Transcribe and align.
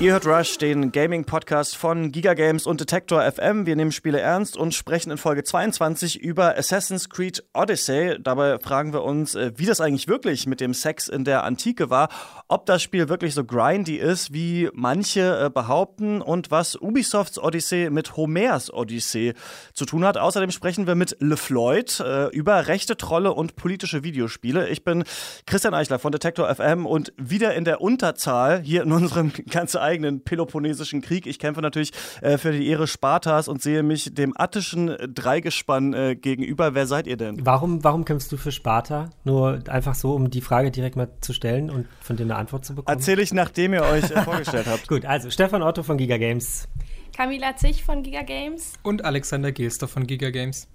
Ihr 0.00 0.12
hört 0.12 0.24
Rush, 0.24 0.56
den 0.56 0.92
Gaming-Podcast 0.92 1.76
von 1.76 2.10
Giga 2.10 2.32
Games 2.32 2.64
und 2.64 2.80
Detector 2.80 3.20
FM. 3.30 3.66
Wir 3.66 3.76
nehmen 3.76 3.92
Spiele 3.92 4.18
ernst 4.18 4.56
und 4.56 4.72
sprechen 4.72 5.10
in 5.10 5.18
Folge 5.18 5.44
22 5.44 6.22
über 6.22 6.56
Assassin's 6.56 7.10
Creed 7.10 7.44
Odyssey. 7.52 8.16
Dabei 8.18 8.58
fragen 8.60 8.94
wir 8.94 9.02
uns, 9.04 9.34
äh, 9.34 9.52
wie 9.56 9.66
das 9.66 9.82
eigentlich 9.82 10.08
wirklich 10.08 10.46
mit 10.46 10.62
dem 10.62 10.72
Sex 10.72 11.06
in 11.06 11.24
der 11.24 11.44
Antike 11.44 11.90
war, 11.90 12.08
ob 12.48 12.64
das 12.64 12.82
Spiel 12.82 13.10
wirklich 13.10 13.34
so 13.34 13.44
grindy 13.44 13.96
ist, 13.96 14.32
wie 14.32 14.70
manche 14.72 15.44
äh, 15.44 15.50
behaupten 15.50 16.22
und 16.22 16.50
was 16.50 16.80
Ubisofts 16.80 17.38
Odyssey 17.38 17.90
mit 17.90 18.16
Homers 18.16 18.72
Odyssey 18.72 19.34
zu 19.74 19.84
tun 19.84 20.06
hat. 20.06 20.16
Außerdem 20.16 20.50
sprechen 20.50 20.86
wir 20.86 20.94
mit 20.94 21.18
LeFloid 21.20 22.00
äh, 22.00 22.28
über 22.28 22.68
rechte 22.68 22.96
Trolle 22.96 23.34
und 23.34 23.54
politische 23.54 24.02
Videospiele. 24.02 24.66
Ich 24.70 24.82
bin 24.82 25.04
Christian 25.44 25.74
Eichler 25.74 25.98
von 25.98 26.10
Detector 26.10 26.52
FM 26.54 26.86
und 26.86 27.12
wieder 27.18 27.52
in 27.54 27.66
der 27.66 27.82
Unterzahl 27.82 28.60
hier 28.60 28.82
in 28.82 28.92
unserem 28.92 29.30
ganz 29.50 29.76
eigenen 29.90 30.22
Peloponnesischen 30.22 31.02
Krieg. 31.02 31.26
Ich 31.26 31.38
kämpfe 31.38 31.60
natürlich 31.60 31.92
äh, 32.22 32.38
für 32.38 32.52
die 32.52 32.68
Ehre 32.68 32.86
Spartas 32.86 33.48
und 33.48 33.60
sehe 33.60 33.82
mich 33.82 34.14
dem 34.14 34.32
attischen 34.36 34.96
Dreigespann 35.14 35.92
äh, 35.92 36.16
gegenüber. 36.16 36.74
Wer 36.74 36.86
seid 36.86 37.06
ihr 37.06 37.16
denn? 37.16 37.44
Warum, 37.44 37.82
warum 37.82 38.04
kämpfst 38.04 38.30
du 38.30 38.36
für 38.36 38.52
Sparta? 38.52 39.10
Nur 39.24 39.60
einfach 39.68 39.94
so, 39.94 40.14
um 40.14 40.30
die 40.30 40.40
Frage 40.40 40.70
direkt 40.70 40.96
mal 40.96 41.08
zu 41.20 41.32
stellen 41.32 41.70
und 41.70 41.86
von 42.00 42.16
dir 42.16 42.24
eine 42.24 42.36
Antwort 42.36 42.64
zu 42.64 42.74
bekommen? 42.74 42.96
Erzähle 42.96 43.22
ich, 43.22 43.32
nachdem 43.32 43.74
ihr 43.74 43.82
euch 43.82 44.10
äh, 44.10 44.22
vorgestellt 44.24 44.66
habt. 44.66 44.88
Gut, 44.88 45.04
also 45.04 45.30
Stefan 45.30 45.62
Otto 45.62 45.82
von 45.82 45.98
Giga 45.98 46.16
Games. 46.16 46.68
Camila 47.16 47.56
Zich 47.56 47.84
von 47.84 48.02
Giga 48.02 48.22
Games. 48.22 48.74
Und 48.82 49.04
Alexander 49.04 49.52
Gelster 49.52 49.88
von 49.88 50.06
Giga 50.06 50.30
Games. 50.30 50.68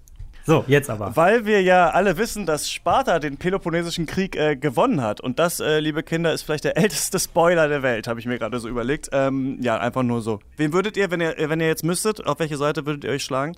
So, 0.46 0.64
jetzt 0.68 0.88
aber. 0.88 1.16
Weil 1.16 1.44
wir 1.44 1.60
ja 1.60 1.90
alle 1.90 2.18
wissen, 2.18 2.46
dass 2.46 2.70
Sparta 2.70 3.18
den 3.18 3.36
Peloponnesischen 3.36 4.06
Krieg 4.06 4.36
äh, 4.36 4.54
gewonnen 4.54 5.02
hat. 5.02 5.20
Und 5.20 5.40
das, 5.40 5.58
äh, 5.58 5.80
liebe 5.80 6.04
Kinder, 6.04 6.32
ist 6.32 6.42
vielleicht 6.42 6.62
der 6.62 6.76
älteste 6.76 7.18
Spoiler 7.18 7.68
der 7.68 7.82
Welt, 7.82 8.06
habe 8.06 8.20
ich 8.20 8.26
mir 8.26 8.38
gerade 8.38 8.60
so 8.60 8.68
überlegt. 8.68 9.08
Ähm, 9.10 9.58
ja, 9.60 9.76
einfach 9.78 10.04
nur 10.04 10.22
so. 10.22 10.38
Wen 10.56 10.72
würdet 10.72 10.96
ihr, 10.96 11.10
wenn 11.10 11.20
ihr, 11.20 11.34
wenn 11.36 11.60
ihr 11.60 11.66
jetzt 11.66 11.84
müsstet, 11.84 12.24
auf 12.24 12.38
welche 12.38 12.56
Seite 12.56 12.86
würdet 12.86 13.02
ihr 13.02 13.10
euch 13.10 13.24
schlagen? 13.24 13.56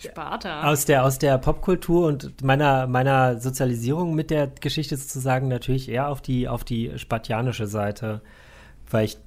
Sparta. 0.00 0.62
Aus 0.62 0.86
der, 0.86 1.04
aus 1.04 1.18
der 1.18 1.36
Popkultur 1.36 2.06
und 2.06 2.42
meiner, 2.42 2.86
meiner 2.86 3.38
Sozialisierung 3.38 4.14
mit 4.14 4.30
der 4.30 4.46
Geschichte 4.46 4.96
sozusagen 4.96 5.48
natürlich 5.48 5.90
eher 5.90 6.08
auf 6.08 6.22
die, 6.22 6.48
auf 6.48 6.64
die 6.64 6.92
spartianische 6.96 7.66
Seite. 7.66 8.22
Weil 8.90 9.04
ich 9.04 9.18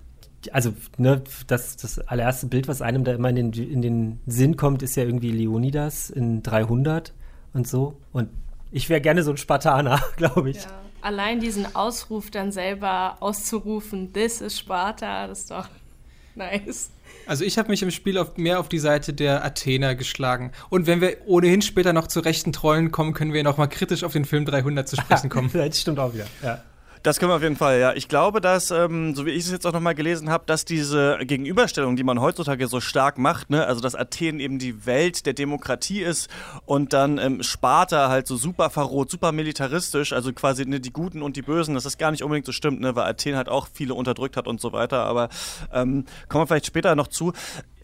also 0.54 0.74
ne, 0.98 1.24
das, 1.48 1.78
das 1.78 2.00
allererste 2.00 2.48
Bild, 2.48 2.68
was 2.68 2.82
einem 2.82 3.04
da 3.04 3.14
immer 3.14 3.30
in 3.30 3.52
den, 3.52 3.54
in 3.54 3.82
den 3.82 4.20
Sinn 4.26 4.58
kommt, 4.58 4.84
ist 4.84 4.96
ja 4.96 5.04
irgendwie 5.04 5.32
Leonidas 5.32 6.10
in 6.10 6.44
300 6.44 7.14
und 7.54 7.68
so. 7.68 7.98
Und 8.12 8.30
ich 8.72 8.90
wäre 8.90 9.02
gerne 9.02 9.24
so 9.24 9.32
ein 9.32 9.38
Spartaner, 9.38 10.02
glaube 10.18 10.50
ich. 10.50 10.58
Ja. 10.58 10.82
Allein 11.02 11.40
diesen 11.40 11.76
Ausruf 11.76 12.32
dann 12.32 12.52
selber 12.52 13.18
auszurufen, 13.20 14.12
this 14.14 14.42
is 14.42 14.58
Sparta, 14.58 15.28
das 15.28 15.42
ist 15.42 15.52
doch 15.52 15.70
nice. 16.36 16.90
Also 17.28 17.44
ich 17.44 17.58
habe 17.58 17.70
mich 17.70 17.82
im 17.82 17.92
Spiel 17.92 18.18
auf, 18.18 18.38
mehr 18.38 18.60
auf 18.60 18.70
die 18.70 18.80
Seite 18.80 19.14
der 19.14 19.44
Athener 19.44 19.96
geschlagen. 19.96 20.52
Und 20.70 20.88
wenn 20.88 21.02
wir 21.02 21.18
ohnehin 21.26 21.62
später 21.62 21.94
noch 21.94 22.08
zu 22.08 22.20
rechten 22.20 22.54
Trollen 22.54 22.92
kommen, 22.92 23.14
können 23.14 23.34
wir 23.34 23.44
noch 23.44 23.58
mal 23.58 23.68
kritisch 23.68 24.04
auf 24.04 24.14
den 24.14 24.26
Film 24.26 24.46
300 24.46 24.88
zu 24.88 24.96
sprechen 24.96 25.30
kommen. 25.32 25.50
das 25.54 25.80
stimmt 25.80 26.00
auch 26.00 26.14
wieder, 26.14 26.28
ja. 26.44 26.62
Das 27.06 27.20
können 27.20 27.30
wir 27.30 27.36
auf 27.36 27.44
jeden 27.44 27.56
Fall, 27.56 27.80
ja. 27.80 27.94
Ich 27.94 28.08
glaube, 28.08 28.42
dass, 28.42 28.72
ähm, 28.72 29.14
so 29.14 29.28
wie 29.28 29.30
ich 29.30 29.46
es 29.46 29.52
jetzt 29.52 29.68
auch 29.68 29.74
nochmal 29.74 29.94
gelesen 29.94 30.32
habe, 30.32 30.46
dass 30.48 30.66
diese 30.66 31.20
Gegenüberstellung, 31.22 31.96
die 31.96 32.04
man 32.04 32.20
heutzutage 32.20 32.68
so 32.68 32.82
stark 32.82 33.20
macht, 33.20 33.52
ne, 33.52 33.64
also 33.68 33.80
dass 33.80 33.94
Athen 33.94 34.40
eben 34.40 34.58
die 34.58 34.88
Welt 34.88 35.28
der 35.28 35.34
Demokratie 35.34 36.02
ist 36.02 36.32
und 36.66 36.94
dann 36.94 37.20
ähm, 37.20 37.44
Sparta 37.44 38.10
halt 38.10 38.26
so 38.26 38.38
super 38.38 38.72
verroht, 38.72 39.12
super 39.12 39.32
militaristisch, 39.34 40.14
also 40.14 40.34
quasi 40.34 40.66
ne, 40.66 40.80
die 40.80 40.92
Guten 40.92 41.22
und 41.22 41.36
die 41.36 41.44
Bösen, 41.44 41.76
dass 41.76 41.84
das 41.84 42.00
gar 42.00 42.10
nicht 42.10 42.24
unbedingt 42.24 42.48
so 42.48 42.52
stimmt, 42.52 42.82
ne, 42.82 42.96
weil 42.96 43.04
Athen 43.04 43.36
halt 43.36 43.50
auch 43.50 43.68
viele 43.72 43.94
unterdrückt 43.94 44.36
hat 44.36 44.48
und 44.48 44.60
so 44.60 44.74
weiter. 44.74 45.04
Aber 45.04 45.30
ähm, 45.72 46.06
kommen 46.28 46.42
wir 46.42 46.48
vielleicht 46.48 46.66
später 46.66 46.96
noch 46.96 47.10
zu. 47.10 47.34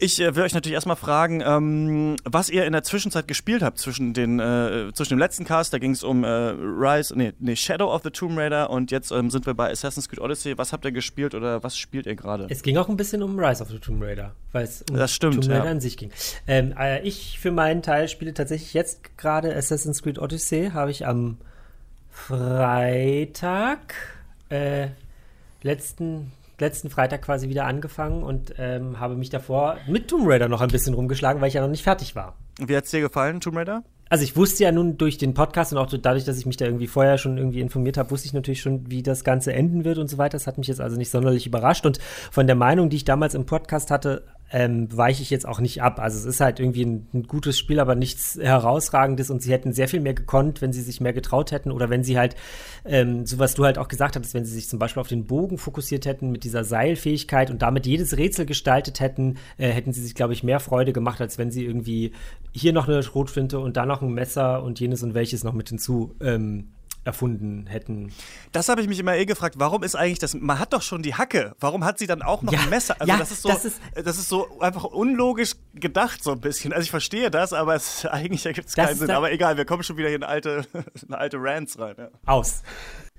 Ich 0.02 0.20
äh, 0.20 0.34
will 0.34 0.42
euch 0.42 0.52
natürlich 0.52 0.74
erstmal 0.74 0.96
fragen, 0.96 1.44
ähm, 1.46 2.16
was 2.24 2.50
ihr 2.50 2.64
in 2.64 2.72
der 2.72 2.82
Zwischenzeit 2.82 3.28
gespielt 3.28 3.62
habt 3.62 3.78
zwischen, 3.78 4.14
den, 4.14 4.40
äh, 4.40 4.90
zwischen 4.94 5.10
dem 5.10 5.20
letzten 5.20 5.44
Cast, 5.44 5.72
da 5.72 5.78
ging 5.78 5.92
es 5.92 6.02
um 6.02 6.24
äh, 6.24 6.28
Rise, 6.28 7.16
nee, 7.16 7.32
nee, 7.38 7.54
Shadow 7.54 7.94
of 7.94 8.02
the 8.02 8.10
Tomb 8.10 8.36
Raider 8.36 8.70
und 8.70 8.90
jetzt 8.90 9.12
ähm, 9.12 9.30
sind 9.30 9.46
wir 9.46 9.54
bei 9.54 9.70
Assassin's 9.70 10.08
Creed 10.08 10.18
Odyssey. 10.18 10.58
Was 10.58 10.72
habt 10.72 10.84
ihr 10.84 10.90
gespielt 10.90 11.36
oder 11.36 11.62
was 11.62 11.78
spielt 11.78 12.06
ihr 12.06 12.16
gerade? 12.16 12.48
Es 12.50 12.64
ging 12.64 12.78
auch 12.78 12.88
ein 12.88 12.96
bisschen 12.96 13.22
um 13.22 13.38
Rise 13.38 13.62
of 13.62 13.68
the 13.68 13.78
Tomb 13.78 14.02
Raider, 14.02 14.34
weil 14.50 14.64
es 14.64 14.84
um 14.90 14.96
das 14.96 15.14
stimmt, 15.14 15.34
Tomb 15.34 15.48
Raider 15.50 15.66
ja. 15.66 15.70
an 15.70 15.80
sich 15.80 15.96
ging. 15.96 16.10
Ähm, 16.48 16.74
äh, 16.76 17.00
ich 17.02 17.38
für 17.38 17.52
meinen 17.52 17.82
Teil 17.82 18.08
spiele 18.08 18.34
tatsächlich 18.34 18.74
jetzt 18.74 19.16
gerade 19.16 19.54
Assassin's 19.54 20.02
Creed 20.02 20.18
Odyssey, 20.18 20.70
habe 20.74 20.90
ich 20.90 21.06
am 21.06 21.38
Freitag 22.10 23.94
äh, 24.48 24.88
letzten 25.62 26.32
letzten 26.62 26.88
Freitag 26.88 27.22
quasi 27.22 27.50
wieder 27.50 27.66
angefangen 27.66 28.22
und 28.22 28.54
ähm, 28.56 28.98
habe 28.98 29.16
mich 29.16 29.28
davor 29.28 29.76
mit 29.86 30.08
Tomb 30.08 30.26
Raider 30.26 30.48
noch 30.48 30.62
ein 30.62 30.70
bisschen 30.70 30.94
rumgeschlagen, 30.94 31.42
weil 31.42 31.48
ich 31.48 31.54
ja 31.54 31.60
noch 31.60 31.68
nicht 31.68 31.82
fertig 31.82 32.16
war. 32.16 32.36
Wie 32.58 32.76
hat 32.76 32.84
es 32.84 32.90
dir 32.90 33.00
gefallen, 33.00 33.40
Tomb 33.40 33.56
Raider? 33.56 33.82
Also 34.12 34.24
ich 34.24 34.36
wusste 34.36 34.64
ja 34.64 34.72
nun 34.72 34.98
durch 34.98 35.16
den 35.16 35.32
Podcast 35.32 35.72
und 35.72 35.78
auch 35.78 35.86
dadurch, 35.86 36.24
dass 36.24 36.36
ich 36.36 36.44
mich 36.44 36.58
da 36.58 36.66
irgendwie 36.66 36.86
vorher 36.86 37.16
schon 37.16 37.38
irgendwie 37.38 37.62
informiert 37.62 37.96
habe, 37.96 38.10
wusste 38.10 38.26
ich 38.26 38.34
natürlich 38.34 38.60
schon, 38.60 38.90
wie 38.90 39.02
das 39.02 39.24
Ganze 39.24 39.54
enden 39.54 39.86
wird 39.86 39.96
und 39.96 40.08
so 40.08 40.18
weiter. 40.18 40.32
Das 40.32 40.46
hat 40.46 40.58
mich 40.58 40.66
jetzt 40.68 40.82
also 40.82 40.98
nicht 40.98 41.08
sonderlich 41.08 41.46
überrascht. 41.46 41.86
Und 41.86 41.98
von 42.30 42.46
der 42.46 42.54
Meinung, 42.54 42.90
die 42.90 42.96
ich 42.96 43.06
damals 43.06 43.34
im 43.34 43.46
Podcast 43.46 43.90
hatte, 43.90 44.24
ähm, 44.52 44.88
weiche 44.94 45.22
ich 45.22 45.30
jetzt 45.30 45.48
auch 45.48 45.60
nicht 45.60 45.82
ab. 45.82 45.98
Also 45.98 46.18
es 46.18 46.26
ist 46.26 46.40
halt 46.40 46.60
irgendwie 46.60 46.84
ein, 46.84 47.08
ein, 47.14 47.22
gutes 47.24 47.58
Spiel, 47.58 47.80
aber 47.80 47.94
nichts 47.94 48.38
herausragendes 48.40 49.30
und 49.30 49.42
sie 49.42 49.50
hätten 49.50 49.72
sehr 49.72 49.88
viel 49.88 50.00
mehr 50.00 50.12
gekonnt, 50.12 50.60
wenn 50.60 50.72
sie 50.72 50.82
sich 50.82 51.00
mehr 51.00 51.14
getraut 51.14 51.52
hätten 51.52 51.72
oder 51.72 51.88
wenn 51.88 52.04
sie 52.04 52.18
halt, 52.18 52.36
ähm, 52.84 53.24
so 53.24 53.38
was 53.38 53.54
du 53.54 53.64
halt 53.64 53.78
auch 53.78 53.88
gesagt 53.88 54.14
hattest, 54.14 54.34
wenn 54.34 54.44
sie 54.44 54.52
sich 54.52 54.68
zum 54.68 54.78
Beispiel 54.78 55.00
auf 55.00 55.08
den 55.08 55.24
Bogen 55.24 55.56
fokussiert 55.56 56.04
hätten 56.04 56.30
mit 56.30 56.44
dieser 56.44 56.64
Seilfähigkeit 56.64 57.50
und 57.50 57.62
damit 57.62 57.86
jedes 57.86 58.16
Rätsel 58.18 58.44
gestaltet 58.44 59.00
hätten, 59.00 59.38
äh, 59.56 59.70
hätten 59.70 59.94
sie 59.94 60.02
sich, 60.02 60.14
glaube 60.14 60.34
ich, 60.34 60.44
mehr 60.44 60.60
Freude 60.60 60.92
gemacht, 60.92 61.20
als 61.22 61.38
wenn 61.38 61.50
sie 61.50 61.64
irgendwie 61.64 62.12
hier 62.52 62.74
noch 62.74 62.88
eine 62.88 63.02
Schrotflinte 63.02 63.58
und 63.58 63.78
da 63.78 63.86
noch 63.86 64.02
ein 64.02 64.12
Messer 64.12 64.62
und 64.62 64.78
jenes 64.78 65.02
und 65.02 65.14
welches 65.14 65.44
noch 65.44 65.54
mit 65.54 65.70
hinzu 65.70 66.14
ähm, 66.20 66.68
erfunden 67.04 67.66
hätten. 67.66 68.12
Das 68.52 68.68
habe 68.68 68.80
ich 68.80 68.88
mich 68.88 68.98
immer 68.98 69.16
eh 69.16 69.24
gefragt, 69.26 69.56
warum 69.58 69.82
ist 69.82 69.94
eigentlich 69.96 70.18
das, 70.20 70.34
man 70.34 70.58
hat 70.58 70.72
doch 70.72 70.82
schon 70.82 71.02
die 71.02 71.14
Hacke, 71.14 71.54
warum 71.58 71.84
hat 71.84 71.98
sie 71.98 72.06
dann 72.06 72.22
auch 72.22 72.42
noch 72.42 72.52
Ja, 72.52 72.60
ein 72.60 72.70
Messer? 72.70 72.94
Also 72.98 73.12
ja, 73.12 73.18
das, 73.18 73.30
ist 73.32 73.42
so, 73.42 73.48
das 73.48 73.64
ist- 73.64 73.80
das 73.94 74.18
ist 74.18 74.28
so 74.28 74.60
einfach 74.60 74.84
unlogisch 74.84 75.52
gedacht 75.74 76.22
so 76.22 76.32
ein 76.32 76.40
bisschen. 76.40 76.72
Also 76.72 76.84
ich 76.84 76.90
verstehe 76.90 77.30
das, 77.30 77.52
aber 77.52 77.74
es, 77.74 78.06
eigentlich 78.06 78.46
ergibt 78.46 78.68
es 78.68 78.74
keinen 78.74 78.96
Sinn. 78.96 79.10
Aber 79.10 79.32
egal, 79.32 79.56
wir 79.56 79.64
kommen 79.64 79.82
schon 79.82 79.96
wieder 79.96 80.08
hier 80.08 80.16
in 80.16 80.22
alte, 80.24 80.64
in 81.08 81.14
alte 81.14 81.38
Rants 81.40 81.78
rein. 81.78 81.94
Ja. 81.98 82.08
Aus. 82.26 82.62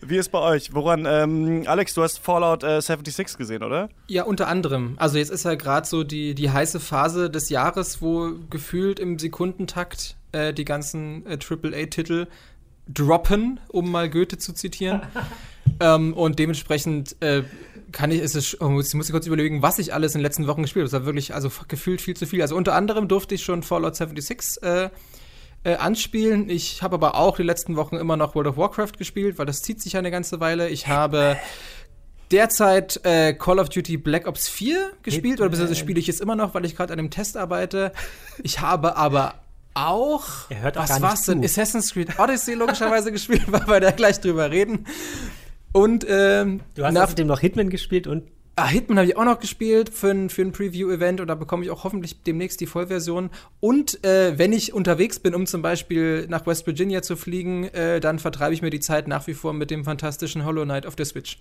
Wie 0.05 0.17
ist 0.17 0.29
bei 0.31 0.39
euch? 0.39 0.73
Woran, 0.73 1.05
ähm, 1.07 1.63
Alex, 1.65 1.93
du 1.93 2.03
hast 2.03 2.19
Fallout 2.19 2.63
äh, 2.63 2.81
76 2.81 3.37
gesehen, 3.37 3.63
oder? 3.63 3.87
Ja, 4.07 4.23
unter 4.23 4.47
anderem. 4.49 4.95
Also 4.97 5.17
jetzt 5.17 5.29
ist 5.31 5.45
ja 5.45 5.55
gerade 5.55 5.87
so 5.87 6.03
die, 6.03 6.35
die 6.35 6.51
heiße 6.51 6.79
Phase 6.81 7.29
des 7.29 7.49
Jahres, 7.49 8.01
wo 8.01 8.31
gefühlt 8.49 8.99
im 8.99 9.17
Sekundentakt 9.17 10.17
äh, 10.33 10.53
die 10.53 10.65
ganzen 10.65 11.25
äh, 11.25 11.37
AAA-Titel 11.37 12.27
droppen, 12.87 13.59
um 13.69 13.91
mal 13.91 14.09
Goethe 14.09 14.37
zu 14.37 14.53
zitieren. 14.53 15.01
ähm, 15.79 16.13
und 16.13 16.39
dementsprechend 16.39 17.15
äh, 17.21 17.43
kann 17.91 18.11
ich, 18.11 18.21
ist 18.21 18.35
es, 18.35 18.59
oh, 18.59 18.69
muss, 18.69 18.93
muss 18.93 19.07
ich 19.07 19.11
kurz 19.11 19.27
überlegen, 19.27 19.61
was 19.61 19.79
ich 19.79 19.93
alles 19.93 20.15
in 20.15 20.19
den 20.19 20.23
letzten 20.23 20.47
Wochen 20.47 20.63
gespielt 20.63 20.83
habe. 20.83 20.91
Das 20.91 21.01
war 21.01 21.05
wirklich, 21.05 21.33
also 21.33 21.49
gefühlt 21.67 22.01
viel 22.01 22.15
zu 22.15 22.25
viel. 22.25 22.41
Also 22.41 22.55
unter 22.55 22.73
anderem 22.75 23.07
durfte 23.07 23.35
ich 23.35 23.43
schon 23.43 23.63
Fallout 23.63 23.95
76 23.95 24.63
äh, 24.63 24.89
äh, 25.63 25.75
anspielen. 25.75 26.49
Ich 26.49 26.81
habe 26.81 26.95
aber 26.95 27.15
auch 27.15 27.37
die 27.37 27.43
letzten 27.43 27.75
Wochen 27.75 27.95
immer 27.95 28.17
noch 28.17 28.35
World 28.35 28.47
of 28.47 28.57
Warcraft 28.57 28.93
gespielt, 28.97 29.37
weil 29.37 29.45
das 29.45 29.61
zieht 29.61 29.81
sich 29.81 29.93
ja 29.93 29.99
eine 29.99 30.11
ganze 30.11 30.39
Weile. 30.39 30.69
Ich 30.69 30.87
habe 30.87 31.37
derzeit 32.31 32.99
äh, 33.05 33.33
Call 33.33 33.59
of 33.59 33.69
Duty 33.69 33.97
Black 33.97 34.27
Ops 34.27 34.49
4 34.49 34.91
gespielt, 35.03 35.39
oder 35.39 35.49
beziehungsweise 35.49 35.79
spiele 35.79 35.99
ich 35.99 36.09
es 36.09 36.19
immer 36.19 36.35
noch, 36.35 36.53
weil 36.53 36.65
ich 36.65 36.75
gerade 36.75 36.91
an 36.91 36.97
dem 36.97 37.11
Test 37.11 37.37
arbeite. 37.37 37.93
Ich 38.41 38.59
habe 38.59 38.97
aber 38.97 39.42
auch, 39.73 40.49
Er 40.49 40.61
hört 40.61 40.77
auch 40.77 40.83
was 40.89 41.01
war's 41.01 41.25
denn? 41.25 41.43
Assassin's 41.43 41.93
Creed 41.93 42.19
Odyssey 42.19 42.53
logischerweise 42.53 43.11
gespielt, 43.11 43.43
weil 43.47 43.67
wir 43.67 43.79
da 43.79 43.91
gleich 43.91 44.19
drüber 44.19 44.51
reden. 44.51 44.85
Und 45.71 46.05
ähm, 46.07 46.61
Du 46.75 46.83
hast 46.85 46.93
nach- 46.93 47.03
außerdem 47.05 47.27
noch 47.27 47.39
Hitman 47.39 47.69
gespielt 47.69 48.07
und 48.07 48.23
Ah, 48.55 48.67
Hitman 48.67 48.99
habe 48.99 49.07
ich 49.07 49.17
auch 49.17 49.25
noch 49.25 49.39
gespielt 49.39 49.89
für 49.89 50.11
ein, 50.11 50.29
für 50.29 50.43
ein 50.43 50.51
Preview-Event 50.51 51.19
und 51.21 51.25
da 51.27 51.33
bekomme 51.33 51.63
ich 51.65 51.71
auch 51.71 51.83
hoffentlich 51.83 52.21
demnächst 52.21 52.61
die 52.61 52.67
Vollversion. 52.67 53.31
Und 53.59 54.03
äh, 54.05 54.37
wenn 54.37 54.53
ich 54.53 54.73
unterwegs 54.73 55.17
bin, 55.17 55.33
um 55.33 55.47
zum 55.47 55.63
Beispiel 55.63 56.27
nach 56.29 56.45
West 56.45 56.67
Virginia 56.67 57.01
zu 57.01 57.15
fliegen, 57.15 57.63
äh, 57.69 57.99
dann 57.99 58.19
vertreibe 58.19 58.53
ich 58.53 58.61
mir 58.61 58.69
die 58.69 58.79
Zeit 58.79 59.07
nach 59.07 59.25
wie 59.25 59.33
vor 59.33 59.53
mit 59.53 59.71
dem 59.71 59.83
fantastischen 59.83 60.45
Hollow 60.45 60.65
Knight 60.65 60.85
auf 60.85 60.95
der 60.95 61.07
Switch. 61.07 61.39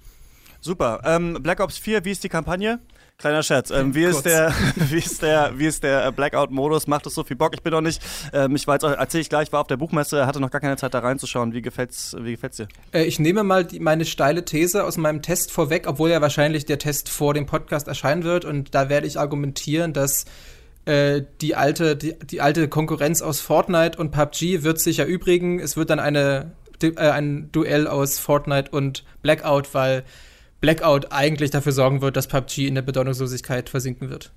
Super. 0.63 1.03
Ähm, 1.05 1.37
Black 1.43 1.61
Ops 1.61 1.77
4, 1.77 2.07
wie 2.07 2.13
ist 2.13 2.25
die 2.25 2.31
Kampagne? 2.31 2.79
Kleiner 3.19 3.43
Scherz. 3.43 3.71
Ähm, 3.71 3.95
wie, 3.95 4.05
ist 4.05 4.23
der, 4.23 4.53
wie 4.77 4.99
ist 4.99 5.23
der, 5.23 5.53
wie 5.57 5.67
ist 5.67 5.83
der 5.83 6.11
Blackout-Modus? 6.13 6.87
Macht 6.87 7.07
es 7.07 7.15
so 7.15 7.25
viel 7.25 7.37
Bock? 7.37 7.55
Ich 7.55 7.63
bin 7.63 7.73
noch 7.73 7.81
nicht, 7.81 8.03
ähm, 8.33 8.55
ich 8.57 8.67
jetzt, 8.67 8.83
erzähle 8.83 9.21
ich 9.21 9.29
gleich, 9.29 9.53
war 9.53 9.61
auf 9.61 9.67
der 9.67 9.77
Buchmesse, 9.77 10.27
hatte 10.27 10.41
noch 10.41 10.51
gar 10.51 10.61
keine 10.61 10.77
Zeit 10.77 10.95
da 10.95 10.99
reinzuschauen. 10.99 11.53
Wie 11.53 11.63
gefällt's, 11.63 12.17
wie 12.19 12.33
gefällt's 12.33 12.57
dir? 12.57 12.69
Äh, 12.93 13.05
ich 13.05 13.19
nehme 13.19 13.45
mal 13.45 13.65
die, 13.65 13.81
meine 13.81 14.05
steile 14.05 14.45
These 14.45 14.85
aus 14.85 14.97
meinem 14.97 15.23
Test 15.23 15.53
vorweg, 15.53 15.87
obwohl 15.87 16.11
ja 16.11 16.21
wahrscheinlich 16.21 16.67
der 16.67 16.79
Test 16.79 17.09
vor 17.09 17.35
dem 17.35 17.47
Podcast 17.47 17.89
erscheinen 17.89 18.25
wird. 18.25 18.45
Und 18.45 18.75
da 18.75 18.89
werde 18.89 19.07
ich 19.07 19.19
argumentieren, 19.19 19.93
dass 19.93 20.25
äh, 20.85 21.23
die, 21.41 21.55
alte, 21.55 21.97
die, 21.97 22.19
die 22.19 22.41
alte 22.41 22.69
Konkurrenz 22.69 23.23
aus 23.23 23.41
Fortnite 23.41 23.99
und 23.99 24.11
PUBG 24.11 24.65
wird 24.65 24.81
sich 24.81 24.99
erübrigen. 24.99 25.61
Es 25.61 25.77
wird 25.77 25.91
dann 25.91 26.01
eine, 26.01 26.53
äh, 26.83 26.97
ein 26.97 27.51
Duell 27.53 27.87
aus 27.87 28.19
Fortnite 28.19 28.71
und 28.73 29.05
Blackout, 29.23 29.75
weil 29.75 30.03
Blackout 30.63 31.13
eigentlich 31.13 31.51
dafür 31.51 31.73
sorgen 31.73 32.01
wird, 32.01 32.17
dass 32.17 32.29
PUBG 32.29 32.69
in 32.69 32.77
der 32.77 32.83
Bedeutungslosigkeit 32.83 33.69
versinken 33.69 34.09
wird. 34.09 34.33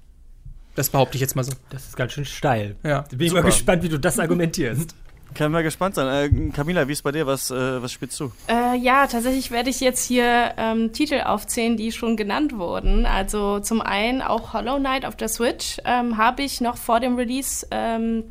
Das 0.75 0.89
behaupte 0.89 1.15
ich 1.15 1.21
jetzt 1.21 1.35
mal 1.35 1.43
so. 1.43 1.53
Das 1.69 1.85
ist 1.85 1.95
ganz 1.95 2.11
schön 2.11 2.25
steil. 2.25 2.75
Ja. 2.83 3.05
Bin 3.11 3.21
ich 3.21 3.31
mal 3.31 3.43
gespannt, 3.43 3.83
wie 3.83 3.89
du 3.89 3.97
das 3.97 4.19
argumentierst. 4.19 4.95
Können 5.35 5.53
wir 5.53 5.63
gespannt 5.63 5.95
sein. 5.95 6.07
Äh, 6.07 6.51
Camila, 6.51 6.87
wie 6.87 6.93
ist 6.93 7.03
bei 7.03 7.11
dir? 7.11 7.27
Was, 7.27 7.51
äh, 7.51 7.81
was 7.81 7.91
spielst 7.91 8.19
du? 8.19 8.31
Äh, 8.47 8.77
ja, 8.77 9.05
tatsächlich 9.05 9.51
werde 9.51 9.69
ich 9.69 9.79
jetzt 9.81 10.05
hier 10.05 10.53
ähm, 10.57 10.93
Titel 10.93 11.21
aufzählen, 11.21 11.77
die 11.77 11.91
schon 11.91 12.17
genannt 12.17 12.57
wurden. 12.57 13.05
Also 13.05 13.59
zum 13.59 13.81
einen 13.81 14.21
auch 14.21 14.53
Hollow 14.53 14.77
Knight 14.77 15.05
auf 15.05 15.15
der 15.15 15.27
Switch 15.27 15.77
ähm, 15.85 16.17
habe 16.17 16.41
ich 16.41 16.59
noch 16.59 16.77
vor 16.77 16.99
dem 16.99 17.15
Release 17.15 17.67
ähm, 17.71 18.23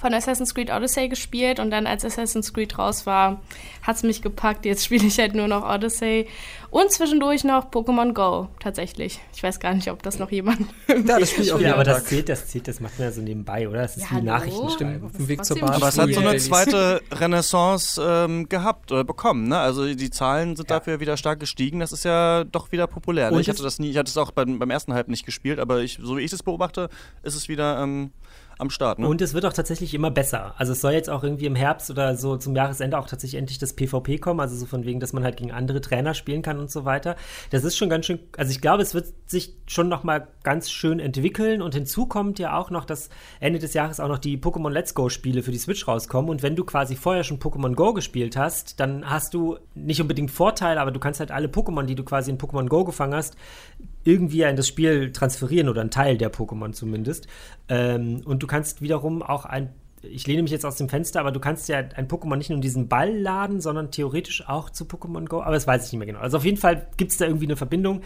von 0.00 0.14
Assassin's 0.14 0.54
Creed 0.54 0.70
Odyssey 0.70 1.08
gespielt 1.08 1.60
und 1.60 1.70
dann 1.70 1.86
als 1.86 2.04
Assassin's 2.04 2.54
Creed 2.54 2.78
raus 2.78 3.04
war, 3.04 3.40
hat 3.82 3.96
es 3.96 4.02
mich 4.02 4.22
gepackt. 4.22 4.64
Jetzt 4.64 4.84
spiele 4.86 5.04
ich 5.06 5.18
halt 5.18 5.34
nur 5.34 5.46
noch 5.46 5.68
Odyssey 5.68 6.26
und 6.70 6.90
zwischendurch 6.90 7.44
noch 7.44 7.70
Pokémon 7.70 8.12
Go 8.14 8.48
tatsächlich. 8.60 9.20
Ich 9.34 9.42
weiß 9.42 9.60
gar 9.60 9.74
nicht, 9.74 9.90
ob 9.90 10.02
das 10.02 10.18
noch 10.18 10.30
jemand. 10.30 10.60
Ja, 10.88 11.18
das 11.18 11.30
spiele 11.30 11.44
ich 11.46 11.52
auch 11.52 11.60
Ja, 11.60 11.72
aber 11.74 11.82
jeden 11.82 11.90
das 11.92 11.98
Tag. 11.98 12.06
zählt, 12.08 12.28
das 12.28 12.48
zählt, 12.48 12.68
das 12.68 12.80
macht 12.80 12.98
man 12.98 13.08
ja 13.08 13.12
so 13.12 13.20
nebenbei, 13.20 13.68
oder? 13.68 13.82
Das 13.82 13.96
ist 13.96 14.10
Ja, 14.10 14.16
wie 14.18 14.22
Nachrichten 14.22 14.70
schreiben. 14.70 15.04
Auf 15.04 15.12
dem 15.12 15.28
Weg 15.28 15.44
zur 15.44 15.58
Bahn. 15.58 15.70
Aber 15.70 15.88
es 15.88 15.98
hat 15.98 16.12
so 16.14 16.20
eine 16.20 16.36
zweite 16.38 17.02
Renaissance 17.12 18.00
ähm, 18.02 18.48
gehabt 18.48 18.92
oder 18.92 19.04
bekommen, 19.04 19.48
ne? 19.48 19.58
Also 19.58 19.92
die 19.94 20.10
Zahlen 20.10 20.56
sind 20.56 20.70
Ja. 20.70 20.78
dafür 20.78 21.00
wieder 21.00 21.16
stark 21.16 21.40
gestiegen. 21.40 21.80
Das 21.80 21.92
ist 21.92 22.04
ja 22.04 22.44
doch 22.44 22.72
wieder 22.72 22.86
populär. 22.86 23.30
Ne? 23.30 23.36
Und 23.36 23.40
Ich 23.42 23.48
hatte 23.48 23.58
es- 23.58 23.64
das 23.64 23.78
nie, 23.78 23.90
ich 23.90 23.96
hatte 23.98 24.08
es 24.08 24.16
auch 24.16 24.30
beim, 24.30 24.58
beim 24.58 24.70
ersten 24.70 24.94
Hype 24.94 25.08
nicht 25.08 25.26
gespielt, 25.26 25.58
aber 25.58 25.80
ich, 25.80 25.98
so 26.02 26.16
wie 26.16 26.22
ich 26.22 26.32
es 26.32 26.42
beobachte, 26.42 26.88
ist 27.22 27.34
es 27.34 27.48
wieder 27.48 27.82
ähm, 27.82 28.12
am 28.60 28.70
Start. 28.70 28.98
Ne? 28.98 29.08
Und 29.08 29.20
es 29.20 29.34
wird 29.34 29.44
auch 29.44 29.52
tatsächlich 29.52 29.94
immer 29.94 30.10
besser. 30.10 30.54
Also 30.58 30.72
es 30.72 30.80
soll 30.80 30.92
jetzt 30.92 31.10
auch 31.10 31.22
irgendwie 31.22 31.46
im 31.46 31.54
Herbst 31.54 31.90
oder 31.90 32.16
so 32.16 32.36
zum 32.36 32.54
Jahresende 32.54 32.98
auch 32.98 33.06
tatsächlich 33.06 33.38
endlich 33.38 33.58
das 33.58 33.74
PvP 33.74 34.18
kommen, 34.18 34.40
also 34.40 34.56
so 34.56 34.66
von 34.66 34.84
wegen, 34.84 35.00
dass 35.00 35.12
man 35.12 35.24
halt 35.24 35.36
gegen 35.36 35.52
andere 35.52 35.80
Trainer 35.80 36.14
spielen 36.14 36.42
kann 36.42 36.58
und 36.58 36.70
so 36.70 36.84
weiter. 36.84 37.16
Das 37.50 37.64
ist 37.64 37.76
schon 37.76 37.88
ganz 37.88 38.06
schön, 38.06 38.20
also 38.36 38.50
ich 38.50 38.60
glaube, 38.60 38.82
es 38.82 38.94
wird 38.94 39.06
sich 39.26 39.54
schon 39.66 39.88
noch 39.88 40.04
mal 40.04 40.28
ganz 40.42 40.70
schön 40.70 41.00
entwickeln 41.00 41.62
und 41.62 41.74
hinzu 41.74 42.06
kommt 42.06 42.38
ja 42.38 42.56
auch 42.56 42.70
noch, 42.70 42.84
dass 42.84 43.10
Ende 43.40 43.58
des 43.58 43.74
Jahres 43.74 44.00
auch 44.00 44.08
noch 44.08 44.18
die 44.18 44.38
Pokémon 44.38 44.70
Let's 44.70 44.94
Go 44.94 45.08
Spiele 45.08 45.42
für 45.42 45.52
die 45.52 45.58
Switch 45.58 45.86
rauskommen 45.86 46.30
und 46.30 46.42
wenn 46.42 46.56
du 46.56 46.64
quasi 46.64 46.96
vorher 46.96 47.24
schon 47.24 47.38
Pokémon 47.38 47.74
Go 47.74 47.92
gespielt 47.92 48.36
hast, 48.36 48.80
dann 48.80 49.08
hast 49.08 49.34
du 49.34 49.58
nicht 49.74 50.00
unbedingt 50.00 50.30
Vorteile, 50.30 50.80
aber 50.80 50.90
du 50.90 51.00
kannst 51.00 51.20
halt 51.20 51.30
alle 51.30 51.48
Pokémon, 51.48 51.84
die 51.84 51.94
du 51.94 52.04
quasi 52.04 52.30
in 52.30 52.38
Pokémon 52.38 52.68
Go 52.68 52.84
gefangen 52.84 53.14
hast, 53.14 53.36
irgendwie 54.04 54.38
ja 54.38 54.48
in 54.48 54.56
das 54.56 54.66
Spiel 54.68 55.12
transferieren 55.12 55.68
oder 55.68 55.80
einen 55.80 55.90
Teil 55.90 56.16
der 56.16 56.32
Pokémon 56.32 56.72
zumindest. 56.72 57.26
Ähm, 57.68 58.22
und 58.24 58.42
du 58.42 58.46
kannst 58.46 58.80
wiederum 58.82 59.22
auch 59.22 59.44
ein, 59.44 59.70
ich 60.02 60.26
lehne 60.26 60.42
mich 60.42 60.50
jetzt 60.50 60.64
aus 60.64 60.76
dem 60.76 60.88
Fenster, 60.88 61.20
aber 61.20 61.32
du 61.32 61.40
kannst 61.40 61.68
ja 61.68 61.78
ein 61.78 62.08
Pokémon 62.08 62.36
nicht 62.36 62.48
nur 62.48 62.56
in 62.56 62.62
diesen 62.62 62.88
Ball 62.88 63.14
laden, 63.16 63.60
sondern 63.60 63.90
theoretisch 63.90 64.48
auch 64.48 64.70
zu 64.70 64.84
Pokémon 64.84 65.26
Go. 65.26 65.42
Aber 65.42 65.54
das 65.54 65.66
weiß 65.66 65.86
ich 65.86 65.92
nicht 65.92 65.98
mehr 65.98 66.06
genau. 66.06 66.20
Also 66.20 66.38
auf 66.38 66.44
jeden 66.44 66.56
Fall 66.56 66.86
gibt 66.96 67.12
es 67.12 67.18
da 67.18 67.26
irgendwie 67.26 67.46
eine 67.46 67.56
Verbindung. 67.56 68.00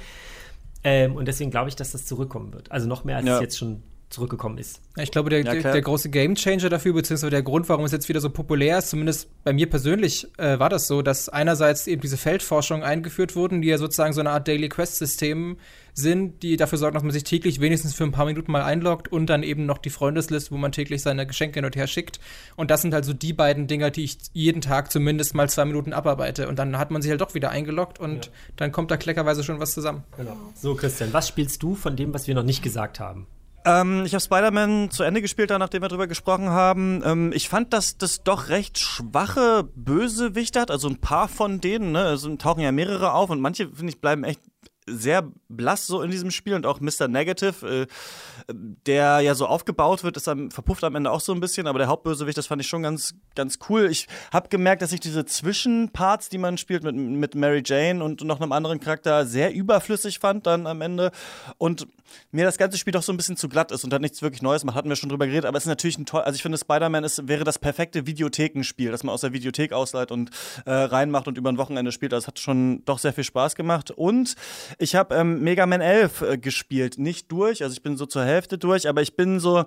Ähm, 0.82 1.16
und 1.16 1.28
deswegen 1.28 1.50
glaube 1.50 1.68
ich, 1.68 1.76
dass 1.76 1.92
das 1.92 2.04
zurückkommen 2.06 2.52
wird. 2.52 2.70
Also 2.72 2.88
noch 2.88 3.04
mehr 3.04 3.16
als 3.16 3.26
Ja. 3.26 3.36
es 3.36 3.40
jetzt 3.40 3.58
schon 3.58 3.82
zurückgekommen 4.14 4.58
ist. 4.58 4.80
Ich 4.96 5.10
glaube, 5.10 5.30
der, 5.30 5.42
Ja, 5.42 5.54
der 5.54 5.82
große 5.82 6.08
Gamechanger 6.10 6.68
dafür, 6.68 6.94
beziehungsweise 6.94 7.30
der 7.30 7.42
Grund, 7.42 7.68
warum 7.68 7.84
es 7.84 7.92
jetzt 7.92 8.08
wieder 8.08 8.20
so 8.20 8.30
populär 8.30 8.78
ist, 8.78 8.90
zumindest 8.90 9.28
bei 9.44 9.52
mir 9.52 9.68
persönlich, 9.68 10.26
äh, 10.38 10.58
war 10.58 10.68
das 10.70 10.86
so, 10.86 11.02
dass 11.02 11.28
einerseits 11.28 11.86
eben 11.86 12.00
diese 12.00 12.16
Feldforschung 12.16 12.82
eingeführt 12.82 13.36
wurden, 13.36 13.60
die 13.62 13.68
ja 13.68 13.78
sozusagen 13.78 14.12
so 14.12 14.20
eine 14.20 14.30
Art 14.30 14.48
Daily 14.48 14.68
Quest-System 14.68 15.56
sind, 15.96 16.42
die 16.42 16.56
dafür 16.56 16.78
sorgen, 16.78 16.94
dass 16.94 17.02
man 17.04 17.12
sich 17.12 17.22
täglich 17.24 17.60
wenigstens 17.60 17.94
für 17.94 18.02
ein 18.04 18.10
paar 18.10 18.26
Minuten 18.26 18.50
mal 18.50 18.62
einloggt 18.64 19.08
und 19.12 19.26
dann 19.26 19.42
eben 19.44 19.64
noch 19.64 19.78
die 19.78 19.90
Freundesliste, 19.90 20.50
wo 20.50 20.56
man 20.56 20.72
täglich 20.72 21.02
seine 21.02 21.24
Geschenke 21.26 21.58
hin 21.58 21.64
und 21.64 21.76
her 21.76 21.86
schickt. 21.86 22.18
Und 22.56 22.70
das 22.72 22.82
sind 22.82 22.92
halt 22.94 23.04
so 23.04 23.12
die 23.12 23.32
beiden 23.32 23.66
Dinger, 23.68 23.90
die 23.90 24.02
ich 24.04 24.18
jeden 24.32 24.60
Tag 24.60 24.90
zumindest 24.90 25.34
mal 25.34 25.48
zwei 25.48 25.64
Minuten 25.64 25.92
abarbeite. 25.92 26.48
Und 26.48 26.58
dann 26.58 26.78
hat 26.78 26.90
man 26.90 27.00
sich 27.00 27.10
halt 27.10 27.20
doch 27.20 27.34
wieder 27.34 27.50
eingeloggt 27.50 28.00
und 28.00 28.26
Ja. 28.26 28.32
dann 28.56 28.72
kommt 28.72 28.90
da 28.90 28.96
kleckerweise 28.96 29.44
schon 29.44 29.60
was 29.60 29.72
zusammen. 29.72 30.02
Genau. 30.16 30.36
So, 30.54 30.74
Christian, 30.74 31.12
was 31.12 31.28
spielst 31.28 31.62
du 31.62 31.74
von 31.76 31.94
dem, 31.96 32.12
was 32.12 32.26
wir 32.26 32.34
noch 32.34 32.42
nicht 32.42 32.62
gesagt 32.62 32.98
haben? 32.98 33.26
Ähm, 33.66 34.04
ich 34.04 34.12
habe 34.12 34.22
Spider-Man 34.22 34.90
zu 34.90 35.04
Ende 35.04 35.22
gespielt, 35.22 35.50
da, 35.50 35.58
nachdem 35.58 35.82
wir 35.82 35.88
drüber 35.88 36.06
gesprochen 36.06 36.50
haben. 36.50 37.02
Ähm, 37.04 37.32
ich 37.34 37.48
fand, 37.48 37.72
dass 37.72 37.96
das 37.96 38.22
doch 38.22 38.48
recht 38.48 38.78
schwache 38.78 39.68
Bösewichte 39.74 40.60
hat. 40.60 40.70
Also 40.70 40.88
ein 40.88 41.00
paar 41.00 41.28
von 41.28 41.60
denen, 41.60 41.92
ne? 41.92 42.04
Es 42.08 42.28
tauchen 42.38 42.60
ja 42.60 42.72
mehrere 42.72 43.12
auf 43.12 43.30
und 43.30 43.40
manche, 43.40 43.68
finde 43.68 43.92
ich, 43.92 44.00
bleiben 44.00 44.24
echt 44.24 44.40
sehr 44.86 45.30
blass 45.48 45.86
so 45.86 46.02
in 46.02 46.10
diesem 46.10 46.30
Spiel 46.30 46.54
und 46.54 46.66
auch 46.66 46.80
Mr. 46.80 47.08
Negative, 47.08 47.86
äh, 47.88 48.54
der 48.86 49.20
ja 49.20 49.34
so 49.34 49.46
aufgebaut 49.46 50.04
wird, 50.04 50.16
ist 50.16 50.28
am, 50.28 50.50
verpufft 50.50 50.84
am 50.84 50.94
Ende 50.94 51.10
auch 51.10 51.20
so 51.20 51.32
ein 51.32 51.40
bisschen, 51.40 51.66
aber 51.66 51.78
der 51.78 51.88
Hauptbösewicht, 51.88 52.36
das 52.36 52.46
fand 52.46 52.60
ich 52.60 52.68
schon 52.68 52.82
ganz, 52.82 53.14
ganz 53.34 53.58
cool. 53.68 53.86
Ich 53.90 54.06
habe 54.32 54.48
gemerkt, 54.48 54.82
dass 54.82 54.92
ich 54.92 55.00
diese 55.00 55.24
Zwischenparts, 55.24 56.28
die 56.28 56.38
man 56.38 56.58
spielt 56.58 56.84
mit, 56.84 56.94
mit 56.94 57.34
Mary 57.34 57.62
Jane 57.64 58.04
und 58.04 58.22
noch 58.24 58.40
einem 58.40 58.52
anderen 58.52 58.80
Charakter, 58.80 59.26
sehr 59.26 59.54
überflüssig 59.54 60.18
fand 60.18 60.46
dann 60.46 60.66
am 60.66 60.80
Ende 60.80 61.10
und 61.58 61.86
mir 62.30 62.44
das 62.44 62.58
ganze 62.58 62.78
Spiel 62.78 62.92
doch 62.92 63.02
so 63.02 63.12
ein 63.12 63.16
bisschen 63.16 63.36
zu 63.36 63.48
glatt 63.48 63.72
ist 63.72 63.84
und 63.84 63.92
hat 63.92 64.02
nichts 64.02 64.22
wirklich 64.22 64.42
Neues 64.42 64.64
macht, 64.64 64.76
hatten 64.76 64.88
wir 64.88 64.96
schon 64.96 65.08
drüber 65.08 65.26
geredet, 65.26 65.46
aber 65.46 65.58
es 65.58 65.64
ist 65.64 65.68
natürlich 65.68 65.98
ein 65.98 66.06
toll, 66.06 66.22
also 66.22 66.36
ich 66.36 66.42
finde 66.42 66.58
Spider-Man 66.58 67.04
wäre 67.22 67.44
das 67.44 67.58
perfekte 67.58 68.06
Videothekenspiel, 68.06 68.90
das 68.90 69.02
man 69.02 69.12
aus 69.14 69.22
der 69.22 69.32
Videothek 69.32 69.72
ausleiht 69.72 70.10
und 70.10 70.30
äh, 70.66 70.72
reinmacht 70.72 71.28
und 71.28 71.38
über 71.38 71.50
ein 71.50 71.58
Wochenende 71.58 71.92
spielt. 71.92 72.12
Das 72.12 72.26
hat 72.26 72.38
schon 72.38 72.84
doch 72.84 72.98
sehr 72.98 73.12
viel 73.12 73.24
Spaß 73.24 73.54
gemacht 73.54 73.90
und 73.90 74.34
ich 74.78 74.94
habe 74.94 75.14
ähm, 75.14 75.42
Mega 75.42 75.66
Man 75.66 75.80
11 75.80 76.20
äh, 76.22 76.38
gespielt, 76.38 76.98
nicht 76.98 77.30
durch, 77.30 77.62
also 77.62 77.72
ich 77.72 77.82
bin 77.82 77.96
so 77.96 78.06
zur 78.06 78.24
Hälfte 78.24 78.58
durch, 78.58 78.88
aber 78.88 79.02
ich 79.02 79.16
bin 79.16 79.40
so 79.40 79.64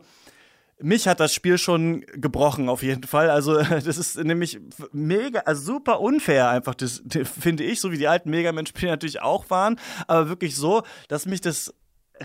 mich 0.79 1.07
hat 1.07 1.19
das 1.19 1.33
Spiel 1.33 1.57
schon 1.57 2.01
gebrochen, 2.01 2.69
auf 2.69 2.83
jeden 2.83 3.03
Fall. 3.03 3.29
Also, 3.29 3.61
das 3.61 3.97
ist 3.97 4.17
nämlich 4.17 4.59
mega, 4.91 5.39
also 5.39 5.73
super 5.73 5.99
unfair 6.01 6.49
einfach, 6.49 6.75
das, 6.75 7.01
finde 7.39 7.63
ich, 7.63 7.79
so 7.79 7.91
wie 7.91 7.97
die 7.97 8.07
alten 8.07 8.29
Mega 8.29 8.51
Man-Spiele 8.51 8.91
natürlich 8.91 9.21
auch 9.21 9.49
waren, 9.49 9.79
aber 10.07 10.29
wirklich 10.29 10.55
so, 10.55 10.83
dass 11.07 11.25
mich 11.25 11.41
das 11.41 11.73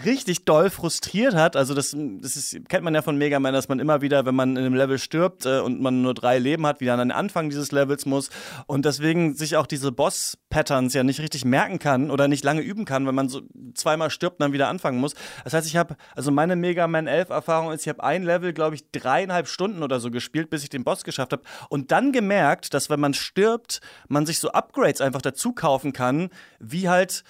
richtig 0.04 0.44
doll 0.44 0.70
frustriert 0.70 1.34
hat. 1.34 1.56
Also 1.56 1.74
das, 1.74 1.94
das 1.96 2.36
ist, 2.36 2.68
kennt 2.68 2.84
man 2.84 2.94
ja 2.94 3.02
von 3.02 3.16
Mega 3.16 3.38
Man, 3.40 3.52
dass 3.52 3.68
man 3.68 3.78
immer 3.80 4.00
wieder, 4.00 4.24
wenn 4.26 4.34
man 4.34 4.56
in 4.56 4.64
einem 4.64 4.74
Level 4.74 4.98
stirbt 4.98 5.46
äh, 5.46 5.60
und 5.60 5.80
man 5.80 6.02
nur 6.02 6.14
drei 6.14 6.38
Leben 6.38 6.66
hat, 6.66 6.80
wieder 6.80 6.94
an 6.94 6.98
den 6.98 7.12
Anfang 7.12 7.50
dieses 7.50 7.72
Levels 7.72 8.06
muss 8.06 8.30
und 8.66 8.84
deswegen 8.84 9.34
sich 9.34 9.56
auch 9.56 9.66
diese 9.66 9.92
Boss-Patterns 9.92 10.94
ja 10.94 11.04
nicht 11.04 11.20
richtig 11.20 11.44
merken 11.44 11.78
kann 11.78 12.10
oder 12.10 12.28
nicht 12.28 12.44
lange 12.44 12.62
üben 12.62 12.84
kann, 12.84 13.06
wenn 13.06 13.14
man 13.14 13.28
so 13.28 13.42
zweimal 13.74 14.10
stirbt 14.10 14.40
und 14.40 14.44
dann 14.44 14.52
wieder 14.52 14.68
anfangen 14.68 14.98
muss. 14.98 15.14
Das 15.44 15.52
heißt, 15.54 15.66
ich 15.66 15.76
habe, 15.76 15.96
also 16.14 16.30
meine 16.30 16.56
Mega 16.56 16.86
Man 16.86 17.06
11 17.06 17.30
Erfahrung 17.30 17.72
ist, 17.72 17.82
ich 17.82 17.88
habe 17.88 18.02
ein 18.02 18.22
Level, 18.22 18.52
glaube 18.52 18.74
ich, 18.74 18.90
dreieinhalb 18.90 19.48
Stunden 19.48 19.82
oder 19.82 20.00
so 20.00 20.10
gespielt, 20.10 20.50
bis 20.50 20.62
ich 20.62 20.68
den 20.68 20.84
Boss 20.84 21.04
geschafft 21.04 21.32
habe 21.32 21.42
und 21.68 21.90
dann 21.92 22.12
gemerkt, 22.12 22.74
dass 22.74 22.90
wenn 22.90 23.00
man 23.00 23.14
stirbt, 23.14 23.80
man 24.08 24.26
sich 24.26 24.38
so 24.38 24.50
Upgrades 24.52 25.00
einfach 25.00 25.22
dazu 25.22 25.52
kaufen 25.52 25.92
kann, 25.92 26.30
wie 26.58 26.88
halt 26.88 27.24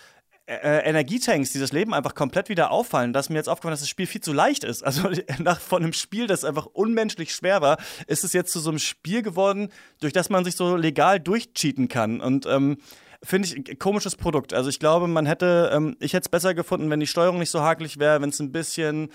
äh, 0.46 0.88
Energietanks, 0.88 1.52
die 1.52 1.60
das 1.60 1.72
Leben 1.72 1.94
einfach 1.94 2.14
komplett 2.14 2.48
wieder 2.48 2.70
auffallen, 2.70 3.12
dass 3.12 3.28
mir 3.28 3.36
jetzt 3.36 3.48
aufgefallen, 3.48 3.72
dass 3.72 3.80
das 3.80 3.88
Spiel 3.88 4.06
viel 4.06 4.20
zu 4.20 4.32
leicht 4.32 4.64
ist. 4.64 4.82
Also 4.82 5.08
nach 5.38 5.60
von 5.60 5.82
einem 5.82 5.92
Spiel, 5.92 6.26
das 6.26 6.44
einfach 6.44 6.66
unmenschlich 6.66 7.34
schwer 7.34 7.60
war, 7.62 7.78
ist 8.06 8.24
es 8.24 8.32
jetzt 8.32 8.52
zu 8.52 8.60
so 8.60 8.70
einem 8.70 8.78
Spiel 8.78 9.22
geworden, 9.22 9.68
durch 10.00 10.12
das 10.12 10.30
man 10.30 10.44
sich 10.44 10.56
so 10.56 10.76
legal 10.76 11.20
durchcheaten 11.20 11.88
kann. 11.88 12.20
Und 12.20 12.46
ähm, 12.46 12.78
finde 13.22 13.48
ich 13.48 13.56
ein 13.56 13.78
komisches 13.78 14.16
Produkt. 14.16 14.52
Also 14.52 14.68
ich 14.68 14.80
glaube, 14.80 15.06
man 15.06 15.26
hätte, 15.26 15.70
ähm, 15.72 15.96
ich 16.00 16.12
hätte 16.12 16.24
es 16.24 16.28
besser 16.28 16.54
gefunden, 16.54 16.90
wenn 16.90 17.00
die 17.00 17.06
Steuerung 17.06 17.38
nicht 17.38 17.50
so 17.50 17.60
hakelig 17.62 17.98
wäre, 17.98 18.20
wenn 18.20 18.30
es 18.30 18.40
ein 18.40 18.52
bisschen 18.52 19.10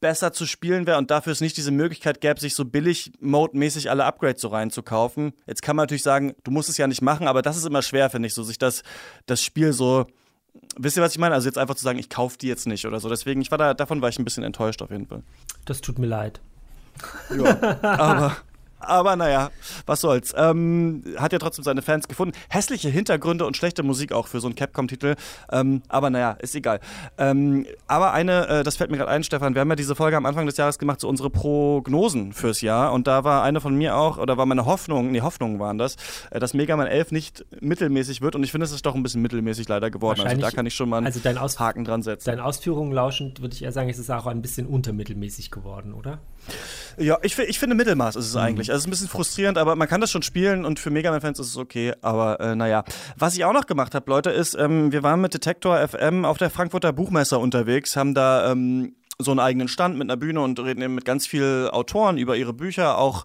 besser 0.00 0.32
zu 0.32 0.46
spielen 0.46 0.86
wäre 0.86 0.98
und 0.98 1.10
dafür 1.10 1.32
es 1.32 1.40
nicht 1.40 1.56
diese 1.56 1.70
Möglichkeit 1.70 2.20
gäbe, 2.20 2.38
sich 2.38 2.54
so 2.54 2.64
billig 2.64 3.10
Mode-mäßig 3.20 3.90
alle 3.90 4.04
Upgrades 4.04 4.40
so 4.40 4.48
reinzukaufen. 4.48 5.32
Jetzt 5.46 5.62
kann 5.62 5.74
man 5.74 5.84
natürlich 5.84 6.04
sagen, 6.04 6.34
du 6.44 6.50
musst 6.50 6.68
es 6.68 6.76
ja 6.76 6.86
nicht 6.86 7.02
machen, 7.02 7.26
aber 7.26 7.42
das 7.42 7.56
ist 7.56 7.66
immer 7.66 7.82
schwer, 7.82 8.10
finde 8.10 8.28
ich, 8.28 8.34
so 8.34 8.42
sich 8.42 8.58
das, 8.58 8.82
das 9.26 9.42
Spiel 9.42 9.72
so 9.72 10.06
Wisst 10.76 10.96
ihr, 10.96 11.02
was 11.02 11.12
ich 11.12 11.18
meine? 11.18 11.34
Also 11.34 11.48
jetzt 11.48 11.58
einfach 11.58 11.74
zu 11.74 11.82
sagen, 11.82 11.98
ich 11.98 12.08
kaufe 12.08 12.38
die 12.38 12.48
jetzt 12.48 12.66
nicht 12.66 12.86
oder 12.86 13.00
so. 13.00 13.08
Deswegen, 13.08 13.40
ich 13.40 13.50
war 13.50 13.58
da, 13.58 13.74
davon 13.74 14.00
war 14.02 14.08
ich 14.08 14.18
ein 14.18 14.24
bisschen 14.24 14.44
enttäuscht 14.44 14.82
auf 14.82 14.90
jeden 14.90 15.06
Fall. 15.06 15.22
Das 15.64 15.80
tut 15.80 15.98
mir 15.98 16.06
leid. 16.06 16.40
Ja, 17.36 17.80
aber, 17.82 18.36
aber 18.80 19.16
naja, 19.16 19.50
was 19.86 20.00
soll's. 20.00 20.34
Ähm, 20.36 21.02
hat 21.16 21.32
ja 21.32 21.38
trotzdem 21.38 21.64
seine 21.64 21.82
Fans 21.82 22.08
gefunden. 22.08 22.36
Hässliche 22.48 22.88
Hintergründe 22.88 23.46
und 23.46 23.56
schlechte 23.56 23.82
Musik 23.82 24.12
auch 24.12 24.26
für 24.26 24.40
so 24.40 24.46
einen 24.46 24.54
Capcom-Titel. 24.54 25.16
Ähm, 25.50 25.82
aber 25.88 26.10
naja, 26.10 26.32
ist 26.32 26.54
egal. 26.54 26.80
Ähm, 27.16 27.66
aber 27.86 28.12
eine, 28.12 28.48
äh, 28.48 28.62
das 28.62 28.76
fällt 28.76 28.90
mir 28.90 28.96
gerade 28.96 29.10
ein, 29.10 29.24
Stefan, 29.24 29.54
wir 29.54 29.60
haben 29.60 29.70
ja 29.70 29.76
diese 29.76 29.94
Folge 29.94 30.16
am 30.16 30.26
Anfang 30.26 30.46
des 30.46 30.56
Jahres 30.56 30.78
gemacht, 30.78 31.00
so 31.00 31.08
unsere 31.08 31.30
Prognosen 31.30 32.32
fürs 32.32 32.60
Jahr. 32.60 32.92
Und 32.92 33.06
da 33.06 33.24
war 33.24 33.42
eine 33.42 33.60
von 33.60 33.74
mir 33.74 33.96
auch, 33.96 34.18
oder 34.18 34.36
war 34.36 34.46
meine 34.46 34.66
Hoffnung, 34.66 35.10
nee, 35.10 35.20
Hoffnungen 35.20 35.58
waren 35.58 35.78
das, 35.78 35.96
äh, 36.30 36.38
dass 36.38 36.54
Mega 36.54 36.76
Man 36.76 36.86
11 36.86 37.12
nicht 37.12 37.46
mittelmäßig 37.60 38.20
wird. 38.20 38.34
Und 38.34 38.42
ich 38.42 38.52
finde, 38.52 38.64
es 38.64 38.72
ist 38.72 38.86
doch 38.86 38.94
ein 38.94 39.02
bisschen 39.02 39.22
mittelmäßig 39.22 39.68
leider 39.68 39.90
geworden. 39.90 40.20
Also 40.20 40.40
da 40.40 40.50
kann 40.50 40.66
ich 40.66 40.74
schon 40.74 40.88
mal 40.88 40.98
einen 40.98 41.06
Also 41.06 41.20
Haken 41.58 41.84
dran 41.84 42.02
setzen. 42.02 42.26
Deinen 42.26 42.40
Ausführungen 42.40 42.92
lauschend 42.92 43.40
würde 43.40 43.54
ich 43.54 43.62
eher 43.62 43.72
sagen, 43.72 43.88
es 43.88 43.98
ist 43.98 44.10
auch 44.10 44.26
ein 44.26 44.42
bisschen 44.42 44.66
untermittelmäßig 44.66 45.50
geworden, 45.50 45.92
oder? 45.94 46.18
Ja, 46.98 47.18
ich, 47.22 47.38
ich 47.38 47.58
finde 47.58 47.76
Mittelmaß 47.76 48.16
ist 48.16 48.26
es 48.26 48.36
eigentlich. 48.36 48.70
Also 48.70 48.78
es 48.78 48.82
ist 48.82 48.88
ein 48.88 48.90
bisschen 48.90 49.08
frustrierend, 49.08 49.56
aber 49.56 49.76
man 49.76 49.88
kann 49.88 50.00
das 50.00 50.10
schon 50.10 50.22
spielen 50.22 50.64
und 50.64 50.80
für 50.80 50.90
Mega 50.90 51.10
Man-Fans 51.10 51.38
ist 51.38 51.48
es 51.48 51.56
okay. 51.56 51.92
Aber 52.02 52.40
äh, 52.40 52.56
naja. 52.56 52.84
Was 53.16 53.36
ich 53.36 53.44
auch 53.44 53.52
noch 53.52 53.66
gemacht 53.66 53.94
habe, 53.94 54.10
Leute, 54.10 54.30
ist, 54.30 54.54
ähm, 54.54 54.90
wir 54.90 55.02
waren 55.02 55.20
mit 55.20 55.32
Detektor 55.32 55.76
FM 55.86 56.24
auf 56.24 56.38
der 56.38 56.50
Frankfurter 56.50 56.92
Buchmesse 56.92 57.38
unterwegs, 57.38 57.96
haben 57.96 58.14
da 58.14 58.50
ähm, 58.50 58.96
so 59.18 59.32
einen 59.32 59.40
eigenen 59.40 59.68
Stand 59.68 59.96
mit 59.96 60.08
einer 60.08 60.16
Bühne 60.16 60.40
und 60.40 60.60
reden 60.60 60.80
eben 60.80 60.94
mit 60.94 61.04
ganz 61.04 61.26
vielen 61.26 61.68
Autoren 61.68 62.18
über 62.18 62.36
ihre 62.36 62.52
Bücher, 62.52 62.98
auch 62.98 63.24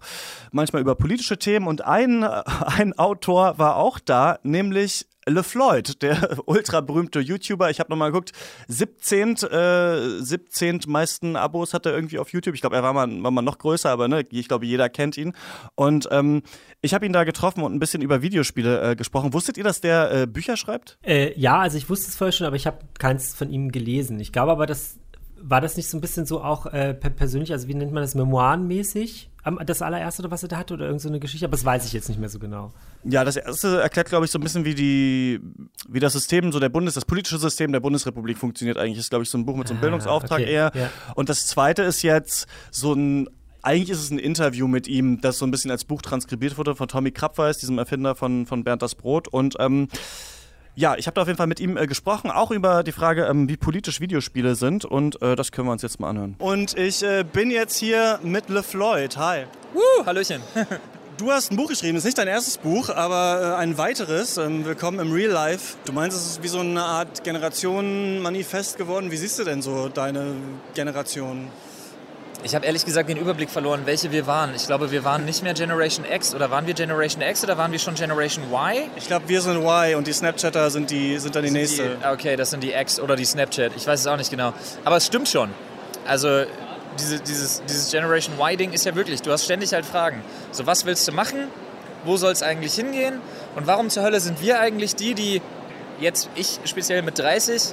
manchmal 0.50 0.82
über 0.82 0.96
politische 0.96 1.38
Themen. 1.38 1.66
Und 1.66 1.84
ein, 1.84 2.24
ein 2.24 2.98
Autor 2.98 3.58
war 3.58 3.76
auch 3.76 3.98
da, 3.98 4.38
nämlich 4.42 5.06
LeFloid, 5.26 6.02
der 6.02 6.38
ultra 6.46 6.80
berühmte 6.80 7.20
YouTuber. 7.20 7.70
Ich 7.70 7.80
habe 7.80 7.90
nochmal 7.90 8.12
geguckt, 8.12 8.32
17, 8.68 9.36
äh, 9.50 10.20
17 10.20 10.80
meisten 10.86 11.36
Abos 11.36 11.74
hat 11.74 11.86
er 11.86 11.92
irgendwie 11.92 12.18
auf 12.18 12.32
YouTube. 12.32 12.54
Ich 12.54 12.60
glaube, 12.60 12.76
er 12.76 12.82
war 12.82 12.92
mal, 12.92 13.22
war 13.22 13.30
mal 13.30 13.42
noch 13.42 13.58
größer, 13.58 13.90
aber 13.90 14.08
ne, 14.08 14.24
ich 14.30 14.48
glaube, 14.48 14.66
jeder 14.66 14.88
kennt 14.88 15.16
ihn. 15.16 15.32
Und 15.74 16.08
ähm, 16.10 16.42
ich 16.80 16.94
habe 16.94 17.06
ihn 17.06 17.12
da 17.12 17.24
getroffen 17.24 17.62
und 17.62 17.74
ein 17.74 17.78
bisschen 17.78 18.02
über 18.02 18.22
Videospiele 18.22 18.90
äh, 18.90 18.96
gesprochen. 18.96 19.32
Wusstet 19.32 19.56
ihr, 19.56 19.64
dass 19.64 19.80
der 19.80 20.12
äh, 20.12 20.26
Bücher 20.26 20.56
schreibt? 20.56 20.98
Äh, 21.02 21.38
ja, 21.38 21.58
also 21.58 21.78
ich 21.78 21.88
wusste 21.88 22.08
es 22.08 22.16
vorher 22.16 22.32
schon, 22.32 22.46
aber 22.46 22.56
ich 22.56 22.66
habe 22.66 22.78
keins 22.98 23.34
von 23.34 23.50
ihm 23.50 23.72
gelesen. 23.72 24.20
Ich 24.20 24.32
glaube 24.32 24.52
aber, 24.52 24.66
dass 24.66 24.98
war 25.46 25.60
das 25.60 25.76
nicht 25.76 25.90
so 25.90 25.98
ein 25.98 26.00
bisschen 26.00 26.24
so 26.24 26.42
auch 26.42 26.64
äh, 26.66 26.94
persönlich, 26.94 27.52
also 27.52 27.68
wie 27.68 27.74
nennt 27.74 27.92
man 27.92 28.02
das, 28.02 28.14
memoirenmäßig? 28.14 29.30
Das 29.66 29.82
allererste, 29.82 30.30
was 30.30 30.42
er 30.42 30.48
da 30.48 30.56
hatte, 30.56 30.74
oder 30.74 30.86
irgendeine 30.86 31.16
so 31.16 31.20
Geschichte, 31.20 31.44
aber 31.46 31.52
das 31.52 31.64
weiß 31.64 31.84
ich 31.86 31.92
jetzt 31.92 32.08
nicht 32.08 32.18
mehr 32.18 32.30
so 32.30 32.38
genau. 32.38 32.72
Ja, 33.04 33.24
das 33.24 33.36
erste 33.36 33.80
erklärt, 33.80 34.08
glaube 34.08 34.24
ich, 34.24 34.30
so 34.30 34.38
ein 34.38 34.42
bisschen, 34.42 34.64
wie 34.64 34.74
die, 34.74 35.40
wie 35.88 36.00
das 36.00 36.14
System, 36.14 36.50
so 36.50 36.60
der 36.60 36.70
Bundes, 36.70 36.94
das 36.94 37.04
politische 37.04 37.38
System 37.38 37.70
der 37.70 37.80
Bundesrepublik 37.80 38.38
funktioniert 38.38 38.78
eigentlich. 38.78 38.98
Ist, 38.98 39.10
glaube 39.10 39.24
ich, 39.24 39.30
so 39.30 39.36
ein 39.36 39.44
Buch 39.44 39.56
mit 39.56 39.68
so 39.68 39.74
einem 39.74 39.80
ah, 39.80 39.82
Bildungsauftrag 39.82 40.40
okay, 40.40 40.50
eher. 40.50 40.72
Ja. 40.74 40.90
Und 41.14 41.28
das 41.28 41.46
zweite 41.46 41.82
ist 41.82 42.02
jetzt 42.02 42.46
so 42.70 42.94
ein 42.94 43.28
eigentlich 43.64 43.90
ist 43.90 44.02
es 44.02 44.10
ein 44.10 44.18
Interview 44.18 44.68
mit 44.68 44.86
ihm, 44.88 45.22
das 45.22 45.38
so 45.38 45.46
ein 45.46 45.50
bisschen 45.50 45.70
als 45.70 45.84
Buch 45.84 46.02
transkribiert 46.02 46.58
wurde 46.58 46.76
von 46.76 46.86
Tommy 46.86 47.12
Krabweis, 47.12 47.58
diesem 47.58 47.78
Erfinder 47.78 48.14
von, 48.14 48.44
von 48.44 48.62
Bernd 48.62 48.82
das 48.82 48.94
Brot. 48.94 49.26
Und 49.26 49.56
ähm, 49.58 49.88
ja, 50.76 50.96
ich 50.96 51.06
habe 51.06 51.14
da 51.14 51.22
auf 51.22 51.28
jeden 51.28 51.36
Fall 51.36 51.46
mit 51.46 51.60
ihm 51.60 51.76
äh, 51.76 51.86
gesprochen, 51.86 52.30
auch 52.30 52.50
über 52.50 52.82
die 52.82 52.92
Frage, 52.92 53.26
ähm, 53.26 53.48
wie 53.48 53.56
politisch 53.56 54.00
Videospiele 54.00 54.54
sind. 54.54 54.84
Und 54.84 55.20
äh, 55.22 55.36
das 55.36 55.52
können 55.52 55.68
wir 55.68 55.72
uns 55.72 55.82
jetzt 55.82 56.00
mal 56.00 56.10
anhören. 56.10 56.34
Und 56.38 56.76
ich 56.76 57.02
äh, 57.02 57.24
bin 57.24 57.50
jetzt 57.50 57.76
hier 57.76 58.18
mit 58.22 58.48
LeFloid. 58.48 59.16
Hi. 59.16 59.44
Woo, 59.72 60.06
Hallöchen. 60.06 60.42
Du 61.16 61.30
hast 61.30 61.52
ein 61.52 61.56
Buch 61.56 61.68
geschrieben, 61.68 61.94
das 61.94 62.00
ist 62.00 62.06
nicht 62.06 62.18
dein 62.18 62.26
erstes 62.26 62.58
Buch, 62.58 62.88
aber 62.88 63.40
äh, 63.40 63.62
ein 63.62 63.78
weiteres. 63.78 64.36
Ähm, 64.36 64.64
Willkommen 64.64 64.98
im 64.98 65.12
Real 65.12 65.30
Life. 65.30 65.76
Du 65.84 65.92
meinst, 65.92 66.16
es 66.16 66.26
ist 66.26 66.42
wie 66.42 66.48
so 66.48 66.58
eine 66.58 66.82
Art 66.82 67.22
Generationenmanifest 67.22 68.76
geworden. 68.76 69.12
Wie 69.12 69.16
siehst 69.16 69.38
du 69.38 69.44
denn 69.44 69.62
so 69.62 69.88
deine 69.88 70.34
Generation? 70.74 71.46
Ich 72.44 72.54
habe 72.54 72.66
ehrlich 72.66 72.84
gesagt 72.84 73.08
den 73.08 73.16
Überblick 73.16 73.48
verloren, 73.48 73.86
welche 73.86 74.12
wir 74.12 74.26
waren. 74.26 74.54
Ich 74.54 74.66
glaube, 74.66 74.90
wir 74.90 75.02
waren 75.02 75.24
nicht 75.24 75.42
mehr 75.42 75.54
Generation 75.54 76.04
X 76.04 76.34
oder 76.34 76.50
waren 76.50 76.66
wir 76.66 76.74
Generation 76.74 77.22
X 77.22 77.42
oder 77.42 77.56
waren 77.56 77.72
wir 77.72 77.78
schon 77.78 77.94
Generation 77.94 78.44
Y? 78.52 78.90
Ich 78.96 79.06
glaube, 79.06 79.26
wir 79.30 79.40
sind 79.40 79.56
Y 79.56 79.94
und 79.94 80.06
die 80.06 80.12
Snapchatter 80.12 80.68
sind, 80.68 80.90
die, 80.90 81.18
sind 81.18 81.34
dann 81.34 81.42
die 81.42 81.48
sind 81.48 81.58
nächste. 81.58 81.96
Die, 81.96 82.06
okay, 82.06 82.36
das 82.36 82.50
sind 82.50 82.62
die 82.62 82.72
X 82.72 83.00
oder 83.00 83.16
die 83.16 83.24
Snapchat. 83.24 83.72
Ich 83.76 83.86
weiß 83.86 83.98
es 83.98 84.06
auch 84.06 84.18
nicht 84.18 84.30
genau. 84.30 84.52
Aber 84.84 84.98
es 84.98 85.06
stimmt 85.06 85.26
schon. 85.26 85.48
Also 86.06 86.44
diese, 86.98 87.18
dieses, 87.18 87.62
dieses 87.62 87.90
Generation 87.90 88.34
Y-Ding 88.38 88.72
ist 88.72 88.84
ja 88.84 88.94
wirklich, 88.94 89.22
du 89.22 89.32
hast 89.32 89.46
ständig 89.46 89.72
halt 89.72 89.86
Fragen. 89.86 90.22
So, 90.50 90.66
was 90.66 90.84
willst 90.84 91.08
du 91.08 91.12
machen? 91.12 91.48
Wo 92.04 92.18
soll 92.18 92.32
es 92.32 92.42
eigentlich 92.42 92.74
hingehen? 92.74 93.22
Und 93.56 93.66
warum 93.66 93.88
zur 93.88 94.02
Hölle 94.02 94.20
sind 94.20 94.42
wir 94.42 94.60
eigentlich 94.60 94.96
die, 94.96 95.14
die 95.14 95.40
jetzt, 95.98 96.28
ich 96.34 96.60
speziell 96.66 97.00
mit 97.00 97.18
30, 97.18 97.72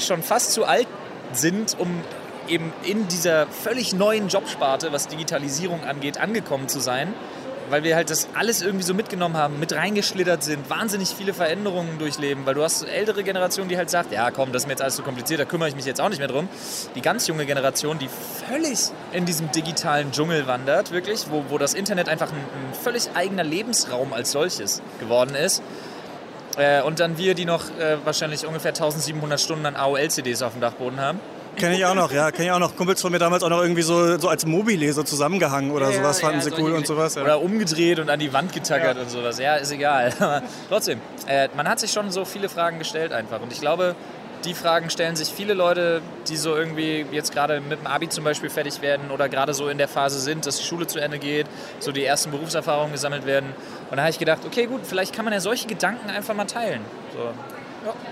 schon 0.00 0.24
fast 0.24 0.54
zu 0.54 0.64
alt 0.64 0.88
sind, 1.32 1.76
um 1.78 2.02
eben 2.48 2.72
in 2.82 3.08
dieser 3.08 3.46
völlig 3.46 3.92
neuen 3.92 4.28
Jobsparte, 4.28 4.92
was 4.92 5.08
Digitalisierung 5.08 5.84
angeht, 5.84 6.18
angekommen 6.18 6.68
zu 6.68 6.80
sein, 6.80 7.14
weil 7.70 7.84
wir 7.84 7.96
halt 7.96 8.10
das 8.10 8.28
alles 8.34 8.62
irgendwie 8.62 8.84
so 8.84 8.94
mitgenommen 8.94 9.36
haben, 9.36 9.58
mit 9.58 9.72
reingeschlittert 9.72 10.42
sind, 10.42 10.70
wahnsinnig 10.70 11.10
viele 11.10 11.34
Veränderungen 11.34 11.98
durchleben, 11.98 12.46
weil 12.46 12.54
du 12.54 12.62
hast 12.62 12.82
ältere 12.82 13.22
Generation, 13.22 13.68
die 13.68 13.76
halt 13.76 13.90
sagt, 13.90 14.12
ja 14.12 14.30
komm, 14.30 14.52
das 14.52 14.62
ist 14.62 14.66
mir 14.66 14.72
jetzt 14.72 14.82
alles 14.82 14.94
zu 14.94 15.02
so 15.02 15.04
kompliziert, 15.04 15.40
da 15.40 15.44
kümmere 15.44 15.68
ich 15.68 15.76
mich 15.76 15.84
jetzt 15.84 16.00
auch 16.00 16.08
nicht 16.08 16.18
mehr 16.18 16.28
drum. 16.28 16.48
Die 16.94 17.02
ganz 17.02 17.26
junge 17.26 17.46
Generation, 17.46 17.98
die 17.98 18.08
völlig 18.48 18.78
in 19.12 19.26
diesem 19.26 19.50
digitalen 19.52 20.12
Dschungel 20.12 20.46
wandert, 20.46 20.92
wirklich, 20.92 21.26
wo, 21.30 21.44
wo 21.48 21.58
das 21.58 21.74
Internet 21.74 22.08
einfach 22.08 22.30
ein, 22.30 22.38
ein 22.38 22.74
völlig 22.82 23.10
eigener 23.14 23.44
Lebensraum 23.44 24.12
als 24.12 24.32
solches 24.32 24.82
geworden 25.00 25.34
ist. 25.34 25.62
Äh, 26.56 26.82
und 26.82 27.00
dann 27.00 27.18
wir, 27.18 27.34
die 27.34 27.44
noch 27.44 27.64
äh, 27.78 27.98
wahrscheinlich 28.04 28.46
ungefähr 28.46 28.70
1700 28.70 29.40
Stunden 29.40 29.66
an 29.66 29.76
AOL-CDs 29.76 30.42
auf 30.42 30.52
dem 30.52 30.60
Dachboden 30.60 31.00
haben. 31.00 31.20
Kenne 31.58 31.76
ich 31.76 31.84
auch 31.84 31.94
noch, 31.94 32.12
ja. 32.12 32.30
Kenne 32.30 32.46
ich 32.46 32.52
auch 32.52 32.58
noch. 32.58 32.76
Kumpels 32.76 33.00
von 33.00 33.12
mir 33.12 33.18
damals 33.18 33.42
auch 33.42 33.50
noch 33.50 33.62
irgendwie 33.62 33.82
so, 33.82 34.18
so 34.18 34.28
als 34.28 34.46
Mobile 34.46 34.92
so 34.92 35.02
zusammengehangen 35.02 35.70
oder 35.70 35.90
ja, 35.90 35.98
sowas, 35.98 36.20
fanden 36.20 36.38
ja, 36.38 36.44
sie 36.44 36.52
cool 36.62 36.72
und 36.72 36.86
sowas. 36.86 37.14
Ja. 37.14 37.22
Oder 37.22 37.40
umgedreht 37.40 37.98
und 37.98 38.10
an 38.10 38.18
die 38.18 38.32
Wand 38.32 38.52
getackert 38.52 38.98
und 38.98 39.10
sowas. 39.10 39.38
Ja, 39.38 39.56
ist 39.56 39.72
egal. 39.72 40.12
Aber 40.20 40.42
trotzdem, 40.68 41.00
äh, 41.26 41.48
man 41.56 41.68
hat 41.68 41.80
sich 41.80 41.92
schon 41.92 42.10
so 42.10 42.24
viele 42.24 42.48
Fragen 42.48 42.78
gestellt 42.78 43.12
einfach. 43.12 43.40
Und 43.40 43.52
ich 43.52 43.60
glaube, 43.60 43.94
die 44.44 44.54
Fragen 44.54 44.88
stellen 44.90 45.16
sich 45.16 45.28
viele 45.28 45.54
Leute, 45.54 46.00
die 46.28 46.36
so 46.36 46.56
irgendwie 46.56 47.04
jetzt 47.10 47.32
gerade 47.32 47.60
mit 47.60 47.80
dem 47.80 47.86
Abi 47.86 48.08
zum 48.08 48.24
Beispiel 48.24 48.50
fertig 48.50 48.80
werden 48.82 49.10
oder 49.10 49.28
gerade 49.28 49.52
so 49.54 49.68
in 49.68 49.78
der 49.78 49.88
Phase 49.88 50.20
sind, 50.20 50.46
dass 50.46 50.58
die 50.58 50.64
Schule 50.64 50.86
zu 50.86 51.00
Ende 51.00 51.18
geht, 51.18 51.46
so 51.80 51.92
die 51.92 52.04
ersten 52.04 52.30
Berufserfahrungen 52.30 52.92
gesammelt 52.92 53.26
werden. 53.26 53.52
Und 53.90 53.96
da 53.96 54.02
habe 54.02 54.10
ich 54.10 54.18
gedacht, 54.18 54.40
okay, 54.46 54.66
gut, 54.66 54.82
vielleicht 54.84 55.14
kann 55.14 55.24
man 55.24 55.34
ja 55.34 55.40
solche 55.40 55.66
Gedanken 55.66 56.10
einfach 56.10 56.34
mal 56.34 56.44
teilen. 56.44 56.82
So. 57.12 57.32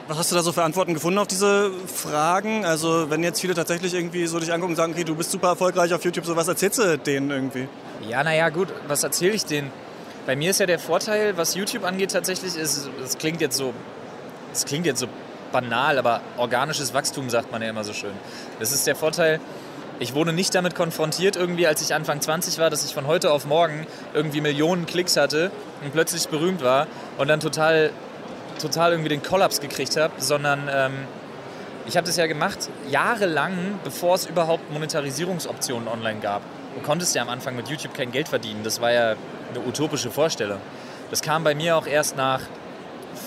Was 0.09 0.19
hast 0.19 0.31
du 0.31 0.37
da 0.37 0.43
so 0.43 0.53
für 0.53 0.63
Antworten 0.63 0.95
gefunden 0.95 1.19
auf 1.19 1.27
diese 1.27 1.71
Fragen? 1.87 2.65
Also 2.65 3.11
wenn 3.11 3.23
jetzt 3.23 3.41
viele 3.41 3.55
tatsächlich 3.55 3.95
irgendwie 3.95 4.27
so 4.27 4.39
dich 4.39 4.53
angucken 4.53 4.73
und 4.73 4.77
sagen, 4.77 4.93
okay, 4.93 5.05
du 5.05 5.15
bist 5.15 5.31
super 5.31 5.49
erfolgreich 5.49 5.93
auf 5.95 6.05
YouTube, 6.05 6.27
so 6.27 6.37
was 6.37 6.49
erzählst 6.49 6.79
du 6.79 6.99
denen 6.99 7.31
irgendwie? 7.31 7.69
Ja, 8.09 8.23
naja, 8.23 8.49
gut, 8.49 8.69
was 8.87 9.03
erzähle 9.03 9.35
ich 9.35 9.45
denen? 9.45 9.71
Bei 10.27 10.37
mir 10.37 10.51
ist 10.51 10.61
ja 10.61 10.67
der 10.67 10.79
Vorteil, 10.79 11.37
was 11.37 11.55
YouTube 11.55 11.85
angeht 11.85 12.11
tatsächlich, 12.11 12.57
ist, 12.57 12.89
das 13.01 13.17
klingt 13.19 13.41
jetzt 13.41 13.57
so, 13.57 13.73
das 14.53 14.65
klingt 14.65 14.87
jetzt 14.87 15.01
so 15.01 15.07
banal, 15.53 15.99
aber 15.99 16.21
organisches 16.37 16.93
Wachstum 16.95 17.31
sagt 17.31 17.53
man 17.53 17.63
ja 17.63 17.71
immer 17.71 17.85
so 17.85 17.93
schön. 17.93 18.13
Das 18.59 18.73
ist 18.73 18.87
der 18.87 18.97
Vorteil, 18.97 19.41
ich 19.99 20.15
wurde 20.15 20.33
nicht 20.33 20.55
damit 20.55 20.75
konfrontiert, 20.75 21.37
irgendwie, 21.37 21.67
als 21.67 21.81
ich 21.81 21.95
Anfang 21.95 22.21
20 22.21 22.59
war, 22.59 22.69
dass 22.71 22.85
ich 22.85 22.93
von 22.93 23.07
heute 23.07 23.31
auf 23.31 23.47
morgen 23.47 23.87
irgendwie 24.13 24.41
Millionen 24.41 24.85
Klicks 24.85 25.17
hatte 25.17 25.51
und 25.83 25.93
plötzlich 25.93 26.29
berühmt 26.29 26.63
war 26.63 26.87
und 27.19 27.29
dann 27.29 27.41
total 27.41 27.91
total 28.59 28.93
irgendwie 28.93 29.09
den 29.09 29.23
Kollaps 29.23 29.61
gekriegt 29.61 29.97
habe, 29.97 30.15
sondern 30.19 30.69
ähm, 30.73 30.93
ich 31.87 31.97
habe 31.97 32.07
das 32.07 32.17
ja 32.17 32.27
gemacht 32.27 32.69
jahrelang, 32.91 33.79
bevor 33.85 34.15
es 34.17 34.27
überhaupt 34.27 34.73
Monetarisierungsoptionen 34.73 35.89
online 35.89 36.21
gab. 36.21 36.43
Du 36.75 36.83
konntest 36.83 37.15
ja 37.15 37.23
am 37.23 37.29
Anfang 37.29 37.57
mit 37.57 37.69
YouTube 37.69 37.95
kein 37.95 38.13
Geld 38.13 38.29
verdienen. 38.29 38.63
Das 38.65 38.81
war 38.81 38.93
ja 38.93 39.15
eine 39.51 39.61
utopische 39.67 40.11
Vorstellung. 40.11 40.61
Das 41.11 41.23
kam 41.23 41.45
bei 41.45 41.55
mir 41.55 41.77
auch 41.77 41.87
erst 41.87 42.17
nach 42.17 42.41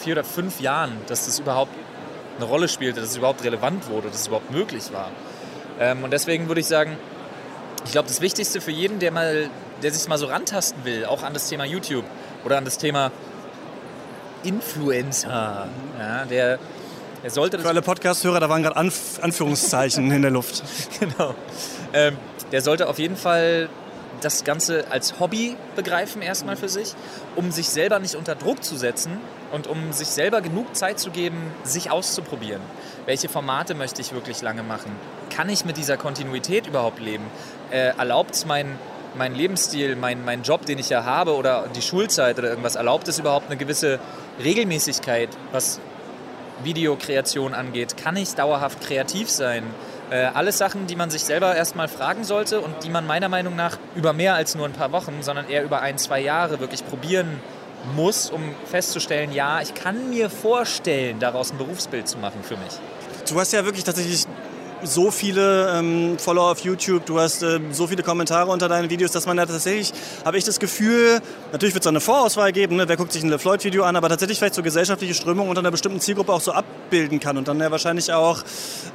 vier 0.01 0.13
oder 0.13 0.23
fünf 0.23 0.59
Jahren, 0.59 0.97
dass 1.07 1.25
das 1.25 1.39
überhaupt 1.39 1.71
eine 2.37 2.45
Rolle 2.45 2.67
spielte, 2.67 3.01
dass 3.01 3.11
es 3.11 3.17
überhaupt 3.17 3.43
relevant 3.43 3.89
wurde, 3.89 4.09
dass 4.09 4.21
es 4.21 4.27
überhaupt 4.27 4.51
möglich 4.51 4.91
war. 4.93 5.09
Ähm, 5.79 6.03
und 6.03 6.11
deswegen 6.11 6.47
würde 6.47 6.61
ich 6.61 6.67
sagen, 6.67 6.97
ich 7.85 7.91
glaube, 7.91 8.07
das 8.07 8.21
Wichtigste 8.21 8.61
für 8.61 8.71
jeden, 8.71 8.99
der, 8.99 9.11
mal, 9.11 9.49
der 9.81 9.91
sich 9.91 10.07
mal 10.07 10.17
so 10.17 10.27
rantasten 10.27 10.83
will, 10.83 11.05
auch 11.05 11.23
an 11.23 11.33
das 11.33 11.47
Thema 11.47 11.65
YouTube 11.65 12.05
oder 12.43 12.57
an 12.57 12.65
das 12.65 12.77
Thema 12.77 13.11
Influencer. 14.43 15.67
Ja, 15.99 16.25
der, 16.25 16.59
der 17.23 17.29
sollte 17.31 17.57
das 17.57 17.63
Für 17.63 17.69
alle 17.69 17.81
Podcast-Hörer, 17.81 18.39
da 18.39 18.49
waren 18.49 18.63
gerade 18.63 18.75
Anf 18.75 19.19
Anführungszeichen 19.21 20.11
in 20.11 20.21
der 20.21 20.31
Luft. 20.31 20.63
Genau. 20.99 21.33
Ähm, 21.93 22.17
der 22.51 22.61
sollte 22.61 22.87
auf 22.87 22.99
jeden 22.99 23.15
Fall 23.15 23.69
das 24.21 24.43
Ganze 24.43 24.85
als 24.91 25.19
Hobby 25.19 25.55
begreifen, 25.75 26.21
erstmal 26.21 26.55
für 26.55 26.69
sich, 26.69 26.93
um 27.35 27.51
sich 27.51 27.69
selber 27.69 27.99
nicht 27.99 28.15
unter 28.15 28.35
Druck 28.35 28.63
zu 28.63 28.75
setzen 28.75 29.17
und 29.51 29.67
um 29.67 29.93
sich 29.93 30.07
selber 30.09 30.41
genug 30.41 30.75
Zeit 30.75 30.99
zu 30.99 31.09
geben, 31.09 31.37
sich 31.63 31.89
auszuprobieren. 31.91 32.61
Welche 33.05 33.29
Formate 33.29 33.75
möchte 33.75 34.01
ich 34.01 34.13
wirklich 34.13 34.41
lange 34.41 34.63
machen? 34.63 34.91
Kann 35.29 35.49
ich 35.49 35.65
mit 35.65 35.77
dieser 35.77 35.97
Kontinuität 35.97 36.67
überhaupt 36.67 36.99
leben? 36.99 37.23
Äh, 37.71 37.97
erlaubt 37.97 38.35
es 38.35 38.45
mein 38.45 38.77
mein 39.15 39.35
Lebensstil, 39.35 39.95
mein, 39.95 40.23
mein 40.23 40.43
Job, 40.43 40.65
den 40.65 40.79
ich 40.79 40.89
ja 40.89 41.03
habe 41.03 41.35
oder 41.35 41.65
die 41.75 41.81
Schulzeit 41.81 42.37
oder 42.37 42.49
irgendwas, 42.49 42.75
erlaubt 42.75 43.07
es 43.07 43.19
überhaupt 43.19 43.47
eine 43.47 43.57
gewisse 43.57 43.99
Regelmäßigkeit, 44.43 45.29
was 45.51 45.79
Videokreation 46.63 47.53
angeht? 47.53 47.97
Kann 47.97 48.15
ich 48.15 48.35
dauerhaft 48.35 48.81
kreativ 48.81 49.29
sein? 49.29 49.63
Äh, 50.11 50.25
alles 50.33 50.57
Sachen, 50.57 50.87
die 50.87 50.95
man 50.95 51.09
sich 51.09 51.23
selber 51.23 51.55
erstmal 51.55 51.87
fragen 51.87 52.23
sollte 52.23 52.61
und 52.61 52.83
die 52.83 52.89
man 52.89 53.05
meiner 53.05 53.29
Meinung 53.29 53.55
nach 53.55 53.77
über 53.95 54.13
mehr 54.13 54.35
als 54.35 54.55
nur 54.55 54.65
ein 54.65 54.73
paar 54.73 54.91
Wochen, 54.91 55.21
sondern 55.21 55.47
eher 55.47 55.63
über 55.63 55.81
ein, 55.81 55.97
zwei 55.97 56.19
Jahre 56.19 56.59
wirklich 56.59 56.85
probieren 56.85 57.39
muss, 57.95 58.29
um 58.29 58.41
festzustellen, 58.65 59.31
ja, 59.31 59.61
ich 59.61 59.73
kann 59.73 60.09
mir 60.09 60.29
vorstellen, 60.29 61.19
daraus 61.19 61.51
ein 61.51 61.57
Berufsbild 61.57 62.07
zu 62.07 62.17
machen 62.17 62.43
für 62.43 62.57
mich. 62.57 62.73
Du 63.29 63.39
hast 63.39 63.53
ja 63.53 63.63
wirklich 63.63 63.83
tatsächlich 63.83 64.25
so 64.83 65.11
viele 65.11 65.77
ähm, 65.77 66.17
Follower 66.17 66.51
auf 66.51 66.59
YouTube, 66.59 67.05
du 67.05 67.19
hast 67.19 67.43
äh, 67.43 67.59
so 67.71 67.87
viele 67.87 68.03
Kommentare 68.03 68.51
unter 68.51 68.67
deinen 68.67 68.89
Videos, 68.89 69.11
dass 69.11 69.25
man 69.25 69.37
da 69.37 69.45
tatsächlich, 69.45 69.91
habe 70.25 70.37
ich 70.37 70.43
das 70.43 70.59
Gefühl, 70.59 71.21
natürlich 71.51 71.73
wird 71.73 71.83
es 71.83 71.87
eine 71.87 71.99
Vorauswahl 71.99 72.51
geben, 72.51 72.77
ne? 72.77 72.87
wer 72.87 72.97
guckt 72.97 73.11
sich 73.11 73.23
ein 73.23 73.29
LeFloid-Video 73.29 73.83
an, 73.83 73.95
aber 73.95 74.09
tatsächlich 74.09 74.37
vielleicht 74.37 74.55
so 74.55 74.63
gesellschaftliche 74.63 75.13
Strömungen 75.13 75.49
unter 75.49 75.59
einer 75.59 75.71
bestimmten 75.71 75.99
Zielgruppe 75.99 76.33
auch 76.33 76.41
so 76.41 76.51
abbilden 76.51 77.19
kann 77.19 77.37
und 77.37 77.47
dann 77.47 77.59
ja 77.59 77.71
wahrscheinlich 77.71 78.11
auch 78.13 78.43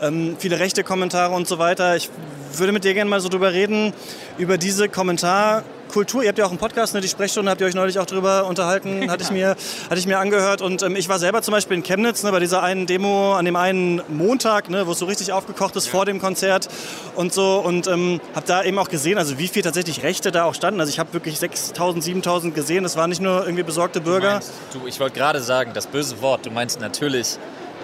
ähm, 0.00 0.37
viele 0.38 0.59
rechte 0.59 0.85
Kommentare 0.85 1.35
und 1.35 1.47
so 1.47 1.59
weiter. 1.59 1.97
Ich 1.97 2.11
würde 2.55 2.73
mit 2.73 2.85
dir 2.85 2.95
gerne 2.95 3.11
mal 3.11 3.21
so 3.21 3.29
drüber 3.29 3.53
reden, 3.53 3.93
über 4.38 4.59
diese 4.59 4.88
Kommentar 4.88 5.64
Kultur. 5.88 6.23
Ihr 6.23 6.29
habt 6.29 6.38
ja 6.38 6.45
auch 6.45 6.50
einen 6.50 6.59
Podcast, 6.59 6.95
ne, 6.95 7.00
die 7.00 7.09
Sprechstunde, 7.09 7.50
habt 7.50 7.61
ihr 7.61 7.67
euch 7.67 7.75
neulich 7.75 7.99
auch 7.99 8.07
drüber 8.07 8.47
unterhalten, 8.47 9.11
hatte 9.11 9.23
ich 9.23 9.31
mir, 9.31 9.50
hatte 9.50 9.99
ich 9.99 10.07
mir 10.07 10.19
angehört. 10.19 10.62
Und 10.62 10.83
ähm, 10.83 10.97
ich 10.97 11.09
war 11.09 11.19
selber 11.19 11.43
zum 11.43 11.53
Beispiel 11.53 11.76
in 11.76 11.83
Chemnitz 11.83 12.23
ne, 12.23 12.33
bei 12.33 12.41
dieser 12.41 12.62
einen 12.62 12.87
Demo 12.87 13.35
an 13.35 13.45
dem 13.45 13.57
einen 13.57 14.03
Montag, 14.09 14.71
ne, 14.71 14.87
wo 14.87 14.93
es 14.93 14.99
so 14.99 15.07
richtig 15.07 15.33
aufgekocht 15.33 15.76
ist 15.76 15.87
ja. 15.87 15.93
vor 15.93 16.07
dem 16.07 16.21
Konzert 16.21 16.69
und 17.14 17.33
so. 17.33 17.59
Und 17.59 17.87
ähm, 17.87 18.21
habe 18.35 18.47
da 18.47 18.62
eben 18.62 18.79
auch 18.79 18.88
gesehen, 18.88 19.19
also 19.19 19.38
wie 19.38 19.49
viel 19.49 19.62
tatsächlich 19.62 20.03
Rechte 20.03 20.33
da 20.33 20.45
auch 20.45 20.55
standen. 20.55 20.81
Also 20.81 20.91
ich 20.91 20.99
habe 20.99 21.12
wirklich 21.12 21.37
6.000, 21.37 22.03
7.000 22.03 22.53
gesehen. 22.53 22.83
Das 22.83 22.97
waren 22.97 23.11
nicht 23.11 23.23
nur 23.23 23.45
irgendwie 23.45 23.62
besorgte 23.62 24.00
Bürger. 24.00 24.29
Du, 24.29 24.35
meinst, 24.35 24.53
du 24.73 24.87
ich 24.87 25.00
wollte 25.00 25.19
gerade 25.19 25.41
sagen, 25.41 25.73
das 25.75 25.87
böse 25.87 26.21
Wort, 26.21 26.47
du 26.47 26.50
meinst 26.50 26.81
natürlich 26.81 27.38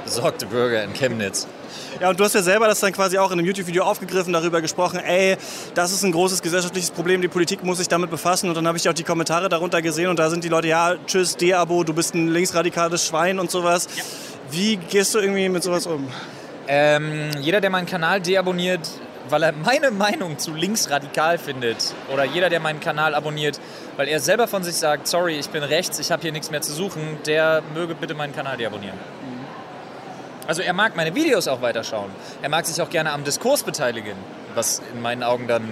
besorgte 0.05 0.47
Bürger 0.47 0.83
in 0.83 0.93
Chemnitz. 0.93 1.47
Ja, 1.99 2.11
und 2.11 2.21
du 2.21 2.25
hast 2.25 2.35
ja 2.35 2.43
selber 2.43 2.67
das 2.67 2.81
dann 2.81 2.93
quasi 2.93 3.19
auch 3.19 3.31
in 3.31 3.39
einem 3.39 3.47
YouTube-Video 3.47 3.85
aufgegriffen, 3.85 4.33
darüber 4.33 4.61
gesprochen, 4.61 5.01
ey, 5.01 5.37
das 5.75 5.93
ist 5.93 6.05
ein 6.05 6.13
großes 6.13 6.41
gesellschaftliches 6.43 6.91
Problem, 6.91 7.21
die 7.21 7.29
Politik 7.29 7.65
muss 7.65 7.79
sich 7.79 7.89
damit 7.89 8.11
befassen. 8.11 8.49
Und 8.49 8.55
dann 8.55 8.67
habe 8.67 8.79
ich 8.79 8.89
auch 8.89 8.95
die 8.95 9.05
Kommentare 9.05 9.49
darunter 9.49 9.83
gesehen 9.83 10.09
und 10.09 10.19
da 10.19 10.31
sind 10.31 10.45
die 10.45 10.49
Leute, 10.49 10.69
ja, 10.69 10.95
tschüss, 11.07 11.37
De-Abo, 11.37 11.85
du 11.85 11.93
bist 11.93 12.15
ein 12.15 12.29
linksradikales 12.29 13.07
Schwein 13.07 13.39
und 13.39 13.51
sowas. 13.51 13.89
Ja. 13.97 14.05
Wie 14.51 14.77
gehst 14.77 15.15
du 15.15 15.19
irgendwie 15.19 15.49
mit 15.49 15.63
sowas 15.63 15.87
um? 15.87 16.09
Ähm, 16.69 17.31
jeder, 17.41 17.61
der 17.61 17.71
meinen 17.71 17.87
Kanal 17.87 18.21
deabonniert, 18.21 18.89
weil 19.29 19.43
er 19.43 19.53
meine 19.53 19.91
Meinung 19.91 20.39
zu 20.39 20.55
linksradikal 20.55 21.39
findet, 21.39 21.95
oder 22.13 22.25
jeder, 22.25 22.49
der 22.49 22.61
meinen 22.61 22.81
Kanal 22.81 23.15
abonniert, 23.15 23.61
weil 23.97 24.09
er 24.09 24.21
selber 24.21 24.49
von 24.49 24.63
sich 24.63 24.77
sagt, 24.77 25.07
sorry, 25.07 25.39
ich 25.39 25.51
bin 25.51 25.63
rechts, 25.63 25.99
ich 25.99 26.11
habe 26.11 26.23
hier 26.23 26.33
nichts 26.33 26.51
mehr 26.51 26.63
zu 26.63 26.73
suchen, 26.73 27.19
der 27.27 27.63
möge 27.75 27.95
bitte 27.95 28.15
meinen 28.15 28.35
Kanal 28.35 28.57
deabonnieren. 28.57 28.99
Also 30.51 30.63
er 30.63 30.73
mag 30.73 30.97
meine 30.97 31.15
Videos 31.15 31.47
auch 31.47 31.63
weiterschauen. 31.63 32.11
Er 32.43 32.49
mag 32.49 32.67
sich 32.67 32.83
auch 32.83 32.91
gerne 32.91 33.13
am 33.13 33.23
Diskurs 33.23 33.63
beteiligen, 33.63 34.17
was 34.57 34.83
in 34.93 35.01
meinen 35.01 35.23
Augen 35.23 35.47
dann 35.47 35.63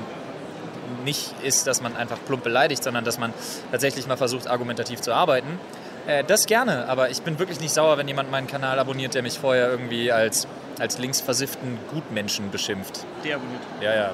nicht 1.04 1.34
ist, 1.42 1.66
dass 1.66 1.82
man 1.82 1.96
einfach 1.96 2.16
plump 2.24 2.44
beleidigt, 2.44 2.84
sondern 2.84 3.04
dass 3.04 3.18
man 3.18 3.34
tatsächlich 3.72 4.06
mal 4.06 4.16
versucht, 4.16 4.46
argumentativ 4.46 5.00
zu 5.00 5.12
arbeiten. 5.12 5.58
Äh, 6.06 6.22
das 6.22 6.46
gerne, 6.46 6.88
aber 6.88 7.10
ich 7.10 7.22
bin 7.22 7.40
wirklich 7.40 7.58
nicht 7.58 7.74
sauer, 7.74 7.98
wenn 7.98 8.06
jemand 8.06 8.30
meinen 8.30 8.46
Kanal 8.46 8.78
abonniert, 8.78 9.14
der 9.14 9.22
mich 9.22 9.40
vorher 9.40 9.68
irgendwie 9.68 10.12
als 10.12 10.46
als 10.78 10.96
linksversifften 10.98 11.76
Gutmenschen 11.92 12.52
beschimpft. 12.52 13.04
Deabonniert. 13.24 13.62
Ja, 13.80 13.94
ja. 13.96 14.10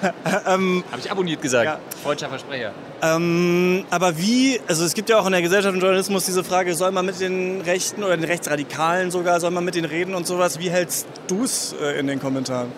ähm, 0.54 0.82
Habe 0.90 1.00
ich 1.00 1.10
abonniert 1.10 1.42
gesagt. 1.42 1.66
Ja. 1.66 1.78
Freudscher 2.02 2.30
Versprecher. 2.30 2.72
Ähm, 3.02 3.84
aber 3.90 4.16
wie, 4.16 4.60
also 4.66 4.84
es 4.84 4.94
gibt 4.94 5.10
ja 5.10 5.18
auch 5.18 5.26
in 5.26 5.32
der 5.32 5.42
Gesellschaft 5.42 5.74
und 5.74 5.80
Journalismus 5.80 6.24
diese 6.24 6.42
Frage, 6.42 6.74
soll 6.74 6.92
man 6.92 7.04
mit 7.04 7.20
den 7.20 7.60
Rechten 7.60 8.02
oder 8.02 8.16
den 8.16 8.24
Rechtsradikalen 8.24 9.10
sogar, 9.10 9.38
soll 9.40 9.50
man 9.50 9.64
mit 9.64 9.74
denen 9.74 9.84
reden 9.86 10.14
und 10.14 10.26
sowas? 10.26 10.58
Wie 10.58 10.70
hältst 10.70 11.06
du 11.28 11.44
es 11.44 11.74
äh, 11.80 11.98
in 11.98 12.06
den 12.06 12.20
Kommentaren? 12.20 12.72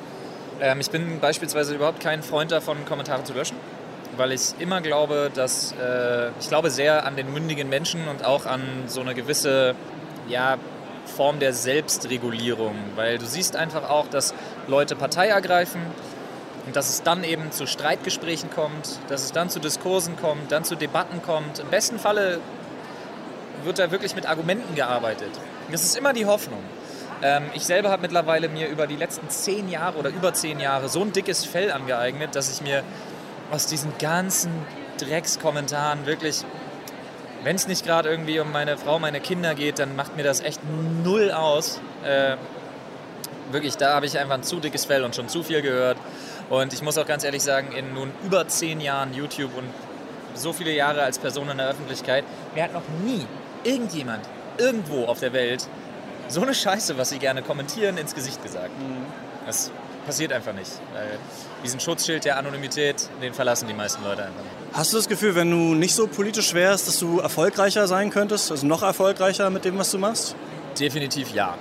Ähm, 0.61 0.81
ich 0.81 0.91
bin 0.91 1.21
beispielsweise 1.21 1.75
überhaupt 1.75 2.01
kein 2.01 2.23
Freund 2.23 2.51
davon, 2.51 2.85
Kommentare 2.85 3.23
zu 3.25 3.33
löschen 3.33 3.57
weil 4.19 4.33
ich 4.33 4.55
immer 4.59 4.81
glaube, 4.81 5.31
dass 5.33 5.73
äh, 5.81 6.31
ich 6.41 6.49
glaube 6.49 6.71
sehr 6.71 7.07
an 7.07 7.17
den 7.17 7.33
mündigen 7.33 7.69
Menschen 7.69 8.09
und 8.09 8.25
auch 8.25 8.45
an 8.47 8.61
so 8.87 9.01
eine 9.01 9.15
gewisse 9.15 9.75
ja, 10.29 10.59
Form 11.07 11.39
der 11.39 11.53
Selbstregulierung, 11.53 12.75
weil 12.97 13.19
du 13.19 13.27
siehst 13.27 13.57
einfach 13.57 13.89
auch, 13.89 14.09
dass 14.09 14.35
Leute 14.67 14.97
Partei 14.97 15.29
ergreifen 15.29 15.81
und 16.69 16.77
dass 16.77 16.91
es 16.91 17.03
dann 17.03 17.25
eben 17.25 17.51
zu 17.51 17.67
Streitgesprächen 17.67 18.51
kommt, 18.51 18.99
dass 19.09 19.25
es 19.25 19.33
dann 19.33 19.49
zu 19.49 19.59
Diskursen 19.59 20.17
kommt, 20.17 20.53
dann 20.53 20.65
zu 20.65 20.77
Debatten 20.77 21.23
kommt. 21.23 21.61
Im 21.61 21.69
besten 21.69 21.99
Falle 21.99 22.41
wird 23.65 23.79
da 23.79 23.91
wirklich 23.91 24.15
mit 24.15 24.29
Argumenten 24.29 24.75
gearbeitet. 24.75 25.31
Das 25.73 25.83
ist 25.83 25.97
immer 25.97 26.13
die 26.13 26.27
Hoffnung. 26.27 26.63
Ähm, 27.23 27.45
ich 27.55 27.65
selber 27.65 27.91
habe 27.91 28.03
mittlerweile 28.03 28.51
mir 28.51 28.69
über 28.69 28.87
die 28.87 28.97
letzten 28.97 29.31
zehn 29.31 29.71
Jahre 29.71 29.97
oder 29.97 30.11
über 30.11 30.35
zehn 30.35 30.61
Jahre 30.61 30.91
so 30.91 31.01
ein 31.01 31.11
dickes 31.11 31.47
Fell 31.47 31.73
angeeignet, 31.73 32.37
dass 32.37 32.53
ich 32.53 32.61
mir 32.61 32.83
aus 33.51 33.65
diesen 33.65 33.97
ganzen 33.99 34.53
Dreckskommentaren 34.99 36.05
wirklich 36.05 36.45
wenn 37.45 37.57
es 37.57 37.67
nicht 37.67 37.87
gerade 37.87 38.11
irgendwie 38.11 38.41
um 38.41 38.53
meine 38.53 38.77
Frau, 38.77 38.99
meine 38.99 39.21
Kinder 39.21 39.55
geht, 39.55 39.79
dann 39.79 39.97
macht 39.97 40.17
mir 40.17 40.25
das 40.25 40.41
echt 40.41 40.61
null 41.03 41.31
aus. 41.31 41.81
Äh, 42.05 42.37
wirklich, 43.53 43.77
da 43.77 43.95
habe 43.95 44.07
ich 44.07 44.19
einfach 44.19 44.35
ein 44.35 44.43
zu 44.43 44.61
dickes 44.61 44.85
Fell 44.85 45.05
und 45.05 45.15
schon 45.15 45.29
zu 45.29 45.43
viel 45.43 45.63
gehört. 45.63 45.97
Und 46.51 46.73
ich 46.73 46.83
muss 46.83 46.97
auch 46.99 47.07
ganz 47.07 47.25
ehrlich 47.25 47.43
sagen, 47.43 47.73
in 47.73 47.95
nun 47.95 48.11
über 48.25 48.49
zehn 48.49 48.81
Jahren 48.81 49.13
YouTube 49.15 49.57
und 49.57 49.67
so 50.35 50.53
viele 50.53 50.73
Jahre 50.73 51.03
als 51.03 51.19
Person 51.19 51.49
in 51.51 51.59
der 51.59 51.69
Öffentlichkeit, 51.69 52.25
mir 52.55 52.65
hat 52.65 52.73
noch 52.73 52.89
nie 53.05 53.27
irgendjemand 53.65 54.25
irgendwo 54.57 55.05
auf 55.05 55.21
der 55.21 55.33
Welt 55.33 55.67
so 56.29 56.43
eine 56.43 56.55
Scheiße, 56.55 56.99
was 56.99 57.11
sie 57.11 57.19
gerne 57.19 57.43
kommentieren, 57.43 57.97
ins 57.97 58.15
Gesicht 58.15 58.43
gesagt. 58.43 58.71
Mhm. 58.79 59.05
Das 59.47 59.71
passiert 60.07 60.33
einfach 60.33 60.53
nicht. 60.53 60.71
Weil 60.95 61.19
diesen 61.65 61.81
Schutzschild 61.81 62.25
der 62.25 62.39
Anonymität, 62.39 63.09
den 63.23 63.35
verlassen 63.35 63.67
die 63.67 63.75
meisten 63.75 64.03
Leute 64.05 64.23
einfach 64.23 64.43
nicht. 64.43 64.55
Hast 64.73 64.93
du 64.93 64.97
das 64.99 65.09
Gefühl, 65.09 65.35
wenn 65.35 65.51
du 65.51 65.75
nicht 65.75 65.95
so 65.95 66.07
politisch 66.07 66.55
wärst, 66.55 66.89
dass 66.89 66.99
du 66.99 67.21
erfolgreicher 67.21 67.87
sein 67.89 68.11
könntest, 68.11 68.51
also 68.51 68.67
noch 68.67 68.83
erfolgreicher 68.83 69.51
mit 69.51 69.65
dem, 69.65 69.79
was 69.79 69.91
du 69.91 69.99
machst? 69.99 70.35
Definitiv 70.79 71.33
ja. 71.33 71.55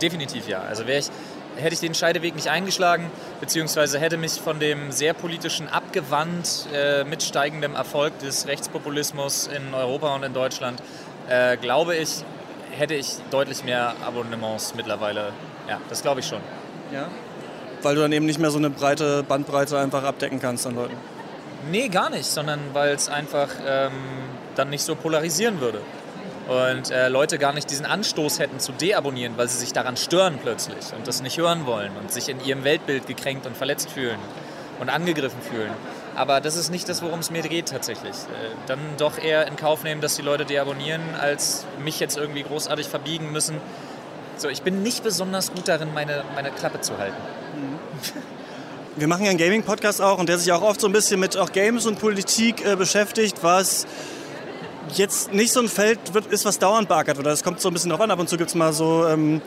Definitiv 0.00 0.46
ja. 0.46 0.60
Also 0.60 0.86
wäre 0.86 0.98
ich, 0.98 1.08
hätte 1.58 1.74
ich 1.74 1.80
den 1.80 1.94
Scheideweg 1.94 2.34
nicht 2.34 2.48
eingeschlagen, 2.48 3.10
beziehungsweise 3.40 3.98
hätte 3.98 4.16
mich 4.16 4.40
von 4.40 4.60
dem 4.60 4.92
sehr 4.92 5.12
politischen 5.12 5.68
abgewandt 5.68 6.66
äh, 6.72 7.04
mit 7.04 7.22
steigendem 7.22 7.74
Erfolg 7.74 8.18
des 8.20 8.46
Rechtspopulismus 8.46 9.48
in 9.48 9.74
Europa 9.74 10.14
und 10.14 10.22
in 10.22 10.32
Deutschland, 10.32 10.82
äh, 11.28 11.56
glaube 11.56 11.96
ich, 11.96 12.24
hätte 12.70 12.94
ich 12.94 13.16
deutlich 13.30 13.64
mehr 13.64 13.94
Abonnements 14.04 14.74
mittlerweile. 14.74 15.32
Ja, 15.68 15.80
das 15.88 16.02
glaube 16.02 16.20
ich 16.20 16.26
schon. 16.26 16.40
Ja. 16.92 17.08
Weil 17.82 17.94
du 17.94 18.00
dann 18.00 18.12
eben 18.12 18.26
nicht 18.26 18.38
mehr 18.38 18.50
so 18.50 18.58
eine 18.58 18.70
breite 18.70 19.22
Bandbreite 19.22 19.78
einfach 19.78 20.02
abdecken 20.04 20.40
kannst 20.40 20.66
an 20.66 20.74
Leuten. 20.74 20.96
Nee, 21.70 21.88
gar 21.88 22.10
nicht, 22.10 22.26
sondern 22.26 22.60
weil 22.72 22.94
es 22.94 23.08
einfach 23.08 23.48
ähm, 23.66 23.92
dann 24.54 24.70
nicht 24.70 24.82
so 24.82 24.94
polarisieren 24.94 25.60
würde. 25.60 25.80
Und 26.48 26.90
äh, 26.90 27.08
Leute 27.08 27.38
gar 27.38 27.52
nicht 27.52 27.70
diesen 27.70 27.84
Anstoß 27.84 28.38
hätten 28.38 28.58
zu 28.58 28.72
deabonnieren, 28.72 29.34
weil 29.36 29.48
sie 29.48 29.58
sich 29.58 29.72
daran 29.72 29.96
stören 29.96 30.38
plötzlich 30.42 30.92
und 30.96 31.06
das 31.06 31.20
nicht 31.22 31.36
hören 31.36 31.66
wollen 31.66 31.92
und 32.00 32.10
sich 32.10 32.28
in 32.28 32.42
ihrem 32.42 32.64
Weltbild 32.64 33.06
gekränkt 33.06 33.46
und 33.46 33.56
verletzt 33.56 33.90
fühlen 33.90 34.18
und 34.80 34.88
angegriffen 34.88 35.42
fühlen. 35.42 35.70
Aber 36.16 36.40
das 36.40 36.56
ist 36.56 36.70
nicht 36.70 36.88
das, 36.88 37.02
worum 37.02 37.20
es 37.20 37.30
mir 37.30 37.42
geht 37.42 37.68
tatsächlich. 37.68 38.12
Äh, 38.12 38.54
dann 38.66 38.80
doch 38.96 39.18
eher 39.18 39.46
in 39.46 39.56
Kauf 39.56 39.84
nehmen, 39.84 40.00
dass 40.00 40.16
die 40.16 40.22
Leute 40.22 40.46
deabonnieren, 40.46 41.02
als 41.20 41.66
mich 41.84 42.00
jetzt 42.00 42.16
irgendwie 42.16 42.42
großartig 42.42 42.88
verbiegen 42.88 43.30
müssen, 43.30 43.60
so, 44.38 44.48
ich 44.48 44.62
bin 44.62 44.84
nicht 44.84 45.02
besonders 45.02 45.52
gut 45.52 45.66
darin, 45.66 45.92
meine, 45.92 46.22
meine 46.34 46.52
Klappe 46.52 46.80
zu 46.80 46.96
halten. 46.96 47.16
Wir 48.94 49.08
machen 49.08 49.24
ja 49.24 49.30
einen 49.30 49.38
Gaming-Podcast 49.38 50.00
auch 50.00 50.18
und 50.18 50.28
der 50.28 50.38
sich 50.38 50.52
auch 50.52 50.62
oft 50.62 50.80
so 50.80 50.86
ein 50.86 50.92
bisschen 50.92 51.18
mit 51.18 51.36
auch 51.36 51.50
Games 51.50 51.86
und 51.86 51.98
Politik 51.98 52.64
äh, 52.64 52.76
beschäftigt, 52.76 53.38
was 53.42 53.86
jetzt 54.94 55.32
nicht 55.32 55.52
so 55.52 55.60
ein 55.60 55.68
Feld 55.68 56.14
wird, 56.14 56.26
ist, 56.26 56.44
was 56.44 56.58
dauernd 56.58 56.88
beackert 56.88 57.16
wird. 57.16 57.26
Das 57.26 57.42
kommt 57.42 57.60
so 57.60 57.68
ein 57.68 57.72
bisschen 57.72 57.90
drauf 57.90 58.00
an. 58.00 58.10
Ab 58.10 58.18
und 58.18 58.28
zu 58.28 58.36
gibt 58.36 58.50
es 58.50 58.54
mal 58.54 58.72
so 58.72 59.06
ähm, 59.06 59.40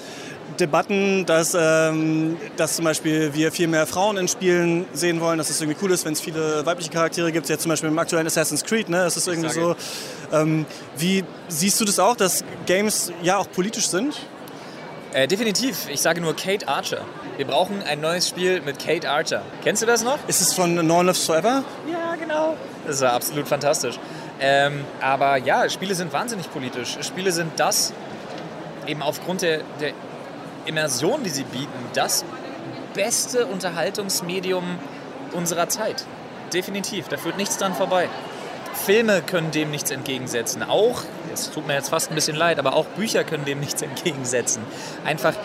Debatten, 0.59 1.25
dass, 1.25 1.55
ähm, 1.59 2.37
dass 2.57 2.75
zum 2.75 2.85
Beispiel 2.85 3.33
wir 3.33 3.51
viel 3.51 3.67
mehr 3.67 3.87
Frauen 3.87 4.17
in 4.17 4.27
Spielen 4.27 4.85
sehen 4.93 5.21
wollen, 5.21 5.37
dass 5.37 5.49
es 5.49 5.61
irgendwie 5.61 5.79
cool 5.81 5.91
ist, 5.91 6.05
wenn 6.05 6.13
es 6.13 6.21
viele 6.21 6.65
weibliche 6.65 6.91
Charaktere 6.91 7.31
gibt. 7.31 7.49
Jetzt 7.49 7.63
zum 7.63 7.69
Beispiel 7.69 7.89
im 7.89 7.99
aktuellen 7.99 8.27
Assassin's 8.27 8.63
Creed, 8.63 8.89
ne? 8.89 8.97
Das 8.97 9.17
ist 9.17 9.27
irgendwie 9.27 9.49
so. 9.49 9.75
Ähm, 10.31 10.65
wie 10.97 11.23
siehst 11.47 11.79
du 11.81 11.85
das 11.85 11.99
auch, 11.99 12.15
dass 12.15 12.43
Games 12.65 13.11
ja 13.21 13.37
auch 13.37 13.49
politisch 13.51 13.87
sind? 13.87 14.15
Äh, 15.13 15.27
definitiv. 15.27 15.89
Ich 15.89 16.01
sage 16.01 16.21
nur 16.21 16.35
Kate 16.35 16.67
Archer. 16.67 17.01
Wir 17.35 17.45
brauchen 17.45 17.81
ein 17.83 17.99
neues 17.99 18.29
Spiel 18.29 18.61
mit 18.61 18.79
Kate 18.79 19.09
Archer. 19.09 19.41
Kennst 19.63 19.81
du 19.81 19.85
das 19.85 20.03
noch? 20.03 20.17
Ist 20.27 20.41
es 20.41 20.53
von 20.53 20.75
No 20.75 21.01
Lives 21.01 21.25
Forever? 21.25 21.63
Ja, 21.91 22.15
genau. 22.15 22.55
Das 22.85 22.95
ist 22.95 23.01
ja 23.01 23.13
absolut 23.13 23.47
fantastisch. 23.47 23.99
Ähm, 24.41 24.85
aber 24.99 25.37
ja, 25.37 25.69
Spiele 25.69 25.93
sind 25.93 26.11
wahnsinnig 26.11 26.51
politisch. 26.51 26.97
Spiele 27.01 27.31
sind 27.31 27.59
das, 27.59 27.93
eben 28.87 29.03
aufgrund 29.03 29.43
der, 29.43 29.61
der 29.79 29.93
Immersion, 30.65 31.23
die 31.23 31.29
sie 31.29 31.43
bieten, 31.43 31.69
das 31.93 32.25
beste 32.95 33.45
Unterhaltungsmedium 33.45 34.79
unserer 35.33 35.69
Zeit. 35.69 36.05
Definitiv. 36.53 37.07
Da 37.07 37.17
führt 37.17 37.37
nichts 37.37 37.57
dran 37.57 37.75
vorbei. 37.75 38.09
Filme 38.73 39.21
können 39.21 39.51
dem 39.51 39.69
nichts 39.69 39.91
entgegensetzen. 39.91 40.63
Auch, 40.63 41.03
es 41.31 41.51
tut 41.51 41.67
mir 41.67 41.73
jetzt 41.75 41.89
fast 41.89 42.09
ein 42.09 42.15
bisschen 42.15 42.35
leid, 42.35 42.57
aber 42.57 42.75
auch 42.75 42.85
Bücher 42.85 43.23
können 43.23 43.45
dem 43.45 43.59
nichts 43.61 43.81
entgegensetzen. 43.81 44.63
Einfach, 45.05 45.35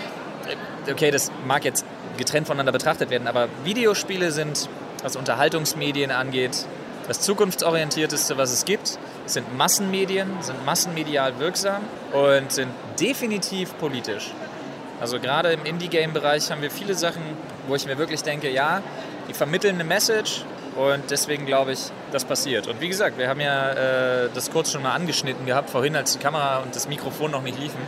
äh, 0.87 0.91
okay, 0.91 1.11
das 1.11 1.31
mag 1.47 1.65
jetzt 1.65 1.85
getrennt 2.17 2.47
voneinander 2.47 2.73
betrachtet 2.73 3.11
werden, 3.11 3.29
aber 3.29 3.49
Videospiele 3.65 4.33
sind, 4.33 4.71
was 5.03 5.17
Unterhaltungsmedien 5.17 6.11
angeht, 6.11 6.65
das 7.09 7.21
zukunftsorientierteste, 7.21 8.37
was 8.37 8.53
es 8.53 8.65
gibt. 8.65 8.99
Sind 9.27 9.57
Massenmedien, 9.57 10.29
sind 10.41 10.65
massenmedial 10.65 11.39
wirksam 11.39 11.83
und 12.13 12.53
sind 12.53 12.71
definitiv 13.01 13.77
politisch. 13.79 14.33
Also 15.01 15.21
gerade 15.21 15.53
im 15.53 15.65
Indie-Game-Bereich 15.65 16.51
haben 16.51 16.63
wir 16.63 16.71
viele 16.71 16.95
Sachen, 16.95 17.23
wo 17.69 17.75
ich 17.75 17.87
mir 17.87 17.99
wirklich 17.99 18.23
denke, 18.23 18.51
ja, 18.51 18.83
die 19.29 19.35
vermitteln 19.35 19.75
eine 19.75 19.85
Message, 19.85 20.45
und 20.77 21.11
deswegen 21.11 21.47
glaube 21.47 21.73
ich, 21.73 21.81
das 22.13 22.27
passiert. 22.27 22.67
Und 22.67 22.81
wie 22.83 22.89
gesagt, 22.89 23.17
wir 23.17 23.29
haben 23.29 23.41
ja 23.41 23.73
äh, 23.73 24.29
das 24.35 24.51
kurz 24.51 24.71
schon 24.71 24.83
mal 24.83 24.93
angeschnitten 24.93 25.47
gehabt, 25.47 25.71
vorhin, 25.71 25.97
als 25.97 26.13
die 26.13 26.19
Kamera 26.19 26.59
und 26.59 26.77
das 26.77 26.87
Mikrofon 26.87 27.31
noch 27.31 27.43
nicht 27.43 27.59
liefen. 27.59 27.81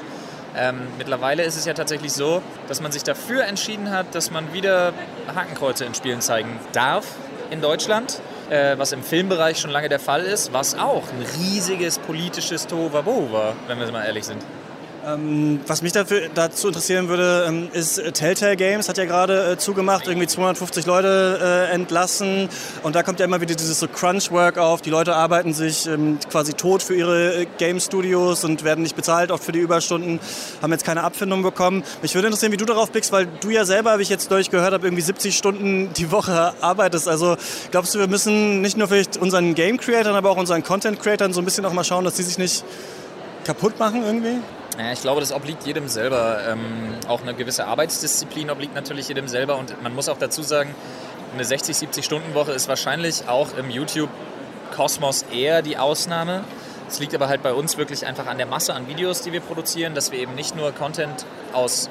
Ähm, 0.57 0.81
mittlerweile 0.97 1.43
ist 1.43 1.57
es 1.57 1.67
ja 1.67 1.75
tatsächlich 1.75 2.13
so, 2.13 2.43
dass 2.67 2.81
man 2.81 2.91
sich 2.91 3.05
dafür 3.05 3.45
entschieden 3.45 3.91
hat, 3.91 4.15
dass 4.15 4.31
man 4.31 4.55
wieder 4.55 4.95
Hakenkreuze 5.35 5.85
in 5.85 5.95
Spielen 5.95 6.23
zeigen 6.23 6.59
darf 6.73 7.07
in 7.51 7.61
Deutschland. 7.61 8.23
Äh, 8.51 8.79
was 8.79 8.93
im 8.93 9.03
Filmbereich 9.03 9.59
schon 9.59 9.71
lange 9.71 9.89
der 9.89 10.01
Fall 10.01 10.23
ist, 10.23 10.53
was 10.53 10.79
auch 10.79 11.05
ein 11.13 11.25
riesiges 11.41 11.99
politisches 11.99 12.67
Tohuwabohu 12.67 13.33
war, 13.33 13.55
wenn 13.67 13.79
wir 13.79 13.91
mal 13.93 14.05
ehrlich 14.05 14.25
sind. 14.25 14.43
Ähm, 15.09 15.61
was 15.67 15.81
mich 15.81 15.93
dafür, 15.93 16.29
dazu 16.35 16.69
interessieren 16.69 17.09
würde, 17.09 17.47
ähm, 17.49 17.69
ist 17.73 17.99
äh, 17.99 18.13
Telltale 18.13 18.57
Games 18.57 18.89
hat 18.89 18.99
ja 18.99 19.05
gerade 19.05 19.53
äh, 19.53 19.57
zugemacht, 19.57 20.07
irgendwie 20.07 20.27
250 20.27 20.85
Leute 20.87 21.69
äh, 21.71 21.75
entlassen 21.75 22.49
und 22.83 22.95
da 22.95 23.03
kommt 23.03 23.21
ja 23.21 23.25
immer 23.25 23.41
wieder 23.41 23.55
dieses 23.55 23.81
so 23.81 23.89
Crunch-Work 23.89 24.59
auf. 24.59 24.83
Die 24.83 24.91
Leute 24.91 25.15
arbeiten 25.15 25.55
sich 25.55 25.87
ähm, 25.87 26.19
quasi 26.31 26.53
tot 26.53 26.83
für 26.83 26.95
ihre 26.95 27.43
äh, 27.43 27.47
Game 27.59 27.81
Studios 27.81 28.45
und 28.45 28.65
werden 28.65 28.83
nicht 28.83 28.97
bezahlt, 28.97 29.31
oft 29.31 29.45
für 29.45 29.53
die 29.53 29.61
Überstunden, 29.61 30.21
haben 30.61 30.73
jetzt 30.73 30.85
keine 30.85 31.05
Abfindung 31.05 31.43
bekommen. 31.43 31.85
Mich 32.03 32.15
würde 32.15 32.27
interessieren, 32.27 32.53
wie 32.53 32.59
du 32.59 32.67
darauf 32.67 32.91
blickst, 32.91 33.13
weil 33.13 33.27
du 33.41 33.51
ja 33.51 33.65
selber, 33.65 33.99
wie 33.99 34.03
ich 34.03 34.11
jetzt 34.11 34.31
durchgehört 34.31 34.75
habe, 34.75 34.87
irgendwie 34.87 35.03
70 35.03 35.37
Stunden 35.37 35.91
die 35.95 36.11
Woche 36.11 36.53
arbeitest. 36.61 37.09
Also 37.09 37.37
glaubst 37.71 37.95
du, 37.95 37.99
wir 37.99 38.09
müssen 38.09 38.61
nicht 38.61 38.77
nur 38.77 38.89
vielleicht 38.89 39.17
unseren 39.17 39.55
Game-Creatern, 39.55 40.17
aber 40.17 40.31
auch 40.31 40.37
unseren 40.37 40.63
Content-Creatern 40.63 41.33
so 41.33 41.41
ein 41.41 41.45
bisschen 41.45 41.65
auch 41.65 41.73
mal 41.73 41.85
schauen, 41.85 42.05
dass 42.05 42.15
die 42.15 42.25
sich 42.25 42.37
nicht 42.37 42.65
kaputt 43.45 43.79
machen 43.79 44.03
irgendwie? 44.03 44.39
Naja, 44.79 44.93
ich 44.93 45.03
glaube, 45.03 45.21
das 45.21 45.33
obliegt 45.33 45.67
jedem 45.67 45.89
selber. 45.89 46.41
Ähm, 46.49 46.95
auch 47.09 47.21
eine 47.21 47.35
gewisse 47.35 47.67
Arbeitsdisziplin 47.67 48.49
obliegt 48.49 48.77
natürlich 48.77 49.09
jedem 49.09 49.27
selber. 49.27 49.57
Und 49.57 49.83
man 49.83 49.93
muss 49.93 50.09
auch 50.09 50.19
dazu 50.19 50.43
sagen, 50.43 50.73
eine 51.35 51.45
60, 51.45 51.77
70 51.77 52.05
Stunden 52.05 52.33
Woche 52.35 52.53
ist 52.53 52.69
wahrscheinlich 52.69 53.27
auch 53.27 53.59
im 53.59 53.71
YouTube-Kosmos 53.71 55.25
eher 55.33 55.63
die 55.63 55.79
Ausnahme. 55.79 56.45
Es 56.89 57.01
liegt 57.01 57.13
aber 57.13 57.29
halt 57.29 57.43
bei 57.43 57.53
uns 57.53 57.77
wirklich 57.77 58.07
einfach 58.07 58.27
an 58.29 58.39
der 58.39 58.47
Masse 58.47 58.73
an 58.73 58.87
Videos, 58.87 59.23
die 59.23 59.33
wir 59.33 59.41
produzieren, 59.41 59.97
dass 59.97 60.13
wir 60.13 60.21
eben 60.21 60.37
nicht 60.37 60.55
nur 60.55 60.71
Content 60.71 61.27
aus 61.53 61.91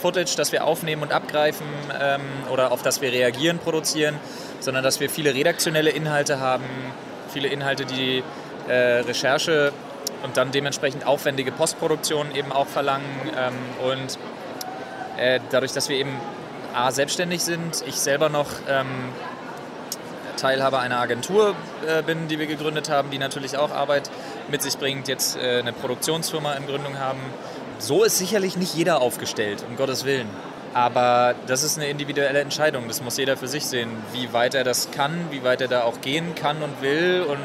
Footage, 0.00 0.34
das 0.34 0.52
wir 0.52 0.64
aufnehmen 0.64 1.02
und 1.02 1.12
abgreifen 1.12 1.66
ähm, 2.00 2.22
oder 2.50 2.72
auf 2.72 2.80
das 2.80 3.02
wir 3.02 3.12
reagieren, 3.12 3.58
produzieren, 3.58 4.18
sondern 4.58 4.82
dass 4.82 5.00
wir 5.00 5.10
viele 5.10 5.34
redaktionelle 5.34 5.90
Inhalte 5.90 6.40
haben, 6.40 6.64
viele 7.30 7.48
Inhalte, 7.48 7.84
die 7.84 8.24
äh, 8.68 9.00
Recherche 9.00 9.74
und 10.22 10.36
dann 10.36 10.52
dementsprechend 10.52 11.06
aufwendige 11.06 11.52
Postproduktion 11.52 12.34
eben 12.34 12.52
auch 12.52 12.66
verlangen. 12.66 13.04
Ähm, 13.36 13.54
und 13.90 14.18
äh, 15.18 15.40
dadurch, 15.50 15.72
dass 15.72 15.88
wir 15.88 15.96
eben 15.96 16.16
A, 16.74 16.90
selbstständig 16.90 17.42
sind, 17.42 17.84
ich 17.86 17.96
selber 17.96 18.28
noch 18.28 18.48
ähm, 18.68 18.86
Teilhaber 20.36 20.80
einer 20.80 20.98
Agentur 20.98 21.54
äh, 21.86 22.02
bin, 22.02 22.28
die 22.28 22.38
wir 22.38 22.46
gegründet 22.46 22.88
haben, 22.88 23.10
die 23.10 23.18
natürlich 23.18 23.56
auch 23.56 23.70
Arbeit 23.70 24.10
mit 24.50 24.62
sich 24.62 24.78
bringt, 24.78 25.08
jetzt 25.08 25.36
äh, 25.36 25.60
eine 25.60 25.72
Produktionsfirma 25.72 26.54
in 26.54 26.66
Gründung 26.66 26.98
haben. 26.98 27.20
So 27.78 28.04
ist 28.04 28.18
sicherlich 28.18 28.56
nicht 28.56 28.74
jeder 28.74 29.00
aufgestellt, 29.00 29.64
um 29.68 29.76
Gottes 29.76 30.04
Willen. 30.04 30.28
Aber 30.74 31.34
das 31.46 31.62
ist 31.62 31.76
eine 31.76 31.88
individuelle 31.88 32.40
Entscheidung. 32.40 32.88
Das 32.88 33.02
muss 33.02 33.18
jeder 33.18 33.36
für 33.36 33.48
sich 33.48 33.66
sehen, 33.66 33.90
wie 34.12 34.32
weit 34.32 34.54
er 34.54 34.64
das 34.64 34.90
kann, 34.90 35.26
wie 35.30 35.44
weit 35.44 35.60
er 35.60 35.68
da 35.68 35.82
auch 35.82 36.00
gehen 36.00 36.34
kann 36.34 36.62
und 36.62 36.80
will. 36.80 37.24
Und 37.28 37.38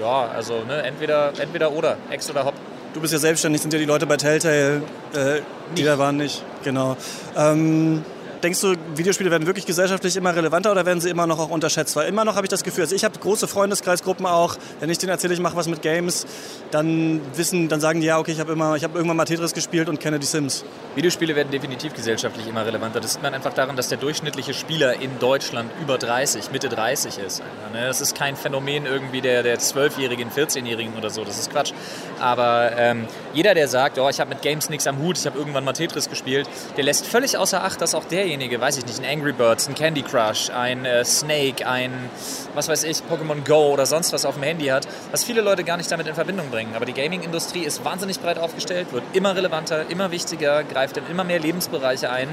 ja, 0.00 0.28
also 0.34 0.64
ne, 0.66 0.82
entweder, 0.82 1.32
entweder 1.38 1.72
oder, 1.72 1.96
Ex 2.10 2.30
oder 2.30 2.44
Hop. 2.44 2.54
Du 2.94 3.00
bist 3.00 3.12
ja 3.12 3.18
selbstständig, 3.18 3.60
sind 3.62 3.72
ja 3.72 3.78
die 3.78 3.84
Leute 3.84 4.06
bei 4.06 4.16
Telltale, 4.16 4.82
äh, 5.14 5.40
die 5.76 5.84
da 5.84 5.98
waren 5.98 6.16
nicht, 6.16 6.42
genau. 6.64 6.96
Ähm, 7.36 8.04
Denkst 8.42 8.60
du, 8.60 8.74
Videospiele 8.94 9.30
werden 9.30 9.46
wirklich 9.46 9.66
gesellschaftlich 9.66 10.16
immer 10.16 10.34
relevanter 10.34 10.70
oder 10.70 10.86
werden 10.86 11.00
sie 11.00 11.10
immer 11.10 11.26
noch 11.26 11.38
auch 11.38 11.50
unterschätzt? 11.50 11.96
Weil 11.96 12.08
immer 12.08 12.24
noch 12.24 12.36
habe 12.36 12.46
ich 12.46 12.50
das 12.50 12.62
Gefühl, 12.62 12.84
also 12.84 12.94
ich 12.94 13.04
habe 13.04 13.18
große 13.18 13.48
Freundeskreisgruppen 13.48 14.26
auch, 14.26 14.56
wenn 14.80 14.90
ich 14.90 14.98
denen 14.98 15.10
erzähle, 15.10 15.34
ich 15.34 15.40
mache 15.40 15.56
was 15.56 15.66
mit 15.66 15.82
Games, 15.82 16.26
dann 16.70 17.20
wissen, 17.34 17.68
dann 17.68 17.80
sagen 17.80 18.00
die, 18.00 18.06
ja, 18.06 18.18
okay, 18.18 18.32
ich 18.32 18.40
habe 18.40 18.48
habe 18.52 18.98
irgendwann 18.98 19.16
mal 19.16 19.24
Tetris 19.24 19.54
gespielt 19.54 19.88
und 19.88 20.00
kenne 20.00 20.18
die 20.18 20.26
Sims. 20.26 20.64
Videospiele 20.94 21.34
werden 21.34 21.50
definitiv 21.50 21.94
gesellschaftlich 21.94 22.46
immer 22.46 22.64
relevanter. 22.64 23.00
Das 23.00 23.14
sieht 23.14 23.22
man 23.22 23.34
einfach 23.34 23.54
daran, 23.54 23.76
dass 23.76 23.88
der 23.88 23.98
durchschnittliche 23.98 24.54
Spieler 24.54 25.00
in 25.00 25.18
Deutschland 25.18 25.70
über 25.80 25.98
30, 25.98 26.50
Mitte 26.50 26.68
30 26.68 27.18
ist. 27.18 27.42
Ne? 27.72 27.86
Das 27.86 28.00
ist 28.00 28.16
kein 28.16 28.36
Phänomen 28.36 28.86
irgendwie 28.86 29.20
der, 29.20 29.42
der 29.42 29.58
12-Jährigen, 29.58 30.30
14-Jährigen 30.30 30.94
oder 30.94 31.10
so, 31.10 31.24
das 31.24 31.38
ist 31.38 31.50
Quatsch. 31.50 31.72
Aber 32.20 32.72
ähm, 32.76 33.06
jeder, 33.34 33.54
der 33.54 33.68
sagt, 33.68 33.98
oh, 33.98 34.08
ich 34.08 34.20
habe 34.20 34.30
mit 34.30 34.42
Games 34.42 34.70
nichts 34.70 34.86
am 34.86 34.98
Hut, 34.98 35.18
ich 35.18 35.26
habe 35.26 35.38
irgendwann 35.38 35.64
mal 35.64 35.72
Tetris 35.72 36.08
gespielt, 36.08 36.48
der 36.76 36.84
lässt 36.84 37.06
völlig 37.06 37.36
außer 37.36 37.62
Acht, 37.62 37.80
dass 37.80 37.94
auch 37.94 38.04
der 38.04 38.27
derjenige, 38.28 38.60
weiß 38.60 38.76
ich 38.76 38.84
nicht, 38.84 39.02
ein 39.02 39.18
Angry 39.18 39.32
Birds, 39.32 39.68
ein 39.68 39.74
Candy 39.74 40.02
Crush, 40.02 40.50
ein 40.50 40.84
äh, 40.84 41.02
Snake, 41.02 41.66
ein, 41.66 42.10
was 42.54 42.68
weiß 42.68 42.84
ich, 42.84 42.98
Pokémon 42.98 43.42
Go 43.42 43.72
oder 43.72 43.86
sonst 43.86 44.12
was 44.12 44.26
auf 44.26 44.34
dem 44.34 44.42
Handy 44.42 44.66
hat, 44.66 44.86
was 45.10 45.24
viele 45.24 45.40
Leute 45.40 45.64
gar 45.64 45.78
nicht 45.78 45.90
damit 45.90 46.06
in 46.06 46.14
Verbindung 46.14 46.50
bringen. 46.50 46.74
Aber 46.74 46.84
die 46.84 46.92
Gaming-Industrie 46.92 47.62
ist 47.62 47.82
wahnsinnig 47.86 48.20
breit 48.20 48.38
aufgestellt, 48.38 48.92
wird 48.92 49.04
immer 49.14 49.34
relevanter, 49.34 49.88
immer 49.88 50.10
wichtiger, 50.10 50.62
greift 50.62 50.98
in 50.98 51.06
immer 51.06 51.24
mehr 51.24 51.38
Lebensbereiche 51.38 52.10
ein. 52.10 52.28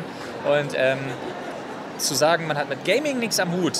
Und 0.45 0.73
ähm, 0.75 0.99
zu 1.97 2.13
sagen, 2.13 2.47
man 2.47 2.58
hat 2.58 2.67
mit 2.67 2.84
Gaming 2.84 3.19
nichts 3.19 3.39
am 3.39 3.53
Hut, 3.53 3.79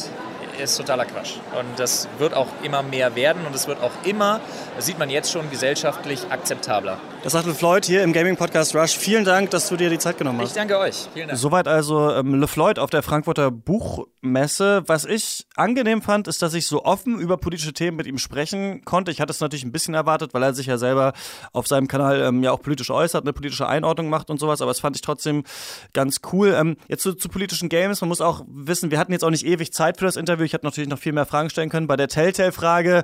ist 0.58 0.78
totaler 0.78 1.04
Quatsch. 1.04 1.34
Und 1.60 1.78
das 1.78 2.08
wird 2.18 2.34
auch 2.34 2.48
immer 2.64 2.82
mehr 2.82 3.16
werden 3.18 3.46
und 3.46 3.54
es 3.54 3.68
wird 3.68 3.82
auch 3.84 3.92
immer, 4.06 4.40
das 4.78 4.86
sieht 4.86 4.98
man 4.98 5.10
jetzt 5.10 5.34
schon, 5.34 5.50
gesellschaftlich 5.50 6.22
akzeptabler. 6.30 6.98
Das 7.26 7.34
sagt 7.34 7.48
LeFloid 7.48 7.86
hier 7.86 8.04
im 8.04 8.14
Gaming-Podcast 8.14 8.76
Rush. 8.76 8.96
Vielen 8.96 9.26
Dank, 9.26 9.50
dass 9.50 9.68
du 9.68 9.76
dir 9.76 9.90
die 9.90 9.98
Zeit 9.98 10.20
genommen 10.20 10.42
hast. 10.42 10.50
Ich 10.50 10.54
danke 10.54 10.78
euch. 10.78 11.08
Vielen 11.12 11.30
Dank. 11.30 11.40
Soweit 11.40 11.68
also 11.68 12.12
ähm, 12.12 12.40
LeFloid 12.40 12.78
auf 12.78 12.92
der 12.92 13.02
Frankfurter 13.02 13.50
Buchmesse. 13.50 14.84
Was 14.86 15.06
ich 15.06 15.48
angenehm 15.56 16.04
fand, 16.04 16.28
ist, 16.28 16.44
dass 16.44 16.54
ich 16.54 16.68
so 16.68 16.86
offen 16.86 17.18
über 17.20 17.38
politische 17.38 17.74
Themen 17.74 17.98
mit 17.98 18.06
ihm 18.06 18.20
sprechen 18.20 18.86
konnte. 18.86 19.10
Ich 19.10 19.22
hatte 19.22 19.32
es 19.32 19.40
natürlich 19.40 19.64
ein 19.66 19.72
bisschen 19.72 19.96
erwartet, 19.96 20.36
weil 20.36 20.44
er 20.44 20.54
sich 20.54 20.68
ja 20.68 20.78
selber 20.78 21.14
auf 21.52 21.66
seinem 21.66 21.88
Kanal 21.88 22.22
ähm, 22.22 22.44
ja 22.44 22.52
auch 22.52 22.62
politisch 22.62 22.92
äußert, 22.92 23.24
eine 23.24 23.34
politische 23.34 23.68
Einordnung 23.68 24.08
macht 24.08 24.30
und 24.30 24.40
sowas. 24.40 24.62
Aber 24.62 24.70
das 24.70 24.80
fand 24.80 24.96
ich 24.96 25.02
trotzdem 25.02 25.46
ganz 25.94 26.22
cool. 26.32 26.54
Ähm, 26.56 26.78
jetzt 26.90 27.02
zu, 27.02 27.16
zu 27.16 27.28
politischen 27.30 27.70
Games. 27.70 28.02
Man 28.02 28.10
muss 28.10 28.22
auch 28.22 28.44
wissen, 28.48 28.92
wir 28.92 29.00
hatten 29.00 29.14
jetzt 29.14 29.24
auch 29.24 29.32
nicht 29.32 29.48
ewig 29.48 29.74
Zeit 29.74 29.98
für 29.98 30.06
das 30.06 30.16
Interview. 30.16 30.46
Ich 30.46 30.54
hätte 30.54 30.68
natürlich 30.68 30.92
noch 30.92 31.00
viel 31.00 31.14
mehr 31.14 31.26
Fragen 31.26 31.50
stellen 31.50 31.70
können. 31.70 31.88
Bei 31.88 31.98
der 31.98 32.08
Telltale-Frage 32.08 33.04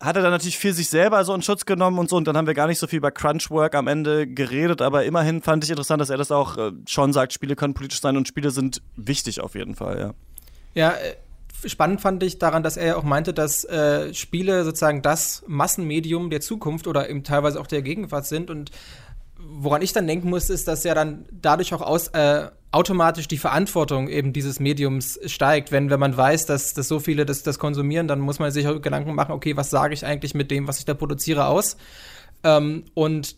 hat 0.00 0.16
er 0.16 0.22
dann 0.22 0.30
natürlich 0.30 0.58
viel 0.58 0.72
sich 0.72 0.88
selber 0.88 1.24
so 1.24 1.34
in 1.34 1.42
Schutz 1.42 1.66
genommen 1.66 1.98
und 1.98 2.08
so. 2.08 2.16
Und 2.16 2.26
dann 2.26 2.36
haben 2.36 2.46
wir 2.46 2.54
gar 2.54 2.68
nicht 2.68 2.78
so 2.78 2.86
viel 2.86 2.98
über 2.98 3.10
Crunchwork 3.10 3.74
am 3.74 3.88
Ende 3.88 4.26
geredet. 4.26 4.80
Aber 4.80 5.04
immerhin 5.04 5.42
fand 5.42 5.64
ich 5.64 5.70
interessant, 5.70 6.00
dass 6.00 6.10
er 6.10 6.16
das 6.16 6.30
auch 6.30 6.56
äh, 6.56 6.72
schon 6.86 7.12
sagt, 7.12 7.32
Spiele 7.32 7.56
können 7.56 7.74
politisch 7.74 8.00
sein 8.00 8.16
und 8.16 8.28
Spiele 8.28 8.50
sind 8.50 8.80
wichtig 8.96 9.40
auf 9.40 9.54
jeden 9.54 9.74
Fall, 9.74 9.98
ja. 9.98 10.14
Ja, 10.74 10.92
äh, 10.92 11.16
spannend 11.68 12.00
fand 12.00 12.22
ich 12.22 12.38
daran, 12.38 12.62
dass 12.62 12.76
er 12.76 12.86
ja 12.86 12.96
auch 12.96 13.02
meinte, 13.02 13.34
dass 13.34 13.64
äh, 13.64 14.14
Spiele 14.14 14.64
sozusagen 14.64 15.02
das 15.02 15.42
Massenmedium 15.48 16.30
der 16.30 16.40
Zukunft 16.40 16.86
oder 16.86 17.10
eben 17.10 17.24
teilweise 17.24 17.60
auch 17.60 17.66
der 17.66 17.82
Gegenwart 17.82 18.26
sind 18.26 18.50
und 18.50 18.70
woran 19.38 19.82
ich 19.82 19.92
dann 19.92 20.06
denken 20.06 20.28
muss, 20.30 20.50
ist, 20.50 20.68
dass 20.68 20.84
ja 20.84 20.94
dann 20.94 21.26
dadurch 21.30 21.72
auch 21.72 21.80
aus, 21.80 22.08
äh, 22.08 22.48
automatisch 22.70 23.28
die 23.28 23.38
Verantwortung 23.38 24.08
eben 24.08 24.32
dieses 24.32 24.60
Mediums 24.60 25.18
steigt. 25.26 25.72
Wenn, 25.72 25.90
wenn 25.90 26.00
man 26.00 26.16
weiß, 26.16 26.46
dass, 26.46 26.74
dass 26.74 26.88
so 26.88 27.00
viele 27.00 27.24
das, 27.24 27.42
das 27.42 27.58
konsumieren, 27.58 28.08
dann 28.08 28.20
muss 28.20 28.38
man 28.38 28.50
sich 28.50 28.66
Gedanken 28.82 29.14
machen, 29.14 29.32
okay, 29.32 29.56
was 29.56 29.70
sage 29.70 29.94
ich 29.94 30.04
eigentlich 30.04 30.34
mit 30.34 30.50
dem, 30.50 30.68
was 30.68 30.78
ich 30.78 30.84
da 30.84 30.94
produziere, 30.94 31.46
aus? 31.46 31.76
Ähm, 32.44 32.84
und 32.94 33.36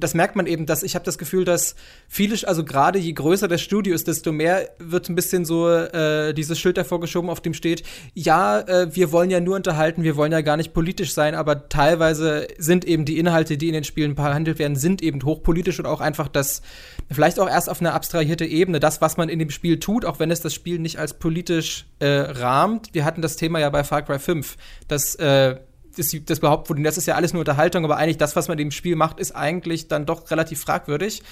das 0.00 0.14
merkt 0.14 0.36
man 0.36 0.46
eben, 0.46 0.66
dass 0.66 0.82
ich 0.82 0.94
habe 0.94 1.04
das 1.04 1.18
Gefühl, 1.18 1.44
dass 1.44 1.74
viele, 2.08 2.36
also 2.46 2.64
gerade 2.64 2.98
je 2.98 3.12
größer 3.12 3.48
das 3.48 3.60
Studio 3.60 3.94
ist, 3.94 4.08
desto 4.08 4.32
mehr 4.32 4.70
wird 4.78 5.08
ein 5.08 5.14
bisschen 5.14 5.44
so 5.44 5.68
äh, 5.68 6.32
dieses 6.34 6.58
Schild 6.58 6.76
davor 6.76 7.00
geschoben, 7.00 7.30
auf 7.30 7.40
dem 7.40 7.54
steht, 7.54 7.82
ja, 8.14 8.60
äh, 8.60 8.94
wir 8.94 9.12
wollen 9.12 9.30
ja 9.30 9.40
nur 9.40 9.56
unterhalten, 9.56 10.02
wir 10.02 10.16
wollen 10.16 10.32
ja 10.32 10.40
gar 10.40 10.56
nicht 10.56 10.72
politisch 10.72 11.12
sein, 11.12 11.34
aber 11.34 11.68
teilweise 11.68 12.48
sind 12.58 12.84
eben 12.84 13.04
die 13.04 13.18
Inhalte, 13.18 13.56
die 13.56 13.68
in 13.68 13.74
den 13.74 13.84
Spielen 13.84 14.14
behandelt 14.14 14.58
werden, 14.58 14.76
sind 14.76 15.02
eben 15.02 15.22
hochpolitisch 15.22 15.78
und 15.78 15.86
auch 15.86 16.00
einfach 16.00 16.28
das, 16.28 16.62
vielleicht 17.10 17.38
auch 17.38 17.48
erst 17.48 17.68
auf 17.68 17.80
einer 17.80 17.94
abstrahierte 17.94 18.44
Ebene, 18.44 18.80
das, 18.80 19.00
was 19.00 19.16
man 19.16 19.28
in 19.28 19.38
dem 19.38 19.50
Spiel 19.50 19.78
tut, 19.78 20.04
auch 20.04 20.18
wenn 20.18 20.30
es 20.30 20.40
das 20.40 20.54
Spiel 20.54 20.78
nicht 20.78 20.98
als 20.98 21.14
politisch 21.14 21.86
äh, 21.98 22.08
rahmt. 22.08 22.88
Wir 22.92 23.04
hatten 23.04 23.22
das 23.22 23.36
Thema 23.36 23.60
ja 23.60 23.70
bei 23.70 23.84
Far 23.84 24.02
Cry 24.02 24.18
5, 24.18 24.56
dass 24.88 25.14
äh, 25.16 25.56
das, 25.96 26.14
das 26.24 26.40
behauptet 26.40 26.70
wurde, 26.70 26.82
das 26.82 26.98
ist 26.98 27.06
ja 27.06 27.14
alles 27.14 27.32
nur 27.32 27.40
Unterhaltung, 27.40 27.84
aber 27.84 27.96
eigentlich 27.96 28.18
das, 28.18 28.36
was 28.36 28.48
man 28.48 28.56
dem 28.58 28.70
Spiel 28.70 28.96
macht, 28.96 29.20
ist 29.20 29.32
eigentlich 29.32 29.88
dann 29.88 30.06
doch 30.06 30.30
relativ 30.30 30.60
fragwürdig. 30.60 31.22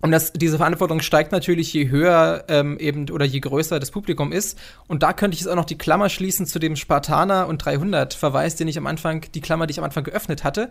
Und 0.00 0.10
das, 0.10 0.32
diese 0.32 0.58
Verantwortung 0.58 1.00
steigt 1.00 1.32
natürlich, 1.32 1.72
je 1.72 1.88
höher 1.88 2.44
ähm, 2.48 2.78
eben 2.78 3.10
oder 3.10 3.24
je 3.24 3.40
größer 3.40 3.80
das 3.80 3.90
Publikum 3.90 4.32
ist. 4.32 4.58
Und 4.86 5.02
da 5.02 5.12
könnte 5.12 5.34
ich 5.34 5.40
jetzt 5.40 5.48
auch 5.48 5.56
noch 5.56 5.64
die 5.64 5.78
Klammer 5.78 6.08
schließen 6.08 6.46
zu 6.46 6.58
dem 6.58 6.76
Spartaner 6.76 7.46
und 7.46 7.64
300 7.64 8.14
Verweis, 8.14 8.56
den 8.56 8.68
ich 8.68 8.78
am 8.78 8.86
Anfang, 8.86 9.24
die 9.34 9.40
Klammer, 9.40 9.66
die 9.66 9.72
ich 9.72 9.78
am 9.78 9.84
Anfang 9.84 10.04
geöffnet 10.04 10.44
hatte. 10.44 10.70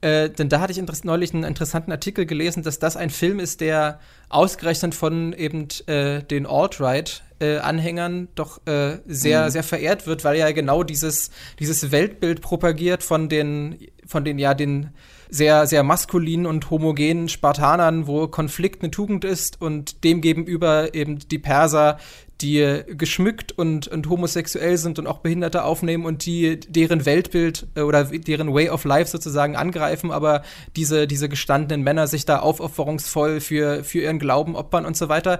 Äh, 0.00 0.30
denn 0.30 0.48
da 0.48 0.60
hatte 0.60 0.72
ich 0.72 1.04
neulich 1.04 1.34
einen 1.34 1.44
interessanten 1.44 1.92
Artikel 1.92 2.26
gelesen, 2.26 2.62
dass 2.62 2.78
das 2.78 2.96
ein 2.96 3.10
Film 3.10 3.40
ist, 3.40 3.60
der 3.60 3.98
ausgerechnet 4.28 4.94
von 4.94 5.32
eben 5.32 5.68
äh, 5.86 6.22
den 6.22 6.46
Alt-Right 6.46 7.22
äh, 7.40 7.58
Anhängern 7.58 8.28
doch 8.34 8.66
äh, 8.66 8.98
sehr, 9.06 9.44
mhm. 9.44 9.50
sehr 9.50 9.62
verehrt 9.62 10.06
wird, 10.06 10.24
weil 10.24 10.36
er 10.36 10.48
ja 10.48 10.52
genau 10.52 10.82
dieses, 10.82 11.30
dieses 11.58 11.90
Weltbild 11.92 12.40
propagiert 12.40 13.02
von 13.02 13.28
den, 13.28 13.78
von 14.06 14.24
den, 14.24 14.38
ja, 14.38 14.54
den 14.54 14.90
sehr, 15.28 15.66
sehr 15.66 15.82
maskulinen 15.82 16.46
und 16.46 16.70
homogenen 16.70 17.28
Spartanern, 17.28 18.06
wo 18.06 18.28
Konflikt 18.28 18.82
eine 18.82 18.90
Tugend 18.90 19.24
ist 19.24 19.60
und 19.60 20.04
demgegenüber 20.04 20.94
eben 20.94 21.18
die 21.18 21.38
Perser, 21.38 21.98
die 22.40 22.82
geschmückt 22.86 23.52
und, 23.52 23.88
und 23.88 24.08
homosexuell 24.08 24.76
sind 24.76 24.98
und 24.98 25.06
auch 25.06 25.18
Behinderte 25.18 25.64
aufnehmen 25.64 26.04
und 26.04 26.26
die 26.26 26.60
deren 26.60 27.06
Weltbild 27.06 27.66
äh, 27.74 27.80
oder 27.80 28.04
deren 28.04 28.52
Way 28.52 28.70
of 28.70 28.84
Life 28.84 29.10
sozusagen 29.10 29.56
angreifen, 29.56 30.10
aber 30.10 30.42
diese, 30.76 31.06
diese 31.06 31.28
gestandenen 31.28 31.82
Männer 31.82 32.06
sich 32.06 32.26
da 32.26 32.40
aufopferungsvoll 32.40 33.40
für, 33.40 33.84
für 33.84 34.00
ihren 34.00 34.18
Glauben 34.18 34.54
opfern 34.54 34.84
und 34.84 34.96
so 34.96 35.08
weiter. 35.08 35.38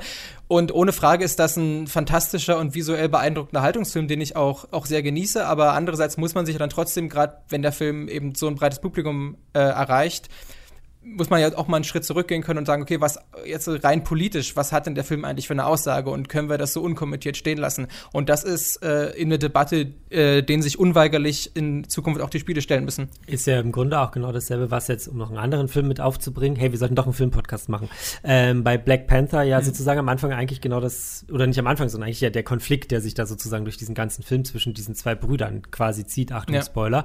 Und 0.49 0.73
ohne 0.73 0.93
Frage 0.93 1.25
ist 1.25 1.39
das 1.39 1.57
ein 1.57 1.87
fantastischer 1.87 2.59
und 2.59 2.75
visuell 2.75 3.09
beeindruckender 3.09 3.63
Haltungsfilm, 3.63 4.09
den 4.09 4.21
ich 4.21 4.37
auch, 4.37 4.69
auch 4.71 4.87
sehr 4.87 5.03
genieße. 5.03 5.45
Aber 5.45 5.73
andererseits 5.73 6.17
muss 6.17 6.35
man 6.35 6.47
sich 6.47 6.57
dann 6.57 6.71
trotzdem, 6.71 7.09
gerade 7.09 7.39
wenn 7.49 7.63
der 7.63 7.73
Film 7.73 8.09
eben 8.09 8.35
so 8.35 8.47
ein 8.47 8.55
breites 8.55 8.81
Publikum 8.81 9.37
äh, 9.53 9.59
erreicht, 9.59 10.29
muss 11.07 11.31
man 11.31 11.41
ja 11.41 11.57
auch 11.57 11.69
mal 11.69 11.77
einen 11.77 11.85
Schritt 11.85 12.05
zurückgehen 12.05 12.43
können 12.43 12.59
und 12.59 12.67
sagen, 12.67 12.83
okay, 12.83 13.01
was 13.01 13.19
jetzt 13.45 13.69
rein 13.85 14.03
politisch, 14.03 14.57
was 14.57 14.73
hat 14.73 14.87
denn 14.87 14.97
der 14.97 15.05
Film 15.05 15.25
eigentlich 15.25 15.47
für 15.47 15.55
eine 15.55 15.67
Aussage 15.67 16.11
und 16.11 16.29
können 16.29 16.49
wir 16.49 16.59
das 16.59 16.73
so 16.73 16.83
unkommentiert 16.83 17.37
stehen 17.37 17.59
lassen? 17.59 17.87
Und 18.13 18.29
das 18.29 18.43
ist 18.43 18.83
äh, 18.83 19.11
in 19.11 19.29
eine 19.29 19.39
Debatte, 19.39 19.93
äh, 20.11 20.43
denen 20.43 20.63
sich 20.63 20.79
unweigerlich 20.79 21.53
in 21.55 21.89
Zukunft 21.89 22.21
auch 22.21 22.31
die 22.31 22.41
Spiele 22.41 22.61
stellen 22.61 22.85
müssen. 22.85 23.09
Ist 23.27 23.47
ja 23.47 23.61
im 23.61 23.71
Grunde 23.71 24.01
auch 24.01 24.11
genau 24.11 24.33
dasselbe, 24.33 24.71
was 24.71 24.89
jetzt, 24.89 25.07
um 25.07 25.17
noch 25.17 25.29
einen 25.29 25.39
anderen 25.39 25.69
Film 25.69 25.87
mit 25.87 26.01
aufzubringen, 26.01 26.59
hey, 26.59 26.73
wir 26.73 26.79
sollten 26.79 26.97
doch 26.97 27.07
einen 27.07 27.15
Filmpodcast 27.15 27.69
machen. 27.69 27.89
Ähm, 28.25 28.65
bei 28.65 28.77
Black 28.77 29.07
Panther 29.07 29.43
ja 29.43 29.61
mhm. 29.61 29.65
sozusagen 29.65 30.01
am 30.01 30.09
Anfang 30.09 30.33
eigentlich 30.33 30.61
genau 30.61 30.81
das, 30.81 31.25
oder 31.31 31.47
nicht 31.47 31.59
am 31.59 31.69
Anfang, 31.69 31.89
sondern 31.89 32.09
eigentlich 32.09 32.21
ja 32.21 32.31
der 32.31 32.43
Konflikt, 32.43 32.91
der 32.91 33.01
sich 33.01 33.15
da 33.15 33.27
sozusagen 33.27 33.65
durch 33.65 33.77
diesen 33.77 33.95
ganzen 33.95 34.25
Film 34.25 34.45
zwischen 34.45 34.75
diesen 34.75 34.97
zwei 34.97 35.15
Brüdern 35.15 35.63
quasi 35.71 36.05
zieht, 36.05 36.33
Achtung, 36.33 36.57
ja. 36.57 36.63
Spoiler, 36.63 37.05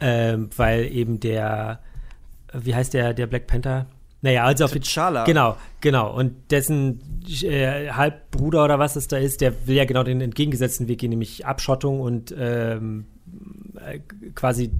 ähm, 0.00 0.50
weil 0.56 0.84
eben 0.92 1.18
der 1.18 1.80
wie 2.52 2.74
heißt 2.74 2.94
der, 2.94 3.14
der 3.14 3.26
Black 3.26 3.46
Panther? 3.46 3.86
Naja, 4.20 4.44
also 4.44 4.64
auf 4.64 4.72
T'Challa. 4.72 5.24
Genau, 5.24 5.56
genau. 5.80 6.12
Und 6.16 6.50
dessen 6.50 7.22
äh, 7.42 7.90
Halbbruder 7.90 8.64
oder 8.64 8.78
was 8.78 8.96
es 8.96 9.06
da 9.06 9.16
ist, 9.16 9.40
der 9.40 9.66
will 9.66 9.76
ja 9.76 9.84
genau 9.84 10.02
den 10.02 10.20
entgegengesetzten 10.20 10.88
Weg 10.88 10.98
gehen, 10.98 11.10
nämlich 11.10 11.46
Abschottung 11.46 12.00
und 12.00 12.34
ähm, 12.36 13.06
äh, 13.84 14.00
quasi 14.34 14.72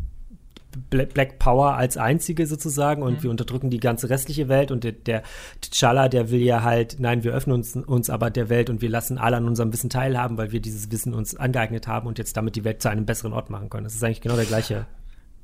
Black 0.90 1.38
Power 1.38 1.74
als 1.74 1.96
einzige 1.96 2.46
sozusagen 2.46 3.02
und 3.02 3.18
mhm. 3.18 3.22
wir 3.24 3.31
unterdrücken 3.31 3.70
die 3.70 3.81
ganze 3.81 4.11
restliche 4.11 4.48
Welt 4.48 4.70
und 4.70 4.85
der, 4.85 4.92
der 4.92 5.22
T'Challa, 5.62 6.09
der 6.09 6.31
will 6.31 6.40
ja 6.40 6.62
halt, 6.62 6.96
nein, 6.98 7.24
wir 7.24 7.33
öffnen 7.33 7.54
uns, 7.54 7.74
uns 7.74 8.11
aber 8.11 8.31
der 8.31 8.48
Welt 8.48 8.70
und 8.70 8.83
wir 8.83 8.88
lassen 8.88 9.18
alle 9.18 9.37
an 9.37 9.48
unserem 9.48 9.72
Wissen 9.72 9.90
teilhaben, 9.90 10.37
weil 10.37 10.52
wir 10.52 10.61
dieses 10.61 10.90
Wissen 10.92 11.14
uns 11.14 11.37
angeeignet 11.37 11.87
haben 11.87 12.07
und 12.07 12.18
jetzt 12.18 12.37
damit 12.37 12.57
die 12.57 12.64
Welt 12.64 12.83
zu 12.83 12.90
einem 12.90 13.07
besseren 13.07 13.33
Ort 13.33 13.50
machen 13.50 13.70
können. 13.70 13.85
Das 13.85 13.94
ist 13.94 14.04
eigentlich 14.04 14.20
genau 14.20 14.37
der 14.37 14.44
gleiche 14.44 14.87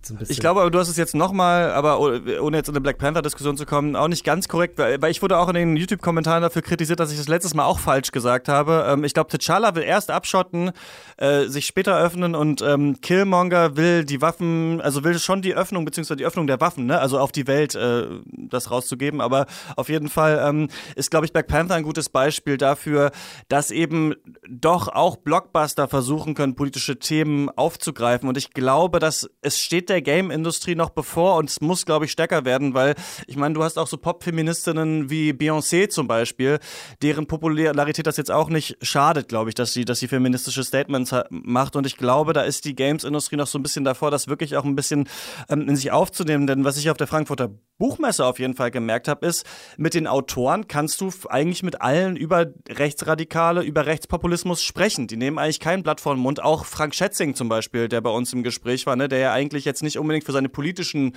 so 0.06 0.16
ich 0.28 0.38
glaube, 0.38 0.70
du 0.70 0.78
hast 0.78 0.88
es 0.88 0.96
jetzt 0.96 1.14
nochmal, 1.14 1.70
aber 1.72 2.00
ohne 2.00 2.56
jetzt 2.56 2.68
in 2.68 2.74
eine 2.74 2.80
Black 2.80 2.98
Panther-Diskussion 2.98 3.56
zu 3.56 3.66
kommen, 3.66 3.96
auch 3.96 4.08
nicht 4.08 4.24
ganz 4.24 4.48
korrekt, 4.48 4.78
weil 4.78 5.10
ich 5.10 5.22
wurde 5.22 5.38
auch 5.38 5.48
in 5.48 5.54
den 5.54 5.76
YouTube-Kommentaren 5.76 6.42
dafür 6.42 6.62
kritisiert, 6.62 7.00
dass 7.00 7.10
ich 7.10 7.18
das 7.18 7.28
letztes 7.28 7.54
Mal 7.54 7.64
auch 7.64 7.78
falsch 7.78 8.12
gesagt 8.12 8.48
habe. 8.48 8.86
Ähm, 8.88 9.04
ich 9.04 9.14
glaube, 9.14 9.30
T'Challa 9.30 9.74
will 9.74 9.82
erst 9.82 10.10
abschotten, 10.10 10.72
äh, 11.16 11.44
sich 11.46 11.66
später 11.66 11.98
öffnen 11.98 12.34
und 12.34 12.62
ähm, 12.62 13.00
Killmonger 13.00 13.76
will 13.76 14.04
die 14.04 14.20
Waffen, 14.20 14.80
also 14.80 15.04
will 15.04 15.18
schon 15.18 15.42
die 15.42 15.54
Öffnung, 15.54 15.84
beziehungsweise 15.84 16.16
die 16.16 16.26
Öffnung 16.26 16.46
der 16.46 16.60
Waffen, 16.60 16.86
ne? 16.86 16.98
also 16.98 17.18
auf 17.18 17.32
die 17.32 17.46
Welt 17.46 17.74
äh, 17.74 18.06
das 18.26 18.70
rauszugeben. 18.70 19.20
Aber 19.20 19.46
auf 19.76 19.88
jeden 19.88 20.08
Fall 20.08 20.42
ähm, 20.46 20.68
ist, 20.96 21.10
glaube 21.10 21.26
ich, 21.26 21.32
Black 21.32 21.46
Panther 21.46 21.74
ein 21.74 21.82
gutes 21.82 22.08
Beispiel 22.08 22.56
dafür, 22.56 23.10
dass 23.48 23.70
eben 23.70 24.14
doch 24.48 24.88
auch 24.88 25.16
Blockbuster 25.16 25.88
versuchen 25.88 26.34
können, 26.34 26.54
politische 26.54 26.98
Themen 26.98 27.48
aufzugreifen. 27.50 28.28
Und 28.28 28.36
ich 28.36 28.52
glaube, 28.52 28.98
dass 28.98 29.28
es 29.42 29.58
steht 29.58 29.88
der 29.88 29.93
Game-Industrie 30.02 30.74
noch 30.74 30.90
bevor 30.90 31.36
und 31.36 31.50
es 31.50 31.60
muss, 31.60 31.86
glaube 31.86 32.04
ich, 32.04 32.12
stärker 32.12 32.44
werden, 32.44 32.74
weil 32.74 32.94
ich 33.26 33.36
meine, 33.36 33.54
du 33.54 33.62
hast 33.62 33.78
auch 33.78 33.86
so 33.86 33.96
Pop-Feministinnen 33.96 35.10
wie 35.10 35.30
Beyoncé 35.30 35.88
zum 35.88 36.08
Beispiel, 36.08 36.58
deren 37.02 37.26
Popularität 37.26 38.06
das 38.06 38.16
jetzt 38.16 38.30
auch 38.30 38.48
nicht 38.48 38.76
schadet, 38.82 39.28
glaube 39.28 39.50
ich, 39.50 39.54
dass 39.54 39.72
sie, 39.72 39.84
dass 39.84 39.98
sie 39.98 40.08
feministische 40.08 40.64
Statements 40.64 41.14
macht. 41.30 41.76
Und 41.76 41.86
ich 41.86 41.96
glaube, 41.96 42.32
da 42.32 42.42
ist 42.42 42.64
die 42.64 42.74
Games-Industrie 42.74 43.36
noch 43.36 43.46
so 43.46 43.58
ein 43.58 43.62
bisschen 43.62 43.84
davor, 43.84 44.10
das 44.10 44.28
wirklich 44.28 44.56
auch 44.56 44.64
ein 44.64 44.76
bisschen 44.76 45.08
ähm, 45.48 45.68
in 45.68 45.76
sich 45.76 45.90
aufzunehmen. 45.92 46.46
Denn 46.46 46.64
was 46.64 46.76
ich 46.76 46.90
auf 46.90 46.96
der 46.96 47.06
Frankfurter 47.06 47.50
Buchmesse 47.78 48.24
auf 48.24 48.38
jeden 48.38 48.54
Fall 48.54 48.70
gemerkt 48.70 49.08
habe, 49.08 49.26
ist, 49.26 49.44
mit 49.76 49.94
den 49.94 50.06
Autoren 50.06 50.68
kannst 50.68 51.00
du 51.00 51.10
eigentlich 51.28 51.62
mit 51.62 51.80
allen 51.80 52.16
über 52.16 52.46
Rechtsradikale, 52.68 53.62
über 53.62 53.86
Rechtspopulismus 53.86 54.62
sprechen. 54.62 55.06
Die 55.06 55.16
nehmen 55.16 55.38
eigentlich 55.38 55.60
kein 55.60 55.82
Blatt 55.82 56.00
vor 56.00 56.14
den 56.14 56.20
Mund. 56.20 56.42
Auch 56.42 56.64
Frank 56.64 56.94
Schätzing 56.94 57.34
zum 57.34 57.48
Beispiel, 57.48 57.88
der 57.88 58.00
bei 58.00 58.10
uns 58.10 58.32
im 58.32 58.42
Gespräch 58.42 58.86
war, 58.86 58.96
ne, 58.96 59.08
der 59.08 59.18
ja 59.18 59.32
eigentlich 59.32 59.64
jetzt 59.64 59.82
nicht 59.84 59.98
unbedingt 59.98 60.24
für 60.24 60.32
seine 60.32 60.48
politischen 60.48 61.14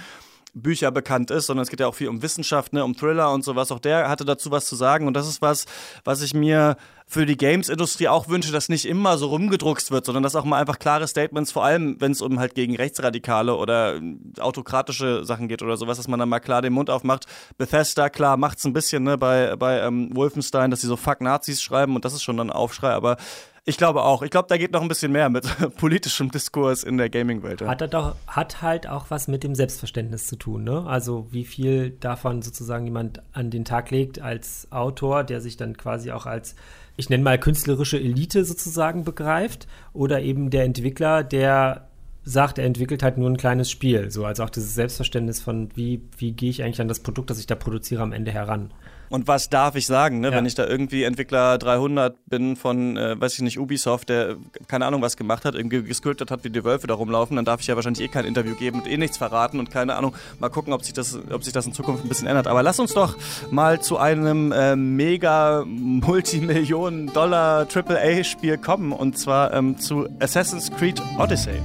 Bücher 0.53 0.91
bekannt 0.91 1.31
ist, 1.31 1.47
sondern 1.47 1.63
es 1.63 1.69
geht 1.69 1.79
ja 1.79 1.87
auch 1.87 1.95
viel 1.95 2.07
um 2.07 2.21
Wissenschaft, 2.21 2.73
ne, 2.73 2.83
um 2.83 2.95
Thriller 2.95 3.31
und 3.31 3.43
sowas. 3.43 3.71
Auch 3.71 3.79
der 3.79 4.09
hatte 4.09 4.25
dazu 4.25 4.51
was 4.51 4.65
zu 4.65 4.75
sagen. 4.75 5.07
Und 5.07 5.13
das 5.13 5.27
ist 5.27 5.41
was, 5.41 5.65
was 6.03 6.21
ich 6.21 6.33
mir 6.33 6.77
für 7.09 7.25
die 7.25 7.37
Games-Industrie 7.37 8.09
auch 8.09 8.27
wünsche, 8.27 8.51
dass 8.51 8.67
nicht 8.67 8.85
immer 8.85 9.17
so 9.17 9.27
rumgedruckst 9.27 9.91
wird, 9.91 10.05
sondern 10.05 10.23
dass 10.23 10.35
auch 10.35 10.43
mal 10.43 10.59
einfach 10.59 10.77
klare 10.77 11.07
Statements, 11.07 11.53
vor 11.53 11.63
allem 11.63 11.95
wenn 12.01 12.11
es 12.11 12.21
um 12.21 12.37
halt 12.37 12.53
gegen 12.53 12.75
Rechtsradikale 12.75 13.55
oder 13.55 14.01
autokratische 14.39 15.23
Sachen 15.23 15.47
geht 15.47 15.61
oder 15.61 15.77
sowas, 15.77 15.95
dass 15.95 16.09
man 16.09 16.19
dann 16.19 16.27
mal 16.27 16.41
klar 16.41 16.61
den 16.61 16.73
Mund 16.73 16.89
aufmacht. 16.89 17.25
Bethesda, 17.57 18.09
klar, 18.09 18.35
macht's 18.35 18.65
ein 18.65 18.73
bisschen, 18.73 19.03
ne, 19.03 19.17
bei, 19.17 19.55
bei 19.55 19.79
ähm, 19.79 20.13
Wolfenstein, 20.13 20.69
dass 20.69 20.81
sie 20.81 20.87
so 20.87 20.97
Fuck 20.97 21.21
Nazis 21.21 21.61
schreiben 21.61 21.95
und 21.95 22.03
das 22.03 22.13
ist 22.13 22.23
schon 22.23 22.35
dann 22.35 22.51
Aufschrei, 22.51 22.91
aber 22.91 23.15
ich 23.63 23.77
glaube 23.77 24.03
auch. 24.03 24.21
Ich 24.21 24.31
glaube, 24.31 24.47
da 24.47 24.55
geht 24.55 24.71
noch 24.71 24.81
ein 24.81 24.87
bisschen 24.87 25.11
mehr 25.11 25.29
mit 25.29 25.45
politischem 25.75 26.31
Diskurs 26.31 26.83
in 26.83 26.97
der 26.97 27.09
Gaming-Welt. 27.09 27.61
Hat, 27.61 27.93
hat 28.27 28.61
halt 28.61 28.87
auch 28.87 29.07
was 29.09 29.27
mit 29.27 29.43
dem 29.43 29.55
Selbstverständnis 29.55 30.27
zu 30.27 30.37
tun, 30.37 30.63
ne? 30.63 30.85
Also 30.87 31.27
wie 31.31 31.43
viel 31.43 31.89
davon 31.89 32.41
sozusagen 32.41 32.85
jemand 32.85 33.21
an 33.33 33.49
den 33.49 33.65
Tag 33.65 33.91
legt 33.91 34.21
als 34.21 34.71
Autor, 34.71 35.25
der 35.25 35.41
sich 35.41 35.57
dann 35.57 35.75
quasi 35.75 36.11
auch 36.11 36.25
als, 36.25 36.55
ich 36.97 37.09
nenne 37.09 37.23
mal 37.23 37.39
künstlerische 37.39 37.97
Elite 37.97 38.43
sozusagen 38.43 39.03
begreift, 39.03 39.67
oder 39.93 40.21
eben 40.21 40.49
der 40.49 40.65
Entwickler, 40.65 41.23
der 41.23 41.87
sagt, 42.23 42.57
er 42.57 42.65
entwickelt 42.65 43.03
halt 43.03 43.17
nur 43.17 43.29
ein 43.29 43.37
kleines 43.37 43.71
Spiel. 43.71 44.11
So, 44.11 44.25
also 44.25 44.43
auch 44.43 44.49
dieses 44.49 44.75
Selbstverständnis 44.75 45.39
von, 45.39 45.69
wie, 45.75 46.01
wie 46.17 46.33
gehe 46.33 46.49
ich 46.49 46.63
eigentlich 46.63 46.81
an 46.81 46.89
das 46.89 46.99
Produkt, 46.99 47.29
das 47.29 47.39
ich 47.39 47.47
da 47.47 47.55
produziere, 47.55 48.03
am 48.03 48.11
Ende 48.11 48.31
heran. 48.31 48.71
Und 49.09 49.27
was 49.27 49.49
darf 49.49 49.75
ich 49.75 49.85
sagen, 49.85 50.19
ne? 50.19 50.29
Ja. 50.29 50.35
wenn 50.35 50.45
ich 50.45 50.55
da 50.55 50.65
irgendwie 50.65 51.03
Entwickler 51.03 51.57
300 51.57 52.15
bin 52.25 52.55
von, 52.55 52.97
äh, 52.97 53.19
weiß 53.19 53.35
ich 53.35 53.41
nicht, 53.41 53.59
Ubisoft, 53.59 54.09
der 54.09 54.35
keine 54.67 54.85
Ahnung 54.85 55.01
was 55.01 55.17
gemacht 55.17 55.45
hat, 55.45 55.55
irgendwie 55.55 55.83
gescriptet 55.83 56.31
hat, 56.31 56.43
wie 56.43 56.49
die 56.49 56.63
Wölfe 56.63 56.87
da 56.87 56.93
rumlaufen, 56.93 57.35
dann 57.35 57.45
darf 57.45 57.61
ich 57.61 57.67
ja 57.67 57.75
wahrscheinlich 57.75 58.03
eh 58.03 58.09
kein 58.09 58.25
Interview 58.25 58.55
geben 58.55 58.81
und 58.81 58.87
eh 58.87 58.97
nichts 58.97 59.17
verraten 59.17 59.59
und 59.59 59.71
keine 59.71 59.95
Ahnung, 59.95 60.13
mal 60.39 60.49
gucken, 60.49 60.73
ob 60.73 60.83
sich 60.83 60.93
das, 60.93 61.17
ob 61.31 61.43
sich 61.43 61.53
das 61.53 61.65
in 61.65 61.73
Zukunft 61.73 62.03
ein 62.03 62.09
bisschen 62.09 62.27
ändert. 62.27 62.47
Aber 62.47 62.63
lass 62.63 62.79
uns 62.79 62.93
doch 62.93 63.15
mal 63.51 63.81
zu 63.81 63.97
einem 63.97 64.51
äh, 64.51 64.75
mega 64.75 65.63
Multimillionen-Dollar 65.65 67.67
AAA-Spiel 67.73 68.57
kommen 68.57 68.91
und 68.91 69.17
zwar 69.17 69.53
ähm, 69.53 69.77
zu 69.77 70.07
Assassin's 70.19 70.71
Creed 70.71 71.01
Odyssey. 71.17 71.61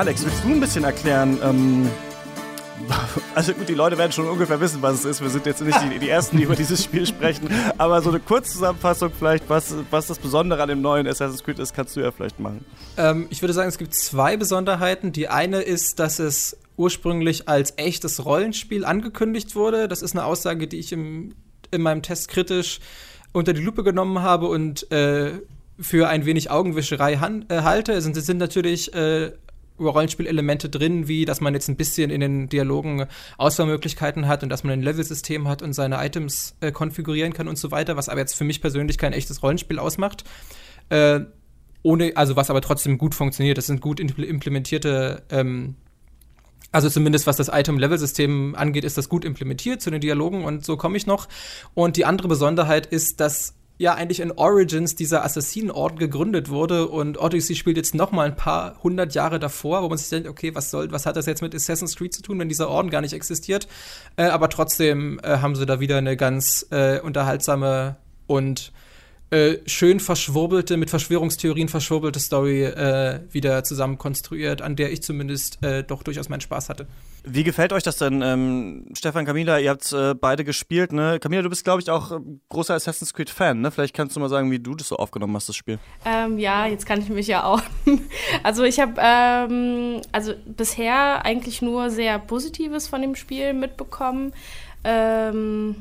Alex, 0.00 0.24
willst 0.24 0.42
du 0.44 0.48
ein 0.48 0.60
bisschen 0.60 0.84
erklären, 0.84 1.38
ähm, 1.44 1.90
also 3.34 3.52
gut, 3.52 3.68
die 3.68 3.74
Leute 3.74 3.98
werden 3.98 4.12
schon 4.12 4.26
ungefähr 4.26 4.58
wissen, 4.58 4.80
was 4.80 5.00
es 5.00 5.04
ist. 5.04 5.20
Wir 5.20 5.28
sind 5.28 5.44
jetzt 5.44 5.60
nicht 5.60 5.78
die, 5.82 5.98
die 5.98 6.08
Ersten, 6.08 6.38
die 6.38 6.44
über 6.44 6.56
dieses 6.56 6.82
Spiel 6.82 7.04
sprechen. 7.04 7.50
Aber 7.76 8.00
so 8.00 8.08
eine 8.08 8.18
Kurzzusammenfassung 8.18 9.12
vielleicht, 9.12 9.50
was, 9.50 9.74
was 9.90 10.06
das 10.06 10.18
Besondere 10.18 10.62
an 10.62 10.70
dem 10.70 10.80
neuen 10.80 11.06
Assassin's 11.06 11.44
Creed 11.44 11.58
ist, 11.58 11.74
kannst 11.74 11.96
du 11.96 12.00
ja 12.00 12.12
vielleicht 12.12 12.40
machen. 12.40 12.64
Ähm, 12.96 13.26
ich 13.28 13.42
würde 13.42 13.52
sagen, 13.52 13.68
es 13.68 13.76
gibt 13.76 13.92
zwei 13.92 14.38
Besonderheiten. 14.38 15.12
Die 15.12 15.28
eine 15.28 15.60
ist, 15.60 15.98
dass 15.98 16.18
es 16.18 16.56
ursprünglich 16.78 17.46
als 17.46 17.74
echtes 17.76 18.24
Rollenspiel 18.24 18.86
angekündigt 18.86 19.54
wurde. 19.54 19.86
Das 19.86 20.00
ist 20.00 20.12
eine 20.16 20.24
Aussage, 20.24 20.66
die 20.66 20.78
ich 20.78 20.92
im, 20.92 21.34
in 21.72 21.82
meinem 21.82 22.00
Test 22.00 22.28
kritisch 22.28 22.80
unter 23.34 23.52
die 23.52 23.60
Lupe 23.60 23.84
genommen 23.84 24.22
habe 24.22 24.46
und 24.48 24.90
äh, 24.92 25.40
für 25.78 26.08
ein 26.08 26.24
wenig 26.24 26.50
Augenwischerei 26.50 27.12
äh, 27.50 27.60
halte. 27.60 27.92
Es 27.92 28.04
sind, 28.04 28.14
sind 28.16 28.38
natürlich 28.38 28.94
äh, 28.94 29.32
Rollenspielelemente 29.88 30.68
drin, 30.68 31.08
wie 31.08 31.24
dass 31.24 31.40
man 31.40 31.54
jetzt 31.54 31.68
ein 31.68 31.76
bisschen 31.76 32.10
in 32.10 32.20
den 32.20 32.48
Dialogen 32.48 33.06
Auswahlmöglichkeiten 33.38 34.28
hat 34.28 34.42
und 34.42 34.48
dass 34.48 34.64
man 34.64 34.72
ein 34.72 34.82
Levelsystem 34.82 35.48
hat 35.48 35.62
und 35.62 35.72
seine 35.72 36.04
Items 36.04 36.56
äh, 36.60 36.72
konfigurieren 36.72 37.32
kann 37.32 37.48
und 37.48 37.58
so 37.58 37.70
weiter, 37.70 37.96
was 37.96 38.08
aber 38.08 38.20
jetzt 38.20 38.34
für 38.34 38.44
mich 38.44 38.60
persönlich 38.60 38.98
kein 38.98 39.12
echtes 39.12 39.42
Rollenspiel 39.42 39.78
ausmacht. 39.78 40.24
Äh, 40.88 41.20
ohne, 41.82 42.12
also 42.16 42.36
was 42.36 42.50
aber 42.50 42.60
trotzdem 42.60 42.98
gut 42.98 43.14
funktioniert. 43.14 43.56
Das 43.56 43.66
sind 43.66 43.80
gut 43.80 44.00
implementierte 44.00 45.22
ähm, 45.30 45.76
also 46.72 46.88
zumindest 46.88 47.26
was 47.26 47.36
das 47.36 47.48
Item-Level-System 47.48 48.54
angeht, 48.54 48.84
ist 48.84 48.96
das 48.96 49.08
gut 49.08 49.24
implementiert 49.24 49.82
zu 49.82 49.90
den 49.90 50.00
Dialogen 50.00 50.44
und 50.44 50.64
so 50.64 50.76
komme 50.76 50.96
ich 50.96 51.06
noch. 51.06 51.28
Und 51.74 51.96
die 51.96 52.04
andere 52.04 52.28
Besonderheit 52.28 52.86
ist, 52.86 53.20
dass 53.20 53.54
ja 53.80 53.94
eigentlich 53.94 54.20
in 54.20 54.30
Origins 54.32 54.94
dieser 54.94 55.24
Assassinenorden 55.24 55.98
gegründet 55.98 56.50
wurde 56.50 56.86
und 56.86 57.18
Odyssey 57.18 57.56
spielt 57.56 57.78
jetzt 57.78 57.94
noch 57.94 58.12
mal 58.12 58.26
ein 58.26 58.36
paar 58.36 58.76
hundert 58.82 59.14
Jahre 59.14 59.38
davor, 59.38 59.82
wo 59.82 59.88
man 59.88 59.96
sich 59.96 60.10
denkt, 60.10 60.28
okay, 60.28 60.54
was 60.54 60.70
soll, 60.70 60.92
was 60.92 61.06
hat 61.06 61.16
das 61.16 61.24
jetzt 61.24 61.40
mit 61.40 61.54
Assassin's 61.54 61.96
Creed 61.96 62.12
zu 62.12 62.20
tun, 62.20 62.38
wenn 62.38 62.50
dieser 62.50 62.68
Orden 62.68 62.90
gar 62.90 63.00
nicht 63.00 63.14
existiert? 63.14 63.68
Äh, 64.16 64.24
aber 64.24 64.50
trotzdem 64.50 65.18
äh, 65.22 65.38
haben 65.38 65.56
sie 65.56 65.64
da 65.64 65.80
wieder 65.80 65.96
eine 65.96 66.18
ganz 66.18 66.66
äh, 66.70 67.00
unterhaltsame 67.00 67.96
und 68.26 68.70
äh, 69.30 69.56
schön 69.64 69.98
verschwurbelte, 69.98 70.76
mit 70.76 70.90
Verschwörungstheorien 70.90 71.68
verschwurbelte 71.68 72.20
Story 72.20 72.64
äh, 72.64 73.20
wieder 73.30 73.64
zusammen 73.64 73.96
konstruiert, 73.96 74.60
an 74.60 74.76
der 74.76 74.92
ich 74.92 75.02
zumindest 75.02 75.64
äh, 75.64 75.84
doch 75.84 76.02
durchaus 76.02 76.28
meinen 76.28 76.42
Spaß 76.42 76.68
hatte. 76.68 76.86
Wie 77.24 77.44
gefällt 77.44 77.72
euch 77.72 77.82
das 77.82 77.96
denn, 77.96 78.22
ähm, 78.22 78.86
Stefan, 78.96 79.26
Camila? 79.26 79.58
Ihr 79.58 79.70
habt 79.70 79.92
äh, 79.92 80.14
beide 80.14 80.44
gespielt, 80.44 80.92
ne? 80.92 81.18
Camila, 81.20 81.42
du 81.42 81.50
bist, 81.50 81.64
glaube 81.64 81.82
ich, 81.82 81.90
auch 81.90 82.18
großer 82.48 82.74
Assassin's 82.74 83.12
Creed-Fan, 83.12 83.60
ne? 83.60 83.70
Vielleicht 83.70 83.94
kannst 83.94 84.16
du 84.16 84.20
mal 84.20 84.28
sagen, 84.28 84.50
wie 84.50 84.58
du 84.58 84.74
das 84.74 84.88
so 84.88 84.96
aufgenommen 84.96 85.34
hast, 85.36 85.48
das 85.48 85.56
Spiel. 85.56 85.78
Ähm, 86.04 86.38
ja, 86.38 86.66
jetzt 86.66 86.86
kann 86.86 87.00
ich 87.00 87.08
mich 87.08 87.26
ja 87.26 87.44
auch. 87.44 87.62
also 88.42 88.64
ich 88.64 88.80
habe 88.80 88.94
ähm, 88.98 90.00
also 90.12 90.32
bisher 90.46 91.24
eigentlich 91.24 91.62
nur 91.62 91.90
sehr 91.90 92.18
Positives 92.18 92.88
von 92.88 93.02
dem 93.02 93.14
Spiel 93.14 93.52
mitbekommen. 93.52 94.32
Ähm, 94.84 95.76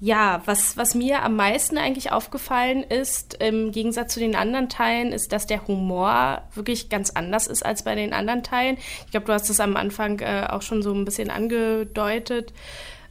ja, 0.00 0.42
was, 0.44 0.76
was 0.76 0.94
mir 0.94 1.22
am 1.22 1.36
meisten 1.36 1.78
eigentlich 1.78 2.12
aufgefallen 2.12 2.82
ist, 2.82 3.34
im 3.40 3.72
Gegensatz 3.72 4.12
zu 4.12 4.20
den 4.20 4.36
anderen 4.36 4.68
Teilen, 4.68 5.10
ist, 5.10 5.32
dass 5.32 5.46
der 5.46 5.66
Humor 5.66 6.42
wirklich 6.54 6.90
ganz 6.90 7.10
anders 7.10 7.46
ist 7.46 7.64
als 7.64 7.82
bei 7.82 7.94
den 7.94 8.12
anderen 8.12 8.42
Teilen. 8.42 8.76
Ich 9.06 9.10
glaube, 9.10 9.26
du 9.26 9.32
hast 9.32 9.48
es 9.48 9.58
am 9.58 9.76
Anfang 9.76 10.20
äh, 10.20 10.46
auch 10.50 10.62
schon 10.62 10.82
so 10.82 10.92
ein 10.92 11.06
bisschen 11.06 11.30
angedeutet. 11.30 12.52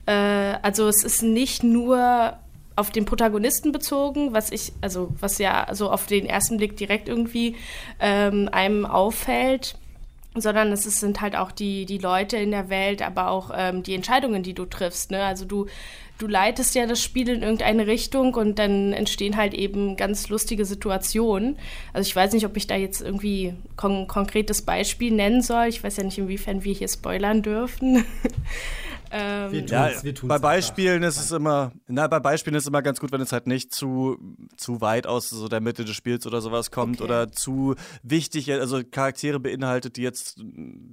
Äh, 0.06 0.12
also 0.12 0.88
es 0.88 1.04
ist 1.04 1.24
nicht 1.24 1.64
nur 1.64 2.38
auf 2.76 2.92
den 2.92 3.06
Protagonisten 3.06 3.72
bezogen, 3.72 4.34
was 4.34 4.52
ich, 4.52 4.74
also 4.82 5.10
was 5.20 5.40
ja 5.40 5.68
so 5.72 5.90
auf 5.90 6.06
den 6.06 6.28
ersten 6.28 6.58
Blick 6.58 6.78
direkt 6.78 7.08
irgendwie 7.08 7.56
ähm, 8.00 8.50
einem 8.52 8.86
auffällt 8.86 9.76
sondern 10.38 10.72
es 10.74 10.84
sind 10.84 11.22
halt 11.22 11.36
auch 11.36 11.52
die, 11.52 11.86
die 11.86 11.98
Leute 11.98 12.36
in 12.36 12.52
der 12.52 12.70
Welt, 12.70 13.02
aber 13.02 13.30
auch 13.30 13.52
ähm, 13.56 13.84
die 13.84 13.96
Entscheidungen, 13.96 14.44
die 14.44 14.54
du 14.54 14.66
triffst. 14.66 15.12
Ne? 15.12 15.24
Also 15.24 15.46
du 15.46 15.68
du 16.18 16.28
leitest 16.28 16.76
ja 16.76 16.86
das 16.86 17.02
Spiel 17.02 17.30
in 17.30 17.42
irgendeine 17.42 17.88
Richtung 17.88 18.36
und 18.36 18.58
dann 18.60 18.94
entstehen 18.94 19.36
halt 19.36 19.54
eben 19.54 19.98
ganz 19.98 20.30
lustige 20.30 20.66
Situationen. 20.66 21.58
Also 21.94 22.08
ich 22.08 22.16
weiß 22.16 22.34
nicht, 22.34 22.46
ob 22.46 22.56
ich 22.58 22.68
da 22.68 22.76
jetzt 22.76 23.02
irgendwie 23.02 23.54
kon 23.76 24.08
konkretes 24.08 24.62
Beispiel 24.62 25.12
nennen 25.12 25.42
soll. 25.42 25.68
Ich 25.68 25.84
weiß 25.84 25.98
ja 25.98 26.04
nicht, 26.04 26.18
inwiefern 26.18 26.64
wir 26.64 26.74
hier 26.74 26.88
spoilern 26.88 27.42
dürfen. 27.42 28.06
Ähm, 29.18 29.52
wir 29.54 29.66
ja, 29.66 30.04
wir 30.04 30.14
bei 30.24 30.40
Beispielen 30.40 30.96
einfach. 30.96 31.08
ist 31.08 31.26
es 31.26 31.32
immer, 31.32 31.72
na, 31.88 32.06
bei 32.08 32.20
Beispielen 32.20 32.54
ist 32.58 32.64
es 32.64 32.68
immer 32.68 32.82
ganz 32.82 33.00
gut, 33.00 33.14
wenn 33.14 33.22
es 33.22 33.32
halt 33.32 33.48
nicht 33.48 33.74
zu, 33.74 34.18
zu 34.58 34.82
weit 34.82 35.08
aus 35.08 35.30
so 35.30 35.48
der 35.48 35.62
Mitte 35.62 35.86
des 35.86 35.96
Spiels 35.96 36.28
oder 36.28 36.42
sowas 36.42 36.70
kommt 36.70 37.00
okay. 37.00 37.06
oder 37.06 37.32
zu 37.32 37.76
wichtig, 38.04 38.52
also 38.52 38.82
Charaktere 38.84 39.40
beinhaltet, 39.40 39.96
die 39.96 40.02
jetzt, 40.02 40.44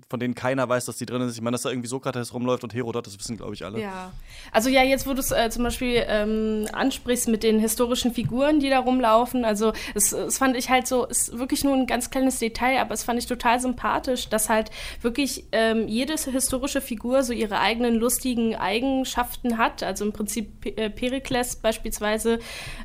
von 0.08 0.20
denen 0.20 0.36
keiner 0.36 0.68
weiß, 0.68 0.84
dass 0.84 0.98
die 0.98 1.06
drin 1.06 1.20
sind. 1.22 1.32
Ich 1.32 1.40
meine, 1.40 1.54
dass 1.54 1.62
da 1.62 1.70
irgendwie 1.70 1.88
Sokrates 1.88 2.32
rumläuft 2.32 2.62
und 2.62 2.72
Herodot, 2.72 3.08
das 3.08 3.18
wissen, 3.18 3.36
glaube 3.36 3.54
ich, 3.54 3.64
alle. 3.64 3.80
Ja. 3.80 4.12
Also 4.52 4.70
ja, 4.70 4.84
jetzt, 4.84 5.08
wo 5.08 5.14
du 5.14 5.18
es 5.18 5.32
äh, 5.32 5.50
zum 5.50 5.64
Beispiel 5.64 6.04
ähm, 6.06 6.68
ansprichst 6.72 7.26
mit 7.26 7.42
den 7.42 7.58
historischen 7.58 8.14
Figuren, 8.14 8.60
die 8.60 8.70
da 8.70 8.78
rumlaufen, 8.78 9.44
also 9.44 9.72
es, 9.96 10.12
es 10.12 10.38
fand 10.38 10.56
ich 10.56 10.70
halt 10.70 10.86
so, 10.86 11.06
ist 11.06 11.36
wirklich 11.36 11.64
nur 11.64 11.74
ein 11.74 11.88
ganz 11.88 12.10
kleines 12.10 12.38
Detail, 12.38 12.80
aber 12.80 12.94
es 12.94 13.02
fand 13.02 13.18
ich 13.18 13.26
total 13.26 13.58
sympathisch, 13.58 14.28
dass 14.28 14.48
halt 14.48 14.70
wirklich 15.00 15.46
ähm, 15.50 15.88
jede 15.88 16.14
historische 16.14 16.80
Figur 16.80 17.24
so 17.24 17.32
ihre 17.32 17.58
eigenen 17.58 17.96
Lust 17.96 18.11
lustigen 18.12 18.54
Eigenschaften 18.54 19.56
hat. 19.56 19.82
Also 19.82 20.04
im 20.04 20.12
Prinzip 20.12 20.66
äh, 20.66 20.90
Perikles 20.90 21.56
beispielsweise, 21.56 22.40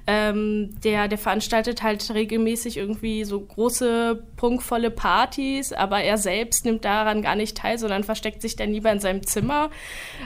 ähm, 0.06 0.76
der, 0.84 1.08
der 1.08 1.18
veranstaltet 1.18 1.84
halt 1.84 2.10
regelmäßig 2.14 2.78
irgendwie 2.78 3.26
so 3.26 3.40
große, 3.42 4.24
prunkvolle 4.38 4.90
Partys, 4.90 5.74
aber 5.74 6.02
er 6.02 6.18
selbst 6.18 6.64
nimmt 6.64 6.86
daran 6.86 7.22
gar 7.22 7.36
nicht 7.36 7.58
teil, 7.58 7.78
sondern 7.78 8.04
versteckt 8.04 8.42
sich 8.42 8.56
dann 8.56 8.72
lieber 8.72 8.92
in 8.92 9.00
seinem 9.00 9.26
Zimmer. 9.26 9.70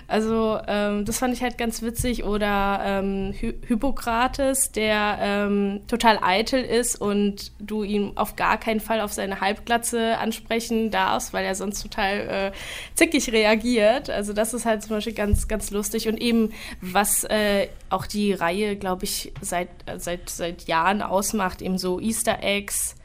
Also 0.08 0.60
ähm, 0.68 1.06
das 1.06 1.18
fand 1.18 1.34
ich 1.34 1.42
halt 1.42 1.58
ganz 1.58 1.82
witzig. 1.82 2.24
Oder 2.24 2.82
ähm, 2.86 3.34
Hy 3.40 3.54
Hippokrates, 3.68 4.72
der 4.72 5.18
ähm, 5.20 5.82
total 5.88 6.20
eitel 6.22 6.62
ist 6.62 7.00
und 7.00 7.52
du 7.60 7.84
ihn 7.84 8.12
auf 8.16 8.36
gar 8.36 8.60
keinen 8.60 8.80
Fall 8.80 9.02
auf 9.02 9.14
seine 9.14 9.42
Halbglatze 9.42 10.18
ansprechen 10.18 10.92
darfst, 10.92 11.34
weil 11.34 11.46
er 11.46 11.56
sonst 11.56 11.82
total 11.82 12.52
äh, 12.52 12.52
zickig 12.94 13.32
reagiert. 13.32 14.10
Also 14.10 14.34
das 14.34 14.54
ist 14.54 14.66
halt 14.66 14.81
zum 14.82 14.98
Beispiel 14.98 15.14
ganz, 15.14 15.48
ganz 15.48 15.72
lustig. 15.72 16.08
Und 16.08 16.22
eben, 16.22 16.52
was 16.82 17.24
äh, 17.26 17.68
auch 17.90 18.06
die 18.06 18.34
Reihe, 18.34 18.76
glaube 18.76 19.06
ich, 19.06 19.34
seit, 19.42 19.70
seit, 19.98 20.30
seit 20.30 20.68
Jahren 20.68 21.02
ausmacht, 21.02 21.62
eben 21.62 21.78
so 21.78 22.00
Easter 22.00 22.42
Eggs. 22.42 22.96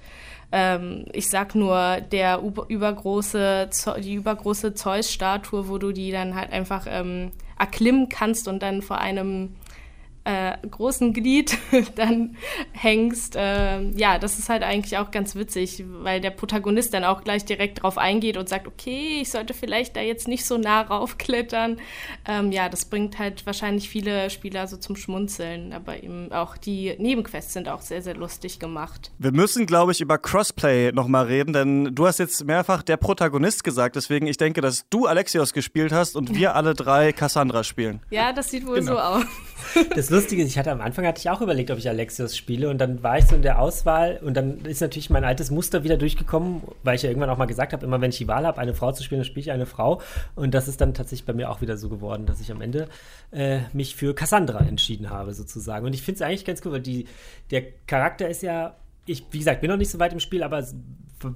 Ähm, 0.53 1.07
ich 1.13 1.29
sag 1.29 1.55
nur, 1.55 2.01
der 2.01 2.41
übergroße, 2.69 3.69
die 3.99 4.15
übergroße 4.15 4.75
Zeus-Statue, 4.75 5.69
wo 5.69 5.79
du 5.79 5.93
die 5.93 6.13
dann 6.13 6.35
halt 6.35 6.53
einfach 6.53 6.87
ähm, 6.89 7.33
erklimmen 7.59 8.09
kannst 8.09 8.49
und 8.49 8.63
dann 8.63 8.83
vor 8.83 8.99
einem 8.99 9.55
äh, 10.27 10.57
großen 10.69 11.13
Glied 11.13 11.57
dann 11.95 12.37
hängst. 12.73 13.37
Äh, 13.37 13.91
ja, 13.93 14.19
das 14.19 14.41
ist 14.41 14.49
halt 14.49 14.65
eigentlich 14.65 14.99
auch 14.99 15.13
ganz 15.13 15.37
witzig, 15.37 15.85
weil 15.87 16.21
der 16.21 16.31
Protagonist 16.31 16.93
dann 16.95 17.05
auch 17.05 17.23
gleich 17.23 17.45
direkt 17.45 17.83
drauf 17.83 17.97
eingeht 17.97 18.37
und 18.37 18.49
sagt, 18.49 18.67
okay, 18.67 19.21
ich 19.23 19.31
sollte 19.31 19.55
vielleicht 19.55 19.95
da 19.95 20.01
jetzt 20.01 20.27
nicht 20.27 20.45
so 20.45 20.59
nah 20.59 20.83
raufklettern. 20.83 21.79
Ähm, 22.27 22.51
ja, 22.51 22.69
das 22.69 22.87
bringt 22.87 23.21
halt 23.21 23.47
wahrscheinlich 23.47 23.89
viele 23.89 24.29
Spieler 24.31 24.67
so 24.67 24.77
zum 24.77 24.97
Schmunzeln, 24.97 25.73
aber 25.73 26.03
eben 26.03 26.33
auch 26.33 26.57
die 26.57 26.97
Nebenquests 26.99 27.53
sind 27.53 27.69
auch 27.69 27.83
sehr, 27.83 28.03
sehr 28.03 28.17
lustig 28.17 28.59
gemacht. 28.59 29.13
Wir 29.19 29.33
müssen, 29.33 29.65
glaube 29.65 29.93
ich, 29.93 30.01
über 30.01 30.19
Crossplay 30.19 30.91
nochmal 30.91 31.27
reden, 31.27 31.53
denn 31.53 31.95
du 31.95 32.05
hast 32.05 32.19
jetzt 32.19 32.45
mehrfach 32.45 32.83
der 32.83 32.97
Protagonist 32.97 33.63
gesagt, 33.63 33.95
deswegen 33.95 34.27
ich 34.27 34.39
denke, 34.39 34.61
dass 34.61 34.89
du 34.91 35.07
Alexios 35.07 35.53
gespielt 35.53 35.93
hast 35.93 36.17
und 36.17 36.35
wir 36.35 36.55
alle 36.57 36.75
drei 36.75 37.13
Cassandra 37.13 37.63
spielen. 37.63 38.01
Ja, 38.11 38.33
das 38.33 38.51
sieht 38.51 38.67
wohl 38.67 38.81
genau. 38.81 38.95
so 38.95 38.99
aus. 38.99 39.25
Das 39.95 40.11
Lustige 40.11 40.43
ist, 40.43 40.49
ich 40.49 40.59
hatte 40.59 40.71
am 40.71 40.81
Anfang 40.81 41.07
hatte 41.07 41.21
ich 41.21 41.31
auch 41.31 41.41
überlegt, 41.41 41.71
ob 41.71 41.79
ich 41.79 41.89
Alexios 41.89 42.37
spiele 42.37 42.69
und 42.71 42.79
dann 42.79 43.03
war 43.03 43.19
ich 43.19 43.27
so 43.27 43.35
in 43.35 43.43
der 43.43 43.61
Auswahl 43.61 44.21
und 44.23 44.35
dann 44.35 44.61
ist 44.65 44.81
natürlich 44.81 45.11
mein 45.11 45.25
altes 45.25 45.51
Muster 45.51 45.85
wieder 45.85 45.97
durchgekommen, 45.97 46.63
weil 46.83 46.97
ich 46.97 47.03
ja 47.03 47.11
irgendwann 47.11 47.31
auch 47.31 47.39
mal 47.39 47.47
gesagt 47.47 47.73
habe, 47.73 47.85
immer 47.85 48.01
wenn 48.01 48.11
ich 48.11 48.19
die 48.19 48.29
Wahl 48.29 48.47
habe, 48.47 48.59
eine 48.59 48.75
Frau 48.75 48.93
zu 48.93 49.03
spielen, 49.03 49.21
dann 49.21 49.27
spiele 49.27 49.43
ich 49.43 49.53
eine 49.53 49.67
Frau 49.67 50.01
und 50.35 50.55
das 50.55 50.69
ist 50.69 50.81
dann 50.81 50.95
tatsächlich 50.95 51.27
bei 51.27 51.33
mir 51.33 51.51
auch 51.51 51.61
wieder 51.61 51.77
so 51.77 51.89
geworden, 51.89 52.27
dass 52.27 52.41
ich 52.41 52.51
am 52.51 52.61
Ende 52.61 52.89
äh, 53.33 53.61
mich 53.73 53.97
für 53.97 54.15
Cassandra 54.15 54.61
entschieden 54.61 55.11
habe 55.11 55.35
sozusagen. 55.35 55.87
Und 55.87 55.95
ich 55.95 56.03
finde 56.03 56.17
es 56.17 56.23
eigentlich 56.23 56.45
ganz 56.45 56.61
cool, 56.65 56.73
weil 56.73 56.81
die, 56.81 57.07
der 57.51 57.63
Charakter 57.87 58.29
ist 58.29 58.43
ja 58.43 58.75
ich, 59.07 59.25
wie 59.31 59.39
gesagt, 59.39 59.61
bin 59.61 59.71
noch 59.71 59.77
nicht 59.77 59.91
so 59.91 59.99
weit 59.99 60.13
im 60.13 60.21
Spiel, 60.21 60.43
aber 60.43 60.65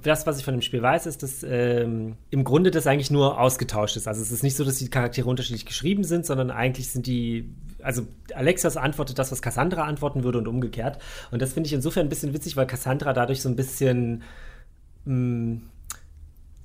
das, 0.03 0.27
was 0.27 0.37
ich 0.37 0.45
von 0.45 0.53
dem 0.53 0.61
Spiel 0.61 0.81
weiß, 0.81 1.07
ist, 1.07 1.23
dass 1.23 1.43
ähm, 1.43 2.15
im 2.29 2.43
Grunde 2.43 2.69
das 2.69 2.85
eigentlich 2.85 3.09
nur 3.09 3.39
ausgetauscht 3.39 3.97
ist. 3.97 4.07
Also 4.07 4.21
es 4.21 4.31
ist 4.31 4.43
nicht 4.43 4.55
so, 4.55 4.63
dass 4.63 4.77
die 4.77 4.89
Charaktere 4.89 5.27
unterschiedlich 5.27 5.65
geschrieben 5.65 6.03
sind, 6.03 6.25
sondern 6.25 6.51
eigentlich 6.51 6.89
sind 6.89 7.07
die, 7.07 7.49
also 7.81 8.05
Alexas 8.35 8.77
antwortet 8.77 9.17
das, 9.17 9.31
was 9.31 9.41
Cassandra 9.41 9.85
antworten 9.85 10.23
würde 10.23 10.37
und 10.37 10.47
umgekehrt. 10.47 10.99
Und 11.31 11.41
das 11.41 11.53
finde 11.53 11.67
ich 11.67 11.73
insofern 11.73 12.05
ein 12.05 12.09
bisschen 12.09 12.33
witzig, 12.33 12.55
weil 12.57 12.67
Cassandra 12.67 13.13
dadurch 13.13 13.41
so 13.41 13.49
ein 13.49 13.55
bisschen, 13.55 14.21
mh, 15.05 15.15
mm, 15.15 15.61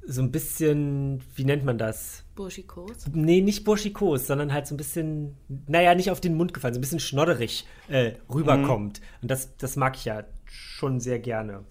so 0.09 0.23
ein 0.23 0.31
bisschen, 0.31 1.21
wie 1.35 1.45
nennt 1.45 1.65
man 1.65 1.79
das? 1.79 2.23
Burschikos? 2.37 3.07
Nee, 3.13 3.41
nicht 3.41 3.65
burschikos, 3.65 4.27
sondern 4.27 4.53
halt 4.53 4.67
so 4.67 4.75
ein 4.75 4.77
bisschen, 4.77 5.37
naja, 5.67 5.95
nicht 5.95 6.11
auf 6.11 6.21
den 6.21 6.37
Mund 6.37 6.55
gefallen, 6.55 6.75
so 6.75 6.79
ein 6.79 6.83
bisschen 6.83 7.01
schnodderig 7.01 7.67
äh, 7.89 8.13
rüberkommt. 8.33 9.01
Mhm. 9.01 9.07
Und 9.23 9.31
das, 9.31 9.57
das 9.57 9.75
mag 9.75 9.97
ich 9.97 10.05
ja 10.05 10.23
schon 10.45 11.01
sehr 11.01 11.19
gerne. 11.19 11.65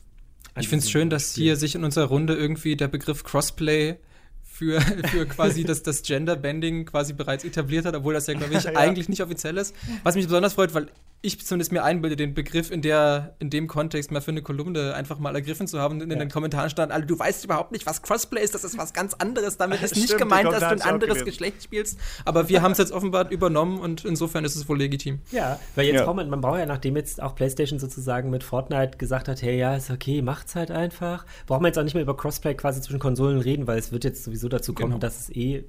Ich 0.57 0.69
finde 0.69 0.83
es 0.83 0.89
schön, 0.89 1.09
dass 1.09 1.33
hier 1.33 1.57
sich 1.57 1.75
in 1.75 1.83
unserer 1.83 2.05
Runde 2.05 2.33
irgendwie 2.33 2.75
der 2.75 2.87
Begriff 2.87 3.23
Crossplay 3.23 3.97
für, 4.43 4.79
für 5.11 5.25
quasi 5.25 5.63
das, 5.63 5.83
das 5.83 6.01
Gender-Bending 6.01 6.85
quasi 6.85 7.13
bereits 7.13 7.43
etabliert 7.43 7.85
hat, 7.85 7.95
obwohl 7.95 8.13
das 8.13 8.27
ja, 8.27 8.35
glaube 8.35 8.53
ich, 8.53 8.63
ja. 8.63 8.75
eigentlich 8.75 9.09
nicht 9.09 9.21
offiziell 9.21 9.57
ist. 9.57 9.75
Was 10.03 10.15
mich 10.15 10.25
besonders 10.25 10.53
freut, 10.53 10.73
weil 10.73 10.87
ich 11.21 11.43
zumindest 11.43 11.71
mir 11.71 11.83
einbilde, 11.83 12.15
den 12.15 12.33
Begriff 12.33 12.69
in, 12.69 12.81
der, 12.81 13.35
in 13.39 13.49
dem 13.49 13.67
Kontext 13.67 14.11
mal 14.11 14.21
für 14.21 14.31
eine 14.31 14.43
Kolumne 14.43 14.93
einfach 14.93 15.17
mal 15.17 15.33
ergriffen 15.33 15.67
zu 15.67 15.79
haben. 15.79 15.95
Und 15.95 16.01
in 16.01 16.11
ja. 16.11 16.17
den 16.17 16.29
Kommentaren 16.29 16.69
stand 16.69 16.91
alle, 16.91 17.05
du 17.05 17.17
weißt 17.17 17.45
überhaupt 17.45 17.71
nicht, 17.71 17.85
was 17.85 18.03
Crossplay 18.03 18.43
ist, 18.43 18.53
das 18.53 18.63
ist 18.63 18.77
was 18.77 18.93
ganz 18.93 19.15
anderes. 19.15 19.57
Damit 19.57 19.81
ist 19.83 19.95
nicht 19.95 20.17
gemeint, 20.17 20.51
dass 20.51 20.59
du 20.59 20.67
ein 20.67 20.81
anderes 20.81 21.25
Geschlecht 21.25 21.63
spielst. 21.63 21.99
Aber 22.25 22.47
wir 22.49 22.61
haben 22.61 22.73
es 22.73 22.77
jetzt 22.77 22.91
offenbar 22.91 23.31
übernommen 23.31 23.79
und 23.79 24.05
insofern 24.05 24.45
ist 24.45 24.55
es 24.55 24.69
wohl 24.69 24.77
legitim. 24.77 25.19
Ja, 25.31 25.59
weil 25.75 25.87
jetzt 25.87 25.95
ja. 25.95 26.05
braucht 26.05 26.17
man, 26.17 26.29
man 26.29 26.41
braucht 26.41 26.59
ja, 26.59 26.65
nachdem 26.65 26.95
jetzt 26.95 27.21
auch 27.21 27.33
PlayStation 27.35 27.79
sozusagen 27.79 28.29
mit 28.29 28.43
Fortnite 28.43 28.97
gesagt 28.97 29.27
hat, 29.27 29.41
hey, 29.41 29.57
ja, 29.57 29.75
ist 29.75 29.89
okay, 29.89 30.21
macht's 30.21 30.55
halt 30.55 30.69
einfach, 30.69 31.25
braucht 31.47 31.61
man 31.61 31.69
jetzt 31.69 31.79
auch 31.79 31.83
nicht 31.83 31.95
mehr 31.95 32.03
über 32.03 32.15
Crossplay 32.15 32.53
quasi 32.53 32.81
zwischen 32.81 32.99
Konsolen 32.99 33.39
reden, 33.39 33.67
weil 33.67 33.79
es 33.79 33.91
wird 33.91 34.03
jetzt 34.03 34.23
sowieso 34.23 34.47
dazu 34.47 34.73
kommen, 34.73 34.91
genau. 34.91 34.99
dass 34.99 35.21
es 35.21 35.29
eh 35.35 35.65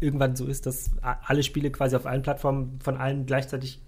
irgendwann 0.00 0.36
so 0.36 0.46
ist, 0.46 0.66
dass 0.66 0.90
alle 1.02 1.42
Spiele 1.42 1.70
quasi 1.70 1.96
auf 1.96 2.06
allen 2.06 2.22
Plattformen 2.22 2.78
von 2.82 2.96
allen 2.96 3.26
gleichzeitig 3.26 3.80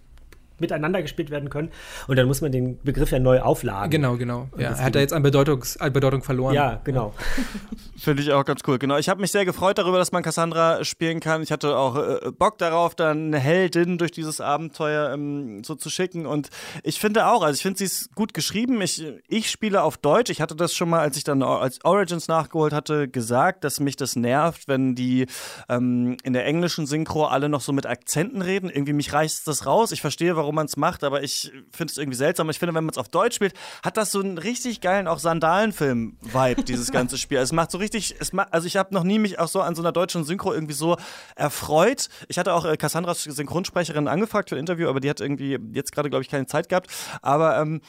miteinander 0.59 1.03
gespielt 1.03 1.31
werden 1.31 1.51
können. 1.51 1.71
Und 2.07 2.17
dann 2.17 2.27
muss 2.27 2.41
man 2.41 2.53
den 2.53 2.79
Begriff 2.83 3.11
ja 3.11 3.19
neu 3.19 3.41
aufladen. 3.41 3.91
Genau, 3.91 4.17
genau. 4.17 4.49
Ja, 4.57 4.71
er 4.71 4.85
hat 4.85 4.95
da 4.95 5.01
jetzt 5.01 5.13
an, 5.13 5.23
Bedeutungs 5.23 5.77
an 5.77 5.93
Bedeutung 5.93 6.23
verloren. 6.23 6.55
Ja, 6.55 6.81
genau. 6.85 7.15
Finde 7.97 8.23
ich 8.23 8.33
auch 8.33 8.45
ganz 8.45 8.61
cool. 8.67 8.79
Genau. 8.79 8.99
Ich 8.99 9.09
habe 9.09 9.21
mich 9.21 9.33
sehr 9.33 9.45
gefreut 9.45 9.79
darüber, 9.79 9.99
dass 9.99 10.13
man 10.13 10.23
Cassandra 10.23 10.85
spielen 10.85 11.21
kann. 11.21 11.43
Ich 11.43 11.51
hatte 11.51 11.77
auch 11.77 11.97
äh, 11.97 12.31
Bock 12.31 12.59
darauf, 12.59 12.95
dann 12.95 13.27
eine 13.27 13.39
Heldin 13.39 13.99
durch 13.99 14.13
dieses 14.13 14.41
Abenteuer 14.41 15.13
ähm, 15.13 15.65
so 15.65 15.75
zu 15.75 15.91
schicken. 15.91 16.27
Und 16.27 16.51
ich 16.83 17.01
finde 17.01 17.27
auch, 17.27 17.43
also 17.43 17.55
ich 17.55 17.63
finde, 17.63 17.79
sie 17.79 17.85
ist 17.85 18.15
gut 18.15 18.35
geschrieben. 18.35 18.81
Ich, 18.81 19.05
ich 19.29 19.51
spiele 19.51 19.83
auf 19.83 19.97
Deutsch. 19.97 20.31
Ich 20.31 20.41
hatte 20.41 20.57
das 20.57 20.75
schon 20.75 20.91
mal, 20.91 21.01
als 21.01 21.17
ich 21.17 21.25
dann 21.25 21.43
als 21.43 21.85
Origins 21.85 22.29
nachgeholt 22.29 22.73
hatte, 22.73 23.09
gesagt, 23.09 23.65
dass 23.65 23.81
mich 23.81 23.97
das 23.97 24.17
nervt, 24.17 24.69
wenn 24.69 24.95
die 24.95 25.27
ähm, 25.69 26.17
in 26.23 26.33
der 26.33 26.47
englischen 26.47 26.87
Synchro 26.87 27.27
alle 27.27 27.49
noch 27.49 27.61
so 27.61 27.73
mit 27.73 27.87
Akzenten 27.87 28.43
reden. 28.43 28.71
Irgendwie 28.71 28.93
mich 28.93 29.13
reißt 29.13 29.49
das 29.49 29.67
raus. 29.67 29.93
Ich 29.93 30.01
verstehe, 30.01 30.37
warum 30.37 30.46
man 30.53 30.67
es 30.67 30.77
macht, 30.77 31.05
aber 31.05 31.23
ich 31.23 31.53
finde 31.71 31.91
es 31.91 31.99
irgendwie 31.99 32.17
seltsam. 32.17 32.51
Ich 32.51 32.59
finde, 32.59 32.75
wenn 32.75 32.85
man 32.85 32.93
es 32.93 32.99
auf 32.99 33.09
Deutsch 33.09 33.37
spielt, 33.37 33.55
hat 33.83 33.97
das 33.97 34.13
so 34.13 34.21
einen 34.21 34.39
richtig 34.39 34.81
geilen 34.81 35.09
auch 35.09 35.19
Sandalenfilm-Vibe, 35.19 36.65
dieses 36.65 36.93
ganze 36.93 37.19
Spiel. 37.19 37.39
Also 37.39 37.51
es 37.51 37.57
macht 37.57 37.71
so 37.71 37.79
richtig, 37.79 38.17
es 38.19 38.33
macht, 38.33 38.53
also 38.53 38.67
ich 38.67 38.77
habe 38.77 38.95
noch 38.95 39.05
nie 39.05 39.19
mich 39.19 39.39
auch 39.39 39.49
so 39.49 39.61
an 39.61 39.75
so 39.75 39.83
einer 39.83 39.93
deutschen 39.93 40.25
Synchro 40.25 40.53
irgendwie 40.53 40.75
so 40.75 40.97
erfreut. 41.35 42.09
Ich 42.29 42.39
hatte 42.39 42.55
auch 42.55 42.65
äh, 42.65 42.77
Cassandras 42.77 43.23
Synchronsprecherin 43.23 44.09
angefragt 44.09 44.49
für 44.49 44.57
ein 44.57 44.61
Interview, 44.61 44.89
aber 44.89 45.01
die 45.01 45.11
hat 45.11 45.21
irgendwie 45.21 45.59
jetzt 45.73 45.93
gerade, 45.93 46.11
glaube 46.11 46.23
ich, 46.23 46.29
keine 46.29 46.47
Zeit 46.47 46.69
gehabt. 46.69 46.91
Aber 47.23 47.59
ähm, 47.59 47.81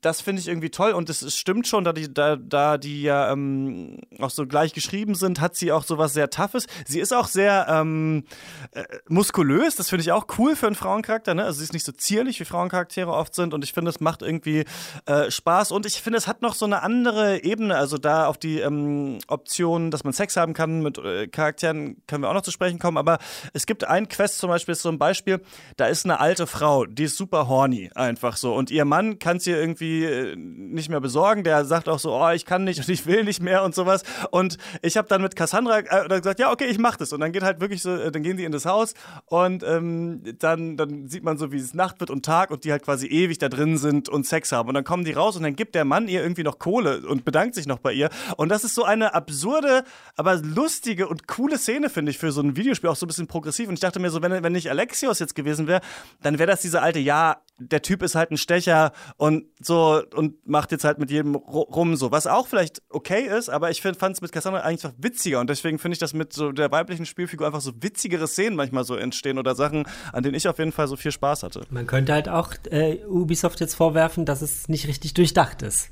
das 0.00 0.20
finde 0.20 0.40
ich 0.40 0.48
irgendwie 0.48 0.70
toll 0.70 0.92
und 0.92 1.08
es 1.10 1.36
stimmt 1.36 1.66
schon, 1.66 1.84
da 1.84 1.92
die, 1.92 2.12
da, 2.12 2.36
da 2.36 2.78
die 2.78 3.02
ja 3.02 3.32
ähm, 3.32 4.00
auch 4.20 4.30
so 4.30 4.46
gleich 4.46 4.72
geschrieben 4.72 5.14
sind, 5.14 5.40
hat 5.40 5.56
sie 5.56 5.72
auch 5.72 5.84
so 5.84 5.98
was 5.98 6.14
sehr 6.14 6.30
Toughes. 6.30 6.66
Sie 6.86 7.00
ist 7.00 7.12
auch 7.12 7.26
sehr 7.26 7.66
ähm, 7.68 8.24
äh, 8.72 8.84
muskulös, 9.08 9.76
das 9.76 9.88
finde 9.88 10.02
ich 10.02 10.12
auch 10.12 10.26
cool 10.38 10.56
für 10.56 10.66
einen 10.66 10.76
Frauencharakter. 10.76 11.34
Ne? 11.34 11.44
Also 11.44 11.58
sie 11.58 11.64
ist 11.64 11.72
nicht 11.72 11.86
so 11.86 11.92
zierlich, 11.98 12.40
wie 12.40 12.44
Frauencharaktere 12.44 13.12
oft 13.12 13.34
sind 13.34 13.54
und 13.54 13.64
ich 13.64 13.72
finde, 13.72 13.90
es 13.90 14.00
macht 14.00 14.22
irgendwie 14.22 14.64
äh, 15.06 15.30
Spaß 15.30 15.72
und 15.72 15.86
ich 15.86 16.02
finde, 16.02 16.18
es 16.18 16.26
hat 16.26 16.42
noch 16.42 16.54
so 16.54 16.64
eine 16.64 16.82
andere 16.82 17.42
Ebene. 17.44 17.76
Also 17.76 17.98
da 17.98 18.26
auf 18.26 18.38
die 18.38 18.60
ähm, 18.60 19.18
Option, 19.28 19.90
dass 19.90 20.04
man 20.04 20.12
Sex 20.12 20.36
haben 20.36 20.54
kann 20.54 20.82
mit 20.82 20.98
äh, 20.98 21.28
Charakteren, 21.28 22.02
können 22.06 22.22
wir 22.22 22.30
auch 22.30 22.34
noch 22.34 22.42
zu 22.42 22.50
sprechen 22.50 22.78
kommen. 22.78 22.98
Aber 22.98 23.18
es 23.52 23.66
gibt 23.66 23.84
ein 23.84 24.08
Quest 24.08 24.38
zum 24.38 24.50
Beispiel, 24.50 24.72
ist 24.72 24.82
so 24.82 24.88
ein 24.88 24.98
Beispiel, 24.98 25.40
da 25.76 25.86
ist 25.86 26.04
eine 26.04 26.20
alte 26.20 26.46
Frau, 26.46 26.84
die 26.86 27.04
ist 27.04 27.16
super 27.16 27.48
horny 27.48 27.90
einfach 27.94 28.36
so 28.36 28.54
und 28.54 28.70
ihr 28.70 28.84
Mann 28.84 29.18
kann 29.18 29.40
sie 29.40 29.52
irgendwie 29.52 29.78
irgendwie 29.78 30.04
äh, 30.04 30.36
nicht 30.36 30.88
mehr 30.88 31.00
besorgen. 31.00 31.44
Der 31.44 31.64
sagt 31.64 31.88
auch 31.88 31.98
so, 31.98 32.14
oh, 32.14 32.30
ich 32.30 32.44
kann 32.44 32.64
nicht 32.64 32.80
und 32.80 32.88
ich 32.88 33.06
will 33.06 33.24
nicht 33.24 33.42
mehr 33.42 33.62
und 33.62 33.74
sowas. 33.74 34.02
Und 34.30 34.58
ich 34.82 34.96
habe 34.96 35.08
dann 35.08 35.22
mit 35.22 35.36
Cassandra 35.36 35.80
äh, 35.80 36.08
gesagt, 36.08 36.40
ja, 36.40 36.50
okay, 36.50 36.66
ich 36.66 36.78
mach 36.78 36.96
das. 36.96 37.12
Und 37.12 37.20
dann 37.20 37.32
geht 37.32 37.42
halt 37.42 37.60
wirklich 37.60 37.82
so, 37.82 37.94
äh, 37.94 38.10
dann 38.10 38.22
gehen 38.22 38.36
die 38.36 38.44
in 38.44 38.52
das 38.52 38.66
Haus 38.66 38.94
und 39.26 39.62
ähm, 39.62 40.22
dann, 40.38 40.76
dann 40.76 41.08
sieht 41.08 41.24
man 41.24 41.38
so, 41.38 41.52
wie 41.52 41.58
es 41.58 41.74
Nacht 41.88 42.00
wird 42.00 42.10
und 42.10 42.24
Tag 42.24 42.50
und 42.50 42.64
die 42.64 42.72
halt 42.72 42.82
quasi 42.82 43.06
ewig 43.06 43.38
da 43.38 43.48
drin 43.48 43.78
sind 43.78 44.08
und 44.08 44.26
Sex 44.26 44.52
haben. 44.52 44.68
Und 44.68 44.74
dann 44.74 44.84
kommen 44.84 45.04
die 45.04 45.12
raus 45.12 45.36
und 45.36 45.42
dann 45.42 45.56
gibt 45.56 45.74
der 45.74 45.84
Mann 45.84 46.06
ihr 46.08 46.22
irgendwie 46.22 46.42
noch 46.42 46.58
Kohle 46.58 47.06
und 47.06 47.24
bedankt 47.24 47.54
sich 47.54 47.66
noch 47.66 47.78
bei 47.78 47.92
ihr. 47.92 48.10
Und 48.36 48.50
das 48.50 48.64
ist 48.64 48.74
so 48.74 48.84
eine 48.84 49.14
absurde, 49.14 49.84
aber 50.16 50.36
lustige 50.36 51.08
und 51.08 51.26
coole 51.26 51.56
Szene, 51.56 51.88
finde 51.88 52.10
ich, 52.10 52.18
für 52.18 52.30
so 52.30 52.42
ein 52.42 52.56
Videospiel, 52.56 52.90
auch 52.90 52.96
so 52.96 53.06
ein 53.06 53.08
bisschen 53.08 53.26
progressiv. 53.26 53.68
Und 53.68 53.74
ich 53.74 53.80
dachte 53.80 54.00
mir 54.00 54.10
so, 54.10 54.20
wenn, 54.20 54.42
wenn 54.42 54.52
nicht 54.52 54.70
Alexios 54.70 55.18
jetzt 55.18 55.34
gewesen 55.34 55.66
wäre, 55.66 55.80
dann 56.20 56.38
wäre 56.38 56.50
das 56.50 56.60
diese 56.60 56.82
alte, 56.82 56.98
ja, 56.98 57.40
der 57.58 57.82
Typ 57.82 58.02
ist 58.02 58.14
halt 58.14 58.30
ein 58.30 58.36
Stecher 58.36 58.92
und 59.16 59.44
so 59.60 60.02
und 60.14 60.46
macht 60.46 60.72
jetzt 60.72 60.84
halt 60.84 60.98
mit 60.98 61.10
jedem 61.10 61.34
rum 61.34 61.96
so, 61.96 62.10
was 62.10 62.26
auch 62.26 62.46
vielleicht 62.46 62.82
okay 62.90 63.26
ist, 63.26 63.48
aber 63.48 63.70
ich 63.70 63.82
fand 63.82 64.02
es 64.02 64.20
mit 64.20 64.32
Cassandra 64.32 64.60
eigentlich 64.60 64.92
witziger 64.98 65.40
und 65.40 65.50
deswegen 65.50 65.78
finde 65.78 65.94
ich, 65.94 65.98
dass 65.98 66.14
mit 66.14 66.32
so 66.32 66.52
der 66.52 66.70
weiblichen 66.70 67.06
Spielfigur 67.06 67.46
einfach 67.46 67.60
so 67.60 67.72
witzigere 67.80 68.28
Szenen 68.28 68.56
manchmal 68.56 68.84
so 68.84 68.94
entstehen 68.94 69.38
oder 69.38 69.54
Sachen, 69.54 69.84
an 70.12 70.22
denen 70.22 70.34
ich 70.34 70.48
auf 70.48 70.58
jeden 70.58 70.72
Fall 70.72 70.88
so 70.88 70.96
viel 70.96 71.12
Spaß 71.12 71.42
hatte. 71.42 71.62
Man 71.70 71.86
könnte 71.86 72.12
halt 72.12 72.28
auch 72.28 72.54
äh, 72.70 73.04
Ubisoft 73.06 73.60
jetzt 73.60 73.74
vorwerfen, 73.74 74.24
dass 74.24 74.42
es 74.42 74.68
nicht 74.68 74.86
richtig 74.86 75.14
durchdacht 75.14 75.62
ist, 75.62 75.90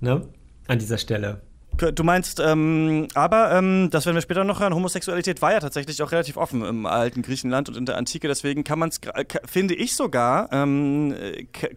ne? 0.00 0.28
An 0.68 0.78
dieser 0.78 0.98
Stelle. 0.98 1.40
Du 1.80 2.04
meinst, 2.04 2.40
ähm, 2.40 3.08
aber 3.14 3.52
ähm, 3.52 3.88
das 3.90 4.04
werden 4.04 4.14
wir 4.14 4.20
später 4.20 4.44
noch 4.44 4.60
hören. 4.60 4.74
Homosexualität 4.74 5.40
war 5.40 5.52
ja 5.52 5.60
tatsächlich 5.60 6.02
auch 6.02 6.12
relativ 6.12 6.36
offen 6.36 6.62
im 6.62 6.84
alten 6.84 7.22
Griechenland 7.22 7.70
und 7.70 7.76
in 7.76 7.86
der 7.86 7.96
Antike. 7.96 8.28
Deswegen 8.28 8.64
kann 8.64 8.78
man 8.78 8.90
es, 8.90 9.00
finde 9.46 9.74
ich 9.74 9.96
sogar, 9.96 10.52
ähm, 10.52 11.14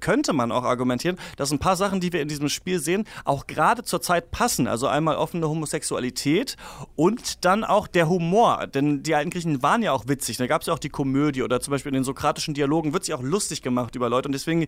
könnte 0.01 0.34
man 0.34 0.51
auch 0.51 0.66
argumentieren, 0.66 1.18
dass 1.38 1.51
ein 1.51 1.60
paar 1.60 1.78
Sachen, 1.78 2.01
die 2.01 2.12
wir 2.12 2.22
in 2.22 2.28
diesem 2.28 2.49
Spiel 2.49 2.80
sehen, 2.80 3.06
auch 3.24 3.47
gerade 3.47 3.84
zur 3.84 4.01
Zeit 4.01 4.32
passen. 4.32 4.68
Also 4.68 4.88
einmal 4.88 5.16
offene 5.16 5.47
Homosexualität 5.47 6.58
und 6.97 7.45
dann 7.45 7.64
auch 7.64 7.88
der 7.88 8.10
Humor. 8.10 8.68
Denn 8.68 9.04
die 9.04 9.16
alten 9.16 9.30
Griechen 9.30 9.64
waren 9.64 9.84
ja 9.84 9.93
auch 9.93 10.10
witzig. 10.10 10.36
Da 10.36 10.47
gab 10.47 10.62
es 10.62 10.68
ja 10.68 10.74
auch 10.74 10.80
die 10.80 10.89
Komödie 10.89 11.43
oder 11.43 11.62
zum 11.62 11.72
Beispiel 11.72 11.91
in 11.91 11.95
den 11.95 12.04
sokratischen 12.04 12.54
Dialogen 12.54 12.91
wird 12.91 13.06
sich 13.06 13.14
auch 13.14 13.24
lustig 13.24 13.62
gemacht 13.62 13.95
über 13.95 14.10
Leute. 14.10 14.28
Und 14.28 14.34
deswegen 14.34 14.66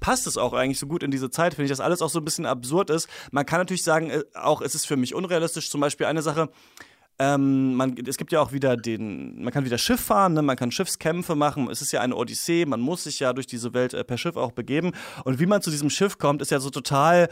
passt 0.00 0.26
es 0.26 0.38
auch 0.38 0.54
eigentlich 0.54 0.78
so 0.78 0.86
gut 0.86 1.02
in 1.02 1.10
diese 1.10 1.30
Zeit, 1.30 1.52
finde 1.52 1.64
ich, 1.64 1.70
dass 1.70 1.80
alles 1.80 2.00
auch 2.00 2.08
so 2.10 2.20
ein 2.20 2.24
bisschen 2.24 2.46
absurd 2.46 2.88
ist. 2.88 3.06
Man 3.32 3.44
kann 3.44 3.60
natürlich 3.60 3.82
sagen, 3.82 4.08
äh, 4.08 4.22
auch 4.34 4.62
es 4.62 4.77
ist 4.77 4.77
für 4.86 4.96
mich 4.96 5.14
unrealistisch. 5.14 5.70
Zum 5.70 5.80
Beispiel 5.80 6.06
eine 6.06 6.22
Sache, 6.22 6.50
ähm, 7.20 7.74
man, 7.74 7.96
es 8.06 8.16
gibt 8.16 8.30
ja 8.30 8.40
auch 8.40 8.52
wieder 8.52 8.76
den, 8.76 9.42
man 9.42 9.52
kann 9.52 9.64
wieder 9.64 9.78
Schiff 9.78 10.00
fahren, 10.00 10.34
ne? 10.34 10.42
man 10.42 10.56
kann 10.56 10.70
Schiffskämpfe 10.70 11.34
machen. 11.34 11.68
Es 11.68 11.82
ist 11.82 11.90
ja 11.90 12.00
eine 12.00 12.14
Odyssee, 12.14 12.64
man 12.64 12.80
muss 12.80 13.04
sich 13.04 13.18
ja 13.18 13.32
durch 13.32 13.46
diese 13.48 13.74
Welt 13.74 13.92
äh, 13.92 14.04
per 14.04 14.18
Schiff 14.18 14.36
auch 14.36 14.52
begeben. 14.52 14.92
Und 15.24 15.40
wie 15.40 15.46
man 15.46 15.60
zu 15.60 15.70
diesem 15.70 15.90
Schiff 15.90 16.18
kommt, 16.18 16.42
ist 16.42 16.52
ja 16.52 16.60
so 16.60 16.70
total 16.70 17.28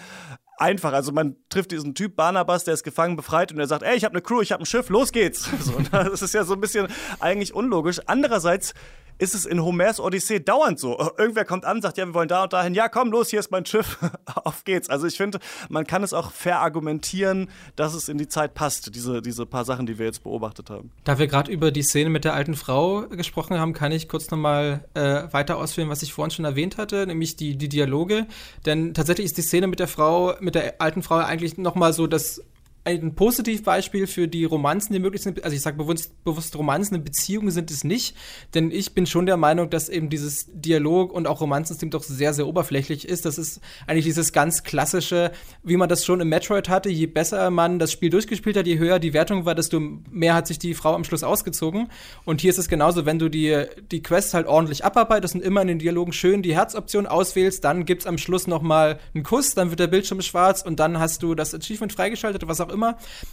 einfach. 0.58 0.92
Also 0.92 1.12
man 1.12 1.36
trifft 1.50 1.70
diesen 1.70 1.94
Typ 1.94 2.16
Barnabas, 2.16 2.64
der 2.64 2.74
ist 2.74 2.82
gefangen, 2.82 3.14
befreit 3.14 3.52
und 3.52 3.58
der 3.58 3.68
sagt, 3.68 3.84
ey, 3.84 3.96
ich 3.96 4.04
habe 4.04 4.14
eine 4.14 4.22
Crew, 4.22 4.40
ich 4.40 4.50
habe 4.50 4.62
ein 4.62 4.66
Schiff, 4.66 4.88
los 4.88 5.12
geht's. 5.12 5.48
So, 5.60 5.80
das 5.90 6.22
ist 6.22 6.34
ja 6.34 6.44
so 6.44 6.54
ein 6.54 6.60
bisschen 6.60 6.88
eigentlich 7.20 7.54
unlogisch. 7.54 8.00
Andererseits 8.06 8.74
ist 9.18 9.34
es 9.34 9.46
in 9.46 9.62
Homers 9.62 10.00
Odyssee 10.00 10.40
dauernd 10.40 10.78
so. 10.78 10.98
Irgendwer 11.18 11.44
kommt 11.44 11.64
an, 11.64 11.80
sagt, 11.80 11.98
ja, 11.98 12.06
wir 12.06 12.14
wollen 12.14 12.28
da 12.28 12.44
und 12.44 12.52
dahin. 12.52 12.74
Ja, 12.74 12.88
komm, 12.88 13.10
los, 13.10 13.30
hier 13.30 13.40
ist 13.40 13.50
mein 13.50 13.64
Schiff. 13.64 13.98
Auf 14.44 14.64
geht's. 14.64 14.90
Also 14.90 15.06
ich 15.06 15.16
finde, 15.16 15.38
man 15.68 15.86
kann 15.86 16.02
es 16.02 16.12
auch 16.12 16.30
verargumentieren, 16.32 17.48
dass 17.76 17.94
es 17.94 18.08
in 18.08 18.18
die 18.18 18.28
Zeit 18.28 18.54
passt, 18.54 18.94
diese, 18.94 19.22
diese 19.22 19.46
paar 19.46 19.64
Sachen, 19.64 19.86
die 19.86 19.98
wir 19.98 20.06
jetzt 20.06 20.22
beobachtet 20.22 20.70
haben. 20.70 20.90
Da 21.04 21.18
wir 21.18 21.26
gerade 21.26 21.50
über 21.50 21.70
die 21.70 21.82
Szene 21.82 22.10
mit 22.10 22.24
der 22.24 22.34
alten 22.34 22.54
Frau 22.54 23.02
gesprochen 23.08 23.58
haben, 23.58 23.72
kann 23.72 23.92
ich 23.92 24.08
kurz 24.08 24.30
nochmal 24.30 24.84
äh, 24.94 25.24
weiter 25.32 25.56
ausführen, 25.56 25.88
was 25.88 26.02
ich 26.02 26.12
vorhin 26.12 26.30
schon 26.30 26.44
erwähnt 26.44 26.76
hatte, 26.76 27.06
nämlich 27.06 27.36
die, 27.36 27.56
die 27.56 27.68
Dialoge. 27.68 28.26
Denn 28.64 28.94
tatsächlich 28.94 29.26
ist 29.26 29.38
die 29.38 29.42
Szene 29.42 29.66
mit 29.66 29.80
der 29.80 29.88
Frau, 29.88 30.34
mit 30.40 30.54
der 30.54 30.80
alten 30.80 31.02
Frau 31.02 31.16
eigentlich 31.16 31.56
nochmal 31.56 31.92
so 31.92 32.06
das 32.06 32.42
ein 32.86 33.16
Positivbeispiel 33.16 34.06
für 34.06 34.28
die 34.28 34.44
Romanzen, 34.44 34.92
die 34.92 35.00
möglich 35.00 35.22
sind. 35.22 35.42
Also 35.42 35.56
ich 35.56 35.62
sage 35.62 35.76
bewusst, 35.76 36.22
bewusst 36.22 36.54
Romanzen 36.56 36.94
in 36.94 37.02
Beziehungen 37.04 37.50
sind 37.50 37.70
es 37.72 37.82
nicht, 37.82 38.16
denn 38.54 38.70
ich 38.70 38.94
bin 38.94 39.06
schon 39.06 39.26
der 39.26 39.36
Meinung, 39.36 39.70
dass 39.70 39.88
eben 39.88 40.08
dieses 40.08 40.46
Dialog 40.52 41.12
und 41.12 41.26
auch 41.26 41.40
Romanzensystem 41.40 41.90
doch 41.90 42.04
sehr, 42.04 42.32
sehr 42.32 42.46
oberflächlich 42.46 43.08
ist. 43.08 43.24
Das 43.26 43.38
ist 43.38 43.60
eigentlich 43.88 44.04
dieses 44.04 44.32
ganz 44.32 44.62
klassische, 44.62 45.32
wie 45.64 45.76
man 45.76 45.88
das 45.88 46.04
schon 46.04 46.20
im 46.20 46.28
Metroid 46.28 46.68
hatte. 46.68 46.88
Je 46.88 47.06
besser 47.06 47.50
man 47.50 47.80
das 47.80 47.90
Spiel 47.90 48.08
durchgespielt 48.08 48.56
hat, 48.56 48.68
je 48.68 48.78
höher 48.78 49.00
die 49.00 49.12
Wertung 49.12 49.44
war, 49.44 49.56
desto 49.56 49.80
mehr 49.80 50.34
hat 50.34 50.46
sich 50.46 50.60
die 50.60 50.74
Frau 50.74 50.94
am 50.94 51.02
Schluss 51.02 51.24
ausgezogen. 51.24 51.88
Und 52.24 52.40
hier 52.40 52.50
ist 52.50 52.58
es 52.58 52.68
genauso, 52.68 53.04
wenn 53.04 53.18
du 53.18 53.28
die, 53.28 53.64
die 53.90 54.02
Quests 54.02 54.32
halt 54.32 54.46
ordentlich 54.46 54.84
abarbeitest 54.84 55.34
und 55.34 55.42
immer 55.42 55.60
in 55.60 55.68
den 55.68 55.78
Dialogen 55.80 56.12
schön 56.12 56.42
die 56.42 56.54
Herzoption 56.54 57.08
auswählst, 57.08 57.64
dann 57.64 57.84
gibt's 57.84 58.06
am 58.06 58.16
Schluss 58.16 58.46
noch 58.46 58.62
mal 58.62 59.00
einen 59.12 59.24
Kuss, 59.24 59.54
dann 59.54 59.70
wird 59.70 59.80
der 59.80 59.88
Bildschirm 59.88 60.22
schwarz 60.22 60.62
und 60.62 60.78
dann 60.78 61.00
hast 61.00 61.24
du 61.24 61.34
das 61.34 61.52
Achievement 61.52 61.92
freigeschaltet, 61.92 62.46
was 62.46 62.60
auch 62.60 62.68
immer. 62.68 62.75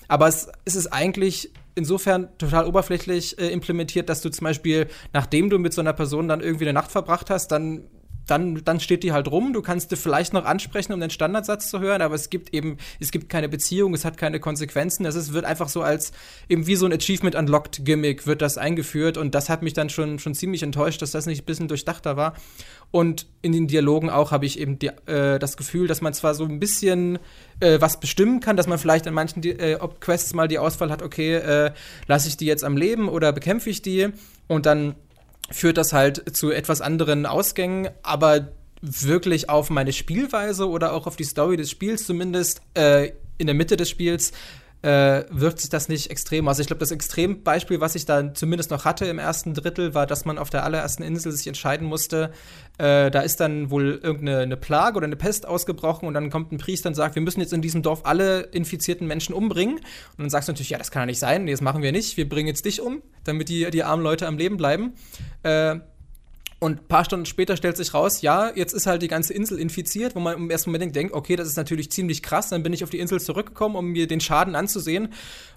Aber 0.08 0.28
es, 0.28 0.50
es 0.66 0.76
ist 0.76 0.88
eigentlich 0.88 1.52
insofern 1.76 2.30
total 2.38 2.66
oberflächlich 2.66 3.38
äh, 3.40 3.50
implementiert, 3.50 4.10
dass 4.10 4.22
du 4.22 4.30
zum 4.30 4.46
Beispiel, 4.46 4.88
nachdem 5.12 5.50
du 5.50 5.58
mit 5.60 5.74
so 5.74 5.82
einer 5.82 5.94
Person 5.94 6.28
dann 6.28 6.42
irgendwie 6.42 6.66
eine 6.66 6.74
Nacht 6.74 6.92
verbracht 6.92 7.30
hast, 7.30 7.48
dann 7.48 7.86
dann, 8.28 8.64
dann 8.64 8.80
steht 8.80 9.04
die 9.04 9.12
halt 9.12 9.30
rum. 9.30 9.54
Du 9.54 9.62
kannst 9.62 9.92
dir 9.92 9.98
vielleicht 9.98 10.34
noch 10.34 10.46
ansprechen, 10.46 10.94
um 10.94 11.00
den 11.00 11.10
Standardsatz 11.10 11.70
zu 11.70 11.80
hören, 11.80 12.02
aber 12.02 12.16
es 12.16 12.30
gibt 12.30 12.54
eben, 12.54 12.78
es 13.00 13.12
gibt 13.12 13.30
keine 13.30 13.50
Beziehung, 13.50 13.94
es 13.94 14.06
hat 14.06 14.18
keine 14.18 14.40
Konsequenzen. 14.40 15.06
Es 15.06 15.34
wird 15.34 15.46
einfach 15.46 15.70
so 15.70 15.82
als 15.82 16.12
eben 16.50 16.68
wie 16.68 16.76
so 16.76 16.86
ein 16.86 16.94
Achievement 16.94 17.36
Unlocked 17.36 17.86
Gimmick 17.86 18.26
wird 18.26 18.42
das 18.42 18.58
eingeführt 18.58 19.18
und 19.18 19.36
das 19.36 19.50
hat 19.50 19.62
mich 19.62 19.74
dann 19.74 19.90
schon, 19.90 20.20
schon 20.20 20.36
ziemlich 20.36 20.64
enttäuscht, 20.64 21.02
dass 21.02 21.12
das 21.12 21.26
nicht 21.26 21.44
ein 21.44 21.46
bisschen 21.46 21.68
durchdachter 21.68 22.18
war. 22.18 22.34
Und 22.92 23.26
in 23.42 23.54
den 23.54 23.68
Dialogen 23.68 24.10
auch 24.10 24.32
habe 24.32 24.46
ich 24.46 24.60
eben 24.60 24.78
die, 24.78 24.92
äh, 25.08 25.40
das 25.40 25.58
Gefühl, 25.58 25.88
dass 25.88 26.02
man 26.02 26.14
zwar 26.14 26.36
so 26.36 26.46
ein 26.46 26.60
bisschen 26.60 27.18
äh, 27.60 27.82
was 27.82 28.00
bestimmen 28.00 28.40
kann, 28.40 28.56
dass 28.56 28.68
man 28.68 28.78
vielleicht 28.78 29.08
an 29.08 29.16
manchen 29.16 29.44
äh, 29.44 29.80
Quests 30.00 30.34
mal 30.34 30.48
die 30.48 30.60
Auswahl 30.60 30.92
hat, 30.92 31.02
okay, 31.02 31.36
äh, 31.36 31.72
lasse 32.08 32.28
ich 32.28 32.38
die 32.38 32.46
jetzt 32.46 32.64
am 32.64 32.78
Leben 32.78 33.10
oder 33.10 33.34
bekämpfe 33.34 33.70
ich 33.72 33.82
die? 33.82 34.10
Und 34.48 34.68
dann 34.68 34.96
führt 35.54 35.78
das 35.78 35.94
halt 35.94 36.36
zu 36.36 36.52
etwas 36.52 36.82
anderen 36.82 37.26
Ausgängen, 37.26 37.90
aber 38.02 38.50
wirklich 38.82 39.50
auf 39.50 39.70
meine 39.70 39.94
Spielweise 39.94 40.68
oder 40.68 40.94
auch 40.94 41.08
auf 41.08 41.16
die 41.16 41.24
Story 41.24 41.56
des 41.56 41.72
Spiels 41.72 42.06
zumindest 42.06 42.62
äh, 42.74 43.12
in 43.38 43.48
der 43.48 43.54
Mitte 43.54 43.78
des 43.78 43.90
Spiels 43.90 44.34
äh, 44.84 45.24
wirkt 45.30 45.62
sich 45.62 45.70
das 45.70 45.88
nicht 45.88 46.12
extrem 46.12 46.48
aus. 46.48 46.60
Ich 46.60 46.68
glaube, 46.68 46.82
das 46.82 46.92
Extrembeispiel, 46.92 47.80
was 47.80 47.96
ich 47.96 48.06
da 48.06 48.34
zumindest 48.34 48.70
noch 48.70 48.84
hatte 48.84 49.06
im 49.06 49.18
ersten 49.18 49.54
Drittel, 49.54 49.94
war, 49.94 50.06
dass 50.06 50.26
man 50.26 50.38
auf 50.38 50.50
der 50.50 50.66
allerersten 50.66 51.04
Insel 51.04 51.32
sich 51.32 51.48
entscheiden 51.48 51.88
musste, 51.88 52.32
äh, 52.78 53.10
da 53.10 53.22
ist 53.22 53.40
dann 53.40 53.72
wohl 53.72 54.00
irgendeine 54.04 54.58
Plage 54.58 54.98
oder 54.98 55.06
eine 55.06 55.16
Pest 55.16 55.48
ausgebrochen 55.48 56.06
und 56.06 56.14
dann 56.14 56.30
kommt 56.30 56.52
ein 56.52 56.58
Priester 56.58 56.90
und 56.90 56.96
sagt, 56.96 57.16
wir 57.16 57.22
müssen 57.22 57.40
jetzt 57.40 57.54
in 57.54 57.62
diesem 57.62 57.82
Dorf 57.82 58.02
alle 58.04 58.42
infizierten 58.42 59.08
Menschen 59.08 59.34
umbringen. 59.34 59.76
Und 59.78 60.20
dann 60.20 60.30
sagst 60.30 60.50
du 60.50 60.52
natürlich, 60.52 60.72
ja, 60.72 60.78
das 60.78 60.92
kann 60.92 61.04
ja 61.04 61.06
nicht 61.06 61.20
sein, 61.20 61.46
nee, 61.46 61.52
das 61.52 61.62
machen 61.62 61.82
wir 61.82 61.94
nicht, 61.94 62.18
wir 62.18 62.28
bringen 62.28 62.48
jetzt 62.48 62.66
dich 62.66 62.82
um, 62.82 63.02
damit 63.24 63.48
die, 63.48 63.70
die 63.72 63.84
armen 63.84 64.04
Leute 64.04 64.28
am 64.28 64.38
Leben 64.38 64.58
bleiben. 64.58 64.94
Äh, 65.44 65.78
Und 66.64 66.80
ein 66.80 66.88
paar 66.88 67.04
Stunden 67.04 67.26
später 67.26 67.58
stellt 67.58 67.76
sich 67.76 67.94
raus, 67.94 68.22
ja, 68.22 68.50
jetzt 68.56 68.72
ist 68.72 68.88
halt 68.88 69.02
die 69.02 69.10
ganze 69.10 69.34
Insel 69.34 69.60
infiziert, 69.60 70.16
wo 70.16 70.22
man 70.22 70.38
im 70.38 70.50
ersten 70.50 70.72
Moment 70.72 70.96
denkt, 70.96 71.14
okay, 71.14 71.36
das 71.36 71.50
ist 71.50 71.58
natürlich 71.58 71.92
ziemlich 71.92 72.24
krass. 72.24 72.48
Dann 72.48 72.64
bin 72.64 72.72
ich 72.72 72.86
auf 72.86 72.90
die 72.90 73.00
Insel 73.00 73.20
zurückgekommen, 73.20 73.76
um 73.76 73.88
mir 73.88 74.08
den 74.08 74.22
Schaden 74.22 74.56
anzusehen. 74.56 75.10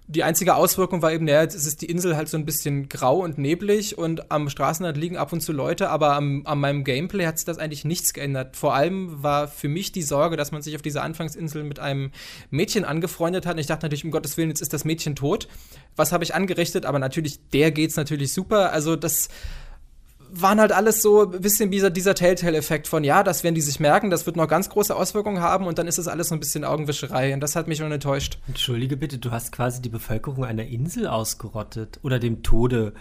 Die 0.09 0.24
einzige 0.24 0.57
Auswirkung 0.57 1.02
war 1.02 1.12
eben, 1.12 1.24
naja, 1.24 1.42
jetzt 1.42 1.54
ist 1.54 1.80
die 1.80 1.86
Insel 1.86 2.16
halt 2.16 2.28
so 2.28 2.36
ein 2.36 2.44
bisschen 2.44 2.88
grau 2.88 3.22
und 3.22 3.38
neblig 3.38 3.96
und 3.96 4.32
am 4.32 4.48
Straßenrand 4.48 4.96
liegen 4.96 5.16
ab 5.16 5.32
und 5.32 5.42
zu 5.42 5.52
Leute, 5.52 5.90
aber 5.90 6.14
am, 6.14 6.42
an 6.44 6.59
meinem 6.59 6.82
Gameplay 6.82 7.26
hat 7.26 7.38
sich 7.38 7.44
das 7.44 7.59
eigentlich 7.59 7.84
nichts 7.84 8.12
geändert. 8.12 8.57
Vor 8.57 8.74
allem 8.74 9.22
war 9.22 9.46
für 9.46 9.68
mich 9.68 9.92
die 9.92 10.02
Sorge, 10.02 10.36
dass 10.36 10.50
man 10.50 10.62
sich 10.62 10.74
auf 10.74 10.82
dieser 10.82 11.04
Anfangsinsel 11.04 11.62
mit 11.62 11.78
einem 11.78 12.11
Mädchen 12.50 12.84
angefreundet 12.84 13.46
hat. 13.46 13.54
Und 13.54 13.61
ich 13.61 13.68
dachte 13.68 13.86
natürlich, 13.86 14.04
um 14.04 14.11
Gottes 14.11 14.36
Willen, 14.36 14.48
jetzt 14.48 14.61
ist 14.61 14.72
das 14.72 14.84
Mädchen 14.84 15.14
tot. 15.14 15.46
Was 15.94 16.11
habe 16.11 16.24
ich 16.24 16.34
angerichtet? 16.34 16.84
Aber 16.84 16.98
natürlich, 16.98 17.38
der 17.50 17.70
geht's 17.70 17.94
natürlich 17.94 18.32
super. 18.32 18.72
Also 18.72 18.96
das 18.96 19.28
waren 20.41 20.61
halt 20.61 20.72
alles 20.72 21.03
so 21.03 21.30
ein 21.32 21.41
bisschen 21.41 21.70
dieser, 21.70 21.91
dieser 21.91 22.14
Telltale-Effekt 22.14 22.89
von, 22.89 23.05
ja, 23.05 23.22
das 23.22 23.45
werden 23.45 23.55
die 23.55 23.61
sich 23.61 23.80
merken, 23.80 24.11
das 24.11 24.26
wird 24.26 24.37
noch 24.37 24.49
ganz 24.49 24.68
große 24.68 24.95
Auswirkungen 24.95 25.41
haben 25.41 25.66
und 25.66 25.78
dann 25.78 25.87
ist 25.87 25.99
das 25.99 26.09
alles 26.09 26.28
so 26.28 26.34
ein 26.34 26.41
bisschen 26.41 26.64
Augenwischerei 26.64 27.34
und 27.34 27.41
das 27.41 27.57
hat 27.57 27.68
mich 27.68 27.78
schon 27.78 27.93
enttäuscht. 27.93 28.39
Entschuldige 28.49 28.97
bitte, 28.97 29.18
du 29.18 29.30
hast 29.30 29.53
quasi 29.53 29.82
die 29.82 29.89
Bevölkerung 29.89 30.45
einer 30.45 30.64
Insel 30.64 31.07
ausgerottet 31.07 32.01
oder 32.03 32.18
dem 32.18 32.43
Tode, 32.43 32.95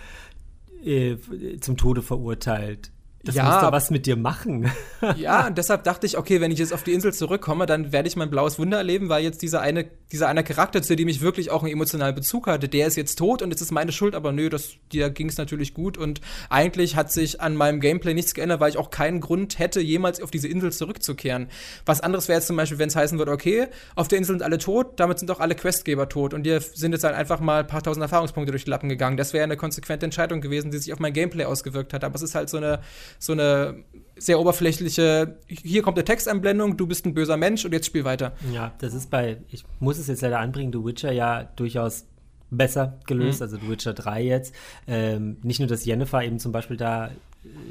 äh, 0.83 1.17
zum 1.61 1.77
Tode 1.77 2.01
verurteilt. 2.01 2.91
Das 3.26 3.34
ja, 3.34 3.43
muss 3.45 3.61
doch 3.61 3.71
was 3.71 3.89
mit 3.89 4.05
dir 4.05 4.15
machen. 4.15 4.71
ja, 5.17 5.47
und 5.47 5.57
deshalb 5.57 5.84
dachte 5.84 6.05
ich, 6.05 6.15
okay, 6.15 6.41
wenn 6.41 6.51
ich 6.51 6.59
jetzt 6.59 6.73
auf 6.73 6.84
die 6.84 6.93
Insel 6.93 7.11
zurückkomme, 7.11 7.65
dann 7.65 7.91
werde 7.91 8.07
ich 8.07 8.15
mein 8.15 8.30
blaues 8.30 8.59
Wunder 8.59 8.78
erleben, 8.78 9.09
weil 9.09 9.23
jetzt 9.23 9.41
dieser 9.41 9.61
eine, 9.61 9.88
dieser 10.11 10.28
eine 10.28 10.43
Charakter, 10.43 10.84
zu 10.84 10.95
dem 10.95 11.07
ich 11.07 11.21
wirklich 11.21 11.49
auch 11.49 11.63
einen 11.63 11.73
emotionalen 11.73 12.13
Bezug 12.13 12.45
hatte, 12.45 12.69
der 12.69 12.86
ist 12.86 12.95
jetzt 12.97 13.15
tot 13.15 13.41
und 13.41 13.51
es 13.51 13.61
ist 13.61 13.71
meine 13.71 13.91
Schuld, 13.91 14.13
aber 14.13 14.32
nö, 14.32 14.49
das, 14.49 14.76
dir 14.91 15.09
ging 15.09 15.28
es 15.28 15.38
natürlich 15.38 15.73
gut 15.73 15.97
und 15.97 16.21
eigentlich 16.51 16.95
hat 16.95 17.11
sich 17.11 17.41
an 17.41 17.55
meinem 17.55 17.80
Gameplay 17.80 18.13
nichts 18.13 18.36
geändert, 18.36 18.59
weil 18.59 18.69
ich 18.69 18.78
auch 18.78 18.91
keinen 18.91 19.21
Grund 19.21 19.57
hätte, 19.57 19.82
jemals 19.82 20.21
auf 20.21 20.30
diese 20.30 20.47
Insel 20.47 20.71
zurückzukehren. 20.71 21.47
Was 21.84 22.01
anderes 22.01 22.28
wäre 22.28 22.38
jetzt 22.38 22.47
zum 22.47 22.57
Beispiel, 22.57 22.78
wenn 22.78 22.89
es 22.89 22.95
heißen 22.95 23.17
würde, 23.17 23.32
okay, 23.32 23.67
auf 23.95 24.07
der 24.07 24.19
Insel 24.19 24.34
sind 24.34 24.43
alle 24.43 24.59
tot, 24.59 24.99
damit 24.99 25.17
sind 25.17 25.32
auch 25.32 25.39
alle 25.39 25.55
Questgeber 25.55 26.09
tot 26.09 26.36
und 26.36 26.43
dir 26.43 26.61
sind 26.61 26.91
jetzt 26.91 27.03
halt 27.03 27.15
einfach 27.15 27.39
mal 27.39 27.61
ein 27.61 27.67
paar 27.67 27.82
tausend 27.82 28.03
Erfahrungspunkte 28.03 28.51
durch 28.51 28.65
die 28.65 28.69
Lappen 28.69 28.88
gegangen. 28.88 29.17
Das 29.17 29.34
wäre 29.34 29.43
eine 29.43 29.57
konsequente 29.57 30.05
Entscheidung 30.05 30.41
gewesen, 30.41 30.69
die 30.69 30.78
sich 30.78 30.93
auf 30.93 30.99
mein 30.99 31.13
Gameplay 31.13 31.45
ausgewirkt 31.45 31.91
hat, 31.91 32.03
aber 32.03 32.13
es 32.13 32.21
ist 32.21 32.36
halt 32.36 32.49
so 32.49 32.57
eine 32.57 32.82
so 33.20 33.34
eine 33.34 33.84
sehr 34.18 34.39
oberflächliche, 34.39 35.38
hier 35.47 35.82
kommt 35.82 35.97
eine 35.97 36.05
Textanblendung, 36.05 36.78
du 36.78 36.88
bist 36.88 37.05
ein 37.05 37.13
böser 37.13 37.38
Mensch 37.38 37.66
und 37.66 37.74
jetzt 37.74 37.86
spiel 37.86 38.05
weiter. 38.05 38.34
Ja, 38.53 38.74
das 38.80 38.93
ist 38.93 39.09
bei, 39.09 39.38
ich 39.49 39.63
muss 39.80 39.97
es 39.97 40.07
jetzt 40.07 40.22
leider 40.22 40.39
anbringen, 40.39 40.72
The 40.72 40.84
Witcher 40.84 41.11
ja 41.11 41.43
durchaus 41.43 42.05
besser 42.49 42.99
gelöst, 43.07 43.39
mhm. 43.39 43.43
also 43.43 43.57
The 43.57 43.70
Witcher 43.70 43.93
3 43.93 44.24
jetzt. 44.24 44.55
Ähm, 44.88 45.38
nicht 45.43 45.59
nur, 45.59 45.68
dass 45.68 45.86
Jennifer 45.86 46.24
eben 46.24 46.39
zum 46.39 46.51
Beispiel 46.51 46.78
da, 46.78 47.11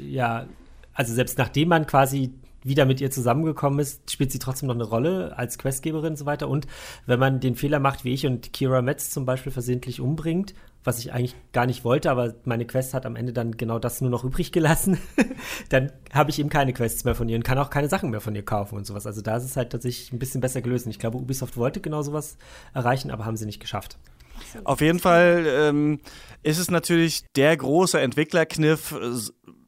ja, 0.01 0.45
also 0.93 1.13
selbst 1.13 1.37
nachdem 1.37 1.69
man 1.69 1.87
quasi 1.87 2.33
wieder 2.63 2.85
mit 2.85 2.99
ihr 2.99 3.11
zusammengekommen 3.11 3.79
ist, 3.79 4.09
spielt 4.11 4.31
sie 4.31 4.39
trotzdem 4.39 4.67
noch 4.67 4.75
eine 4.75 4.85
Rolle 4.85 5.37
als 5.37 5.59
Questgeberin 5.59 6.11
und 6.11 6.17
so 6.17 6.25
weiter. 6.25 6.49
Und 6.49 6.65
wenn 7.05 7.19
man 7.19 7.39
den 7.39 7.55
Fehler 7.55 7.79
macht, 7.79 8.05
wie 8.05 8.13
ich 8.13 8.25
und 8.25 8.53
Kira 8.53 8.81
Metz 8.81 9.11
zum 9.11 9.25
Beispiel 9.25 9.51
versehentlich 9.51 10.01
umbringt 10.01 10.55
was 10.85 10.99
ich 10.99 11.11
eigentlich 11.11 11.35
gar 11.51 11.65
nicht 11.65 11.83
wollte, 11.83 12.09
aber 12.11 12.35
meine 12.45 12.65
Quest 12.65 12.93
hat 12.93 13.05
am 13.05 13.15
Ende 13.15 13.33
dann 13.33 13.57
genau 13.57 13.79
das 13.79 14.01
nur 14.01 14.09
noch 14.09 14.23
übrig 14.23 14.51
gelassen. 14.51 14.97
dann 15.69 15.91
habe 16.13 16.29
ich 16.29 16.39
eben 16.39 16.49
keine 16.49 16.73
Quests 16.73 17.03
mehr 17.03 17.15
von 17.15 17.27
ihr 17.27 17.35
und 17.35 17.43
kann 17.43 17.57
auch 17.57 17.69
keine 17.69 17.89
Sachen 17.89 18.11
mehr 18.11 18.21
von 18.21 18.35
ihr 18.35 18.45
kaufen 18.45 18.77
und 18.77 18.85
sowas. 18.85 19.05
Also 19.05 19.21
da 19.21 19.37
ist 19.37 19.43
es 19.43 19.57
halt 19.57 19.71
tatsächlich 19.71 20.13
ein 20.13 20.19
bisschen 20.19 20.41
besser 20.41 20.61
gelöst. 20.61 20.87
Ich 20.87 20.99
glaube, 20.99 21.17
Ubisoft 21.17 21.57
wollte 21.57 21.81
genau 21.81 22.03
sowas 22.03 22.37
erreichen, 22.73 23.11
aber 23.11 23.25
haben 23.25 23.35
sie 23.35 23.45
nicht 23.45 23.59
geschafft. 23.59 23.97
Auf 24.63 24.81
jeden 24.81 24.99
Fall 24.99 25.45
ähm, 25.47 25.99
ist 26.43 26.59
es 26.59 26.69
natürlich 26.69 27.23
der 27.35 27.55
große 27.57 27.99
Entwicklerkniff, 27.99 28.93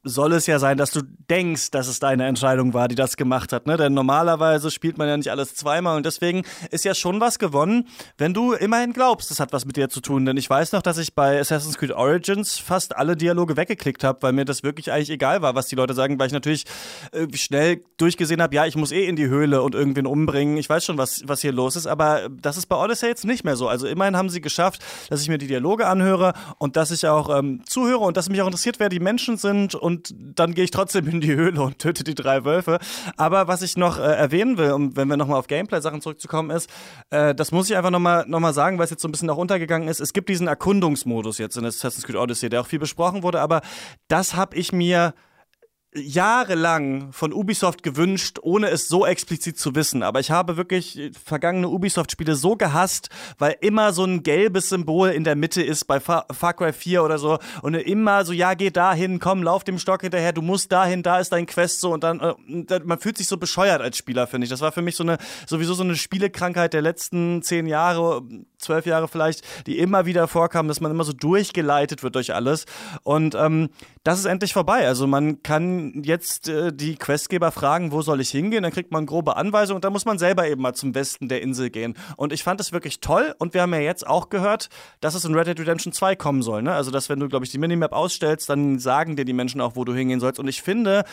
soll 0.07 0.33
es 0.33 0.47
ja 0.47 0.59
sein, 0.59 0.77
dass 0.77 0.91
du 0.91 1.01
denkst, 1.29 1.71
dass 1.71 1.87
es 1.87 1.99
deine 1.99 2.25
Entscheidung 2.25 2.73
war, 2.73 2.87
die 2.87 2.95
das 2.95 3.17
gemacht 3.17 3.53
hat. 3.53 3.67
Ne? 3.67 3.77
Denn 3.77 3.93
normalerweise 3.93 4.71
spielt 4.71 4.97
man 4.97 5.07
ja 5.07 5.17
nicht 5.17 5.31
alles 5.31 5.55
zweimal 5.55 5.97
und 5.97 6.05
deswegen 6.05 6.43
ist 6.71 6.85
ja 6.85 6.93
schon 6.93 7.19
was 7.19 7.39
gewonnen, 7.39 7.87
wenn 8.17 8.33
du 8.33 8.53
immerhin 8.53 8.93
glaubst, 8.93 9.31
es 9.31 9.39
hat 9.39 9.53
was 9.53 9.65
mit 9.65 9.77
dir 9.77 9.89
zu 9.89 10.01
tun. 10.01 10.25
Denn 10.25 10.37
ich 10.37 10.49
weiß 10.49 10.71
noch, 10.71 10.81
dass 10.81 10.97
ich 10.97 11.13
bei 11.13 11.39
Assassin's 11.39 11.77
Creed 11.77 11.91
Origins 11.91 12.57
fast 12.57 12.95
alle 12.95 13.15
Dialoge 13.15 13.57
weggeklickt 13.57 14.03
habe, 14.03 14.21
weil 14.21 14.33
mir 14.33 14.45
das 14.45 14.63
wirklich 14.63 14.91
eigentlich 14.91 15.09
egal 15.09 15.41
war, 15.41 15.55
was 15.55 15.67
die 15.67 15.75
Leute 15.75 15.93
sagen, 15.93 16.19
weil 16.19 16.27
ich 16.27 16.33
natürlich 16.33 16.65
äh, 17.11 17.27
schnell 17.35 17.83
durchgesehen 17.97 18.41
habe, 18.41 18.55
ja, 18.55 18.65
ich 18.65 18.75
muss 18.75 18.91
eh 18.91 19.05
in 19.05 19.15
die 19.15 19.27
Höhle 19.27 19.61
und 19.61 19.75
irgendwen 19.75 20.05
umbringen. 20.05 20.57
Ich 20.57 20.69
weiß 20.69 20.85
schon, 20.85 20.97
was, 20.97 21.23
was 21.25 21.41
hier 21.41 21.51
los 21.51 21.75
ist, 21.75 21.87
aber 21.87 22.29
das 22.29 22.57
ist 22.57 22.67
bei 22.67 22.75
Odyssey 22.75 23.07
jetzt 23.07 23.25
nicht 23.25 23.43
mehr 23.43 23.55
so. 23.55 23.67
Also 23.67 23.87
immerhin 23.87 24.15
haben 24.15 24.29
sie 24.29 24.41
geschafft, 24.41 24.83
dass 25.09 25.21
ich 25.21 25.29
mir 25.29 25.37
die 25.37 25.47
Dialoge 25.47 25.87
anhöre 25.87 26.33
und 26.57 26.75
dass 26.75 26.91
ich 26.91 27.07
auch 27.07 27.35
ähm, 27.37 27.61
zuhöre 27.65 27.99
und 27.99 28.17
dass 28.17 28.29
mich 28.29 28.41
auch 28.41 28.47
interessiert, 28.47 28.79
wer 28.79 28.89
die 28.89 28.99
Menschen 28.99 29.37
sind 29.37 29.75
und 29.75 29.96
und 29.97 30.13
dann 30.39 30.53
gehe 30.53 30.63
ich 30.63 30.71
trotzdem 30.71 31.07
in 31.07 31.21
die 31.21 31.33
Höhle 31.35 31.61
und 31.61 31.79
töte 31.79 32.03
die 32.03 32.15
drei 32.15 32.45
Wölfe. 32.45 32.79
Aber 33.17 33.47
was 33.47 33.61
ich 33.61 33.77
noch 33.77 33.97
äh, 33.97 34.01
erwähnen 34.01 34.57
will, 34.57 34.71
um, 34.71 34.95
wenn 34.95 35.07
wir 35.07 35.17
nochmal 35.17 35.39
auf 35.39 35.47
Gameplay-Sachen 35.47 36.01
zurückzukommen, 36.01 36.51
ist, 36.51 36.69
äh, 37.09 37.33
das 37.33 37.51
muss 37.51 37.69
ich 37.69 37.75
einfach 37.75 37.89
nochmal 37.89 38.25
noch 38.27 38.39
mal 38.39 38.53
sagen, 38.53 38.77
weil 38.77 38.85
es 38.85 38.91
jetzt 38.91 39.01
so 39.01 39.07
ein 39.07 39.11
bisschen 39.11 39.29
auch 39.29 39.37
untergegangen 39.37 39.87
ist. 39.87 39.99
Es 39.99 40.13
gibt 40.13 40.29
diesen 40.29 40.47
Erkundungsmodus 40.47 41.37
jetzt 41.39 41.57
in 41.57 41.65
Assassin's 41.65 42.05
Creed 42.05 42.15
Odyssey, 42.15 42.49
der 42.49 42.61
auch 42.61 42.67
viel 42.67 42.79
besprochen 42.79 43.23
wurde, 43.23 43.41
aber 43.41 43.61
das 44.07 44.35
habe 44.35 44.55
ich 44.55 44.71
mir 44.71 45.13
jahrelang 45.97 47.11
von 47.11 47.33
Ubisoft 47.33 47.83
gewünscht, 47.83 48.39
ohne 48.41 48.69
es 48.69 48.87
so 48.87 49.05
explizit 49.05 49.57
zu 49.57 49.75
wissen. 49.75 50.03
Aber 50.03 50.19
ich 50.19 50.31
habe 50.31 50.57
wirklich 50.57 51.11
vergangene 51.23 51.69
Ubisoft-Spiele 51.69 52.35
so 52.35 52.55
gehasst, 52.55 53.09
weil 53.37 53.55
immer 53.61 53.93
so 53.93 54.05
ein 54.05 54.23
gelbes 54.23 54.69
Symbol 54.69 55.09
in 55.09 55.23
der 55.23 55.35
Mitte 55.35 55.61
ist 55.61 55.85
bei 55.85 55.99
Far, 55.99 56.25
Far 56.31 56.53
Cry 56.53 56.73
4 56.73 57.03
oder 57.03 57.17
so. 57.17 57.39
Und 57.61 57.75
immer 57.75 58.25
so, 58.25 58.33
ja, 58.33 58.53
geh 58.53 58.69
dahin, 58.69 59.19
komm, 59.19 59.43
lauf 59.43 59.63
dem 59.63 59.79
Stock 59.79 60.01
hinterher, 60.01 60.33
du 60.33 60.41
musst 60.41 60.71
dahin, 60.71 61.03
da 61.03 61.19
ist 61.19 61.31
dein 61.31 61.45
Quest 61.45 61.81
so. 61.81 61.93
Und 61.93 62.03
dann, 62.03 62.19
äh, 62.19 62.79
man 62.83 62.99
fühlt 62.99 63.17
sich 63.17 63.27
so 63.27 63.37
bescheuert 63.37 63.81
als 63.81 63.97
Spieler, 63.97 64.27
finde 64.27 64.45
ich. 64.45 64.49
Das 64.49 64.61
war 64.61 64.71
für 64.71 64.81
mich 64.81 64.95
so 64.95 65.03
eine, 65.03 65.17
sowieso 65.45 65.73
so 65.73 65.83
eine 65.83 65.95
Spielekrankheit 65.95 66.73
der 66.73 66.81
letzten 66.81 67.41
zehn 67.41 67.67
Jahre, 67.67 68.21
zwölf 68.57 68.85
Jahre 68.85 69.07
vielleicht, 69.07 69.43
die 69.65 69.77
immer 69.79 70.05
wieder 70.05 70.27
vorkam, 70.27 70.67
dass 70.67 70.81
man 70.81 70.91
immer 70.91 71.03
so 71.03 71.13
durchgeleitet 71.13 72.03
wird 72.03 72.15
durch 72.15 72.33
alles. 72.33 72.65
Und 73.03 73.35
ähm, 73.35 73.69
das 74.07 74.19
ist 74.19 74.25
endlich 74.25 74.53
vorbei. 74.53 74.87
Also 74.87 75.05
man 75.05 75.43
kann 75.43 76.01
jetzt 76.05 76.47
äh, 76.47 76.71
die 76.71 76.95
Questgeber 76.95 77.51
fragen, 77.51 77.91
wo 77.91 78.01
soll 78.01 78.21
ich 78.21 78.29
hingehen? 78.29 78.63
Dann 78.63 78.71
kriegt 78.71 78.89
man 78.89 79.05
grobe 79.05 79.35
Anweisungen 79.35 79.75
und 79.75 79.83
dann 79.83 79.91
muss 79.91 80.05
man 80.05 80.17
selber 80.17 80.47
eben 80.47 80.61
mal 80.61 80.73
zum 80.73 80.95
Westen 80.95 81.27
der 81.27 81.41
Insel 81.41 81.69
gehen. 81.69 81.93
Und 82.15 82.31
ich 82.31 82.41
fand 82.41 82.61
es 82.61 82.71
wirklich 82.71 83.01
toll 83.01 83.35
und 83.37 83.53
wir 83.53 83.63
haben 83.63 83.73
ja 83.73 83.81
jetzt 83.81 84.07
auch 84.07 84.29
gehört, 84.29 84.69
dass 85.01 85.13
es 85.13 85.25
in 85.25 85.35
Red 85.35 85.47
Dead 85.47 85.59
Redemption 85.59 85.91
2 85.91 86.15
kommen 86.15 86.41
soll. 86.41 86.61
Ne? 86.61 86.71
Also 86.71 86.89
dass 86.89 87.09
wenn 87.09 87.19
du, 87.19 87.27
glaube 87.27 87.43
ich, 87.43 87.51
die 87.51 87.57
Minimap 87.57 87.91
ausstellst, 87.91 88.49
dann 88.49 88.79
sagen 88.79 89.17
dir 89.17 89.25
die 89.25 89.33
Menschen 89.33 89.59
auch, 89.59 89.75
wo 89.75 89.83
du 89.83 89.93
hingehen 89.93 90.21
sollst. 90.21 90.39
Und 90.39 90.47
ich 90.47 90.61
finde, 90.61 91.03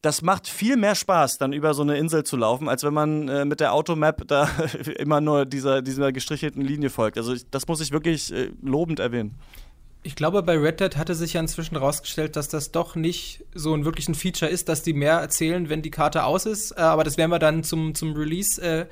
das 0.00 0.22
macht 0.22 0.46
viel 0.46 0.76
mehr 0.76 0.94
Spaß, 0.94 1.38
dann 1.38 1.52
über 1.52 1.74
so 1.74 1.82
eine 1.82 1.98
Insel 1.98 2.22
zu 2.22 2.36
laufen, 2.36 2.68
als 2.68 2.84
wenn 2.84 2.94
man 2.94 3.28
äh, 3.28 3.44
mit 3.46 3.58
der 3.58 3.72
Automap 3.72 4.22
da 4.28 4.48
immer 4.96 5.20
nur 5.20 5.44
dieser, 5.44 5.82
dieser 5.82 6.12
gestrichelten 6.12 6.62
Linie 6.62 6.90
folgt. 6.90 7.18
Also 7.18 7.32
ich, 7.32 7.50
das 7.50 7.66
muss 7.66 7.80
ich 7.80 7.90
wirklich 7.90 8.32
äh, 8.32 8.52
lobend 8.62 9.00
erwähnen. 9.00 9.34
Ich 10.02 10.14
glaube, 10.14 10.42
bei 10.42 10.56
Red 10.56 10.80
Dead 10.80 10.96
hatte 10.96 11.14
sich 11.14 11.32
ja 11.34 11.40
inzwischen 11.40 11.74
herausgestellt, 11.74 12.36
dass 12.36 12.48
das 12.48 12.70
doch 12.70 12.94
nicht 12.94 13.44
so 13.54 13.74
ein 13.74 13.84
wirklichen 13.84 14.14
Feature 14.14 14.50
ist, 14.50 14.68
dass 14.68 14.82
die 14.82 14.92
mehr 14.92 15.14
erzählen, 15.14 15.68
wenn 15.68 15.82
die 15.82 15.90
Karte 15.90 16.24
aus 16.24 16.46
ist. 16.46 16.72
Äh, 16.72 16.80
aber 16.80 17.04
das 17.04 17.16
werden 17.16 17.30
wir 17.30 17.38
dann 17.38 17.64
zum, 17.64 17.94
zum 17.94 18.14
Release 18.14 18.62
äh, 18.62 18.86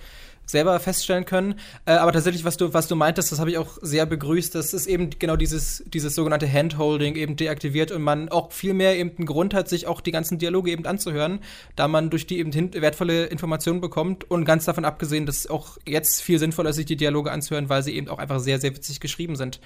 selber 0.46 0.78
feststellen 0.80 1.24
können. 1.24 1.56
Äh, 1.84 1.92
aber 1.92 2.12
tatsächlich, 2.12 2.44
was 2.44 2.56
du, 2.56 2.72
was 2.72 2.88
du 2.88 2.94
meintest, 2.94 3.32
das 3.32 3.40
habe 3.40 3.50
ich 3.50 3.58
auch 3.58 3.78
sehr 3.82 4.06
begrüßt. 4.06 4.54
Das 4.54 4.72
ist 4.72 4.86
eben 4.86 5.10
genau 5.18 5.36
dieses, 5.36 5.82
dieses 5.86 6.14
sogenannte 6.14 6.50
Handholding 6.50 7.16
eben 7.16 7.36
deaktiviert 7.36 7.90
und 7.90 8.02
man 8.02 8.28
auch 8.28 8.52
viel 8.52 8.72
mehr 8.72 8.96
eben 8.96 9.12
einen 9.16 9.26
Grund 9.26 9.52
hat, 9.52 9.68
sich 9.68 9.86
auch 9.86 10.00
die 10.00 10.12
ganzen 10.12 10.38
Dialoge 10.38 10.70
eben 10.70 10.86
anzuhören, 10.86 11.40
da 11.74 11.88
man 11.88 12.10
durch 12.10 12.26
die 12.26 12.38
eben 12.38 12.52
wertvolle 12.74 13.26
Informationen 13.26 13.80
bekommt 13.80 14.30
und 14.30 14.44
ganz 14.44 14.64
davon 14.64 14.84
abgesehen, 14.84 15.26
dass 15.26 15.48
auch 15.48 15.78
jetzt 15.86 16.22
viel 16.22 16.38
sinnvoller 16.38 16.70
ist, 16.70 16.76
sich 16.76 16.86
die 16.86 16.96
Dialoge 16.96 17.32
anzuhören, 17.32 17.68
weil 17.68 17.82
sie 17.82 17.94
eben 17.94 18.08
auch 18.08 18.18
einfach 18.18 18.38
sehr, 18.38 18.60
sehr 18.60 18.74
witzig 18.74 19.00
geschrieben 19.00 19.36
sind. 19.36 19.60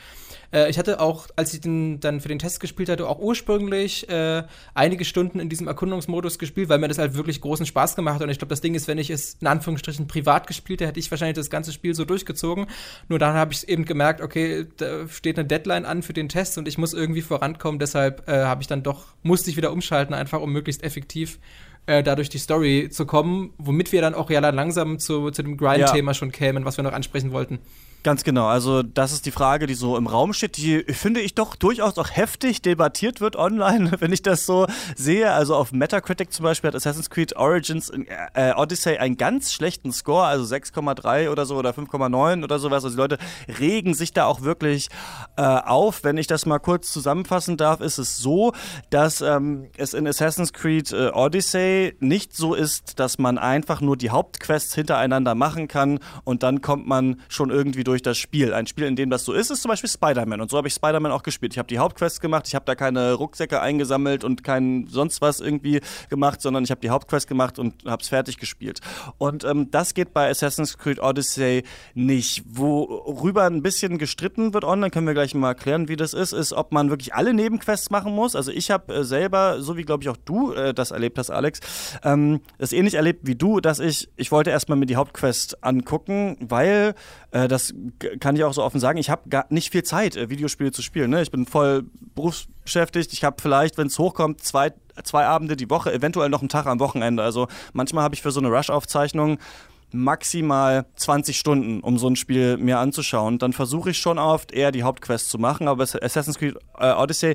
Äh, 0.53 0.71
ich 0.71 0.79
hatte 0.79 1.01
auch, 1.01 1.29
als 1.37 1.55
ich 1.55 1.61
den 1.61 2.01
dann 2.01 2.21
für 2.21 2.29
den 2.29 2.39
Test 2.39 2.61
gespielt 2.61 2.89
hatte, 2.89 3.09
auch 3.09 3.19
ursprünglich 3.19 4.09
äh, 4.09 4.45
einige 4.75 5.05
Stunden 5.05 5.41
in 5.41 5.49
diesem 5.49 5.69
Erkundungsmodus 5.69 6.39
gespielt, 6.39 6.69
weil 6.69 6.79
mir 6.79 6.89
das 6.89 6.99
halt 6.99 7.15
wirklich 7.15 7.41
großen 7.41 7.67
Spaß 7.67 7.97
gemacht 7.97 8.17
hat. 8.17 8.23
Und 8.23 8.31
ich 8.31 8.39
glaube, 8.39 8.51
das 8.51 8.61
Ding 8.61 8.75
ist, 8.75 8.89
wenn 8.89 8.99
ich 8.99 9.11
es 9.11 9.35
in 9.41 9.47
Anführungsstrichen 9.47 10.07
privat 10.09 10.47
gespielt 10.47 10.81
hätte, 10.81 10.89
hätte 10.89 11.01
ich 11.01 11.11
wahrscheinlich 11.11 11.37
das 11.37 11.51
ganze 11.51 11.73
Spiel 11.73 11.95
so 11.95 12.05
durchgezogen. 12.05 12.67
Nur 13.09 13.19
dann 13.19 13.35
habe 13.35 13.53
ich 13.53 13.69
eben 13.69 13.85
gemerkt, 13.85 14.21
okay, 14.21 14.67
da 14.77 15.09
steht 15.09 15.39
eine 15.39 15.47
Deadline 15.47 15.85
an 15.85 16.03
für 16.03 16.13
den 16.13 16.29
Test 16.29 16.59
und 16.59 16.69
ich 16.69 16.79
muss 16.79 16.95
irgendwie 16.95 17.23
vorankommen. 17.23 17.79
Deshalb 17.79 18.29
äh, 18.29 18.45
habe 18.45 18.63
ich 18.63 18.69
dann 18.69 18.83
doch, 18.83 19.07
musste 19.23 19.51
ich 19.51 19.57
wieder 19.57 19.73
umschalten, 19.73 20.15
einfach 20.15 20.41
um 20.41 20.53
möglichst 20.53 20.83
effektiv 20.83 21.39
äh, 21.87 22.03
dadurch 22.03 22.29
die 22.29 22.39
Story 22.39 22.89
zu 22.91 23.07
kommen, 23.07 23.53
womit 23.59 23.93
wir 23.93 24.01
dann 24.01 24.15
auch 24.15 24.31
ja 24.31 24.41
langsam 24.41 24.99
zu, 24.99 25.31
zu 25.31 25.43
dem 25.43 25.57
Grind-Thema 25.57 26.11
ja. 26.11 26.15
schon 26.15 26.31
kämen, 26.31 26.65
was 26.65 26.77
wir 26.77 26.85
noch 26.85 26.93
ansprechen 26.93 27.33
wollten. 27.33 27.59
Ganz 28.03 28.25
genau. 28.25 28.47
Also 28.47 28.83
das 28.83 29.13
ist 29.13 29.27
die 29.27 29.31
Frage, 29.31 29.67
die 29.67 29.75
so 29.75 29.99
im 29.99 30.07
Raum 30.07 30.33
steht, 30.33 30.57
die 30.57 30.85
finde 30.85 31.21
ich 31.21 31.35
doch 31.35 31.55
durchaus 31.55 31.99
auch 31.99 32.09
heftig 32.11 32.63
debattiert 32.63 33.21
wird 33.21 33.37
online, 33.37 33.93
wenn 34.01 34.11
ich 34.11 34.23
das 34.23 34.47
so 34.47 34.67
sehe. 34.97 35.31
Also 35.33 35.55
auf 35.55 35.73
Metacritic 35.73 36.33
zum 36.33 36.45
Beispiel 36.45 36.69
hat 36.69 36.75
Assassin's 36.75 37.11
Creed 37.11 37.37
Origins 37.37 37.93
äh, 38.35 38.55
Odyssey 38.57 38.97
einen 38.97 39.19
ganz 39.19 39.53
schlechten 39.53 39.93
Score, 39.93 40.25
also 40.25 40.45
6,3 40.55 41.29
oder 41.29 41.45
so 41.45 41.57
oder 41.57 41.73
5,9 41.73 42.43
oder 42.43 42.59
sowas. 42.59 42.85
Also 42.85 42.97
die 42.97 43.01
Leute 43.01 43.19
regen 43.59 43.93
sich 43.93 44.15
da 44.15 44.25
auch 44.25 44.41
wirklich 44.41 44.89
äh, 45.37 45.43
auf. 45.43 46.03
Wenn 46.03 46.17
ich 46.17 46.27
das 46.27 46.47
mal 46.47 46.59
kurz 46.59 46.91
zusammenfassen 46.91 47.59
darf, 47.59 47.83
ist 47.83 47.99
es 47.99 48.17
so, 48.17 48.55
dass 48.89 49.21
ähm, 49.21 49.69
es 49.77 49.93
in 49.93 50.07
Assassin's 50.07 50.55
Creed 50.55 50.91
äh, 50.93 51.11
Odyssey 51.13 51.97
nicht 52.01 52.35
so 52.35 52.55
ist, 52.55 52.99
dass 52.99 53.19
man 53.19 53.37
einfach 53.37 53.83
nur 53.83 53.99
die 53.99 54.09
Hauptquests 54.09 54.75
hintereinander 54.75 55.35
machen 55.35 55.69
kann 55.69 55.99
und 56.25 56.43
dann 56.43 56.63
kommt 56.63 56.87
man 56.87 57.21
schon 57.29 57.51
irgendwie 57.51 57.85
durch 57.85 57.89
das 57.99 58.18
Spiel. 58.18 58.55
Ein 58.55 58.66
Spiel, 58.66 58.84
in 58.84 58.97
dem 58.97 59.11
das 59.11 59.24
so 59.24 59.32
ist, 59.32 59.51
ist 59.51 59.62
zum 59.62 59.70
Beispiel 59.70 59.91
Spider-Man. 59.91 60.41
Und 60.41 60.51
so 60.51 60.57
habe 60.57 60.68
ich 60.68 60.74
Spider-Man 60.74 61.12
auch 61.12 61.22
gespielt. 61.22 61.53
Ich 61.53 61.59
habe 61.59 61.68
die 61.68 61.78
Hauptquests 61.78 62.20
gemacht, 62.20 62.47
ich 62.47 62.55
habe 62.55 62.64
da 62.64 62.74
keine 62.74 63.14
Rucksäcke 63.14 63.61
eingesammelt 63.61 64.24
und 64.24 64.45
kein 64.45 64.86
sonst 64.88 65.20
was 65.20 65.41
irgendwie 65.41 65.80
gemacht, 66.09 66.41
sondern 66.41 66.64
ich 66.64 66.70
habe 66.70 66.80
die 66.80 66.91
Hauptquest 66.91 67.28
gemacht 67.28 67.59
und 67.59 67.84
habe 67.84 68.03
es 68.03 68.09
fertig 68.09 68.38
gespielt. 68.38 68.80
Und 69.18 69.45
ähm, 69.45 69.70
das 69.70 69.95
geht 69.95 70.14
bei 70.14 70.30
Assassin's 70.30 70.78
Creed 70.78 71.01
Odyssey 71.01 71.64
nicht. 71.95 72.45
Worüber 72.47 73.45
ein 73.45 73.62
bisschen 73.62 73.99
gestritten 73.99 74.55
wird 74.55 74.64
online, 74.64 74.91
können 74.91 75.07
wir 75.07 75.14
gleich 75.14 75.34
mal 75.34 75.49
erklären, 75.49 75.88
wie 75.88 75.97
das 75.97 76.14
ist, 76.14 76.32
ist, 76.32 76.53
ob 76.53 76.72
man 76.72 76.91
wirklich 76.91 77.14
alle 77.14 77.34
Nebenquests 77.34 77.91
machen 77.91 78.14
muss. 78.14 78.36
Also 78.36 78.53
ich 78.53 78.70
habe 78.70 78.95
äh, 78.95 79.05
selber, 79.05 79.61
so 79.61 79.76
wie 79.76 79.82
glaube 79.82 80.03
ich 80.03 80.09
auch 80.09 80.16
du 80.16 80.53
äh, 80.53 80.72
das 80.74 80.91
erlebt 80.91 81.18
hast, 81.18 81.30
Alex, 81.30 81.61
ähm, 82.05 82.41
das 82.59 82.72
ähnlich 82.72 82.95
erlebt 82.95 83.20
wie 83.24 83.34
du, 83.34 83.61
dass 83.61 83.80
ich, 83.80 84.09
ich 84.16 84.30
wollte 84.32 84.51
erstmal 84.51 84.78
mir 84.78 84.86
die 84.86 84.97
Hauptquest 84.97 85.62
angucken, 85.62 86.36
weil 86.41 86.95
äh, 87.30 87.49
das 87.49 87.72
kann 88.20 88.37
ich 88.37 88.45
auch 88.45 88.53
so 88.53 88.62
offen 88.62 88.81
sagen, 88.81 88.99
ich 88.99 89.11
habe 89.11 89.45
nicht 89.49 89.70
viel 89.70 89.83
Zeit, 89.83 90.16
äh, 90.16 90.31
Videospiele 90.31 90.72
zu 90.72 90.83
spielen. 90.83 91.11
Ne? 91.11 91.22
Ich 91.22 91.31
bin 91.31 91.47
voll 91.47 91.85
berufsbeschäftigt. 92.14 93.12
Ich 93.12 93.24
habe 93.24 93.37
vielleicht, 93.41 93.78
wenn 93.78 93.87
es 93.87 93.99
hochkommt, 93.99 94.43
zwei, 94.43 94.72
zwei 95.05 95.26
Abende 95.26 95.57
die 95.57 95.70
Woche, 95.70 95.93
eventuell 95.93 96.28
noch 96.28 96.41
einen 96.41 96.49
Tag 96.49 96.66
am 96.66 96.81
Wochenende. 96.81 97.22
Also 97.22 97.49
manchmal 97.72 98.05
habe 98.05 98.14
ich 98.14 98.22
für 98.22 98.31
so 98.31 98.41
eine 98.41 98.49
Rush-Aufzeichnung 98.49 99.39
maximal 99.93 100.87
20 100.97 101.39
Stunden, 101.39 101.81
um 101.81 101.99
so 101.99 102.09
ein 102.09 102.16
Spiel 102.16 102.57
mir 102.57 102.78
anzuschauen. 102.78 103.39
Dann 103.39 103.53
versuche 103.53 103.91
ich 103.91 103.99
schon 103.99 104.18
oft 104.18 104.53
eher 104.53 104.72
die 104.72 104.83
Hauptquest 104.83 105.28
zu 105.28 105.39
machen, 105.39 105.68
aber 105.68 105.83
Assassin's 105.83 106.39
Creed 106.39 106.57
äh, 106.78 106.93
Odyssey 106.93 107.35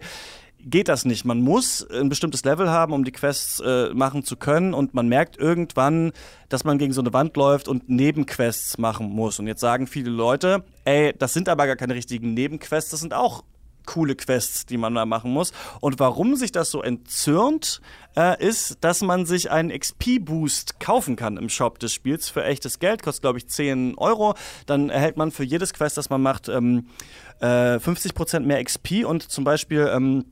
geht 0.66 0.88
das 0.88 1.06
nicht. 1.06 1.26
Man 1.26 1.42
muss 1.42 1.88
ein 1.90 2.10
bestimmtes 2.10 2.44
Level 2.44 2.70
haben, 2.70 2.92
um 2.92 3.06
die 3.06 3.12
Quests 3.12 3.60
äh, 3.60 3.94
machen 3.94 4.24
zu 4.24 4.36
können 4.36 4.74
und 4.74 4.94
man 4.94 5.08
merkt 5.08 5.38
irgendwann, 5.38 6.12
dass 6.50 6.64
man 6.64 6.78
gegen 6.78 6.92
so 6.92 7.02
eine 7.02 7.14
Wand 7.14 7.38
läuft 7.38 7.68
und 7.68 7.88
Nebenquests 7.88 8.78
machen 8.78 9.10
muss. 9.10 9.40
Und 9.40 9.48
jetzt 9.48 9.62
sagen 9.62 9.88
viele 9.88 10.10
Leute, 10.10 10.64
ey, 10.84 11.14
das 11.18 11.34
sind 11.34 11.50
aber 11.50 11.68
gar 11.68 11.76
keine 11.76 11.94
richtigen 11.94 12.34
Nebenquests, 12.34 12.92
das 12.92 13.00
sind 13.00 13.14
auch 13.14 13.44
coole 13.86 14.16
Quests, 14.16 14.66
die 14.66 14.78
man 14.78 14.96
da 14.96 15.06
machen 15.06 15.32
muss. 15.32 15.54
Und 15.80 16.00
warum 16.00 16.36
sich 16.36 16.52
das 16.52 16.72
so 16.72 16.82
entzürnt, 16.82 17.82
äh, 18.18 18.44
ist, 18.44 18.78
dass 18.82 19.02
man 19.02 19.28
sich 19.28 19.52
einen 19.52 19.70
XP-Boost 19.70 20.80
kaufen 20.80 21.16
kann 21.16 21.38
im 21.38 21.50
Shop 21.50 21.78
des 21.78 21.94
Spiels 21.94 22.30
für 22.30 22.44
echtes 22.44 22.80
Geld. 22.80 23.04
Kostet, 23.04 23.22
glaube 23.22 23.38
ich, 23.38 23.48
10 23.48 23.96
Euro. 23.98 24.34
Dann 24.66 24.90
erhält 24.90 25.18
man 25.18 25.32
für 25.32 25.44
jedes 25.44 25.74
Quest, 25.74 25.98
das 25.98 26.10
man 26.10 26.24
macht, 26.24 26.50
ähm, 26.50 26.88
äh, 27.40 27.78
50% 27.78 28.40
mehr 28.40 28.64
XP 28.64 29.06
und 29.06 29.22
zum 29.22 29.44
Beispiel 29.44 29.90
ähm, 29.94 30.26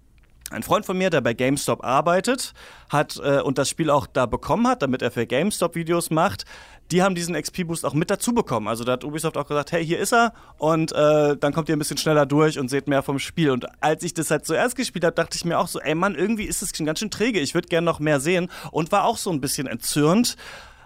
ein 0.53 0.63
Freund 0.63 0.85
von 0.85 0.97
mir, 0.97 1.09
der 1.09 1.21
bei 1.21 1.33
GameStop 1.33 1.83
arbeitet, 1.83 2.53
hat 2.89 3.19
äh, 3.23 3.41
und 3.41 3.57
das 3.57 3.69
Spiel 3.69 3.89
auch 3.89 4.07
da 4.07 4.25
bekommen 4.25 4.67
hat, 4.67 4.81
damit 4.81 5.01
er 5.01 5.11
für 5.11 5.25
GameStop 5.25 5.75
Videos 5.75 6.09
macht, 6.09 6.45
die 6.91 7.01
haben 7.01 7.15
diesen 7.15 7.35
XP-Boost 7.35 7.85
auch 7.85 7.93
mit 7.93 8.09
dazu 8.09 8.33
bekommen. 8.33 8.67
Also 8.67 8.83
da 8.83 8.93
hat 8.93 9.03
Ubisoft 9.03 9.37
auch 9.37 9.47
gesagt, 9.47 9.71
hey, 9.71 9.85
hier 9.85 9.99
ist 9.99 10.13
er 10.13 10.33
und 10.57 10.91
äh, 10.91 11.35
dann 11.37 11.53
kommt 11.53 11.69
ihr 11.69 11.75
ein 11.75 11.79
bisschen 11.79 11.97
schneller 11.97 12.25
durch 12.25 12.59
und 12.59 12.69
seht 12.69 12.87
mehr 12.87 13.03
vom 13.03 13.19
Spiel. 13.19 13.51
Und 13.51 13.65
als 13.81 14.03
ich 14.03 14.13
das 14.13 14.29
halt 14.31 14.45
zuerst 14.45 14.75
gespielt 14.75 15.03
habe, 15.05 15.15
dachte 15.15 15.35
ich 15.35 15.45
mir 15.45 15.59
auch 15.59 15.67
so, 15.67 15.79
ey 15.79 15.95
Mann, 15.95 16.15
irgendwie 16.15 16.43
ist 16.43 16.61
es 16.61 16.73
ganz 16.73 16.99
schön 16.99 17.11
träge. 17.11 17.39
Ich 17.39 17.53
würde 17.53 17.67
gerne 17.67 17.85
noch 17.85 17.99
mehr 17.99 18.19
sehen 18.19 18.49
und 18.71 18.91
war 18.91 19.05
auch 19.05 19.17
so 19.17 19.31
ein 19.31 19.41
bisschen 19.41 19.67
entzürnt. 19.67 20.35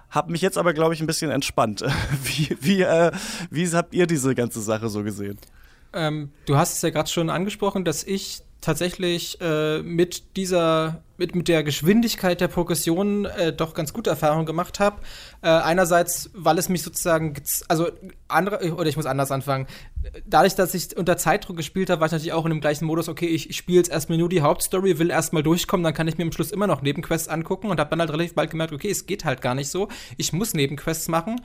Hab 0.09 0.30
mich 0.30 0.41
jetzt 0.41 0.57
aber, 0.57 0.74
glaube 0.74 0.93
ich, 0.93 1.01
ein 1.01 1.07
bisschen 1.07 1.32
entspannt. 1.32 1.84
Wie, 2.24 2.57
wie, 2.61 2.82
äh, 2.82 3.11
wie 3.49 3.68
habt 3.70 3.93
ihr 3.93 4.07
diese 4.07 4.36
ganze 4.36 4.61
Sache 4.61 4.88
so 4.88 5.03
gesehen? 5.03 5.38
Ähm, 5.93 6.32
du 6.45 6.55
hast 6.55 6.74
es 6.74 6.82
ja 6.82 6.89
gerade 6.89 7.09
schon 7.09 7.30
angesprochen, 7.30 7.84
dass 7.84 8.03
ich 8.03 8.41
tatsächlich 8.68 9.39
äh, 9.39 9.82
mit 9.82 10.36
dieser, 10.36 11.01
mit, 11.18 11.36
mit 11.36 11.47
der 11.47 11.63
Geschwindigkeit 11.63 12.41
der 12.41 12.49
Progression 12.49 13.24
äh, 13.24 13.53
doch 13.53 13.74
ganz 13.74 13.93
gute 13.93 14.09
Erfahrungen 14.09 14.45
gemacht 14.45 14.82
habe. 14.82 14.97
Äh, 15.41 15.47
einerseits, 15.47 16.30
weil 16.34 16.57
es 16.57 16.68
mich 16.68 16.84
sozusagen, 16.84 17.34
also 17.70 17.88
andere, 18.28 18.76
oder 18.76 18.89
ich 18.89 18.97
muss 18.97 19.05
anders 19.05 19.32
anfangen. 19.32 19.68
Dadurch, 20.26 20.55
dass 20.55 20.74
ich 20.74 20.97
unter 20.97 21.15
Zeitdruck 21.15 21.55
gespielt 21.55 21.89
habe, 21.89 22.01
war 22.01 22.07
ich 22.07 22.11
natürlich 22.11 22.34
auch 22.34 22.45
in 22.45 22.51
dem 22.51 22.59
gleichen 22.59 22.86
Modus, 22.86 23.07
okay, 23.07 23.28
ich, 23.28 23.49
ich 23.49 23.55
spiele 23.55 23.78
jetzt 23.78 23.89
erstmal 23.89 24.18
nur 24.18 24.28
die 24.28 24.41
Hauptstory, 24.41 24.99
will 24.99 25.11
erstmal 25.11 25.43
durchkommen, 25.43 25.86
dann 25.86 25.93
kann 25.93 26.09
ich 26.09 26.18
mir 26.18 26.26
am 26.26 26.34
Schluss 26.34 26.51
immer 26.51 26.68
noch 26.68 26.82
Nebenquests 26.82 27.30
angucken 27.30 27.70
und 27.70 27.80
habe 27.80 27.89
dann 27.89 28.01
halt 28.01 28.11
relativ 28.11 28.36
bald 28.36 28.51
gemerkt, 28.51 28.74
okay, 28.74 28.89
es 28.89 29.05
geht 29.05 29.24
halt 29.24 29.41
gar 29.41 29.55
nicht 29.55 29.70
so. 29.70 29.88
Ich 30.18 30.34
muss 30.34 30.53
Nebenquests 30.53 31.07
machen. 31.07 31.39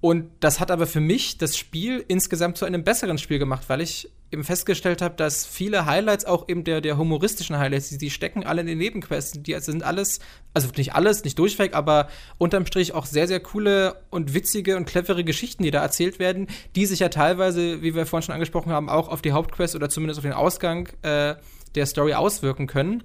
Und 0.00 0.30
das 0.40 0.60
hat 0.60 0.70
aber 0.70 0.86
für 0.86 1.00
mich 1.00 1.38
das 1.38 1.56
Spiel 1.56 2.04
insgesamt 2.08 2.58
zu 2.58 2.66
einem 2.66 2.84
besseren 2.84 3.16
Spiel 3.16 3.38
gemacht, 3.38 3.64
weil 3.68 3.80
ich 3.80 4.10
eben 4.30 4.44
festgestellt 4.44 5.00
habe, 5.00 5.14
dass 5.14 5.46
viele 5.46 5.86
Highlights, 5.86 6.26
auch 6.26 6.48
eben 6.48 6.62
der, 6.64 6.80
der 6.80 6.98
humoristischen 6.98 7.56
Highlights, 7.56 7.88
die, 7.88 7.98
die 7.98 8.10
stecken 8.10 8.44
alle 8.44 8.60
in 8.60 8.66
den 8.66 8.78
Nebenquests. 8.78 9.42
Die 9.42 9.58
sind 9.60 9.82
alles, 9.82 10.20
also 10.52 10.68
nicht 10.76 10.94
alles, 10.94 11.24
nicht 11.24 11.38
durchweg, 11.38 11.74
aber 11.74 12.08
unterm 12.36 12.66
Strich 12.66 12.92
auch 12.92 13.06
sehr, 13.06 13.28
sehr 13.28 13.40
coole 13.40 13.96
und 14.10 14.34
witzige 14.34 14.76
und 14.76 14.84
clevere 14.84 15.24
Geschichten, 15.24 15.62
die 15.62 15.70
da 15.70 15.80
erzählt 15.80 16.18
werden, 16.18 16.48
die 16.76 16.84
sich 16.84 16.98
ja 16.98 17.08
teilweise, 17.08 17.80
wie 17.80 17.94
wir 17.94 18.04
vorhin 18.04 18.26
schon 18.26 18.34
angesprochen 18.34 18.72
haben, 18.72 18.90
auch 18.90 19.08
auf 19.08 19.22
die 19.22 19.32
Hauptquest 19.32 19.74
oder 19.74 19.88
zumindest 19.88 20.18
auf 20.18 20.24
den 20.24 20.32
Ausgang 20.32 20.88
äh, 21.02 21.36
der 21.74 21.86
Story 21.86 22.14
auswirken 22.14 22.66
können 22.66 23.02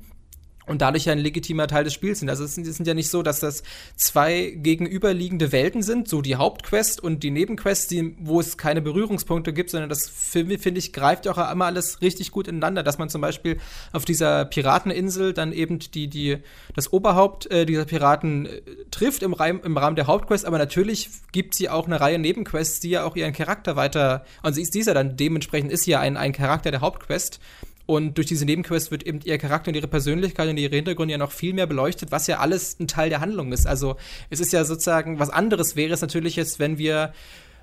und 0.70 0.82
dadurch 0.82 1.06
ja 1.06 1.14
ein 1.14 1.20
legitimer 1.20 1.68
Teil 1.68 1.84
des 1.84 1.94
Spiels 1.94 2.20
sind. 2.20 2.30
Also 2.30 2.44
es 2.44 2.56
sind, 2.56 2.68
es 2.68 2.78
sind, 2.78 2.86
ja 2.86 2.94
nicht 2.94 3.10
so, 3.10 3.24
dass 3.24 3.40
das 3.40 3.64
zwei 3.96 4.54
gegenüberliegende 4.56 5.52
Welten 5.52 5.82
sind, 5.82 6.08
so 6.08 6.22
die 6.22 6.36
Hauptquest 6.36 7.02
und 7.02 7.24
die 7.24 7.32
Nebenquest, 7.32 7.90
die, 7.92 8.16
wo 8.20 8.40
es 8.40 8.58
keine 8.58 8.82
Berührungspunkte 8.82 9.52
gibt, 9.52 9.72
sondern 9.72 9.90
das 9.90 10.08
finde 10.08 10.60
find 10.60 10.78
ich 10.78 10.94
greift 10.94 11.28
auch 11.28 11.52
immer 11.52 11.66
alles 11.66 12.02
richtig 12.02 12.32
gut 12.32 12.48
ineinander, 12.48 12.84
dass 12.84 13.00
man 13.00 13.10
zum 13.10 13.22
Beispiel 13.22 13.58
auf 13.94 14.06
dieser 14.06 14.46
Pirateninsel 14.46 15.34
dann 15.34 15.54
eben 15.54 15.80
die, 15.80 16.08
die, 16.08 16.38
das 16.76 16.94
Oberhaupt 16.94 17.50
äh, 17.52 17.66
dieser 17.66 17.86
Piraten 17.86 18.46
äh, 18.46 18.62
trifft 18.92 19.24
im, 19.24 19.34
Reim, 19.34 19.60
im 19.64 19.76
Rahmen 19.76 19.96
der 19.96 20.06
Hauptquest, 20.06 20.46
aber 20.46 20.60
natürlich 20.60 21.10
gibt 21.32 21.56
sie 21.56 21.70
auch 21.70 21.88
eine 21.88 22.00
Reihe 22.00 22.20
Nebenquests, 22.20 22.80
die 22.80 22.92
ja 22.92 23.06
auch 23.06 23.16
ihren 23.16 23.34
Charakter 23.34 23.76
weiter, 23.76 24.24
und 24.44 24.54
sie 24.54 24.62
ist 24.62 24.76
dieser 24.76 24.94
dann 24.94 25.18
dementsprechend 25.18 25.72
ist 25.72 25.88
ja 25.88 26.00
ein, 26.00 26.16
ein 26.16 26.32
Charakter 26.32 26.70
der 26.70 26.82
Hauptquest 26.82 27.40
und 27.90 28.20
durch 28.20 28.28
diese 28.28 28.46
Nebenquest 28.46 28.92
wird 28.92 29.02
eben 29.02 29.20
ihr 29.24 29.40
Charakter 29.40 29.70
und 29.70 29.76
ihre 29.76 29.88
Persönlichkeit 29.88 30.48
und 30.48 30.58
ihre 30.58 30.76
Hintergründe 30.76 31.14
ja 31.14 31.18
noch 31.18 31.32
viel 31.32 31.56
mehr 31.56 31.66
beleuchtet, 31.66 32.12
was 32.12 32.28
ja 32.28 32.38
alles 32.38 32.80
ein 32.80 32.88
Teil 32.88 33.10
der 33.10 33.20
Handlung 33.20 33.52
ist. 33.52 33.66
Also 33.66 33.96
es 34.30 34.40
ist 34.40 34.54
ja 34.54 34.64
sozusagen, 34.64 35.18
was 35.18 35.32
anderes 35.32 35.76
wäre 35.76 35.92
es 35.92 36.02
natürlich 36.02 36.36
jetzt, 36.36 36.60
wenn 36.60 36.78
wir 36.78 37.14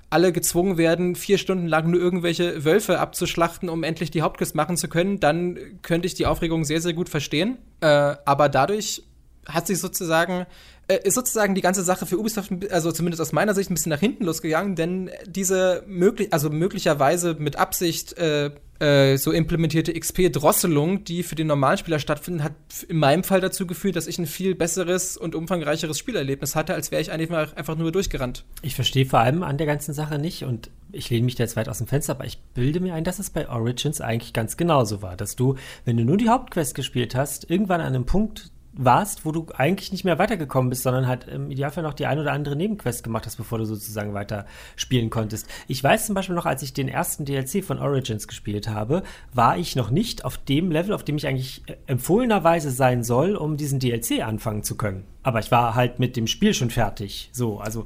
alle 0.09 0.33
gezwungen 0.33 0.77
werden, 0.77 1.15
vier 1.15 1.37
Stunden 1.37 1.65
lang 1.65 1.89
nur 1.89 2.01
irgendwelche 2.01 2.65
Wölfe 2.65 2.99
abzuschlachten, 2.99 3.69
um 3.69 3.85
endlich 3.85 4.11
die 4.11 4.21
Hauptquest 4.21 4.53
machen 4.53 4.75
zu 4.75 4.89
können, 4.89 5.21
dann 5.21 5.57
könnte 5.81 6.07
ich 6.07 6.13
die 6.13 6.25
Aufregung 6.25 6.65
sehr, 6.65 6.81
sehr 6.81 6.91
gut 6.91 7.07
verstehen. 7.07 7.57
Äh, 7.79 7.87
aber 8.25 8.49
dadurch 8.49 9.03
hat 9.47 9.65
sich 9.65 9.79
sozusagen 9.79 10.45
äh, 10.89 10.99
ist 11.03 11.15
sozusagen 11.15 11.55
die 11.55 11.61
ganze 11.61 11.83
Sache 11.83 12.05
für 12.05 12.17
Ubisoft, 12.17 12.51
also 12.71 12.91
zumindest 12.91 13.21
aus 13.21 13.33
meiner 13.33 13.53
Sicht, 13.53 13.69
ein 13.69 13.73
bisschen 13.73 13.91
nach 13.91 13.99
hinten 13.99 14.25
losgegangen, 14.25 14.75
denn 14.75 15.09
diese 15.25 15.83
möglich, 15.87 16.33
also 16.33 16.49
möglicherweise 16.49 17.35
mit 17.39 17.57
Absicht 17.57 18.17
äh, 18.17 18.51
äh, 18.79 19.17
so 19.17 19.31
implementierte 19.31 19.93
XP-Drosselung, 19.93 21.03
die 21.03 21.23
für 21.23 21.35
den 21.35 21.47
Normalspieler 21.47 21.99
stattfindet, 21.99 22.43
hat 22.43 22.53
in 22.87 22.97
meinem 22.97 23.23
Fall 23.23 23.41
dazu 23.41 23.65
geführt, 23.67 23.95
dass 23.95 24.07
ich 24.07 24.19
ein 24.19 24.25
viel 24.25 24.55
besseres 24.55 25.17
und 25.17 25.35
umfangreicheres 25.35 25.97
Spielerlebnis 25.97 26.55
hatte, 26.55 26.73
als 26.73 26.91
wäre 26.91 27.01
ich 27.01 27.11
einfach 27.11 27.75
nur 27.77 27.91
durchgerannt. 27.91 28.45
Ich 28.61 28.75
verstehe 28.75 29.05
vor 29.05 29.19
allem 29.19 29.43
an 29.43 29.57
der 29.57 29.67
ganzen 29.67 29.93
Sache 29.93 30.19
nicht 30.19 30.43
und 30.43 30.69
ich 30.91 31.09
lehne 31.09 31.25
mich 31.25 31.35
da 31.35 31.43
jetzt 31.43 31.55
weit 31.55 31.69
aus 31.69 31.79
dem 31.79 31.87
Fenster, 31.87 32.13
aber 32.13 32.25
ich 32.25 32.39
bilde 32.53 32.79
mir 32.79 32.93
ein, 32.93 33.03
dass 33.03 33.19
es 33.19 33.29
bei 33.29 33.49
Origins 33.49 34.01
eigentlich 34.01 34.33
ganz 34.33 34.57
genauso 34.57 35.01
war, 35.01 35.17
dass 35.17 35.35
du, 35.35 35.55
wenn 35.85 35.97
du 35.97 36.05
nur 36.05 36.17
die 36.17 36.29
Hauptquest 36.29 36.75
gespielt 36.75 37.15
hast, 37.15 37.49
irgendwann 37.49 37.81
an 37.81 37.87
einem 37.87 38.05
Punkt 38.05 38.51
warst, 38.77 39.25
wo 39.25 39.31
du 39.31 39.47
eigentlich 39.55 39.91
nicht 39.91 40.05
mehr 40.05 40.19
weitergekommen 40.19 40.69
bist, 40.69 40.83
sondern 40.83 41.07
halt 41.07 41.27
im 41.27 41.51
Idealfall 41.51 41.83
noch 41.83 41.93
die 41.93 42.05
ein 42.05 42.19
oder 42.19 42.31
andere 42.31 42.55
Nebenquest 42.55 43.03
gemacht 43.03 43.25
hast, 43.25 43.37
bevor 43.37 43.57
du 43.57 43.65
sozusagen 43.65 44.13
weiter 44.13 44.45
spielen 44.75 45.09
konntest. 45.09 45.47
Ich 45.67 45.83
weiß 45.83 46.05
zum 46.05 46.15
Beispiel 46.15 46.35
noch, 46.35 46.45
als 46.45 46.61
ich 46.61 46.73
den 46.73 46.87
ersten 46.87 47.25
DLC 47.25 47.63
von 47.63 47.79
Origins 47.79 48.27
gespielt 48.27 48.67
habe, 48.67 49.03
war 49.33 49.57
ich 49.57 49.75
noch 49.75 49.89
nicht 49.89 50.25
auf 50.25 50.37
dem 50.37 50.71
Level, 50.71 50.93
auf 50.93 51.03
dem 51.03 51.17
ich 51.17 51.27
eigentlich 51.27 51.63
äh, 51.67 51.75
empfohlenerweise 51.87 52.71
sein 52.71 53.03
soll, 53.03 53.35
um 53.35 53.57
diesen 53.57 53.79
DLC 53.79 54.25
anfangen 54.25 54.63
zu 54.63 54.77
können. 54.77 55.05
Aber 55.23 55.39
ich 55.39 55.51
war 55.51 55.75
halt 55.75 55.99
mit 55.99 56.15
dem 56.15 56.27
Spiel 56.27 56.53
schon 56.53 56.69
fertig. 56.69 57.29
So, 57.33 57.59
also 57.59 57.85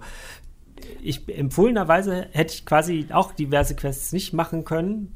ich 1.02 1.28
empfohlenerweise 1.30 2.28
hätte 2.32 2.54
ich 2.54 2.66
quasi 2.66 3.08
auch 3.12 3.32
diverse 3.32 3.76
Quests 3.76 4.14
nicht 4.14 4.34
machen 4.34 4.64
können, 4.64 5.16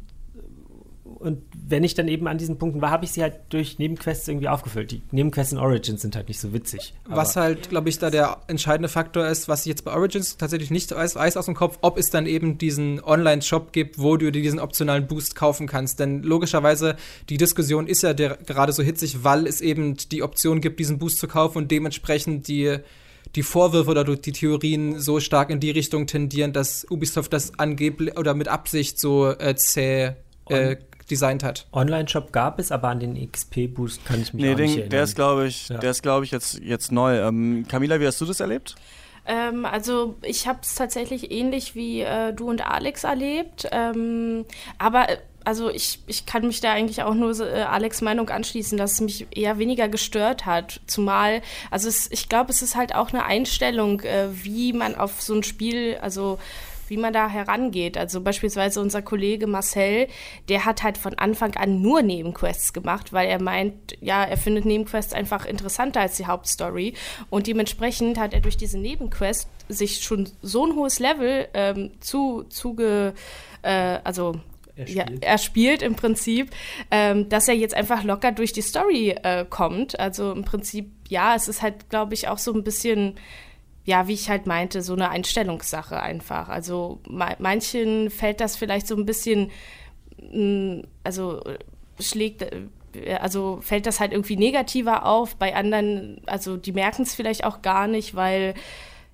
und 1.18 1.42
wenn 1.56 1.84
ich 1.84 1.94
dann 1.94 2.08
eben 2.08 2.28
an 2.28 2.38
diesen 2.38 2.58
Punkten 2.58 2.82
war, 2.82 2.92
habe 2.92 3.06
ich 3.06 3.12
sie 3.12 3.22
halt 3.22 3.36
durch 3.50 3.80
Nebenquests 3.80 4.28
irgendwie 4.28 4.48
aufgefüllt. 4.48 4.92
Die 4.92 5.02
Nebenquests 5.12 5.54
in 5.54 5.60
Origins 5.60 6.02
sind 6.02 6.16
halt 6.16 6.28
nicht 6.28 6.40
so 6.40 6.54
witzig. 6.54 6.94
Was 7.08 7.36
halt, 7.36 7.70
glaube 7.70 7.90
ich, 7.90 7.98
da 8.00 8.10
der 8.10 8.42
entscheidende 8.48 8.90
Faktor 8.90 9.26
ist, 9.26 9.48
was 9.48 9.62
ich 9.62 9.68
jetzt 9.68 9.86
bei 9.86 9.94
Origins 9.94 10.38
tatsächlich 10.38 10.72
nicht 10.72 10.92
weiß, 10.92 11.16
weiß 11.16 11.38
aus 11.38 11.46
dem 11.46 11.56
Kopf, 11.56 11.80
ob 11.82 11.98
es 11.98 12.10
dann 12.10 12.26
eben 12.26 12.58
diesen 12.58 13.02
Online-Shop 13.04 13.72
gibt, 13.72 13.98
wo 13.98 14.18
du 14.18 14.32
dir 14.32 14.42
diesen 14.42 14.60
optionalen 14.60 15.08
Boost 15.08 15.36
kaufen 15.36 15.68
kannst. 15.68 16.00
Denn 16.00 16.22
logischerweise, 16.22 16.96
die 17.30 17.38
Diskussion 17.38 17.88
ist 17.88 18.04
ja 18.04 18.14
der, 18.14 18.38
gerade 18.46 18.74
so 18.74 18.84
hitzig, 18.84 19.24
weil 19.24 19.48
es 19.48 19.62
eben 19.62 19.96
die 20.12 20.22
Option 20.22 20.62
gibt, 20.62 20.80
diesen 20.80 21.00
Boost 21.00 21.20
zu 21.20 21.28
kaufen 21.28 21.60
und 21.60 21.72
dementsprechend 21.72 22.48
die 22.48 22.78
die 23.36 23.44
Vorwürfe 23.44 23.92
oder 23.92 24.04
die 24.04 24.32
Theorien 24.32 25.00
so 25.00 25.20
stark 25.20 25.50
in 25.50 25.60
die 25.60 25.72
Richtung 25.72 26.08
tendieren, 26.08 26.54
dass 26.54 26.86
Ubisoft 26.90 27.34
das 27.34 27.60
angeblich 27.60 28.18
oder 28.18 28.34
mit 28.34 28.48
Absicht 28.48 28.98
so 28.98 29.30
äh, 29.30 29.56
zäh 29.56 30.14
äh, 30.50 30.78
designt 31.10 31.44
hat. 31.44 31.68
Online-Shop 31.72 32.32
gab 32.32 32.60
es, 32.60 32.72
aber 32.72 32.90
an 32.90 33.00
den 33.00 33.32
XP-Boost 33.32 34.06
kann 34.06 34.22
ich 34.22 34.34
mich 34.34 34.44
nee, 34.44 34.54
auch 34.54 34.56
den, 34.58 34.66
nicht 34.66 34.72
erinnern. 34.74 34.90
der 34.90 35.04
ist, 35.04 35.16
glaube 35.16 35.48
ich, 35.48 35.70
Ja. 35.70 35.78
der 35.78 35.92
ist, 35.92 36.02
glaube 36.04 36.26
ich, 36.26 36.32
jetzt, 36.32 36.60
jetzt 36.60 36.92
neu. 36.92 37.18
Ähm, 37.20 37.66
Camila, 37.70 38.00
wie 38.00 38.08
hast 38.08 38.20
du 38.22 38.26
das 38.26 38.40
erlebt? 38.40 38.76
Ähm, 39.28 39.66
also 39.66 40.16
ich 40.22 40.48
habe 40.48 40.60
es 40.62 40.76
tatsächlich 40.76 41.32
ähnlich 41.32 41.74
wie 41.76 42.02
äh, 42.02 42.32
du 42.34 42.48
und 42.50 42.66
Alex 42.70 43.04
erlebt. 43.04 43.68
Ähm, 43.72 44.46
aber 44.78 45.08
also 45.44 45.70
ich, 45.70 46.00
ich 46.08 46.26
kann 46.26 46.46
mich 46.48 46.60
da 46.60 46.72
eigentlich 46.74 47.04
auch 47.04 47.14
nur 47.14 47.40
äh, 47.40 47.62
Alex 47.64 48.02
Meinung 48.02 48.30
anschließen, 48.30 48.78
dass 48.78 48.94
es 48.94 49.02
mich 49.02 49.28
eher 49.36 49.58
weniger 49.60 49.88
gestört 49.88 50.46
hat. 50.46 50.80
Zumal, 50.88 51.42
also 51.72 51.88
es, 51.88 52.10
ich 52.12 52.30
glaube, 52.30 52.52
es 52.52 52.62
ist 52.62 52.76
halt 52.76 52.94
auch 52.96 53.10
eine 53.10 53.26
Einstellung, 53.26 54.02
äh, 54.02 54.28
wie 54.32 54.74
man 54.74 54.96
auf 54.96 55.22
so 55.22 55.34
ein 55.36 55.44
Spiel, 55.44 55.98
also 56.02 56.40
wie 56.90 56.98
man 56.98 57.14
da 57.14 57.30
herangeht. 57.30 57.98
Also 57.98 58.22
beispielsweise 58.22 58.82
unser 58.82 59.02
Kollege 59.02 59.48
Marcel, 59.48 60.08
der 60.50 60.66
hat 60.66 60.84
halt 60.84 60.98
von 60.98 61.16
Anfang 61.18 61.56
an 61.56 61.82
nur 61.82 62.02
Nebenquests 62.02 62.74
gemacht, 62.74 63.14
weil 63.14 63.28
er 63.28 63.42
meint, 63.42 63.98
ja, 64.02 64.24
er 64.24 64.38
findet 64.38 64.66
Nebenquests 64.66 65.14
einfach 65.14 65.46
interessanter 65.46 66.02
als 66.02 66.18
die 66.18 66.26
Hauptstory. 66.26 66.94
Und 67.30 67.48
dementsprechend 67.48 68.20
hat 68.20 68.34
er 68.34 68.42
durch 68.42 68.58
diese 68.58 68.78
Nebenquest 68.80 69.50
sich 69.70 70.02
schon 70.02 70.30
so 70.42 70.66
ein 70.66 70.76
hohes 70.76 71.00
Level 71.00 71.48
ähm, 71.54 71.92
zu, 72.00 72.44
zuge, 72.50 73.14
äh, 73.64 74.00
also 74.04 74.40
Er 74.76 74.88
ja, 74.88 75.04
spielt. 75.06 75.24
er 75.24 75.38
spielt 75.38 75.82
im 75.82 75.96
Prinzip, 75.96 76.52
ähm, 76.92 77.30
dass 77.30 77.48
er 77.48 77.56
jetzt 77.56 77.74
einfach 77.74 78.04
locker 78.04 78.32
durch 78.32 78.54
die 78.54 78.62
Story 78.62 79.16
äh, 79.24 79.46
kommt. 79.50 80.00
Also 80.00 80.32
im 80.34 80.44
Prinzip, 80.44 80.92
ja, 81.08 81.34
es 81.36 81.48
ist 81.48 81.62
halt, 81.62 81.90
glaube 81.90 82.14
ich, 82.14 82.28
auch 82.28 82.38
so 82.38 82.54
ein 82.54 82.64
bisschen, 82.64 83.16
ja, 83.86 84.08
wie 84.08 84.14
ich 84.14 84.30
halt 84.30 84.48
meinte, 84.48 84.82
so 84.82 84.94
eine 84.94 85.10
Einstellungssache 85.10 86.02
einfach. 86.02 86.50
Also 86.50 87.00
ma 87.08 87.36
manchen 87.40 88.10
fällt 88.10 88.42
das 88.42 88.56
vielleicht 88.56 88.88
so 88.88 88.96
ein 88.96 89.06
bisschen, 89.06 89.52
mh, 90.20 90.84
also 91.04 91.42
äh, 91.44 91.60
schlägt, 92.00 92.42
äh, 92.42 93.16
also 93.22 93.60
fällt 93.62 93.86
das 93.86 94.00
halt 94.00 94.12
irgendwie 94.12 94.38
negativer 94.38 95.06
auf. 95.06 95.36
Bei 95.36 95.56
anderen, 95.56 96.22
also 96.26 96.58
die 96.58 96.72
merken 96.72 97.04
es 97.04 97.14
vielleicht 97.14 97.44
auch 97.44 97.62
gar 97.62 97.88
nicht, 97.88 98.16
weil 98.16 98.56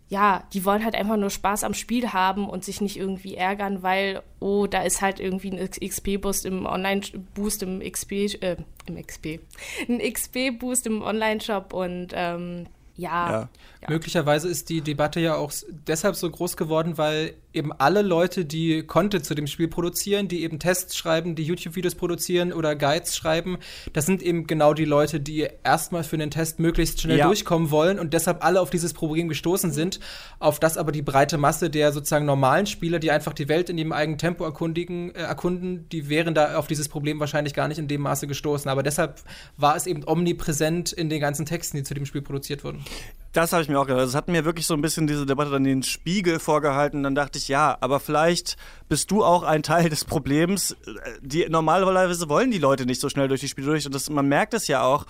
ja, 0.07 0.43
die 0.53 0.65
wollen 0.65 0.83
halt 0.83 0.95
einfach 0.95 1.15
nur 1.15 1.29
Spaß 1.29 1.63
am 1.63 1.73
Spiel 1.73 2.11
haben 2.11 2.49
und 2.49 2.65
sich 2.65 2.81
nicht 2.81 2.97
irgendwie 2.97 3.35
ärgern, 3.35 3.81
weil, 3.81 4.21
oh, 4.41 4.67
da 4.67 4.83
ist 4.83 5.01
halt 5.01 5.21
irgendwie 5.21 5.51
ein 5.51 5.69
XP-Boost 5.69 6.45
im 6.45 6.65
Online-Boost 6.65 7.63
im 7.63 7.79
XP, 7.79 8.11
äh, 8.41 8.57
im 8.87 9.01
XP, 9.01 9.39
ein 9.87 9.99
XP-Boost 9.99 10.85
im 10.87 11.01
Online-Shop 11.01 11.73
und 11.73 12.09
ähm, 12.13 12.67
ja, 13.01 13.31
Ja. 13.31 13.49
Ja. 13.81 13.89
Möglicherweise 13.89 14.47
ist 14.47 14.69
die 14.69 14.81
Debatte 14.81 15.19
ja 15.19 15.35
auch 15.35 15.51
deshalb 15.87 16.15
so 16.15 16.29
groß 16.29 16.55
geworden, 16.55 16.99
weil 16.99 17.33
eben 17.51 17.71
alle 17.73 18.03
Leute, 18.03 18.45
die 18.45 18.83
Content 18.83 19.25
zu 19.25 19.33
dem 19.33 19.47
Spiel 19.47 19.67
produzieren, 19.67 20.27
die 20.27 20.43
eben 20.43 20.59
Tests 20.59 20.95
schreiben, 20.95 21.33
die 21.33 21.41
YouTube-Videos 21.43 21.95
produzieren 21.95 22.53
oder 22.53 22.75
Guides 22.75 23.15
schreiben, 23.15 23.57
das 23.93 24.05
sind 24.05 24.21
eben 24.21 24.45
genau 24.45 24.75
die 24.75 24.85
Leute, 24.85 25.19
die 25.19 25.47
erstmal 25.63 26.03
für 26.03 26.15
einen 26.15 26.29
Test 26.29 26.59
möglichst 26.59 27.01
schnell 27.01 27.17
Ja. 27.17 27.25
durchkommen 27.25 27.71
wollen 27.71 27.97
und 27.97 28.13
deshalb 28.13 28.45
alle 28.45 28.61
auf 28.61 28.69
dieses 28.69 28.93
Problem 28.93 29.27
gestoßen 29.29 29.71
sind, 29.71 29.99
auf 30.37 30.59
das 30.59 30.77
aber 30.77 30.91
die 30.91 31.01
breite 31.01 31.39
Masse 31.39 31.71
der 31.71 31.91
sozusagen 31.91 32.25
normalen 32.27 32.67
Spieler, 32.67 32.99
die 32.99 33.09
einfach 33.09 33.33
die 33.33 33.49
Welt 33.49 33.71
in 33.71 33.79
ihrem 33.79 33.93
eigenen 33.93 34.19
Tempo 34.19 34.43
erkundigen, 34.43 35.09
äh, 35.15 35.23
erkunden, 35.23 35.89
die 35.89 36.07
wären 36.07 36.35
da 36.35 36.55
auf 36.55 36.67
dieses 36.67 36.87
Problem 36.87 37.19
wahrscheinlich 37.19 37.55
gar 37.55 37.67
nicht 37.67 37.79
in 37.79 37.87
dem 37.87 38.01
Maße 38.01 38.27
gestoßen. 38.27 38.69
Aber 38.69 38.83
deshalb 38.83 39.23
war 39.57 39.75
es 39.75 39.87
eben 39.87 40.03
omnipräsent 40.07 40.91
in 40.93 41.09
den 41.09 41.19
ganzen 41.19 41.47
Texten, 41.47 41.77
die 41.77 41.83
zu 41.83 41.95
dem 41.95 42.05
Spiel 42.05 42.21
produziert 42.21 42.63
wurden. 42.63 42.85
Das 43.33 43.53
habe 43.53 43.63
ich 43.63 43.69
mir 43.69 43.79
auch 43.79 43.87
gedacht. 43.87 44.05
Es 44.05 44.15
hat 44.15 44.27
mir 44.27 44.43
wirklich 44.43 44.67
so 44.67 44.73
ein 44.73 44.81
bisschen 44.81 45.07
diese 45.07 45.25
Debatte 45.25 45.51
dann 45.51 45.63
den 45.63 45.83
Spiegel 45.83 46.37
vorgehalten. 46.37 47.03
Dann 47.03 47.15
dachte 47.15 47.37
ich, 47.37 47.47
ja, 47.47 47.77
aber 47.79 48.01
vielleicht 48.01 48.57
bist 48.89 49.09
du 49.09 49.23
auch 49.23 49.43
ein 49.43 49.63
Teil 49.63 49.89
des 49.89 50.03
Problems. 50.03 50.75
Die, 51.21 51.47
normalerweise 51.47 52.27
wollen 52.27 52.51
die 52.51 52.57
Leute 52.57 52.85
nicht 52.85 52.99
so 52.99 53.07
schnell 53.07 53.29
durch 53.29 53.39
die 53.39 53.47
Spiele 53.47 53.67
durch. 53.67 53.85
Und 53.85 53.95
das, 53.95 54.09
man 54.09 54.27
merkt 54.27 54.53
es 54.53 54.67
ja 54.67 54.83
auch, 54.83 55.05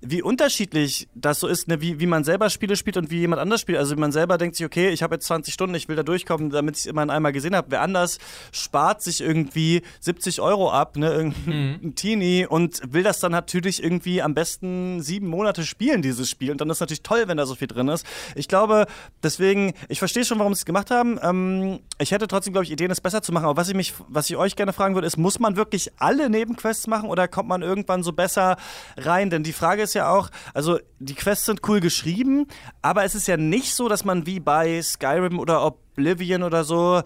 wie 0.00 0.22
unterschiedlich 0.22 1.08
das 1.14 1.40
so 1.40 1.48
ist, 1.48 1.66
ne? 1.66 1.80
wie, 1.80 1.98
wie 1.98 2.06
man 2.06 2.22
selber 2.22 2.50
Spiele 2.50 2.76
spielt 2.76 2.96
und 2.96 3.10
wie 3.10 3.18
jemand 3.18 3.42
anders 3.42 3.60
spielt. 3.60 3.78
Also 3.78 3.96
man 3.96 4.12
selber 4.12 4.38
denkt 4.38 4.54
sich, 4.54 4.64
okay, 4.64 4.90
ich 4.90 5.02
habe 5.02 5.16
jetzt 5.16 5.26
20 5.26 5.52
Stunden, 5.52 5.74
ich 5.74 5.88
will 5.88 5.96
da 5.96 6.04
durchkommen, 6.04 6.50
damit 6.50 6.76
ich 6.76 6.82
es 6.82 6.86
immerhin 6.86 7.10
einmal 7.10 7.32
gesehen 7.32 7.56
habe. 7.56 7.70
Wer 7.70 7.82
anders 7.82 8.18
spart 8.52 9.02
sich 9.02 9.20
irgendwie 9.20 9.82
70 10.00 10.40
Euro 10.40 10.70
ab, 10.70 10.96
ne? 10.96 11.10
irgendein 11.10 11.94
Teenie 11.96 12.46
und 12.46 12.80
will 12.92 13.02
das 13.02 13.18
dann 13.18 13.32
natürlich 13.32 13.82
irgendwie 13.82 14.22
am 14.22 14.34
besten 14.34 15.02
sieben 15.02 15.26
Monate 15.26 15.64
spielen, 15.64 16.00
dieses 16.00 16.30
Spiel. 16.30 16.52
Und 16.52 16.60
dann 16.60 16.70
ist 16.70 16.76
es 16.76 16.80
natürlich 16.80 17.02
toll, 17.02 17.24
wenn 17.26 17.36
da 17.36 17.44
so 17.44 17.56
viel 17.56 17.68
drin 17.68 17.88
ist. 17.88 18.06
Ich 18.36 18.46
glaube, 18.46 18.86
deswegen, 19.24 19.74
ich 19.88 19.98
verstehe 19.98 20.24
schon, 20.24 20.38
warum 20.38 20.54
sie 20.54 20.60
es 20.60 20.64
gemacht 20.64 20.92
haben. 20.92 21.18
Ähm, 21.22 21.80
ich 21.98 22.12
hätte 22.12 22.28
trotzdem, 22.28 22.52
glaube 22.52 22.64
ich, 22.64 22.70
Ideen, 22.70 22.92
es 22.92 23.00
besser 23.00 23.22
zu 23.22 23.32
machen. 23.32 23.46
Aber 23.46 23.56
was 23.56 23.68
ich 23.68 23.74
mich, 23.74 23.94
was 24.06 24.30
ich 24.30 24.36
euch 24.36 24.54
gerne 24.54 24.72
fragen 24.72 24.94
würde, 24.94 25.08
ist, 25.08 25.16
muss 25.16 25.40
man 25.40 25.56
wirklich 25.56 25.90
alle 25.98 26.30
Nebenquests 26.30 26.86
machen 26.86 27.08
oder 27.08 27.26
kommt 27.26 27.48
man 27.48 27.62
irgendwann 27.62 28.04
so 28.04 28.12
besser 28.12 28.56
rein? 28.96 29.30
Denn 29.30 29.42
die 29.42 29.52
Frage 29.52 29.82
ist 29.82 29.87
ja 29.94 30.10
auch, 30.10 30.30
also 30.54 30.78
die 30.98 31.14
Quests 31.14 31.46
sind 31.46 31.60
cool 31.68 31.80
geschrieben, 31.80 32.46
aber 32.82 33.04
es 33.04 33.14
ist 33.14 33.28
ja 33.28 33.36
nicht 33.36 33.74
so, 33.74 33.88
dass 33.88 34.04
man 34.04 34.26
wie 34.26 34.40
bei 34.40 34.80
Skyrim 34.82 35.38
oder 35.38 35.64
Oblivion 35.64 36.42
oder 36.42 36.64
so 36.64 37.02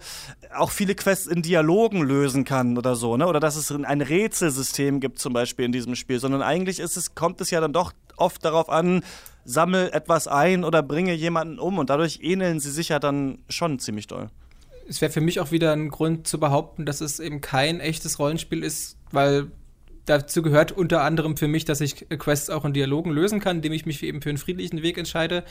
auch 0.55 0.71
viele 0.71 0.95
Quests 0.95 1.27
in 1.27 1.41
Dialogen 1.41 2.01
lösen 2.01 2.45
kann 2.45 2.77
oder 2.77 2.95
so, 2.95 3.17
ne? 3.17 3.27
Oder 3.27 3.39
dass 3.39 3.55
es 3.55 3.71
ein 3.71 4.01
Rätselsystem 4.01 4.99
gibt 4.99 5.19
zum 5.19 5.33
Beispiel 5.33 5.65
in 5.65 5.71
diesem 5.71 5.95
Spiel, 5.95 6.19
sondern 6.19 6.41
eigentlich 6.41 6.79
ist 6.79 6.97
es, 6.97 7.15
kommt 7.15 7.41
es 7.41 7.49
ja 7.49 7.59
dann 7.59 7.73
doch 7.73 7.93
oft 8.17 8.45
darauf 8.45 8.69
an, 8.69 9.03
sammel 9.45 9.89
etwas 9.91 10.27
ein 10.27 10.63
oder 10.63 10.83
bringe 10.83 11.13
jemanden 11.13 11.59
um 11.59 11.77
und 11.79 11.89
dadurch 11.89 12.19
ähneln 12.21 12.59
sie 12.59 12.71
sich 12.71 12.89
ja 12.89 12.99
dann 12.99 13.39
schon 13.49 13.79
ziemlich 13.79 14.07
doll. 14.07 14.29
es 14.87 15.01
wäre 15.01 15.11
für 15.11 15.21
mich 15.21 15.39
auch 15.39 15.51
wieder 15.51 15.73
ein 15.73 15.89
Grund 15.89 16.27
zu 16.27 16.39
behaupten, 16.39 16.85
dass 16.85 17.01
es 17.01 17.19
eben 17.19 17.41
kein 17.41 17.79
echtes 17.79 18.19
Rollenspiel 18.19 18.63
ist, 18.63 18.97
weil 19.11 19.51
dazu 20.05 20.41
gehört 20.41 20.71
unter 20.71 21.01
anderem 21.01 21.37
für 21.37 21.47
mich, 21.47 21.65
dass 21.65 21.81
ich 21.81 22.07
Quests 22.09 22.49
auch 22.49 22.65
in 22.65 22.73
Dialogen 22.73 23.11
lösen 23.11 23.39
kann, 23.39 23.57
indem 23.57 23.73
ich 23.73 23.85
mich 23.85 24.03
eben 24.03 24.21
für 24.21 24.29
einen 24.29 24.37
friedlichen 24.37 24.81
Weg 24.81 24.97
entscheide. 24.97 25.43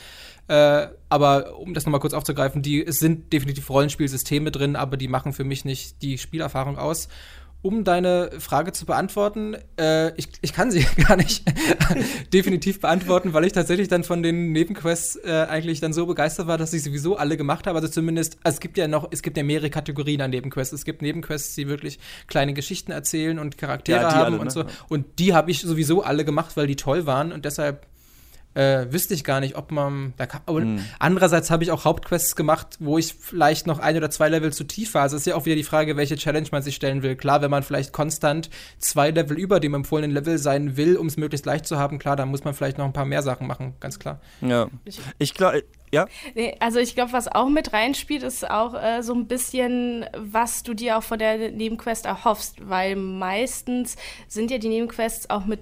Äh, 0.47 0.87
aber 1.09 1.57
um 1.57 1.73
das 1.73 1.85
nochmal 1.85 2.01
kurz 2.01 2.13
aufzugreifen, 2.13 2.61
die, 2.61 2.85
es 2.85 2.99
sind 2.99 3.33
definitiv 3.33 3.69
Rollenspielsysteme 3.69 4.51
drin, 4.51 4.75
aber 4.75 4.97
die 4.97 5.07
machen 5.07 5.33
für 5.33 5.43
mich 5.43 5.65
nicht 5.65 6.01
die 6.01 6.17
Spielerfahrung 6.17 6.77
aus. 6.77 7.07
Um 7.63 7.83
deine 7.83 8.29
Frage 8.39 8.73
zu 8.73 8.85
beantworten, 8.85 9.55
äh, 9.79 10.13
ich, 10.17 10.27
ich 10.41 10.53
kann 10.53 10.69
sie 10.69 10.85
gar 11.07 11.15
nicht 11.15 11.43
definitiv 12.33 12.81
beantworten, 12.81 13.33
weil 13.33 13.45
ich 13.45 13.53
tatsächlich 13.53 13.87
dann 13.87 14.03
von 14.03 14.21
den 14.21 14.51
Nebenquests 14.51 15.15
äh, 15.15 15.47
eigentlich 15.49 15.79
dann 15.79 15.93
so 15.93 16.05
begeistert 16.05 16.45
war, 16.45 16.57
dass 16.57 16.73
ich 16.73 16.83
sowieso 16.83 17.15
alle 17.15 17.37
gemacht 17.37 17.65
habe. 17.65 17.79
Also 17.79 17.87
zumindest, 17.87 18.37
also 18.43 18.57
es 18.57 18.59
gibt 18.59 18.77
ja 18.77 18.87
noch, 18.87 19.07
es 19.11 19.21
gibt 19.21 19.37
ja 19.37 19.43
mehrere 19.43 19.69
Kategorien 19.69 20.21
an 20.21 20.29
Nebenquests. 20.29 20.73
Es 20.73 20.85
gibt 20.85 21.01
Nebenquests, 21.01 21.55
die 21.55 21.67
wirklich 21.67 21.99
kleine 22.27 22.53
Geschichten 22.53 22.91
erzählen 22.91 23.39
und 23.39 23.57
Charaktere 23.57 24.01
Ja, 24.01 24.13
haben 24.13 24.33
alle, 24.33 24.39
und 24.39 24.45
ne? 24.45 24.51
so. 24.51 24.65
Und 24.89 25.19
die 25.19 25.33
habe 25.33 25.49
ich 25.49 25.61
sowieso 25.61 26.03
alle 26.03 26.25
gemacht, 26.25 26.55
weil 26.57 26.67
die 26.67 26.75
toll 26.75 27.05
waren 27.05 27.31
und 27.31 27.45
deshalb 27.45 27.87
äh, 28.53 28.85
wüsste 28.91 29.13
ich 29.13 29.23
gar 29.23 29.39
nicht, 29.39 29.55
ob 29.55 29.71
man. 29.71 30.13
Da 30.17 30.25
kann, 30.25 30.41
aber 30.45 30.61
Hm. 30.61 30.79
Andererseits 30.99 31.51
habe 31.51 31.63
ich 31.63 31.71
auch 31.71 31.85
Hauptquests 31.85 32.35
gemacht, 32.35 32.77
wo 32.79 32.97
ich 32.97 33.13
vielleicht 33.13 33.67
noch 33.67 33.79
ein 33.79 33.97
oder 33.97 34.09
zwei 34.09 34.29
Level 34.29 34.53
zu 34.53 34.63
tief 34.63 34.93
war. 34.93 35.03
Also 35.03 35.15
es 35.15 35.23
ist 35.23 35.25
ja 35.27 35.35
auch 35.35 35.45
wieder 35.45 35.55
die 35.55 35.63
Frage, 35.63 35.97
welche 35.97 36.15
Challenge 36.15 36.47
man 36.51 36.61
sich 36.61 36.75
stellen 36.75 37.03
will. 37.03 37.15
Klar, 37.15 37.41
wenn 37.41 37.51
man 37.51 37.63
vielleicht 37.63 37.93
konstant 37.93 38.49
zwei 38.77 39.11
Level 39.11 39.37
über 39.37 39.59
dem 39.59 39.73
empfohlenen 39.73 40.11
Level 40.11 40.37
sein 40.37 40.77
will, 40.77 40.95
um 40.95 41.07
es 41.07 41.17
möglichst 41.17 41.45
leicht 41.45 41.65
zu 41.65 41.77
haben, 41.77 41.99
klar, 41.99 42.15
dann 42.15 42.29
muss 42.29 42.43
man 42.43 42.53
vielleicht 42.53 42.77
noch 42.77 42.85
ein 42.85 42.93
paar 42.93 43.05
mehr 43.05 43.21
Sachen 43.23 43.47
machen, 43.47 43.73
ganz 43.79 43.99
klar. 43.99 44.21
Ja. 44.41 44.67
Ich 45.17 45.33
glaube, 45.33 45.63
ja. 45.93 46.07
Nee, 46.33 46.55
also 46.59 46.79
ich 46.79 46.95
glaube, 46.95 47.13
was 47.13 47.27
auch 47.27 47.49
mit 47.49 47.71
reinspielt, 47.71 48.23
ist 48.23 48.49
auch 48.49 48.73
äh, 48.73 49.03
so 49.03 49.13
ein 49.13 49.27
bisschen, 49.27 50.05
was 50.17 50.63
du 50.63 50.73
dir 50.73 50.97
auch 50.97 51.03
von 51.03 51.19
der 51.19 51.51
Nebenquest 51.51 52.05
erhoffst, 52.07 52.67
weil 52.67 52.95
meistens 52.95 53.95
sind 54.27 54.49
ja 54.49 54.57
die 54.57 54.69
Nebenquests 54.69 55.29
auch 55.29 55.45
mit 55.45 55.61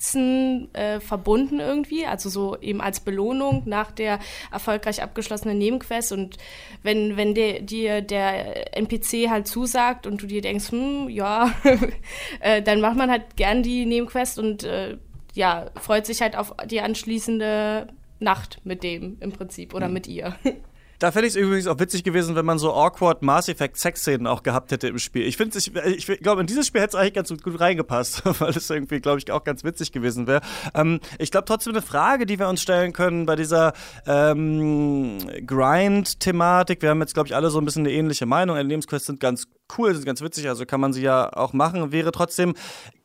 Romanzen 0.00 0.74
äh, 0.74 1.00
verbunden 1.00 1.60
irgendwie, 1.60 2.06
also 2.06 2.28
so 2.28 2.56
eben 2.60 2.80
als 2.80 3.00
Belohnung 3.00 3.62
nach 3.66 3.90
der 3.90 4.18
erfolgreich 4.50 5.02
abgeschlossenen 5.02 5.58
Nebenquest 5.58 6.12
und 6.12 6.36
wenn, 6.82 7.16
wenn 7.16 7.34
dir, 7.34 7.60
dir 7.60 8.00
der 8.00 8.76
NPC 8.76 9.28
halt 9.28 9.46
zusagt 9.46 10.06
und 10.06 10.22
du 10.22 10.26
dir 10.26 10.40
denkst, 10.40 10.72
hm, 10.72 11.08
ja, 11.08 11.52
äh, 12.40 12.62
dann 12.62 12.80
macht 12.80 12.96
man 12.96 13.10
halt 13.10 13.36
gern 13.36 13.62
die 13.62 13.84
Nebenquest 13.86 14.38
und 14.38 14.64
äh, 14.64 14.96
ja, 15.34 15.70
freut 15.76 16.06
sich 16.06 16.22
halt 16.22 16.36
auf 16.36 16.54
die 16.66 16.80
anschließende 16.80 17.88
Nacht 18.18 18.60
mit 18.64 18.82
dem 18.82 19.18
im 19.20 19.32
Prinzip 19.32 19.74
oder 19.74 19.88
mit 19.88 20.06
ihr. 20.06 20.34
Da 21.00 21.12
fände 21.12 21.28
ich 21.28 21.34
es 21.34 21.40
übrigens 21.40 21.66
auch 21.66 21.78
witzig 21.78 22.04
gewesen, 22.04 22.36
wenn 22.36 22.44
man 22.44 22.58
so 22.58 22.74
awkward 22.74 23.22
Mass 23.22 23.48
Effect 23.48 23.78
Sex-Szenen 23.78 24.26
auch 24.26 24.42
gehabt 24.42 24.70
hätte 24.70 24.86
im 24.86 24.98
Spiel. 24.98 25.26
Ich 25.26 25.38
finde, 25.38 25.56
ich, 25.56 26.08
ich 26.08 26.20
glaube, 26.20 26.42
in 26.42 26.46
dieses 26.46 26.66
Spiel 26.66 26.82
hätte 26.82 26.90
es 26.90 26.94
eigentlich 26.94 27.14
ganz 27.14 27.42
gut 27.42 27.58
reingepasst, 27.58 28.22
weil 28.40 28.50
es 28.50 28.68
irgendwie, 28.68 29.00
glaube 29.00 29.18
ich, 29.18 29.32
auch 29.32 29.42
ganz 29.42 29.64
witzig 29.64 29.92
gewesen 29.92 30.26
wäre. 30.26 30.42
Ähm, 30.74 31.00
ich 31.18 31.30
glaube 31.30 31.46
trotzdem 31.46 31.72
eine 31.72 31.80
Frage, 31.80 32.26
die 32.26 32.38
wir 32.38 32.48
uns 32.48 32.60
stellen 32.60 32.92
können 32.92 33.24
bei 33.24 33.34
dieser 33.34 33.72
ähm, 34.06 35.16
Grind-Thematik. 35.46 36.82
Wir 36.82 36.90
haben 36.90 37.00
jetzt, 37.00 37.14
glaube 37.14 37.28
ich, 37.28 37.34
alle 37.34 37.48
so 37.48 37.58
ein 37.58 37.64
bisschen 37.64 37.86
eine 37.86 37.94
ähnliche 37.94 38.26
Meinung. 38.26 38.58
Lebensquests 38.58 39.06
sind 39.06 39.20
ganz 39.20 39.46
cool, 39.78 39.94
sind 39.94 40.04
ganz 40.04 40.20
witzig, 40.20 40.48
also 40.48 40.66
kann 40.66 40.80
man 40.80 40.92
sie 40.92 41.02
ja 41.02 41.32
auch 41.32 41.52
machen. 41.52 41.92
Wäre 41.92 42.12
trotzdem, 42.12 42.54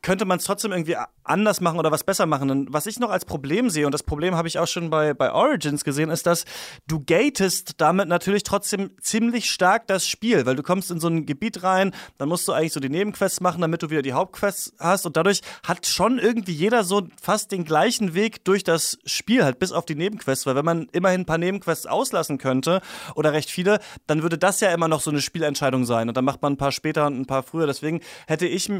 könnte 0.02 0.24
man 0.24 0.38
es 0.38 0.44
trotzdem 0.44 0.72
irgendwie 0.72 0.96
anders 1.24 1.60
machen 1.60 1.78
oder 1.78 1.90
was 1.90 2.04
besser 2.04 2.26
machen. 2.26 2.50
Und 2.50 2.72
was 2.72 2.86
ich 2.86 2.98
noch 2.98 3.10
als 3.10 3.24
Problem 3.24 3.70
sehe, 3.70 3.86
und 3.86 3.92
das 3.92 4.02
Problem 4.02 4.36
habe 4.36 4.48
ich 4.48 4.58
auch 4.58 4.66
schon 4.68 4.90
bei, 4.90 5.14
bei 5.14 5.32
Origins 5.32 5.84
gesehen, 5.84 6.10
ist, 6.10 6.26
dass 6.26 6.44
du 6.86 7.02
gatest 7.04 7.80
damit 7.80 8.08
natürlich 8.08 8.42
trotzdem 8.42 8.90
ziemlich 9.00 9.50
stark 9.50 9.86
das 9.86 10.06
Spiel, 10.06 10.46
weil 10.46 10.56
du 10.56 10.62
kommst 10.62 10.90
in 10.90 11.00
so 11.00 11.08
ein 11.08 11.26
Gebiet 11.26 11.62
rein, 11.62 11.92
dann 12.18 12.28
musst 12.28 12.46
du 12.46 12.52
eigentlich 12.52 12.72
so 12.72 12.80
die 12.80 12.88
Nebenquests 12.88 13.40
machen, 13.40 13.60
damit 13.60 13.82
du 13.82 13.90
wieder 13.90 14.02
die 14.02 14.12
Hauptquests 14.12 14.74
hast. 14.78 15.06
Und 15.06 15.16
dadurch 15.16 15.42
hat 15.66 15.86
schon 15.86 16.18
irgendwie 16.18 16.52
jeder 16.52 16.84
so 16.84 17.08
fast 17.20 17.52
den 17.52 17.64
gleichen 17.64 18.14
Weg 18.14 18.44
durch 18.44 18.64
das 18.64 18.98
Spiel, 19.04 19.44
halt 19.44 19.58
bis 19.58 19.72
auf 19.72 19.86
die 19.86 19.94
Nebenquests. 19.94 20.46
Weil 20.46 20.54
wenn 20.54 20.64
man 20.64 20.88
immerhin 20.92 21.22
ein 21.22 21.26
paar 21.26 21.38
Nebenquests 21.38 21.86
auslassen 21.86 22.38
könnte 22.38 22.80
oder 23.14 23.32
recht 23.32 23.50
viele, 23.50 23.80
dann 24.06 24.22
würde 24.22 24.38
das 24.38 24.60
ja 24.60 24.72
immer 24.72 24.88
noch 24.88 25.00
so 25.00 25.10
eine 25.10 25.20
Spielentscheidung 25.20 25.84
sein. 25.84 26.08
Und 26.08 26.16
dann 26.16 26.24
macht 26.24 26.42
man 26.42 26.55
ein 26.56 26.58
paar 26.58 26.72
später 26.72 27.06
und 27.06 27.20
ein 27.20 27.26
paar 27.26 27.42
früher. 27.42 27.66
Deswegen 27.66 28.00
hätte 28.26 28.46
ich 28.46 28.70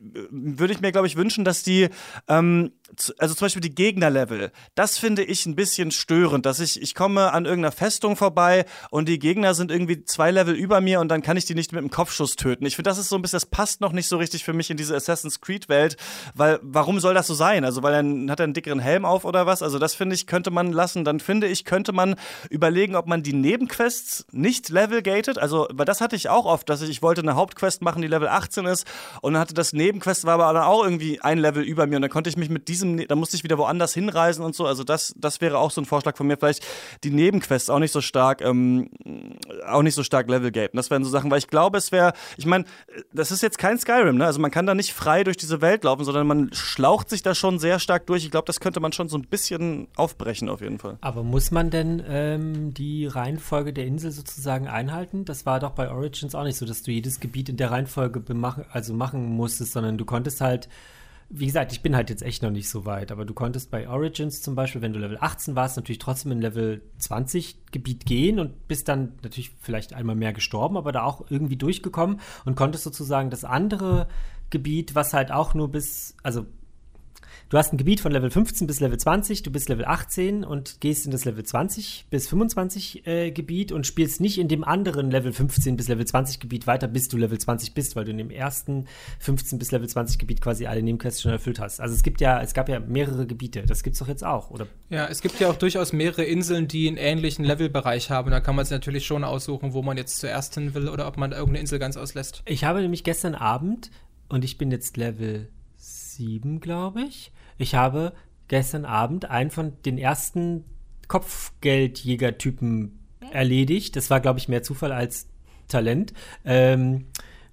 würde 0.00 0.72
ich 0.72 0.80
mir, 0.80 0.92
glaube 0.92 1.06
ich, 1.06 1.16
wünschen, 1.16 1.44
dass 1.44 1.62
die, 1.62 1.88
ähm, 2.28 2.72
also 3.18 3.34
zum 3.34 3.46
Beispiel 3.46 3.62
die 3.62 3.74
Gegnerlevel, 3.74 4.52
das 4.74 4.98
finde 4.98 5.24
ich 5.24 5.46
ein 5.46 5.56
bisschen 5.56 5.90
störend, 5.90 6.46
dass 6.46 6.60
ich, 6.60 6.80
ich 6.80 6.94
komme 6.94 7.32
an 7.32 7.44
irgendeiner 7.44 7.72
Festung 7.72 8.16
vorbei 8.16 8.64
und 8.90 9.08
die 9.08 9.18
Gegner 9.18 9.54
sind 9.54 9.70
irgendwie 9.70 10.04
zwei 10.04 10.30
Level 10.30 10.54
über 10.54 10.80
mir 10.80 11.00
und 11.00 11.08
dann 11.08 11.22
kann 11.22 11.36
ich 11.36 11.44
die 11.44 11.54
nicht 11.54 11.72
mit 11.72 11.82
dem 11.82 11.90
Kopfschuss 11.90 12.36
töten. 12.36 12.66
Ich 12.66 12.76
finde, 12.76 12.90
das 12.90 12.98
ist 12.98 13.08
so 13.08 13.16
ein 13.16 13.22
bisschen, 13.22 13.36
das 13.36 13.46
passt 13.46 13.80
noch 13.80 13.92
nicht 13.92 14.08
so 14.08 14.16
richtig 14.16 14.44
für 14.44 14.52
mich 14.52 14.70
in 14.70 14.76
diese 14.76 14.94
Assassin's 14.94 15.40
Creed-Welt, 15.40 15.96
weil, 16.34 16.58
warum 16.62 17.00
soll 17.00 17.14
das 17.14 17.26
so 17.26 17.34
sein? 17.34 17.64
Also, 17.64 17.82
weil 17.82 17.92
dann 17.92 18.30
hat 18.30 18.40
er 18.40 18.44
einen 18.44 18.54
dickeren 18.54 18.78
Helm 18.78 19.04
auf 19.04 19.24
oder 19.24 19.46
was? 19.46 19.62
Also, 19.62 19.78
das 19.78 19.94
finde 19.94 20.14
ich, 20.14 20.26
könnte 20.26 20.50
man 20.50 20.72
lassen. 20.72 21.04
Dann 21.04 21.20
finde 21.20 21.48
ich, 21.48 21.64
könnte 21.64 21.92
man 21.92 22.16
überlegen, 22.50 22.94
ob 22.94 23.06
man 23.06 23.22
die 23.22 23.32
Nebenquests 23.32 24.26
nicht 24.32 24.68
level-gated, 24.68 25.38
also, 25.38 25.68
weil 25.72 25.86
das 25.86 26.00
hatte 26.00 26.16
ich 26.16 26.28
auch 26.28 26.44
oft, 26.44 26.68
dass 26.68 26.82
ich, 26.82 26.90
ich 26.90 27.02
wollte 27.02 27.22
eine 27.22 27.34
Hauptquest 27.34 27.82
machen, 27.82 28.02
die 28.02 28.08
Level 28.08 28.28
18 28.28 28.66
ist 28.66 28.86
und 29.22 29.34
dann 29.34 29.40
hatte 29.40 29.54
das 29.54 29.72
Neben 29.72 29.85
Nebenquest 29.86 30.24
war 30.24 30.34
aber 30.34 30.52
dann 30.52 30.64
auch 30.64 30.82
irgendwie 30.82 31.20
ein 31.20 31.38
Level 31.38 31.62
über 31.62 31.86
mir 31.86 31.96
und 31.96 32.02
dann 32.02 32.10
konnte 32.10 32.28
ich 32.28 32.36
mich 32.36 32.50
mit 32.50 32.68
diesem, 32.68 32.96
ne-, 32.96 33.06
da 33.06 33.14
musste 33.14 33.36
ich 33.36 33.44
wieder 33.44 33.56
woanders 33.58 33.94
hinreisen 33.94 34.44
und 34.44 34.54
so. 34.54 34.66
Also 34.66 34.82
das, 34.82 35.14
das 35.16 35.40
wäre 35.40 35.58
auch 35.58 35.70
so 35.70 35.80
ein 35.80 35.84
Vorschlag 35.84 36.16
von 36.16 36.26
mir. 36.26 36.36
Vielleicht 36.36 36.64
die 37.04 37.10
Nebenquests 37.10 37.70
auch 37.70 37.78
nicht 37.78 37.92
so 37.92 38.00
stark, 38.00 38.40
ähm, 38.40 38.90
auch 39.66 39.82
nicht 39.82 39.94
so 39.94 40.02
stark 40.02 40.28
Level 40.28 40.50
gaten. 40.50 40.76
Das 40.76 40.90
wären 40.90 41.04
so 41.04 41.10
Sachen, 41.10 41.30
weil 41.30 41.38
ich 41.38 41.48
glaube, 41.48 41.78
es 41.78 41.92
wäre, 41.92 42.12
ich 42.36 42.46
meine, 42.46 42.64
das 43.12 43.30
ist 43.30 43.42
jetzt 43.42 43.58
kein 43.58 43.78
Skyrim, 43.78 44.16
ne? 44.16 44.26
Also 44.26 44.40
man 44.40 44.50
kann 44.50 44.66
da 44.66 44.74
nicht 44.74 44.92
frei 44.92 45.22
durch 45.22 45.36
diese 45.36 45.60
Welt 45.60 45.84
laufen, 45.84 46.04
sondern 46.04 46.26
man 46.26 46.52
schlaucht 46.52 47.08
sich 47.08 47.22
da 47.22 47.34
schon 47.34 47.58
sehr 47.58 47.78
stark 47.78 48.06
durch. 48.06 48.24
Ich 48.24 48.30
glaube, 48.30 48.46
das 48.46 48.60
könnte 48.60 48.80
man 48.80 48.92
schon 48.92 49.08
so 49.08 49.16
ein 49.16 49.22
bisschen 49.22 49.88
aufbrechen 49.96 50.48
auf 50.48 50.60
jeden 50.60 50.78
Fall. 50.78 50.98
Aber 51.00 51.22
muss 51.22 51.50
man 51.50 51.70
denn 51.70 52.02
ähm, 52.08 52.74
die 52.74 53.06
Reihenfolge 53.06 53.72
der 53.72 53.86
Insel 53.86 54.10
sozusagen 54.10 54.66
einhalten? 54.66 55.24
Das 55.24 55.46
war 55.46 55.60
doch 55.60 55.70
bei 55.70 55.90
Origins 55.90 56.34
auch 56.34 56.44
nicht 56.44 56.56
so, 56.56 56.66
dass 56.66 56.82
du 56.82 56.90
jedes 56.90 57.20
Gebiet 57.20 57.48
in 57.48 57.56
der 57.56 57.70
Reihenfolge 57.70 58.22
also 58.72 58.94
machen 58.94 59.26
musstest, 59.36 59.75
sondern 59.76 59.98
du 59.98 60.06
konntest 60.06 60.40
halt, 60.40 60.70
wie 61.28 61.44
gesagt, 61.44 61.70
ich 61.72 61.82
bin 61.82 61.94
halt 61.94 62.08
jetzt 62.08 62.22
echt 62.22 62.42
noch 62.42 62.50
nicht 62.50 62.70
so 62.70 62.86
weit, 62.86 63.12
aber 63.12 63.26
du 63.26 63.34
konntest 63.34 63.70
bei 63.70 63.88
Origins 63.88 64.40
zum 64.40 64.54
Beispiel, 64.54 64.80
wenn 64.80 64.94
du 64.94 64.98
Level 64.98 65.18
18 65.20 65.54
warst, 65.54 65.76
natürlich 65.76 65.98
trotzdem 65.98 66.32
in 66.32 66.40
Level 66.40 66.80
20 66.98 67.66
Gebiet 67.72 68.06
gehen 68.06 68.40
und 68.40 68.68
bist 68.68 68.88
dann 68.88 69.12
natürlich 69.22 69.50
vielleicht 69.60 69.92
einmal 69.92 70.16
mehr 70.16 70.32
gestorben, 70.32 70.78
aber 70.78 70.92
da 70.92 71.02
auch 71.02 71.26
irgendwie 71.28 71.56
durchgekommen 71.56 72.20
und 72.46 72.54
konntest 72.54 72.84
sozusagen 72.84 73.28
das 73.28 73.44
andere 73.44 74.08
Gebiet, 74.48 74.94
was 74.94 75.12
halt 75.12 75.30
auch 75.30 75.52
nur 75.52 75.70
bis, 75.70 76.14
also 76.22 76.46
Du 77.48 77.56
hast 77.56 77.72
ein 77.72 77.76
Gebiet 77.76 78.00
von 78.00 78.10
Level 78.10 78.28
15 78.28 78.66
bis 78.66 78.80
Level 78.80 78.98
20, 78.98 79.44
du 79.44 79.52
bist 79.52 79.68
Level 79.68 79.84
18 79.84 80.42
und 80.42 80.80
gehst 80.80 81.06
in 81.06 81.12
das 81.12 81.24
Level 81.24 81.44
20 81.44 82.06
bis 82.10 82.26
25 82.26 83.06
äh, 83.06 83.30
Gebiet 83.30 83.70
und 83.70 83.86
spielst 83.86 84.20
nicht 84.20 84.38
in 84.38 84.48
dem 84.48 84.64
anderen 84.64 85.12
Level 85.12 85.32
15 85.32 85.76
bis 85.76 85.86
Level 85.86 86.04
20 86.04 86.40
Gebiet 86.40 86.66
weiter, 86.66 86.88
bis 86.88 87.06
du 87.06 87.16
Level 87.16 87.38
20 87.38 87.72
bist, 87.72 87.94
weil 87.94 88.04
du 88.04 88.10
in 88.10 88.18
dem 88.18 88.30
ersten 88.30 88.86
15 89.20 89.60
bis 89.60 89.70
Level 89.70 89.88
20 89.88 90.18
Gebiet 90.18 90.40
quasi 90.40 90.66
alle 90.66 90.82
Nebenquests 90.82 91.22
schon 91.22 91.30
erfüllt 91.30 91.60
hast. 91.60 91.80
Also 91.80 91.94
es 91.94 92.02
gibt 92.02 92.20
ja, 92.20 92.42
es 92.42 92.52
gab 92.52 92.68
ja 92.68 92.80
mehrere 92.80 93.28
Gebiete. 93.28 93.62
Das 93.62 93.84
gibt's 93.84 94.00
doch 94.00 94.08
jetzt 94.08 94.24
auch, 94.24 94.50
oder? 94.50 94.66
Ja, 94.90 95.06
es 95.06 95.20
gibt 95.20 95.38
ja 95.38 95.48
auch 95.48 95.56
durchaus 95.56 95.92
mehrere 95.92 96.24
Inseln, 96.24 96.66
die 96.66 96.88
einen 96.88 96.96
ähnlichen 96.96 97.44
Levelbereich 97.44 98.10
haben. 98.10 98.32
Da 98.32 98.40
kann 98.40 98.56
man 98.56 98.64
sich 98.64 98.72
natürlich 98.72 99.06
schon 99.06 99.22
aussuchen, 99.22 99.72
wo 99.72 99.82
man 99.82 99.96
jetzt 99.96 100.18
zuerst 100.18 100.54
hin 100.54 100.74
will 100.74 100.88
oder 100.88 101.06
ob 101.06 101.16
man 101.16 101.30
irgendeine 101.30 101.60
Insel 101.60 101.78
ganz 101.78 101.96
auslässt. 101.96 102.42
Ich 102.44 102.64
habe 102.64 102.80
nämlich 102.80 103.04
gestern 103.04 103.36
Abend 103.36 103.92
und 104.28 104.44
ich 104.44 104.58
bin 104.58 104.72
jetzt 104.72 104.96
Level 104.96 105.48
7, 105.76 106.58
glaube 106.58 107.02
ich. 107.02 107.30
Ich 107.58 107.74
habe 107.74 108.12
gestern 108.48 108.84
Abend 108.84 109.30
einen 109.30 109.50
von 109.50 109.72
den 109.84 109.98
ersten 109.98 110.64
Kopfgeldjägertypen 111.08 112.98
erledigt. 113.32 113.96
Das 113.96 114.10
war, 114.10 114.20
glaube 114.20 114.38
ich, 114.38 114.48
mehr 114.48 114.62
Zufall 114.62 114.92
als 114.92 115.28
Talent. 115.68 116.12
Ähm, 116.44 117.06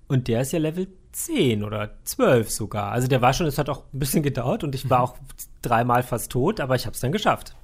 und 0.07 0.27
der 0.27 0.41
ist 0.41 0.51
ja 0.51 0.59
Level 0.59 0.87
10 1.11 1.63
oder 1.63 1.91
12 2.03 2.51
sogar. 2.51 2.91
Also 2.91 3.07
der 3.07 3.21
war 3.21 3.33
schon, 3.33 3.47
es 3.47 3.57
hat 3.57 3.69
auch 3.69 3.83
ein 3.93 3.99
bisschen 3.99 4.23
gedauert 4.23 4.63
und 4.63 4.75
ich 4.75 4.89
war 4.89 5.01
auch 5.03 5.17
dreimal 5.61 6.03
fast 6.03 6.31
tot, 6.31 6.59
aber 6.59 6.75
ich 6.75 6.85
habe 6.85 6.93
es 6.93 6.99
dann 6.99 7.11
geschafft. 7.11 7.55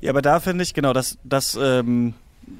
Ja, 0.00 0.10
aber 0.10 0.22
da 0.22 0.40
finde 0.40 0.62
ich, 0.62 0.74
genau, 0.74 0.92
das, 0.92 1.18
das 1.24 1.58
ähm, 1.60 2.14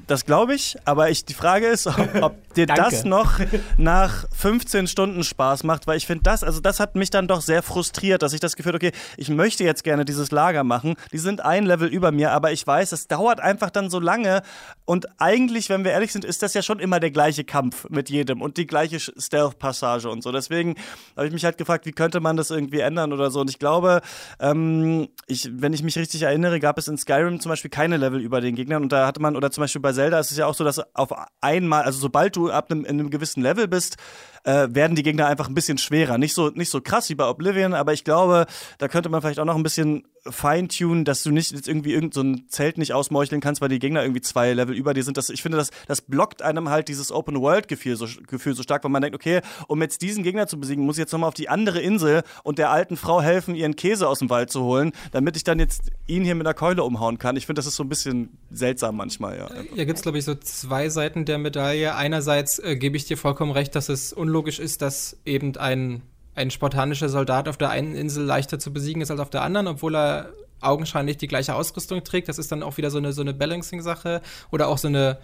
das 0.07 0.25
glaube 0.25 0.53
ich, 0.55 0.77
aber 0.85 1.09
ich, 1.09 1.25
die 1.25 1.33
Frage 1.33 1.67
ist, 1.67 1.87
ob, 1.87 2.21
ob 2.21 2.53
dir 2.53 2.65
das 2.67 3.03
noch 3.03 3.39
nach 3.77 4.25
15 4.31 4.87
Stunden 4.87 5.23
Spaß 5.23 5.63
macht, 5.63 5.87
weil 5.87 5.97
ich 5.97 6.07
finde 6.07 6.23
das, 6.23 6.43
also 6.43 6.59
das 6.59 6.79
hat 6.79 6.95
mich 6.95 7.09
dann 7.09 7.27
doch 7.27 7.41
sehr 7.41 7.63
frustriert, 7.63 8.21
dass 8.21 8.33
ich 8.33 8.39
das 8.39 8.55
Gefühl, 8.55 8.75
okay, 8.75 8.91
ich 9.17 9.29
möchte 9.29 9.63
jetzt 9.63 9.83
gerne 9.83 10.05
dieses 10.05 10.31
Lager 10.31 10.63
machen, 10.63 10.95
die 11.11 11.17
sind 11.17 11.41
ein 11.41 11.65
Level 11.65 11.87
über 11.87 12.11
mir, 12.11 12.31
aber 12.31 12.51
ich 12.51 12.65
weiß, 12.65 12.91
es 12.91 13.07
dauert 13.07 13.39
einfach 13.39 13.69
dann 13.69 13.89
so 13.89 13.99
lange. 13.99 14.43
Und 14.85 15.07
eigentlich, 15.19 15.69
wenn 15.69 15.83
wir 15.83 15.91
ehrlich 15.91 16.11
sind, 16.13 16.25
ist 16.25 16.43
das 16.43 16.53
ja 16.53 16.61
schon 16.61 16.79
immer 16.79 16.99
der 16.99 17.11
gleiche 17.11 17.43
Kampf 17.43 17.89
mit 17.89 18.09
jedem 18.09 18.41
und 18.41 18.57
die 18.57 18.67
gleiche 18.67 18.99
Stealth-Passage 18.99 20.09
und 20.09 20.23
so. 20.23 20.31
Deswegen 20.31 20.75
habe 21.15 21.27
ich 21.27 21.33
mich 21.33 21.45
halt 21.45 21.57
gefragt, 21.57 21.85
wie 21.85 21.91
könnte 21.91 22.19
man 22.19 22.37
das 22.37 22.51
irgendwie 22.51 22.79
ändern 22.79 23.13
oder 23.13 23.31
so. 23.31 23.41
Und 23.41 23.49
ich 23.49 23.59
glaube, 23.59 24.01
ähm, 24.39 25.07
ich, 25.27 25.49
wenn 25.51 25.73
ich 25.73 25.83
mich 25.83 25.97
richtig 25.97 26.21
erinnere, 26.23 26.59
gab 26.59 26.77
es 26.77 26.87
in 26.87 26.97
Skyrim 26.97 27.39
zum 27.39 27.49
Beispiel 27.49 27.71
keine 27.71 27.97
Level 27.97 28.19
über 28.21 28.41
den 28.41 28.55
Gegnern. 28.55 28.83
Und 28.83 28.91
da 28.91 29.07
hatte 29.07 29.21
man, 29.21 29.35
oder 29.35 29.51
zum 29.51 29.61
Beispiel 29.61 29.73
Beispiel 29.73 29.81
bei 29.83 29.93
Zelda 29.93 30.19
ist 30.19 30.31
es 30.31 30.37
ja 30.37 30.47
auch 30.47 30.55
so, 30.55 30.63
dass 30.63 30.81
auf 30.95 31.13
einmal, 31.41 31.83
also 31.83 31.99
sobald 31.99 32.35
du 32.35 32.49
ab 32.49 32.71
einem, 32.71 32.85
in 32.85 32.99
einem 32.99 33.11
gewissen 33.11 33.43
Level 33.43 33.67
bist, 33.67 33.97
äh, 34.43 34.67
werden 34.69 34.95
die 34.95 35.03
Gegner 35.03 35.27
einfach 35.27 35.47
ein 35.47 35.55
bisschen 35.55 35.77
schwerer. 35.77 36.17
Nicht 36.17 36.33
so, 36.33 36.49
nicht 36.49 36.69
so 36.69 36.81
krass 36.81 37.09
wie 37.09 37.15
bei 37.15 37.27
Oblivion, 37.27 37.73
aber 37.73 37.93
ich 37.93 38.03
glaube, 38.03 38.45
da 38.77 38.87
könnte 38.87 39.09
man 39.09 39.21
vielleicht 39.21 39.39
auch 39.39 39.45
noch 39.45 39.55
ein 39.55 39.63
bisschen 39.63 40.03
feintunen, 40.25 41.03
dass 41.03 41.23
du 41.23 41.31
nicht 41.31 41.51
jetzt 41.51 41.67
irgendwie 41.67 41.93
irgendein 41.93 42.35
so 42.37 42.43
Zelt 42.47 42.77
nicht 42.77 42.93
ausmeucheln 42.93 43.41
kannst, 43.41 43.61
weil 43.61 43.69
die 43.69 43.79
Gegner 43.79 44.03
irgendwie 44.03 44.21
zwei 44.21 44.53
Level 44.53 44.75
über 44.75 44.93
dir 44.93 45.03
sind. 45.03 45.17
Das, 45.17 45.29
ich 45.29 45.41
finde, 45.41 45.57
das, 45.57 45.71
das 45.87 46.01
blockt 46.01 46.41
einem 46.41 46.69
halt 46.69 46.87
dieses 46.87 47.11
Open-World-Gefühl 47.11 47.97
so, 47.97 48.07
Gefühl 48.27 48.55
so 48.55 48.63
stark, 48.63 48.83
weil 48.83 48.91
man 48.91 49.01
denkt, 49.01 49.15
okay, 49.15 49.41
um 49.67 49.81
jetzt 49.81 50.01
diesen 50.01 50.23
Gegner 50.23 50.47
zu 50.47 50.59
besiegen, 50.59 50.85
muss 50.85 50.95
ich 50.95 51.01
jetzt 51.01 51.11
nochmal 51.11 51.27
auf 51.27 51.33
die 51.33 51.49
andere 51.49 51.81
Insel 51.81 52.23
und 52.43 52.57
der 52.57 52.71
alten 52.71 52.95
Frau 52.95 53.21
helfen, 53.21 53.53
ihren 53.55 53.75
Käse 53.75 54.07
aus 54.07 54.19
dem 54.19 54.29
Wald 54.29 54.49
zu 54.49 54.63
holen, 54.63 54.93
damit 55.11 55.35
ich 55.35 55.43
dann 55.43 55.59
jetzt 55.59 55.91
ihn 56.07 56.23
hier 56.23 56.35
mit 56.35 56.47
einer 56.47 56.53
Keule 56.53 56.83
umhauen 56.83 57.17
kann. 57.17 57.35
Ich 57.35 57.45
finde, 57.45 57.59
das 57.59 57.65
ist 57.65 57.75
so 57.75 57.83
ein 57.83 57.89
bisschen 57.89 58.37
seltsam 58.49 58.95
manchmal, 58.95 59.37
ja. 59.37 59.49
Ja, 59.75 59.83
gibt 59.83 59.97
es, 59.97 60.03
glaube 60.03 60.17
ich, 60.17 60.23
so 60.23 60.35
zwei 60.35 60.87
Seiten 60.87 61.25
der 61.25 61.37
Medaille. 61.37 61.95
Einerseits 61.95 62.59
äh, 62.59 62.77
gebe 62.77 62.95
ich 62.95 63.05
dir 63.05 63.17
vollkommen 63.17 63.51
recht, 63.51 63.75
dass 63.75 63.89
es 63.89 64.13
unlogisch 64.13 64.32
ist, 64.59 64.81
dass 64.81 65.17
eben 65.25 65.55
ein 65.57 66.01
ein 66.35 66.51
spartanischer 66.51 67.09
Soldat 67.09 67.47
auf 67.47 67.57
der 67.57 67.69
einen 67.69 67.95
Insel 67.95 68.25
leichter 68.25 68.59
zu 68.59 68.73
besiegen 68.73 69.01
ist 69.01 69.11
als 69.11 69.19
auf 69.19 69.29
der 69.29 69.43
anderen, 69.43 69.67
obwohl 69.67 69.95
er 69.95 70.33
augenscheinlich 70.61 71.17
die 71.17 71.27
gleiche 71.27 71.55
Ausrüstung 71.55 72.03
trägt. 72.03 72.29
Das 72.29 72.39
ist 72.39 72.51
dann 72.51 72.63
auch 72.63 72.77
wieder 72.77 72.89
so 72.89 72.97
eine, 72.97 73.13
so 73.13 73.21
eine 73.21 73.33
Balancing-Sache 73.33 74.21
oder 74.51 74.67
auch 74.67 74.77
so 74.77 74.87
eine 74.87 75.19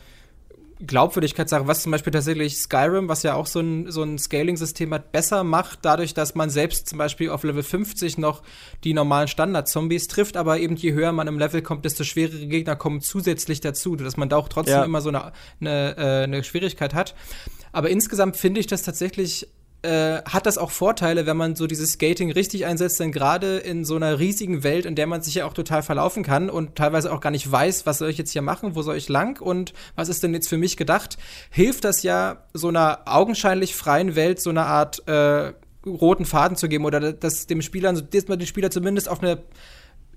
Glaubwürdigkeitssache, 0.86 1.68
was 1.68 1.84
zum 1.84 1.92
Beispiel 1.92 2.12
tatsächlich 2.12 2.58
Skyrim, 2.58 3.10
was 3.10 3.24
ja 3.24 3.34
auch 3.34 3.48
so 3.48 3.60
ein, 3.60 3.92
so 3.92 4.02
ein 4.02 4.18
Scaling-System 4.18 4.94
hat, 4.94 5.12
besser 5.12 5.44
macht, 5.44 5.80
dadurch, 5.82 6.14
dass 6.14 6.36
man 6.36 6.50
selbst 6.50 6.88
zum 6.88 6.98
Beispiel 6.98 7.32
auf 7.32 7.44
Level 7.44 7.64
50 7.64 8.18
noch 8.18 8.44
die 8.86 8.94
normalen 8.94 9.28
Standard-Zombies 9.28 10.08
trifft, 10.08 10.38
aber 10.38 10.60
eben 10.60 10.78
je 10.78 10.94
höher 10.94 11.12
man 11.12 11.28
im 11.28 11.38
Level 11.38 11.62
kommt, 11.62 11.84
desto 11.84 12.06
schwerere 12.06 12.48
Gegner 12.48 12.78
kommen 12.78 13.02
zusätzlich 13.02 13.60
dazu, 13.60 13.98
dass 13.98 14.16
man 14.16 14.30
da 14.30 14.38
auch 14.38 14.48
trotzdem 14.48 14.76
ja. 14.76 14.86
immer 14.86 15.02
so 15.02 15.10
eine, 15.10 15.34
eine, 15.60 15.98
äh, 15.98 16.24
eine 16.24 16.44
Schwierigkeit 16.46 16.94
hat. 16.94 17.14
Aber 17.72 17.90
insgesamt 17.90 18.38
finde 18.38 18.60
ich 18.60 18.68
das 18.68 18.84
tatsächlich 18.84 19.48
äh, 19.82 20.22
hat 20.24 20.46
das 20.46 20.58
auch 20.58 20.72
Vorteile, 20.72 21.26
wenn 21.26 21.38
man 21.38 21.56
so 21.56 21.66
dieses 21.66 21.94
Skating 21.94 22.32
richtig 22.32 22.66
einsetzt, 22.66 23.00
denn 23.00 23.14
gerade 23.14 23.60
in 23.60 23.86
so 23.86 23.96
einer 23.96 24.20
riesigen 24.20 24.64
Welt, 24.64 24.86
in 24.86 24.96
der 24.96 25.08
man 25.08 25.22
sich 25.22 25.36
ja 25.36 25.46
auch 25.46 25.54
total 25.54 25.84
verlaufen 25.84 26.22
kann 26.22 26.50
und 26.50 26.76
teilweise 26.76 27.14
auch 27.14 27.22
gar 27.22 27.32
nicht 27.32 27.50
weiß, 27.50 27.86
was 27.86 28.00
soll 28.00 28.10
ich 28.10 28.18
jetzt 28.18 28.32
hier 28.32 28.42
machen, 28.42 28.76
wo 28.76 28.82
soll 28.82 28.98
ich 28.98 29.08
lang 29.08 29.42
und 29.42 29.74
was 29.96 30.10
ist 30.10 30.22
denn 30.22 30.34
jetzt 30.34 30.50
für 30.50 30.58
mich 30.58 30.76
gedacht, 30.76 31.18
hilft 31.50 31.86
das 31.86 32.04
ja 32.04 32.44
so 32.54 32.68
einer 32.68 33.04
augenscheinlich 33.06 33.74
freien 33.74 34.16
Welt 34.16 34.42
so 34.42 34.50
eine 34.50 34.66
Art 34.66 35.08
äh, 35.08 35.54
roten 35.86 36.26
Faden 36.26 36.58
zu 36.58 36.68
geben 36.68 36.84
oder 36.84 37.14
das 37.14 37.48
dem 37.48 37.62
Spieler, 37.62 37.94
dass 37.94 38.28
man 38.28 38.38
den 38.38 38.48
Spieler 38.48 38.72
zumindest 38.72 39.08
auf 39.08 39.22
eine 39.22 39.44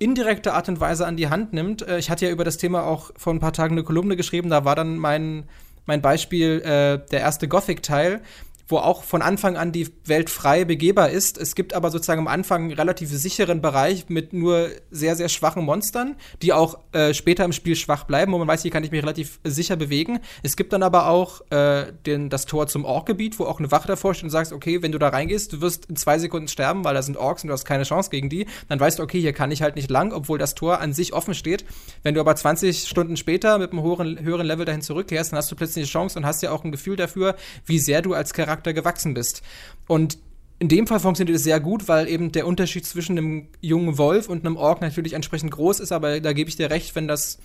indirekte 0.00 0.54
Art 0.54 0.68
und 0.68 0.80
Weise 0.80 1.06
an 1.06 1.16
die 1.16 1.28
Hand 1.28 1.52
nimmt. 1.52 1.86
Äh, 1.86 1.98
ich 1.98 2.10
hatte 2.10 2.26
ja 2.26 2.32
über 2.32 2.42
das 2.42 2.56
Thema 2.56 2.82
auch 2.82 3.12
vor 3.16 3.32
ein 3.32 3.38
paar 3.38 3.52
Tagen 3.52 3.74
eine 3.74 3.84
Kolumne 3.84 4.16
geschrieben, 4.16 4.50
da 4.50 4.64
war 4.64 4.74
dann 4.74 4.96
mein, 4.96 5.44
mein 5.86 6.02
Beispiel 6.02 6.60
äh, 6.60 7.06
der 7.10 7.20
erste 7.20 7.48
Gothic-Teil, 7.48 8.20
wo 8.68 8.78
auch 8.78 9.02
von 9.02 9.22
Anfang 9.22 9.56
an 9.56 9.72
die 9.72 9.88
Welt 10.06 10.30
frei 10.30 10.64
begehbar 10.64 11.10
ist. 11.10 11.38
Es 11.38 11.54
gibt 11.54 11.74
aber 11.74 11.90
sozusagen 11.90 12.20
am 12.20 12.28
Anfang 12.28 12.62
einen 12.62 12.72
relativ 12.72 13.10
sicheren 13.10 13.60
Bereich 13.60 14.08
mit 14.08 14.32
nur 14.32 14.70
sehr, 14.90 15.16
sehr 15.16 15.28
schwachen 15.28 15.64
Monstern, 15.64 16.16
die 16.40 16.52
auch 16.52 16.78
äh, 16.92 17.14
später 17.14 17.44
im 17.44 17.52
Spiel 17.52 17.76
schwach 17.76 18.04
bleiben, 18.04 18.32
wo 18.32 18.38
man 18.38 18.48
weiß, 18.48 18.62
hier 18.62 18.70
kann 18.70 18.84
ich 18.84 18.90
mich 18.90 19.02
relativ 19.02 19.40
sicher 19.44 19.76
bewegen. 19.76 20.20
Es 20.42 20.56
gibt 20.56 20.72
dann 20.72 20.82
aber 20.82 21.08
auch 21.08 21.42
äh, 21.50 21.92
den, 22.06 22.30
das 22.30 22.46
Tor 22.46 22.66
zum 22.66 22.84
Ork-Gebiet, 22.84 23.38
wo 23.38 23.44
auch 23.44 23.58
eine 23.58 23.70
Wache 23.70 23.88
davor 23.88 24.14
steht 24.14 24.24
und 24.24 24.30
sagst, 24.30 24.52
okay, 24.52 24.82
wenn 24.82 24.92
du 24.92 24.98
da 24.98 25.08
reingehst, 25.08 25.52
du 25.52 25.60
wirst 25.60 25.86
in 25.86 25.96
zwei 25.96 26.18
Sekunden 26.18 26.48
sterben, 26.48 26.84
weil 26.84 26.94
da 26.94 27.02
sind 27.02 27.16
Orks 27.16 27.42
und 27.42 27.48
du 27.48 27.52
hast 27.52 27.64
keine 27.64 27.84
Chance 27.84 28.10
gegen 28.10 28.28
die. 28.28 28.46
Dann 28.68 28.80
weißt 28.80 28.98
du, 28.98 29.02
okay, 29.02 29.20
hier 29.20 29.32
kann 29.32 29.50
ich 29.50 29.62
halt 29.62 29.76
nicht 29.76 29.90
lang, 29.90 30.12
obwohl 30.12 30.38
das 30.38 30.54
Tor 30.54 30.80
an 30.80 30.92
sich 30.92 31.12
offen 31.12 31.34
steht. 31.34 31.64
Wenn 32.02 32.14
du 32.14 32.20
aber 32.20 32.34
20 32.34 32.88
Stunden 32.88 33.16
später 33.16 33.58
mit 33.58 33.72
einem 33.72 33.82
höheren, 33.82 34.18
höheren 34.20 34.46
Level 34.46 34.64
dahin 34.64 34.82
zurückkehrst, 34.82 35.32
dann 35.32 35.38
hast 35.38 35.50
du 35.50 35.56
plötzlich 35.56 35.84
eine 35.84 35.90
Chance 35.90 36.18
und 36.18 36.24
hast 36.24 36.42
ja 36.42 36.52
auch 36.52 36.64
ein 36.64 36.72
Gefühl 36.72 36.96
dafür, 36.96 37.36
wie 37.66 37.78
sehr 37.78 38.00
du 38.00 38.14
als 38.14 38.32
Charakter 38.32 38.51
Charakter 38.52 38.72
gewachsen 38.72 39.14
bist. 39.14 39.42
Und 39.88 40.18
in 40.58 40.68
dem 40.68 40.86
Fall 40.86 41.00
funktioniert 41.00 41.36
es 41.36 41.44
sehr 41.44 41.58
gut, 41.58 41.88
weil 41.88 42.08
eben 42.08 42.30
der 42.30 42.46
Unterschied 42.46 42.86
zwischen 42.86 43.18
einem 43.18 43.48
jungen 43.60 43.98
Wolf 43.98 44.28
und 44.28 44.44
einem 44.44 44.56
Ork 44.56 44.80
natürlich 44.80 45.14
entsprechend 45.14 45.50
groß 45.50 45.80
ist, 45.80 45.90
aber 45.90 46.20
da 46.20 46.32
gebe 46.32 46.48
ich 46.48 46.56
dir 46.56 46.70
recht, 46.70 46.94
wenn 46.94 47.08
das 47.08 47.38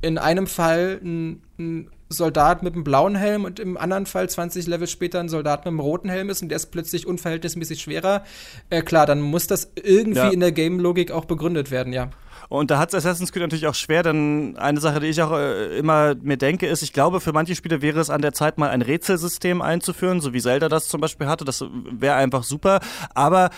in 0.00 0.18
einem 0.18 0.46
Fall 0.46 1.00
ein, 1.02 1.42
ein, 1.58 1.90
Soldat 2.10 2.62
mit 2.62 2.72
einem 2.72 2.84
blauen 2.84 3.16
Helm 3.16 3.44
und 3.44 3.60
im 3.60 3.76
anderen 3.76 4.06
Fall 4.06 4.30
20 4.30 4.66
Level 4.66 4.86
später 4.86 5.20
ein 5.20 5.28
Soldat 5.28 5.60
mit 5.60 5.66
einem 5.66 5.80
roten 5.80 6.08
Helm 6.08 6.30
ist 6.30 6.40
und 6.40 6.48
der 6.48 6.56
ist 6.56 6.70
plötzlich 6.70 7.06
unverhältnismäßig 7.06 7.82
schwerer, 7.82 8.24
äh, 8.70 8.80
klar, 8.80 9.04
dann 9.04 9.20
muss 9.20 9.46
das 9.46 9.72
irgendwie 9.74 10.18
ja. 10.18 10.30
in 10.30 10.40
der 10.40 10.52
Game-Logik 10.52 11.10
auch 11.10 11.26
begründet 11.26 11.70
werden, 11.70 11.92
ja. 11.92 12.08
Und 12.48 12.70
da 12.70 12.78
hat 12.78 12.94
Assassin's 12.94 13.30
Creed 13.30 13.42
natürlich 13.42 13.66
auch 13.66 13.74
schwer, 13.74 14.02
denn 14.02 14.56
eine 14.56 14.80
Sache, 14.80 15.00
die 15.00 15.08
ich 15.08 15.20
auch 15.22 15.32
äh, 15.32 15.76
immer 15.76 16.14
mir 16.14 16.38
denke, 16.38 16.66
ist, 16.66 16.82
ich 16.82 16.92
glaube, 16.92 17.20
für 17.20 17.32
manche 17.32 17.54
Spiele 17.54 17.82
wäre 17.82 18.00
es 18.00 18.08
an 18.08 18.22
der 18.22 18.32
Zeit 18.32 18.56
mal 18.56 18.70
ein 18.70 18.82
Rätselsystem 18.82 19.60
einzuführen, 19.60 20.20
so 20.20 20.32
wie 20.32 20.40
Zelda 20.40 20.68
das 20.68 20.88
zum 20.88 21.00
Beispiel 21.00 21.26
hatte. 21.26 21.44
Das 21.44 21.64
wäre 21.90 22.14
einfach 22.14 22.44
super. 22.44 22.80
Aber 23.14 23.50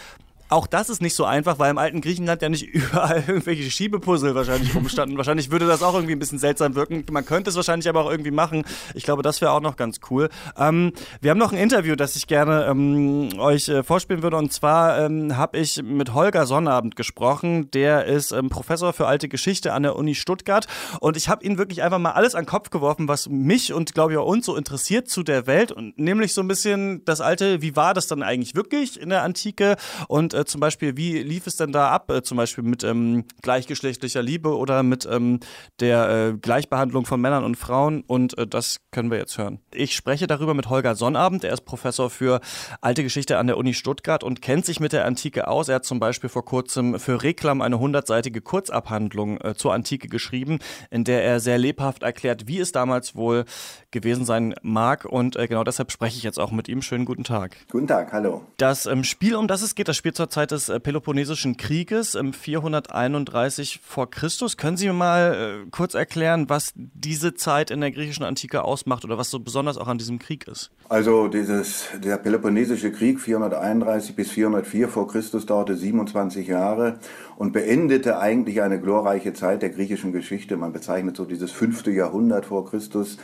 auch 0.50 0.66
das 0.66 0.90
ist 0.90 1.00
nicht 1.00 1.14
so 1.14 1.24
einfach, 1.24 1.58
weil 1.58 1.70
im 1.70 1.78
alten 1.78 2.00
Griechenland 2.00 2.42
ja 2.42 2.48
nicht 2.48 2.62
überall 2.72 3.22
irgendwelche 3.26 3.70
Schiebepuzzle 3.70 4.34
wahrscheinlich 4.34 4.74
rumstanden. 4.74 5.16
wahrscheinlich 5.16 5.50
würde 5.50 5.66
das 5.66 5.82
auch 5.82 5.94
irgendwie 5.94 6.14
ein 6.14 6.18
bisschen 6.18 6.38
seltsam 6.38 6.74
wirken. 6.74 7.04
Man 7.10 7.24
könnte 7.24 7.50
es 7.50 7.56
wahrscheinlich 7.56 7.88
aber 7.88 8.04
auch 8.04 8.10
irgendwie 8.10 8.32
machen. 8.32 8.64
Ich 8.94 9.04
glaube, 9.04 9.22
das 9.22 9.40
wäre 9.40 9.52
auch 9.52 9.60
noch 9.60 9.76
ganz 9.76 10.00
cool. 10.10 10.28
Ähm, 10.58 10.92
wir 11.20 11.30
haben 11.30 11.38
noch 11.38 11.52
ein 11.52 11.58
Interview, 11.58 11.94
das 11.94 12.16
ich 12.16 12.26
gerne 12.26 12.66
ähm, 12.66 13.30
euch 13.38 13.68
äh, 13.68 13.82
vorspielen 13.84 14.22
würde. 14.22 14.36
Und 14.36 14.52
zwar 14.52 14.98
ähm, 14.98 15.36
habe 15.36 15.58
ich 15.58 15.82
mit 15.82 16.14
Holger 16.14 16.46
Sonnabend 16.46 16.96
gesprochen. 16.96 17.70
Der 17.70 18.06
ist 18.06 18.32
ähm, 18.32 18.48
Professor 18.48 18.92
für 18.92 19.06
alte 19.06 19.28
Geschichte 19.28 19.72
an 19.72 19.84
der 19.84 19.94
Uni 19.94 20.16
Stuttgart. 20.16 20.66
Und 20.98 21.16
ich 21.16 21.28
habe 21.28 21.44
ihn 21.44 21.58
wirklich 21.58 21.82
einfach 21.82 21.98
mal 21.98 22.12
alles 22.12 22.34
an 22.34 22.42
den 22.42 22.48
Kopf 22.48 22.70
geworfen, 22.70 23.06
was 23.06 23.28
mich 23.28 23.72
und 23.72 23.94
glaube 23.94 24.12
ich 24.12 24.18
auch 24.18 24.26
uns 24.26 24.46
so 24.46 24.56
interessiert 24.56 25.08
zu 25.08 25.22
der 25.22 25.46
Welt. 25.46 25.70
Und 25.70 25.96
nämlich 25.96 26.34
so 26.34 26.40
ein 26.40 26.48
bisschen 26.48 27.04
das 27.04 27.20
alte, 27.20 27.62
wie 27.62 27.76
war 27.76 27.94
das 27.94 28.08
dann 28.08 28.24
eigentlich 28.24 28.56
wirklich 28.56 29.00
in 29.00 29.10
der 29.10 29.22
Antike? 29.22 29.76
Und 30.08 30.34
äh, 30.40 30.44
zum 30.44 30.60
Beispiel, 30.60 30.96
wie 30.96 31.22
lief 31.22 31.46
es 31.46 31.56
denn 31.56 31.72
da 31.72 31.90
ab, 31.90 32.10
äh, 32.10 32.22
zum 32.22 32.36
Beispiel 32.36 32.64
mit 32.64 32.84
ähm, 32.84 33.24
gleichgeschlechtlicher 33.42 34.22
Liebe 34.22 34.56
oder 34.56 34.82
mit 34.82 35.06
ähm, 35.10 35.40
der 35.80 36.10
äh, 36.10 36.38
Gleichbehandlung 36.38 37.06
von 37.06 37.20
Männern 37.20 37.44
und 37.44 37.56
Frauen? 37.56 38.02
Und 38.06 38.36
äh, 38.38 38.46
das 38.46 38.80
können 38.90 39.10
wir 39.10 39.18
jetzt 39.18 39.38
hören. 39.38 39.60
Ich 39.72 39.94
spreche 39.94 40.26
darüber 40.26 40.54
mit 40.54 40.68
Holger 40.68 40.94
Sonnabend. 40.94 41.44
Er 41.44 41.52
ist 41.52 41.64
Professor 41.64 42.10
für 42.10 42.40
alte 42.80 43.02
Geschichte 43.02 43.38
an 43.38 43.46
der 43.46 43.56
Uni 43.56 43.74
Stuttgart 43.74 44.24
und 44.24 44.42
kennt 44.42 44.66
sich 44.66 44.80
mit 44.80 44.92
der 44.92 45.04
Antike 45.04 45.48
aus. 45.48 45.68
Er 45.68 45.76
hat 45.76 45.84
zum 45.84 46.00
Beispiel 46.00 46.30
vor 46.30 46.44
kurzem 46.44 46.98
für 46.98 47.22
Reklam 47.22 47.60
eine 47.60 47.78
hundertseitige 47.78 48.40
Kurzabhandlung 48.40 49.40
äh, 49.40 49.54
zur 49.54 49.74
Antike 49.74 50.08
geschrieben, 50.08 50.58
in 50.90 51.04
der 51.04 51.24
er 51.24 51.40
sehr 51.40 51.58
lebhaft 51.58 52.02
erklärt, 52.02 52.46
wie 52.46 52.58
es 52.58 52.72
damals 52.72 53.14
wohl 53.14 53.44
gewesen 53.90 54.24
sein 54.24 54.54
mag. 54.62 55.04
Und 55.04 55.36
äh, 55.36 55.46
genau 55.46 55.64
deshalb 55.64 55.92
spreche 55.92 56.16
ich 56.16 56.22
jetzt 56.22 56.38
auch 56.38 56.50
mit 56.50 56.68
ihm. 56.68 56.82
Schönen 56.82 57.04
guten 57.04 57.24
Tag. 57.24 57.56
Guten 57.70 57.86
Tag, 57.86 58.12
hallo. 58.12 58.44
Das 58.56 58.86
ähm, 58.86 59.04
Spiel, 59.04 59.36
um 59.36 59.48
das 59.48 59.62
es 59.62 59.74
geht, 59.74 59.88
das 59.88 59.96
spielt 59.96 60.16
zur 60.16 60.29
Zeit 60.30 60.50
des 60.50 60.68
äh, 60.68 60.80
Peloponnesischen 60.80 61.56
Krieges 61.56 62.14
im 62.14 62.32
431 62.32 63.80
vor 63.82 64.10
Christus. 64.10 64.56
Können 64.56 64.76
Sie 64.76 64.86
mir 64.86 64.94
mal 64.94 65.64
äh, 65.66 65.70
kurz 65.70 65.94
erklären, 65.94 66.48
was 66.48 66.72
diese 66.74 67.34
Zeit 67.34 67.70
in 67.70 67.80
der 67.80 67.90
griechischen 67.90 68.24
Antike 68.24 68.64
ausmacht 68.64 69.04
oder 69.04 69.18
was 69.18 69.30
so 69.30 69.40
besonders 69.40 69.76
auch 69.76 69.88
an 69.88 69.98
diesem 69.98 70.18
Krieg 70.18 70.48
ist? 70.48 70.70
Also 70.88 71.28
dieses, 71.28 71.88
der 72.02 72.16
Peloponnesische 72.16 72.90
Krieg 72.92 73.20
431 73.20 74.16
bis 74.16 74.30
404 74.30 74.88
vor 74.88 75.08
Christus 75.08 75.46
dauerte 75.46 75.76
27 75.76 76.46
Jahre 76.48 76.98
und 77.36 77.52
beendete 77.52 78.18
eigentlich 78.18 78.62
eine 78.62 78.80
glorreiche 78.80 79.32
Zeit 79.32 79.62
der 79.62 79.70
griechischen 79.70 80.12
Geschichte. 80.12 80.56
Man 80.56 80.72
bezeichnet 80.72 81.16
so 81.16 81.24
dieses 81.24 81.52
fünfte 81.52 81.90
Jahrhundert 81.90 82.46
vor 82.46 82.68
Christus 82.68 83.18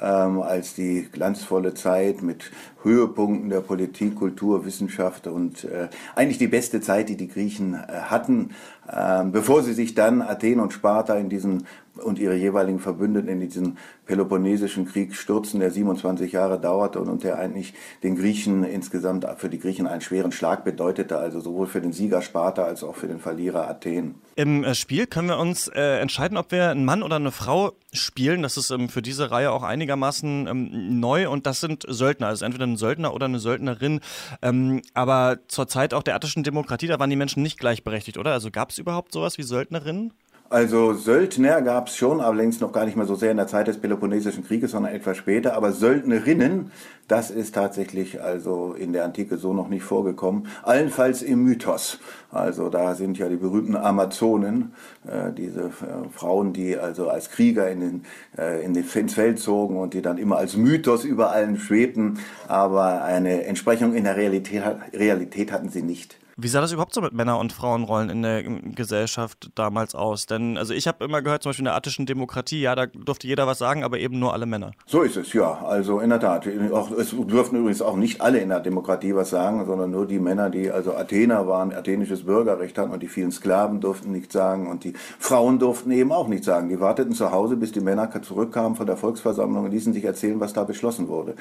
ähm, 0.00 0.42
als 0.42 0.74
die 0.74 1.08
glanzvolle 1.10 1.74
Zeit 1.74 2.22
mit 2.22 2.50
Höhepunkten 2.82 3.50
der 3.50 3.60
Politik, 3.60 4.16
Kultur, 4.16 4.64
Wissenschaft 4.64 5.26
und 5.26 5.64
äh, 5.64 5.88
eigentlich 6.14 6.38
die 6.38 6.48
beste 6.48 6.80
Zeit, 6.80 7.08
die 7.08 7.16
die 7.16 7.28
Griechen 7.28 7.74
äh, 7.74 7.78
hatten, 8.02 8.50
äh, 8.88 9.24
bevor 9.24 9.62
sie 9.62 9.74
sich 9.74 9.94
dann 9.94 10.22
Athen 10.22 10.60
und 10.60 10.72
Sparta 10.72 11.14
in 11.16 11.28
diesen 11.28 11.66
und 12.02 12.18
ihre 12.18 12.34
jeweiligen 12.34 12.78
Verbündeten 12.78 13.28
in 13.28 13.40
diesen 13.40 13.78
Peloponnesischen 14.06 14.86
Krieg 14.86 15.14
stürzen, 15.14 15.60
der 15.60 15.70
27 15.70 16.32
Jahre 16.32 16.60
dauerte 16.60 17.00
und, 17.00 17.08
und 17.08 17.24
der 17.24 17.38
eigentlich 17.38 17.74
den 18.02 18.16
Griechen 18.16 18.64
insgesamt 18.64 19.26
für 19.38 19.48
die 19.48 19.58
Griechen 19.58 19.86
einen 19.86 20.00
schweren 20.00 20.32
Schlag 20.32 20.64
bedeutete, 20.64 21.18
also 21.18 21.40
sowohl 21.40 21.66
für 21.66 21.80
den 21.80 21.92
Sieger 21.92 22.22
Sparta 22.22 22.64
als 22.64 22.84
auch 22.84 22.94
für 22.94 23.08
den 23.08 23.18
Verlierer 23.18 23.68
Athen. 23.68 24.16
Im 24.36 24.64
äh, 24.64 24.74
Spiel 24.74 25.06
können 25.06 25.28
wir 25.28 25.38
uns 25.38 25.68
äh, 25.68 25.98
entscheiden, 25.98 26.36
ob 26.36 26.52
wir 26.52 26.70
einen 26.70 26.84
Mann 26.84 27.02
oder 27.02 27.16
eine 27.16 27.32
Frau 27.32 27.72
spielen. 27.92 28.42
Das 28.42 28.56
ist 28.56 28.70
ähm, 28.70 28.88
für 28.88 29.02
diese 29.02 29.30
Reihe 29.30 29.50
auch 29.50 29.62
einigermaßen 29.62 30.46
ähm, 30.46 31.00
neu 31.00 31.28
und 31.28 31.46
das 31.46 31.60
sind 31.60 31.84
Söldner, 31.88 32.28
also 32.28 32.44
entweder 32.44 32.66
ein 32.66 32.76
Söldner 32.76 33.14
oder 33.14 33.26
eine 33.26 33.38
Söldnerin. 33.38 34.00
Ähm, 34.42 34.82
aber 34.94 35.38
zur 35.48 35.66
Zeit 35.68 35.94
auch 35.94 36.02
der 36.02 36.14
attischen 36.14 36.44
Demokratie, 36.44 36.86
da 36.86 36.98
waren 36.98 37.10
die 37.10 37.16
Menschen 37.16 37.42
nicht 37.42 37.58
gleichberechtigt, 37.58 38.18
oder? 38.18 38.32
Also 38.32 38.50
gab 38.50 38.70
es 38.70 38.78
überhaupt 38.78 39.12
sowas 39.12 39.38
wie 39.38 39.42
Söldnerinnen? 39.42 40.12
Also 40.48 40.94
Söldner 40.94 41.60
gab 41.60 41.88
es 41.88 41.96
schon, 41.96 42.20
allerdings 42.20 42.60
noch 42.60 42.70
gar 42.70 42.84
nicht 42.84 42.96
mal 42.96 43.06
so 43.06 43.16
sehr 43.16 43.32
in 43.32 43.36
der 43.36 43.48
Zeit 43.48 43.66
des 43.66 43.78
Peloponnesischen 43.78 44.44
Krieges, 44.44 44.70
sondern 44.70 44.94
etwas 44.94 45.16
später. 45.16 45.54
Aber 45.54 45.72
Söldnerinnen, 45.72 46.70
das 47.08 47.32
ist 47.32 47.56
tatsächlich 47.56 48.22
also 48.22 48.72
in 48.72 48.92
der 48.92 49.04
Antike 49.04 49.38
so 49.38 49.52
noch 49.52 49.68
nicht 49.68 49.82
vorgekommen. 49.82 50.46
Allenfalls 50.62 51.22
im 51.22 51.42
Mythos. 51.42 51.98
Also 52.30 52.68
da 52.68 52.94
sind 52.94 53.18
ja 53.18 53.28
die 53.28 53.36
berühmten 53.36 53.74
Amazonen, 53.74 54.72
äh, 55.04 55.32
diese 55.32 55.62
äh, 55.64 56.08
Frauen, 56.12 56.52
die 56.52 56.78
also 56.78 57.08
als 57.08 57.30
Krieger 57.30 57.68
in 57.68 57.80
den, 57.80 58.04
äh, 58.38 58.64
in 58.64 58.72
den, 58.72 58.84
ins 58.88 59.14
Feld 59.14 59.40
zogen 59.40 59.76
und 59.76 59.94
die 59.94 60.02
dann 60.02 60.16
immer 60.16 60.36
als 60.36 60.56
Mythos 60.56 61.04
über 61.04 61.32
allen 61.32 61.58
schwebten. 61.58 62.20
Aber 62.46 63.02
eine 63.02 63.46
Entsprechung 63.46 63.94
in 63.94 64.04
der 64.04 64.16
Realität, 64.16 64.62
Realität 64.92 65.50
hatten 65.50 65.70
sie 65.70 65.82
nicht. 65.82 66.18
Wie 66.38 66.48
sah 66.48 66.60
das 66.60 66.70
überhaupt 66.70 66.92
so 66.92 67.00
mit 67.00 67.14
Männer- 67.14 67.38
und 67.38 67.50
Frauenrollen 67.50 68.10
in 68.10 68.20
der 68.20 68.42
Gesellschaft 68.42 69.50
damals 69.54 69.94
aus? 69.94 70.26
Denn 70.26 70.58
also 70.58 70.74
ich 70.74 70.86
habe 70.86 71.02
immer 71.02 71.22
gehört, 71.22 71.42
zum 71.42 71.48
Beispiel 71.48 71.62
in 71.62 71.68
der 71.70 71.76
attischen 71.76 72.04
Demokratie, 72.04 72.60
ja, 72.60 72.74
da 72.74 72.84
durfte 72.84 73.26
jeder 73.26 73.46
was 73.46 73.56
sagen, 73.56 73.82
aber 73.82 73.98
eben 73.98 74.18
nur 74.18 74.34
alle 74.34 74.44
Männer. 74.44 74.72
So 74.84 75.00
ist 75.00 75.16
es, 75.16 75.32
ja. 75.32 75.64
Also 75.64 75.98
in 75.98 76.10
der 76.10 76.20
Tat. 76.20 76.46
Auch, 76.72 76.90
es 76.90 77.14
durften 77.16 77.56
übrigens 77.56 77.80
auch 77.80 77.96
nicht 77.96 78.20
alle 78.20 78.40
in 78.40 78.50
der 78.50 78.60
Demokratie 78.60 79.14
was 79.14 79.30
sagen, 79.30 79.64
sondern 79.64 79.90
nur 79.90 80.06
die 80.06 80.18
Männer, 80.18 80.50
die 80.50 80.70
also 80.70 80.94
Athener 80.94 81.46
waren, 81.46 81.72
athenisches 81.72 82.24
Bürgerrecht 82.26 82.76
hatten 82.76 82.92
und 82.92 83.02
die 83.02 83.08
vielen 83.08 83.32
Sklaven 83.32 83.80
durften 83.80 84.12
nichts 84.12 84.34
sagen 84.34 84.66
und 84.66 84.84
die 84.84 84.92
Frauen 85.18 85.58
durften 85.58 85.90
eben 85.90 86.12
auch 86.12 86.28
nichts 86.28 86.44
sagen. 86.44 86.68
Die 86.68 86.80
warteten 86.80 87.14
zu 87.14 87.32
Hause, 87.32 87.56
bis 87.56 87.72
die 87.72 87.80
Männer 87.80 88.10
zurückkamen 88.20 88.76
von 88.76 88.86
der 88.86 88.98
Volksversammlung 88.98 89.64
und 89.64 89.70
ließen 89.70 89.94
sich 89.94 90.04
erzählen, 90.04 90.38
was 90.38 90.52
da 90.52 90.64
beschlossen 90.64 91.08
wurde. 91.08 91.34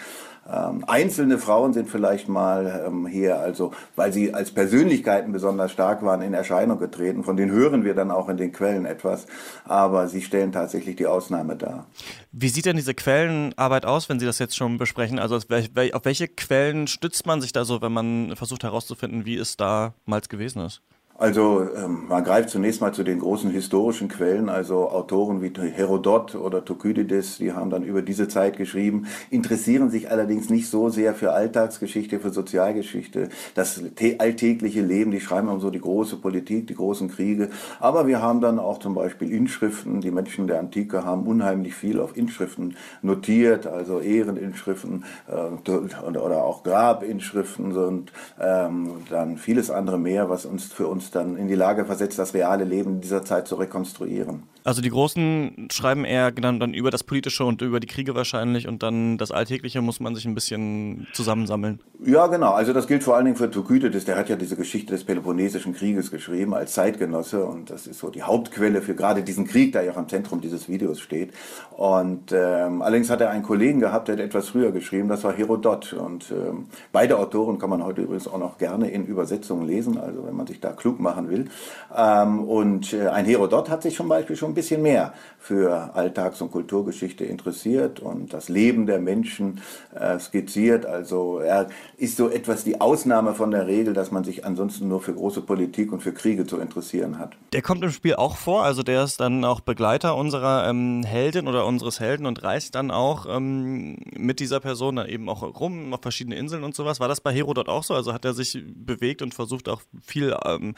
Ähm, 0.50 0.86
einzelne 0.88 1.38
Frauen 1.38 1.74
sind 1.74 1.90
vielleicht 1.90 2.30
mal 2.30 2.86
ähm, 2.88 3.08
hier, 3.08 3.42
also 3.42 3.72
weil 3.98 4.14
sie 4.14 4.34
als 4.34 4.52
Persönlichkeit 4.52 4.85
Persönlichkeiten 4.86 5.32
besonders 5.32 5.72
stark 5.72 6.04
waren, 6.04 6.22
in 6.22 6.36
Erscheinung 6.36 6.78
getreten. 6.78 7.24
Von 7.24 7.38
denen 7.38 7.52
hören 7.52 7.84
wir 7.84 7.96
dann 7.96 8.12
auch 8.12 8.30
in 8.30 8.38
den 8.38 8.52
Quellen 8.52 8.86
etwas, 8.86 9.26
aber 9.64 10.08
sie 10.08 10.22
stellen 10.22 10.52
tatsächlich 10.52 10.96
die 10.96 11.08
Ausnahme 11.08 11.56
dar. 11.56 11.88
Wie 12.32 12.50
sieht 12.50 12.66
denn 12.66 12.76
diese 12.76 12.94
Quellenarbeit 12.94 13.86
aus, 13.86 14.10
wenn 14.10 14.20
Sie 14.20 14.28
das 14.28 14.38
jetzt 14.38 14.56
schon 14.56 14.78
besprechen? 14.78 15.18
Also 15.18 15.38
auf 15.38 16.06
welche 16.06 16.28
Quellen 16.28 16.86
stützt 16.86 17.26
man 17.26 17.42
sich 17.42 17.52
da 17.52 17.66
so, 17.66 17.82
wenn 17.82 17.94
man 17.94 18.36
versucht 18.36 18.64
herauszufinden, 18.64 19.26
wie 19.26 19.38
es 19.38 19.58
damals 19.58 20.30
gewesen 20.30 20.62
ist? 20.62 20.82
Also 21.18 21.66
ähm, 21.78 22.08
man 22.10 22.26
greift 22.26 22.50
zunächst 22.50 22.82
mal 22.82 22.92
zu 22.92 23.04
den 23.04 23.20
großen 23.20 23.50
historischen 23.50 24.10
Quellen, 24.10 24.50
also 24.50 24.90
Autoren 24.90 25.42
wie 25.42 25.54
Herodot 25.72 26.36
oder 26.36 26.66
Thukydides, 26.66 27.38
die 27.38 27.54
haben 27.54 27.70
dann 27.70 27.84
über 27.84 28.02
diese 28.02 28.28
Zeit 28.28 28.58
geschrieben, 28.58 29.08
interessieren 29.30 29.90
sich 29.90 30.12
allerdings 30.12 30.50
nicht 30.50 30.70
so 30.70 30.90
sehr 30.90 31.16
für 31.16 31.32
Alltagsgeschichte, 31.32 32.20
für 32.20 32.32
Sozialgeschichte, 32.32 33.30
das 33.54 33.82
alltägliche 34.20 34.82
Leben, 34.82 35.12
die 35.12 35.22
schreiben 35.22 35.48
um 35.48 35.62
so 35.62 35.70
die 35.70 35.80
große 35.80 36.18
Politik, 36.18 36.68
die 36.68 36.76
großen 36.76 37.10
Kriege. 37.10 37.50
Aber 37.80 38.08
wir 38.08 38.22
haben 38.22 38.42
dann 38.42 38.60
auch 38.60 38.80
zum 38.80 38.94
Beispiel 38.94 39.32
Inschriften, 39.32 40.02
die 40.02 40.12
Menschen 40.12 40.48
der 40.48 40.60
Antike 40.60 41.06
haben 41.06 41.26
unheimlich 41.28 41.76
viel 41.76 42.02
auf 42.02 42.18
Inschriften 42.18 42.76
notiert, 43.02 43.68
also 43.68 44.02
Ehreninschriften 44.02 45.06
äh, 45.28 45.70
oder 46.10 46.44
auch 46.44 46.64
Grabinschriften 46.64 47.72
und 47.78 48.12
ähm, 48.38 48.90
dann 49.10 49.38
vieles 49.38 49.70
andere 49.70 49.98
mehr, 49.98 50.30
was 50.30 50.46
uns 50.46 50.66
für 50.66 50.88
uns 50.88 51.05
uns 51.06 51.12
dann 51.12 51.38
in 51.38 51.48
die 51.48 51.56
Lage 51.56 51.86
versetzt, 51.86 52.18
das 52.20 52.34
reale 52.34 52.64
Leben 52.64 53.00
dieser 53.00 53.24
Zeit 53.24 53.48
zu 53.48 53.56
rekonstruieren. 53.56 54.44
Also 54.66 54.82
die 54.82 54.90
Großen 54.90 55.68
schreiben 55.72 56.06
eher 56.06 56.32
dann, 56.32 56.60
dann 56.60 56.74
über 56.74 56.90
das 56.90 57.04
Politische 57.04 57.46
und 57.46 57.62
über 57.62 57.80
die 57.80 57.86
Kriege 57.86 58.16
wahrscheinlich 58.16 58.68
und 58.68 58.82
dann 58.82 59.20
das 59.20 59.30
Alltägliche 59.30 59.80
muss 59.84 60.00
man 60.00 60.16
sich 60.16 60.26
ein 60.26 60.34
bisschen 60.34 61.06
zusammensammeln. 61.14 61.80
Ja, 62.04 62.26
genau. 62.26 62.52
Also 62.52 62.74
das 62.74 62.88
gilt 62.88 63.04
vor 63.04 63.16
allen 63.16 63.26
Dingen 63.26 63.38
für 63.38 63.52
Thukydides. 63.52 64.06
Der 64.06 64.18
hat 64.18 64.28
ja 64.28 64.36
diese 64.36 64.56
Geschichte 64.56 64.94
des 64.94 65.04
Peloponnesischen 65.04 65.76
Krieges 65.76 66.10
geschrieben 66.10 66.56
als 66.56 66.74
Zeitgenosse 66.74 67.46
und 67.46 67.70
das 67.70 67.86
ist 67.86 68.00
so 68.00 68.10
die 68.10 68.24
Hauptquelle 68.24 68.82
für 68.82 68.96
gerade 68.96 69.22
diesen 69.22 69.46
Krieg, 69.46 69.72
der 69.72 69.84
ja 69.84 69.92
auch 69.92 69.98
im 69.98 70.10
Zentrum 70.10 70.42
dieses 70.42 70.68
Videos 70.68 71.00
steht. 71.00 71.32
Und 71.78 72.32
ähm, 72.32 72.82
allerdings 72.82 73.12
hat 73.12 73.22
er 73.22 73.30
einen 73.30 73.44
Kollegen 73.44 73.80
gehabt, 73.80 74.08
der 74.08 74.16
hat 74.16 74.24
etwas 74.24 74.50
früher 74.50 74.72
geschrieben, 74.72 75.10
das 75.10 75.24
war 75.24 75.34
Herodot. 75.34 75.94
Und 75.94 76.32
ähm, 76.32 76.66
beide 76.92 77.20
Autoren 77.20 77.60
kann 77.60 77.70
man 77.70 77.84
heute 77.84 78.02
übrigens 78.02 78.28
auch 78.28 78.40
noch 78.40 78.58
gerne 78.58 78.90
in 78.90 79.06
Übersetzungen 79.06 79.68
lesen, 79.68 80.00
also 80.00 80.26
wenn 80.26 80.36
man 80.36 80.48
sich 80.48 80.60
da 80.60 80.72
klug 80.72 81.00
machen 81.00 81.30
will. 81.30 81.50
Ähm, 81.96 82.44
und 82.44 82.94
äh, 82.94 83.10
ein 83.10 83.26
Herodot 83.26 83.70
hat 83.70 83.84
sich 83.84 83.96
zum 83.96 84.10
Beispiel 84.10 84.36
schon 84.36 84.55
bisschen 84.56 84.82
mehr 84.82 85.14
für 85.46 85.94
Alltags- 85.94 86.42
und 86.42 86.52
Kulturgeschichte 86.52 87.24
interessiert 87.24 88.00
und 88.00 88.34
das 88.34 88.50
Leben 88.50 88.88
der 88.88 89.00
Menschen 89.00 89.62
äh, 89.94 90.18
skizziert. 90.18 90.88
Also 90.88 91.38
er 91.38 91.68
ist 91.98 92.18
so 92.18 92.30
etwas 92.30 92.64
die 92.64 92.82
Ausnahme 92.82 93.36
von 93.36 93.52
der 93.52 93.68
Regel, 93.68 93.94
dass 93.94 94.12
man 94.12 94.24
sich 94.24 94.44
ansonsten 94.44 94.88
nur 94.88 95.02
für 95.02 95.14
große 95.14 95.42
Politik 95.42 95.92
und 95.92 96.02
für 96.02 96.14
Kriege 96.14 96.48
zu 96.48 96.58
interessieren 96.58 97.20
hat. 97.20 97.34
Der 97.54 97.62
kommt 97.62 97.84
im 97.84 97.92
Spiel 97.92 98.16
auch 98.16 98.38
vor, 98.38 98.64
also 98.64 98.82
der 98.82 99.04
ist 99.04 99.20
dann 99.20 99.46
auch 99.46 99.60
Begleiter 99.60 100.16
unserer 100.16 100.68
ähm, 100.68 101.04
Heldin 101.06 101.48
oder 101.48 101.68
unseres 101.68 102.00
Helden 102.00 102.26
und 102.26 102.44
reist 102.44 102.74
dann 102.74 102.90
auch 102.90 103.28
ähm, 103.30 103.98
mit 104.18 104.40
dieser 104.40 104.60
Person 104.60 104.96
dann 104.96 105.08
eben 105.08 105.30
auch 105.30 105.44
rum 105.60 105.94
auf 105.94 106.02
verschiedene 106.02 106.38
Inseln 106.38 106.64
und 106.64 106.74
sowas. 106.74 107.00
War 107.00 107.08
das 107.08 107.22
bei 107.22 107.32
Herodot 107.32 107.70
auch 107.70 107.84
so? 107.84 107.94
Also 107.94 108.14
hat 108.14 108.26
er 108.26 108.34
sich 108.34 108.64
bewegt 108.66 109.22
und 109.22 109.36
versucht 109.36 109.70
auch 109.70 109.82
viel 110.04 110.36
ähm, 110.44 110.74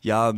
ja, 0.00 0.32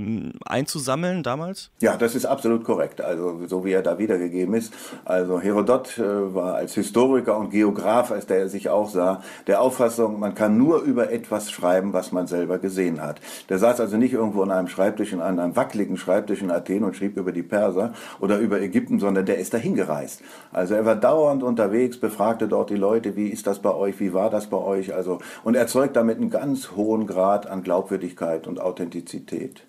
einzusammeln 0.46 1.22
damals? 1.22 1.70
Ja, 1.82 1.96
das 1.98 2.14
ist 2.14 2.24
absolut 2.24 2.64
korrekt 2.64 2.83
korrekt, 2.84 3.00
also 3.00 3.46
so 3.46 3.64
wie 3.64 3.72
er 3.72 3.82
da 3.82 3.98
wiedergegeben 3.98 4.54
ist. 4.54 4.72
Also 5.04 5.40
Herodot 5.40 5.98
äh, 5.98 6.34
war 6.34 6.54
als 6.54 6.74
Historiker 6.74 7.38
und 7.38 7.50
Geograf, 7.50 8.10
als 8.10 8.26
der 8.26 8.38
er 8.38 8.48
sich 8.48 8.68
auch 8.68 8.90
sah, 8.90 9.22
der 9.46 9.60
Auffassung, 9.60 10.20
man 10.20 10.34
kann 10.34 10.58
nur 10.58 10.82
über 10.82 11.10
etwas 11.10 11.50
schreiben, 11.50 11.92
was 11.92 12.12
man 12.12 12.26
selber 12.26 12.58
gesehen 12.58 13.00
hat. 13.00 13.20
Der 13.48 13.58
saß 13.58 13.80
also 13.80 13.96
nicht 13.96 14.12
irgendwo 14.12 14.42
an 14.42 14.50
einem 14.50 14.68
Schreibtisch, 14.68 15.12
in 15.12 15.20
einem 15.20 15.56
wackeligen 15.56 15.96
Schreibtisch 15.96 16.42
in 16.42 16.50
Athen 16.50 16.84
und 16.84 16.96
schrieb 16.96 17.16
über 17.16 17.32
die 17.32 17.42
Perser 17.42 17.94
oder 18.20 18.38
über 18.38 18.60
Ägypten, 18.60 18.98
sondern 18.98 19.26
der 19.26 19.38
ist 19.38 19.54
dahin 19.54 19.74
gereist. 19.74 20.20
Also 20.52 20.74
er 20.74 20.84
war 20.84 20.96
dauernd 20.96 21.42
unterwegs, 21.42 21.98
befragte 21.98 22.48
dort 22.48 22.70
die 22.70 22.76
Leute, 22.76 23.16
wie 23.16 23.28
ist 23.28 23.46
das 23.46 23.58
bei 23.60 23.74
euch, 23.74 23.98
wie 24.00 24.12
war 24.12 24.30
das 24.30 24.46
bei 24.46 24.58
euch, 24.58 24.94
also 24.94 25.18
und 25.42 25.54
erzeugt 25.54 25.96
damit 25.96 26.18
einen 26.18 26.30
ganz 26.30 26.72
hohen 26.76 27.06
Grad 27.06 27.46
an 27.46 27.62
Glaubwürdigkeit 27.62 28.46
und 28.46 28.60
Authentizität. 28.60 29.62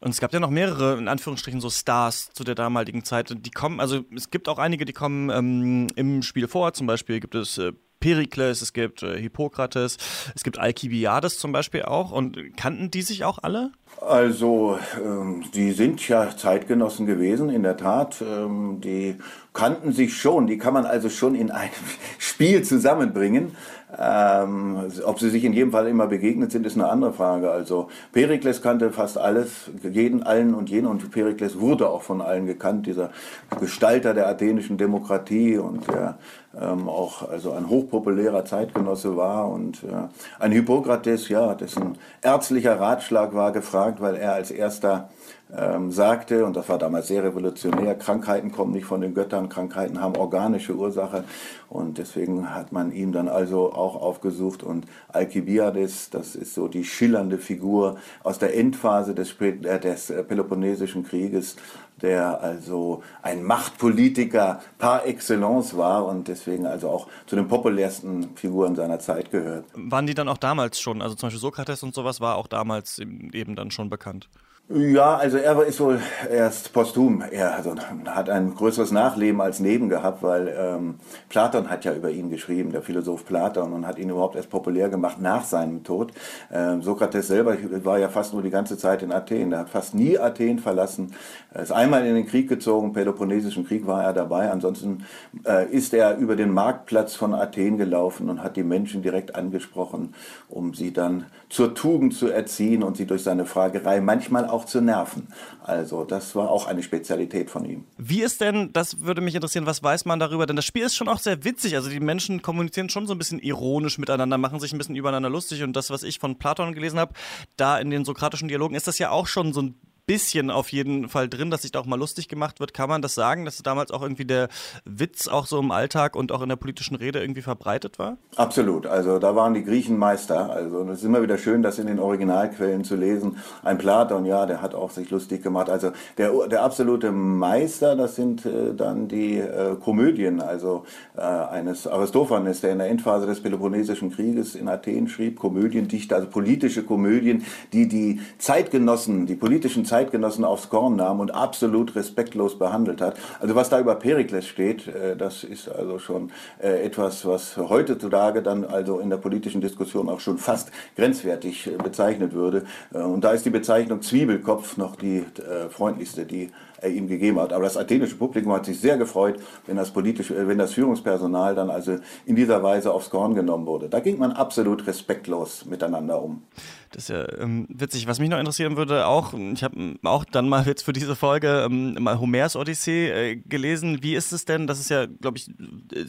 Und 0.00 0.10
es 0.10 0.20
gab 0.20 0.32
ja 0.32 0.40
noch 0.40 0.50
mehrere, 0.50 0.98
in 0.98 1.08
Anführungsstrichen, 1.08 1.60
so 1.60 1.70
Stars 1.70 2.30
zu 2.32 2.44
der 2.44 2.54
damaligen 2.54 3.04
Zeit. 3.04 3.34
Die 3.36 3.50
kommen, 3.50 3.80
also 3.80 4.04
es 4.14 4.30
gibt 4.30 4.48
auch 4.48 4.58
einige, 4.58 4.84
die 4.84 4.92
kommen 4.92 5.30
ähm, 5.30 5.88
im 5.96 6.22
Spiel 6.22 6.48
vor. 6.48 6.72
Zum 6.72 6.86
Beispiel 6.86 7.20
gibt 7.20 7.34
es 7.34 7.58
äh, 7.58 7.72
Perikles, 8.00 8.62
es 8.62 8.72
gibt 8.72 9.02
äh, 9.02 9.18
Hippokrates, 9.18 9.96
es 10.34 10.44
gibt 10.44 10.58
Alkibiades 10.58 11.38
zum 11.38 11.52
Beispiel 11.52 11.82
auch. 11.82 12.12
Und 12.12 12.56
kannten 12.56 12.90
die 12.90 13.02
sich 13.02 13.24
auch 13.24 13.38
alle? 13.42 13.72
Also, 14.00 14.78
ähm, 15.04 15.44
die 15.54 15.72
sind 15.72 16.06
ja 16.06 16.36
Zeitgenossen 16.36 17.06
gewesen, 17.06 17.50
in 17.50 17.64
der 17.64 17.76
Tat. 17.76 18.22
Ähm, 18.22 18.80
die 18.80 19.16
kannten 19.52 19.92
sich 19.92 20.16
schon, 20.16 20.46
die 20.46 20.56
kann 20.56 20.72
man 20.72 20.86
also 20.86 21.08
schon 21.08 21.34
in 21.34 21.50
einem 21.50 21.72
Spiel 22.18 22.62
zusammenbringen. 22.62 23.56
Ähm, 23.98 24.92
ob 25.04 25.18
sie 25.18 25.30
sich 25.30 25.44
in 25.44 25.54
jedem 25.54 25.72
Fall 25.72 25.88
immer 25.88 26.06
begegnet 26.06 26.52
sind, 26.52 26.66
ist 26.66 26.76
eine 26.76 26.90
andere 26.90 27.14
Frage. 27.14 27.50
Also 27.50 27.88
Perikles 28.12 28.60
kannte 28.60 28.92
fast 28.92 29.16
alles, 29.16 29.70
jeden, 29.82 30.22
allen 30.22 30.54
und 30.54 30.68
jeden 30.68 30.86
und 30.86 31.10
Perikles 31.10 31.58
wurde 31.58 31.88
auch 31.88 32.02
von 32.02 32.20
allen 32.20 32.46
gekannt, 32.46 32.86
dieser 32.86 33.10
Gestalter 33.58 34.12
der 34.12 34.28
athenischen 34.28 34.76
Demokratie 34.76 35.56
und 35.56 35.88
der 35.88 36.18
ähm, 36.60 36.88
auch 36.88 37.28
also 37.28 37.52
ein 37.52 37.68
hochpopulärer 37.68 38.44
Zeitgenosse 38.44 39.16
war 39.16 39.48
und 39.50 39.82
äh, 39.84 40.08
ein 40.38 40.52
Hippokrates, 40.52 41.28
ja, 41.28 41.54
dessen 41.54 41.96
ärztlicher 42.22 42.78
Ratschlag 42.78 43.34
war 43.34 43.52
gefragt, 43.52 43.87
weil 44.00 44.14
er 44.16 44.34
als 44.34 44.50
erster 44.50 45.08
ähm, 45.56 45.90
sagte, 45.90 46.44
und 46.44 46.56
das 46.56 46.68
war 46.68 46.78
damals 46.78 47.08
sehr 47.08 47.24
revolutionär, 47.24 47.94
Krankheiten 47.94 48.52
kommen 48.52 48.72
nicht 48.72 48.84
von 48.84 49.00
den 49.00 49.14
Göttern, 49.14 49.48
Krankheiten 49.48 50.00
haben 50.00 50.16
organische 50.16 50.74
Ursache. 50.74 51.24
Und 51.68 51.98
deswegen 51.98 52.54
hat 52.54 52.72
man 52.72 52.92
ihn 52.92 53.12
dann 53.12 53.28
also 53.28 53.72
auch 53.72 53.96
aufgesucht. 53.96 54.62
Und 54.62 54.86
Alkibiades, 55.08 56.10
das 56.10 56.36
ist 56.36 56.54
so 56.54 56.68
die 56.68 56.84
schillernde 56.84 57.38
Figur 57.38 57.96
aus 58.22 58.38
der 58.38 58.56
Endphase 58.56 59.14
des, 59.14 59.34
äh, 59.40 59.80
des 59.80 60.12
Peloponnesischen 60.28 61.04
Krieges, 61.04 61.56
der 62.02 62.40
also 62.40 63.02
ein 63.22 63.42
Machtpolitiker 63.42 64.60
par 64.78 65.06
excellence 65.06 65.76
war 65.76 66.06
und 66.06 66.28
deswegen 66.28 66.66
also 66.66 66.88
auch 66.88 67.08
zu 67.26 67.36
den 67.36 67.48
populärsten 67.48 68.36
Figuren 68.36 68.74
seiner 68.76 68.98
Zeit 68.98 69.30
gehört. 69.30 69.64
Waren 69.74 70.06
die 70.06 70.14
dann 70.14 70.28
auch 70.28 70.38
damals 70.38 70.80
schon, 70.80 71.02
also 71.02 71.14
zum 71.14 71.28
Beispiel 71.28 71.40
Sokrates 71.40 71.82
und 71.82 71.94
sowas 71.94 72.20
war 72.20 72.36
auch 72.36 72.46
damals 72.46 72.98
eben 72.98 73.56
dann 73.56 73.70
schon 73.70 73.90
bekannt? 73.90 74.28
Ja, 74.70 75.16
also 75.16 75.38
er 75.38 75.62
ist 75.62 75.80
wohl 75.80 75.98
erst 76.30 76.74
posthum. 76.74 77.22
Er 77.22 77.56
hat 77.56 78.28
ein 78.28 78.54
größeres 78.54 78.92
Nachleben 78.92 79.40
als 79.40 79.60
Neben 79.60 79.88
gehabt, 79.88 80.22
weil 80.22 80.54
ähm, 80.58 80.96
Platon 81.30 81.70
hat 81.70 81.86
ja 81.86 81.94
über 81.94 82.10
ihn 82.10 82.28
geschrieben, 82.28 82.70
der 82.70 82.82
Philosoph 82.82 83.24
Platon, 83.24 83.72
und 83.72 83.86
hat 83.86 83.98
ihn 83.98 84.10
überhaupt 84.10 84.36
erst 84.36 84.50
populär 84.50 84.90
gemacht 84.90 85.22
nach 85.22 85.44
seinem 85.44 85.84
Tod. 85.84 86.12
Ähm, 86.52 86.82
Sokrates 86.82 87.28
selber 87.28 87.56
war 87.82 87.98
ja 87.98 88.10
fast 88.10 88.34
nur 88.34 88.42
die 88.42 88.50
ganze 88.50 88.76
Zeit 88.76 89.02
in 89.02 89.10
Athen. 89.10 89.52
Er 89.52 89.60
hat 89.60 89.70
fast 89.70 89.94
nie 89.94 90.18
Athen 90.18 90.58
verlassen. 90.58 91.14
Er 91.54 91.62
ist 91.62 91.72
einmal 91.72 92.04
in 92.04 92.14
den 92.14 92.26
Krieg 92.26 92.46
gezogen, 92.46 92.92
Peloponnesischen 92.92 93.66
Krieg 93.66 93.86
war 93.86 94.04
er 94.04 94.12
dabei. 94.12 94.50
Ansonsten 94.50 95.06
äh, 95.46 95.66
ist 95.70 95.94
er 95.94 96.18
über 96.18 96.36
den 96.36 96.52
Marktplatz 96.52 97.14
von 97.14 97.32
Athen 97.32 97.78
gelaufen 97.78 98.28
und 98.28 98.42
hat 98.42 98.56
die 98.56 98.64
Menschen 98.64 99.00
direkt 99.00 99.34
angesprochen, 99.34 100.14
um 100.50 100.74
sie 100.74 100.92
dann 100.92 101.24
zur 101.48 101.74
Tugend 101.74 102.14
zu 102.14 102.28
erziehen 102.28 102.82
und 102.82 102.96
sie 102.96 103.06
durch 103.06 103.22
seine 103.22 103.46
Fragerei 103.46 104.00
manchmal 104.00 104.46
auch 104.46 104.66
zu 104.66 104.80
nerven. 104.80 105.28
Also 105.62 106.04
das 106.04 106.34
war 106.34 106.50
auch 106.50 106.66
eine 106.66 106.82
Spezialität 106.82 107.50
von 107.50 107.64
ihm. 107.64 107.84
Wie 107.96 108.22
ist 108.22 108.40
denn, 108.40 108.72
das 108.72 109.00
würde 109.00 109.20
mich 109.20 109.34
interessieren, 109.34 109.66
was 109.66 109.82
weiß 109.82 110.04
man 110.04 110.18
darüber? 110.18 110.46
Denn 110.46 110.56
das 110.56 110.66
Spiel 110.66 110.84
ist 110.84 110.94
schon 110.94 111.08
auch 111.08 111.18
sehr 111.18 111.44
witzig. 111.44 111.74
Also 111.74 111.88
die 111.88 112.00
Menschen 112.00 112.42
kommunizieren 112.42 112.90
schon 112.90 113.06
so 113.06 113.14
ein 113.14 113.18
bisschen 113.18 113.38
ironisch 113.38 113.98
miteinander, 113.98 114.36
machen 114.36 114.60
sich 114.60 114.72
ein 114.72 114.78
bisschen 114.78 114.96
übereinander 114.96 115.30
lustig. 115.30 115.62
Und 115.62 115.74
das, 115.74 115.90
was 115.90 116.02
ich 116.02 116.18
von 116.18 116.36
Platon 116.36 116.74
gelesen 116.74 116.98
habe, 116.98 117.14
da 117.56 117.78
in 117.78 117.90
den 117.90 118.04
sokratischen 118.04 118.48
Dialogen 118.48 118.74
ist 118.74 118.86
das 118.86 118.98
ja 118.98 119.10
auch 119.10 119.26
schon 119.26 119.52
so 119.52 119.62
ein 119.62 119.74
bisschen 120.08 120.50
auf 120.50 120.72
jeden 120.72 121.08
Fall 121.08 121.28
drin, 121.28 121.50
dass 121.50 121.62
sich 121.62 121.70
da 121.70 121.80
auch 121.80 121.86
mal 121.86 121.98
lustig 121.98 122.28
gemacht 122.28 122.60
wird. 122.60 122.72
Kann 122.72 122.88
man 122.88 123.02
das 123.02 123.14
sagen, 123.14 123.44
dass 123.44 123.62
damals 123.62 123.90
auch 123.90 124.02
irgendwie 124.02 124.24
der 124.24 124.48
Witz 124.86 125.28
auch 125.28 125.46
so 125.46 125.60
im 125.60 125.70
Alltag 125.70 126.16
und 126.16 126.32
auch 126.32 126.40
in 126.40 126.48
der 126.48 126.56
politischen 126.56 126.96
Rede 126.96 127.20
irgendwie 127.20 127.42
verbreitet 127.42 127.98
war? 127.98 128.16
Absolut. 128.34 128.86
Also 128.86 129.18
da 129.18 129.36
waren 129.36 129.52
die 129.52 129.62
Griechen 129.62 129.98
Meister. 129.98 130.48
Also 130.50 130.82
es 130.84 131.00
ist 131.00 131.04
immer 131.04 131.20
wieder 131.20 131.36
schön, 131.36 131.62
das 131.62 131.78
in 131.78 131.86
den 131.86 131.98
Originalquellen 131.98 132.84
zu 132.84 132.96
lesen. 132.96 133.36
Ein 133.62 133.76
Platon, 133.76 134.24
ja, 134.24 134.46
der 134.46 134.62
hat 134.62 134.74
auch 134.74 134.90
sich 134.90 135.10
lustig 135.10 135.42
gemacht. 135.42 135.68
Also 135.68 135.92
der, 136.16 136.32
der 136.48 136.62
absolute 136.62 137.12
Meister, 137.12 137.94
das 137.94 138.16
sind 138.16 138.46
äh, 138.46 138.74
dann 138.74 139.08
die 139.08 139.36
äh, 139.36 139.76
Komödien, 139.76 140.40
also 140.40 140.86
äh, 141.18 141.20
eines 141.20 141.86
Aristophanes, 141.86 142.62
der 142.62 142.72
in 142.72 142.78
der 142.78 142.88
Endphase 142.88 143.26
des 143.26 143.42
Peloponnesischen 143.42 144.10
Krieges 144.10 144.54
in 144.54 144.68
Athen 144.68 145.06
schrieb, 145.08 145.38
Komödiendichter, 145.38 146.16
also 146.16 146.28
politische 146.28 146.82
Komödien, 146.82 147.44
die 147.74 147.88
die 147.88 148.22
Zeitgenossen, 148.38 149.26
die 149.26 149.34
politischen 149.34 149.84
Zeitgenossen 149.84 149.97
Zeitgenossen 149.98 150.44
aufs 150.44 150.68
Korn 150.68 150.94
nahm 150.94 151.18
und 151.18 151.34
absolut 151.34 151.96
respektlos 151.96 152.56
behandelt 152.56 153.00
hat. 153.00 153.16
Also 153.40 153.56
was 153.56 153.68
da 153.68 153.80
über 153.80 153.96
Perikles 153.96 154.46
steht, 154.46 154.86
äh, 154.86 155.16
das 155.16 155.42
ist 155.42 155.68
also 155.68 155.98
schon 155.98 156.30
äh, 156.62 156.84
etwas, 156.84 157.26
was 157.26 157.56
heutzutage 157.56 158.40
dann 158.40 158.64
also 158.64 159.00
in 159.00 159.10
der 159.10 159.16
politischen 159.16 159.60
Diskussion 159.60 160.08
auch 160.08 160.20
schon 160.20 160.38
fast 160.38 160.70
grenzwertig 160.94 161.66
äh, 161.66 161.70
bezeichnet 161.82 162.32
würde. 162.32 162.62
Und 162.92 163.22
da 163.22 163.32
ist 163.32 163.44
die 163.44 163.50
Bezeichnung 163.50 164.02
Zwiebelkopf 164.02 164.76
noch 164.76 164.94
die 164.94 165.24
freundlichste, 165.70 166.24
die 166.24 166.50
er 166.80 166.90
ihm 166.90 167.08
gegeben 167.08 167.38
hat. 167.40 167.52
Aber 167.52 167.64
das 167.64 167.76
athenische 167.76 168.16
Publikum 168.16 168.52
hat 168.52 168.66
sich 168.66 168.80
sehr 168.80 168.96
gefreut, 168.96 169.40
wenn 169.66 169.76
das 169.76 169.90
politische, 169.90 170.48
wenn 170.48 170.58
das 170.58 170.74
Führungspersonal 170.74 171.54
dann 171.54 171.70
also 171.70 171.98
in 172.26 172.36
dieser 172.36 172.62
Weise 172.62 172.92
aufs 172.92 173.10
Korn 173.10 173.34
genommen 173.34 173.66
wurde. 173.66 173.88
Da 173.88 174.00
ging 174.00 174.18
man 174.18 174.32
absolut 174.32 174.86
respektlos 174.86 175.64
miteinander 175.66 176.22
um. 176.22 176.42
Das 176.90 177.04
ist 177.04 177.08
ja 177.10 177.26
ähm, 177.38 177.66
witzig. 177.68 178.06
Was 178.06 178.18
mich 178.18 178.30
noch 178.30 178.38
interessieren 178.38 178.76
würde, 178.76 179.06
auch, 179.06 179.34
ich 179.34 179.62
habe 179.62 179.96
auch 180.04 180.24
dann 180.24 180.48
mal 180.48 180.64
jetzt 180.66 180.82
für 180.82 180.94
diese 180.94 181.16
Folge 181.16 181.66
ähm, 181.68 181.96
mal 182.00 182.18
Homers 182.18 182.56
Odyssee 182.56 183.10
äh, 183.10 183.36
gelesen. 183.36 184.02
Wie 184.02 184.14
ist 184.14 184.32
es 184.32 184.46
denn? 184.46 184.66
Das 184.66 184.80
ist 184.80 184.88
ja, 184.88 185.04
glaube 185.04 185.36
ich, 185.36 185.50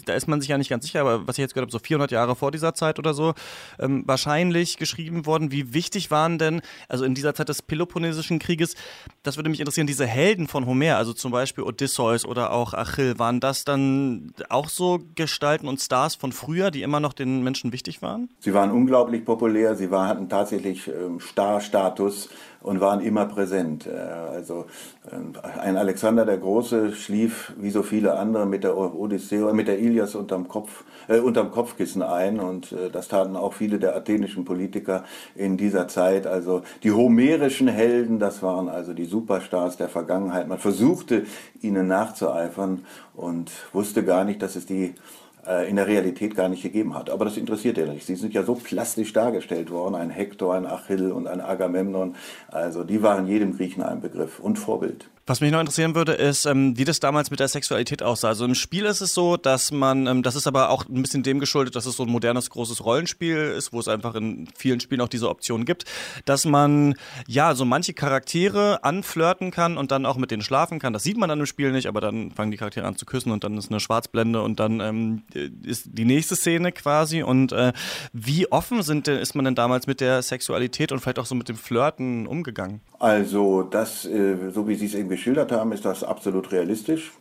da 0.06 0.14
ist 0.14 0.28
man 0.28 0.40
sich 0.40 0.50
ja 0.50 0.58
nicht 0.58 0.70
ganz 0.70 0.86
sicher, 0.86 1.02
aber 1.02 1.28
was 1.28 1.38
ich 1.38 1.42
jetzt 1.42 1.54
gehört 1.54 1.66
habe, 1.66 1.72
so 1.72 1.80
400 1.80 2.12
Jahre 2.12 2.36
vor 2.36 2.52
dieser 2.52 2.74
Zeit 2.74 2.98
oder 2.98 3.14
so, 3.14 3.34
ähm, 3.78 4.04
wahrscheinlich 4.06 4.78
geschrieben 4.78 5.26
worden. 5.26 5.52
Wie 5.52 5.74
wichtig 5.74 6.12
waren 6.12 6.38
denn, 6.38 6.62
also 6.88 7.04
in 7.04 7.14
dieser 7.14 7.34
Zeit 7.34 7.50
des 7.50 7.62
Peloponnesischen 7.62 8.40
Krieges, 8.40 8.76
das 9.24 9.36
würde 9.36 9.50
mich 9.50 9.60
interessieren, 9.60 9.88
diese 9.88 10.06
Helden 10.06 10.48
von 10.48 10.59
Homer, 10.66 10.98
also 10.98 11.14
zum 11.14 11.32
Beispiel 11.32 11.64
Odysseus 11.64 12.26
oder 12.26 12.52
auch 12.52 12.74
Achill, 12.74 13.20
waren 13.20 13.40
das 13.40 13.64
dann 13.64 14.34
auch 14.50 14.70
so 14.70 15.00
Gestalten 15.16 15.68
und 15.68 15.80
Stars 15.80 16.16
von 16.16 16.32
früher, 16.32 16.72
die 16.72 16.82
immer 16.82 17.00
noch 17.00 17.14
den 17.14 17.44
Menschen 17.44 17.72
wichtig 17.72 18.02
waren? 18.02 18.30
Sie 18.40 18.54
waren 18.54 18.72
unglaublich 18.72 19.26
populär, 19.26 19.76
sie 19.76 19.92
war, 19.92 20.08
hatten 20.08 20.30
tatsächlich 20.30 20.88
ähm, 20.88 21.20
Star-Status 21.20 22.30
und 22.62 22.82
waren 22.82 23.02
immer 23.02 23.26
präsent. 23.26 23.88
Äh, 23.88 23.98
also 23.98 24.66
äh, 25.06 25.60
ein 25.60 25.78
Alexander 25.78 26.26
der 26.26 26.38
Große 26.38 26.94
schlief 26.94 27.54
wie 27.58 27.70
so 27.70 27.84
viele 27.84 28.18
andere 28.18 28.46
mit 28.46 28.64
der 28.64 28.78
Odyssee, 28.78 29.40
mit 29.54 29.68
der 29.68 29.80
Ilias 29.80 30.16
unterm 30.16 30.48
Kopf, 30.48 30.84
äh, 31.08 31.20
unterm 31.20 31.52
Kopfkissen 31.52 32.02
ein 32.02 32.40
und 32.40 32.72
äh, 32.72 32.90
das 32.90 33.08
taten 33.08 33.36
auch 33.36 33.54
viele 33.54 33.80
der 33.80 33.96
athenischen 33.96 34.46
Politiker 34.46 35.04
in 35.36 35.58
dieser 35.58 35.88
Zeit. 35.88 36.28
Also 36.28 36.62
die 36.84 36.92
homerischen 36.92 37.68
Helden, 37.68 38.20
das 38.20 38.44
waren 38.44 38.70
also 38.70 38.94
die 38.94 39.06
Superstars 39.06 39.78
der 39.78 39.90
Vergangenheit. 39.90 40.48
Man 40.48 40.60
versuchte 40.60 41.26
ihnen 41.62 41.88
nachzueifern 41.88 42.86
und 43.16 43.52
wusste 43.74 44.04
gar 44.04 44.24
nicht, 44.24 44.42
dass 44.42 44.56
es 44.56 44.66
die 44.66 44.96
in 45.68 45.78
der 45.78 45.88
Realität 45.88 46.36
gar 46.36 46.50
nicht 46.50 46.64
gegeben 46.64 46.96
hat. 46.96 47.10
Aber 47.10 47.26
das 47.26 47.38
interessiert 47.38 47.78
ja 47.78 47.86
nicht. 47.86 48.06
Sie 48.06 48.16
sind 48.16 48.34
ja 48.34 48.44
so 48.44 48.56
plastisch 48.56 49.14
dargestellt 49.14 49.72
worden, 49.72 49.96
ein 49.96 50.10
Hektor, 50.10 50.54
ein 50.54 50.66
Achill 50.66 51.12
und 51.12 51.28
ein 51.28 51.42
Agamemnon. 51.42 52.16
Also 52.50 52.84
die 52.84 53.02
waren 53.02 53.28
jedem 53.28 53.56
Griechen 53.56 53.82
ein 53.82 54.02
Begriff 54.02 54.40
und 54.40 54.60
Vorbild. 54.60 55.10
Was 55.30 55.42
mich 55.42 55.52
noch 55.52 55.60
interessieren 55.60 55.94
würde, 55.94 56.14
ist, 56.14 56.48
ähm, 56.48 56.76
wie 56.76 56.86
das 56.86 57.00
damals 57.00 57.30
mit 57.30 57.40
der 57.40 57.48
Sexualität 57.48 58.02
aussah. 58.02 58.30
Also 58.30 58.46
im 58.46 58.56
Spiel 58.56 58.86
ist 58.86 59.00
es 59.00 59.14
so, 59.14 59.38
dass 59.38 59.72
man, 59.72 60.08
ähm, 60.08 60.24
das 60.24 60.36
ist 60.36 60.48
aber 60.48 60.72
auch 60.72 60.90
ein 60.90 61.04
bisschen 61.04 61.22
dem 61.22 61.40
geschuldet, 61.40 61.76
dass 61.76 61.86
es 61.86 61.98
so 61.98 62.04
ein 62.04 62.10
modernes, 62.10 62.50
großes 62.50 62.84
Rollenspiel 62.84 63.38
ist, 63.38 63.72
wo 63.72 63.80
es 63.80 63.88
einfach 63.88 64.16
in 64.16 64.48
vielen 64.58 64.80
Spielen 64.80 65.02
auch 65.02 65.08
diese 65.08 65.30
Option 65.30 65.66
gibt, 65.66 65.86
dass 66.26 66.46
man 66.46 66.96
ja 67.28 67.54
so 67.54 67.64
manche 67.64 67.94
Charaktere 67.94 68.84
anflirten 68.84 69.52
kann 69.52 69.78
und 69.78 69.92
dann 69.92 70.08
auch 70.08 70.18
mit 70.18 70.32
denen 70.32 70.42
schlafen 70.42 70.80
kann. 70.80 70.94
Das 70.94 71.04
sieht 71.04 71.20
man 71.20 71.30
dann 71.30 71.42
im 71.42 71.46
Spiel 71.46 71.72
nicht, 71.72 71.86
aber 71.86 72.02
dann 72.02 72.32
fangen 72.32 72.50
die 72.50 72.58
Charaktere 72.58 72.88
an 72.88 72.96
zu 72.96 73.06
küssen 73.06 73.32
und 73.32 73.44
dann 73.44 73.56
ist 73.56 73.70
eine 73.70 73.80
Schwarzblende 73.80 74.42
und 74.42 74.60
dann 74.60 74.80
ähm, 74.80 75.22
ist 75.62 75.90
die 75.94 76.06
nächste 76.06 76.36
Szene 76.36 76.72
quasi. 76.72 77.22
Und 77.22 77.52
äh, 77.52 77.72
wie 78.14 78.52
offen 78.52 78.82
sind, 78.82 79.08
ist 79.08 79.36
man 79.36 79.46
denn 79.46 79.54
damals 79.54 79.86
mit 79.86 80.02
der 80.02 80.24
Sexualität 80.24 80.92
und 80.92 81.02
vielleicht 81.02 81.20
auch 81.20 81.28
so 81.28 81.36
mit 81.36 81.50
dem 81.50 81.56
Flirten 81.56 82.26
umgegangen? 82.26 82.82
Also 83.00 83.64
das, 83.64 84.06
äh, 84.06 84.52
so 84.52 84.68
wie 84.68 84.76
Sie 84.76 84.86
es 84.86 84.94
eben 84.94 85.08
geschildert 85.08 85.54
haben, 85.54 85.72
ist 85.72 85.86
das 85.86 86.04
absolut 86.04 86.52
realistisch. 86.52 87.14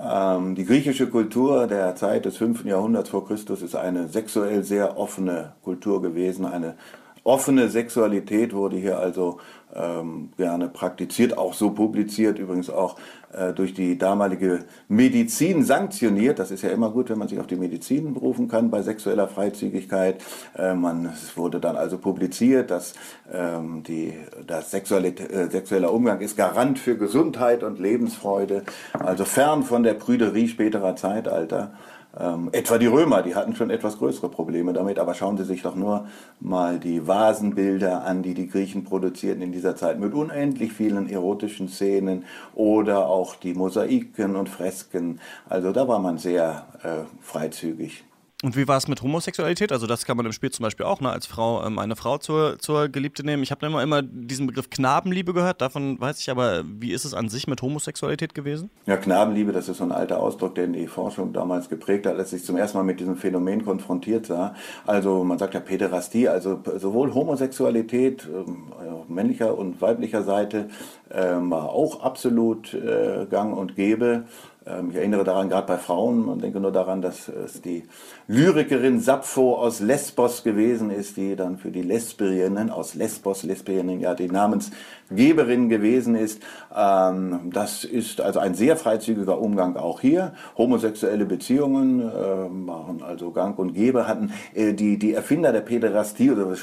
Ähm, 0.00 0.54
die 0.54 0.64
griechische 0.64 1.08
Kultur 1.08 1.66
der 1.66 1.94
Zeit 1.96 2.24
des 2.24 2.38
5. 2.38 2.64
Jahrhunderts 2.64 3.10
vor 3.10 3.26
Christus 3.26 3.60
ist 3.60 3.76
eine 3.76 4.08
sexuell 4.08 4.64
sehr 4.64 4.96
offene 4.96 5.52
Kultur 5.62 6.00
gewesen. 6.00 6.46
Eine 6.46 6.76
offene 7.24 7.68
Sexualität 7.68 8.54
wurde 8.54 8.76
hier 8.76 8.98
also 8.98 9.38
ähm, 9.74 10.30
gerne 10.36 10.68
praktiziert, 10.68 11.36
auch 11.36 11.54
so 11.54 11.70
publiziert, 11.70 12.38
übrigens 12.38 12.70
auch 12.70 12.96
äh, 13.32 13.52
durch 13.52 13.74
die 13.74 13.98
damalige 13.98 14.60
Medizin 14.88 15.62
sanktioniert. 15.64 16.38
Das 16.38 16.50
ist 16.50 16.62
ja 16.62 16.70
immer 16.70 16.90
gut, 16.90 17.10
wenn 17.10 17.18
man 17.18 17.28
sich 17.28 17.38
auf 17.38 17.46
die 17.46 17.56
Medizin 17.56 18.14
berufen 18.14 18.48
kann 18.48 18.70
bei 18.70 18.82
sexueller 18.82 19.28
Freizügigkeit. 19.28 20.22
Äh, 20.56 20.74
man, 20.74 21.06
es 21.06 21.36
wurde 21.36 21.60
dann 21.60 21.76
also 21.76 21.98
publiziert, 21.98 22.70
dass 22.70 22.94
ähm, 23.30 23.82
die, 23.82 24.14
das 24.46 24.70
sexuelle, 24.70 25.08
äh, 25.08 25.50
sexueller 25.50 25.92
Umgang 25.92 26.20
ist 26.20 26.36
Garant 26.36 26.78
für 26.78 26.96
Gesundheit 26.96 27.62
und 27.62 27.78
Lebensfreude, 27.78 28.62
also 28.98 29.24
fern 29.24 29.62
von 29.62 29.82
der 29.82 29.94
Prüderie 29.94 30.48
späterer 30.48 30.96
Zeitalter. 30.96 31.72
Ähm, 32.20 32.48
etwa 32.50 32.78
die 32.78 32.86
Römer, 32.86 33.22
die 33.22 33.36
hatten 33.36 33.54
schon 33.54 33.70
etwas 33.70 33.98
größere 33.98 34.28
Probleme 34.28 34.72
damit, 34.72 34.98
aber 34.98 35.14
schauen 35.14 35.36
Sie 35.36 35.44
sich 35.44 35.62
doch 35.62 35.76
nur 35.76 36.08
mal 36.40 36.80
die 36.80 37.06
Vasenbilder 37.06 38.04
an, 38.04 38.22
die 38.22 38.34
die 38.34 38.48
Griechen 38.48 38.84
produzierten 38.84 39.42
in 39.42 39.52
dieser 39.52 39.76
Zeit 39.76 40.00
mit 40.00 40.14
unendlich 40.14 40.72
vielen 40.72 41.08
erotischen 41.08 41.68
Szenen 41.68 42.24
oder 42.54 43.06
auch 43.06 43.36
die 43.36 43.54
Mosaiken 43.54 44.34
und 44.34 44.48
Fresken. 44.48 45.20
Also 45.48 45.72
da 45.72 45.86
war 45.86 46.00
man 46.00 46.18
sehr 46.18 46.66
äh, 46.82 47.04
freizügig. 47.20 48.04
Und 48.44 48.56
wie 48.56 48.68
war 48.68 48.76
es 48.76 48.86
mit 48.86 49.02
Homosexualität? 49.02 49.72
Also 49.72 49.88
das 49.88 50.04
kann 50.04 50.16
man 50.16 50.24
im 50.24 50.30
Spiel 50.30 50.52
zum 50.52 50.62
Beispiel 50.62 50.86
auch 50.86 51.00
ne, 51.00 51.10
als 51.10 51.26
Frau 51.26 51.64
ähm, 51.66 51.80
eine 51.80 51.96
Frau 51.96 52.18
zur, 52.18 52.56
zur 52.60 52.88
Geliebte 52.88 53.24
nehmen. 53.26 53.42
Ich 53.42 53.50
habe 53.50 53.66
immer, 53.66 53.82
immer 53.82 54.00
diesen 54.00 54.46
Begriff 54.46 54.70
Knabenliebe 54.70 55.34
gehört, 55.34 55.60
davon 55.60 56.00
weiß 56.00 56.20
ich 56.20 56.30
aber, 56.30 56.62
wie 56.64 56.92
ist 56.92 57.04
es 57.04 57.14
an 57.14 57.28
sich 57.28 57.48
mit 57.48 57.62
Homosexualität 57.62 58.36
gewesen? 58.36 58.70
Ja, 58.86 58.96
Knabenliebe, 58.96 59.50
das 59.50 59.68
ist 59.68 59.78
so 59.78 59.84
ein 59.84 59.90
alter 59.90 60.20
Ausdruck, 60.20 60.54
den 60.54 60.72
die 60.72 60.86
Forschung 60.86 61.32
damals 61.32 61.68
geprägt 61.68 62.06
hat, 62.06 62.16
als 62.16 62.32
ich 62.32 62.44
zum 62.44 62.56
ersten 62.56 62.78
Mal 62.78 62.84
mit 62.84 63.00
diesem 63.00 63.16
Phänomen 63.16 63.64
konfrontiert 63.64 64.26
sah. 64.26 64.54
Also 64.86 65.24
man 65.24 65.38
sagt 65.38 65.54
ja 65.54 65.60
Päderastie, 65.60 66.28
also 66.28 66.62
sowohl 66.76 67.14
Homosexualität 67.14 68.28
ähm, 68.32 68.72
männlicher 69.08 69.58
und 69.58 69.82
weiblicher 69.82 70.22
Seite 70.22 70.68
ähm, 71.10 71.50
war 71.50 71.70
auch 71.70 72.04
absolut 72.04 72.72
äh, 72.72 73.26
gang 73.28 73.56
und 73.56 73.74
gäbe. 73.74 74.26
Ähm, 74.68 74.90
ich 74.90 74.96
erinnere 74.96 75.24
daran, 75.24 75.48
gerade 75.48 75.66
bei 75.66 75.78
Frauen, 75.78 76.26
man 76.26 76.38
denke 76.38 76.60
nur 76.60 76.72
daran, 76.72 77.00
dass 77.00 77.28
es 77.28 77.62
die 77.62 77.84
Lyrikerin 78.26 79.00
Sappho 79.00 79.56
aus 79.56 79.80
Lesbos 79.80 80.44
gewesen 80.44 80.90
ist, 80.90 81.16
die 81.16 81.36
dann 81.36 81.56
für 81.56 81.70
die 81.70 81.82
Lesbierinnen 81.82 82.70
aus 82.70 82.94
Lesbos, 82.94 83.42
Lesbierinnen, 83.42 84.00
ja, 84.00 84.14
die 84.14 84.28
Namensgeberin 84.28 85.68
gewesen 85.68 86.14
ist. 86.14 86.42
Ähm, 86.74 87.50
das 87.52 87.84
ist 87.84 88.20
also 88.20 88.40
ein 88.40 88.54
sehr 88.54 88.76
freizügiger 88.76 89.40
Umgang 89.40 89.76
auch 89.76 90.00
hier. 90.00 90.32
Homosexuelle 90.56 91.24
Beziehungen 91.24 92.04
waren 92.04 92.98
ähm, 92.98 93.02
also 93.02 93.30
gang 93.30 93.58
und 93.58 93.72
gäbe, 93.74 94.06
hatten 94.06 94.32
äh, 94.54 94.74
die, 94.74 94.98
die 94.98 95.14
Erfinder 95.14 95.52
der 95.52 95.60
Päderastie 95.62 96.30
oder 96.30 96.54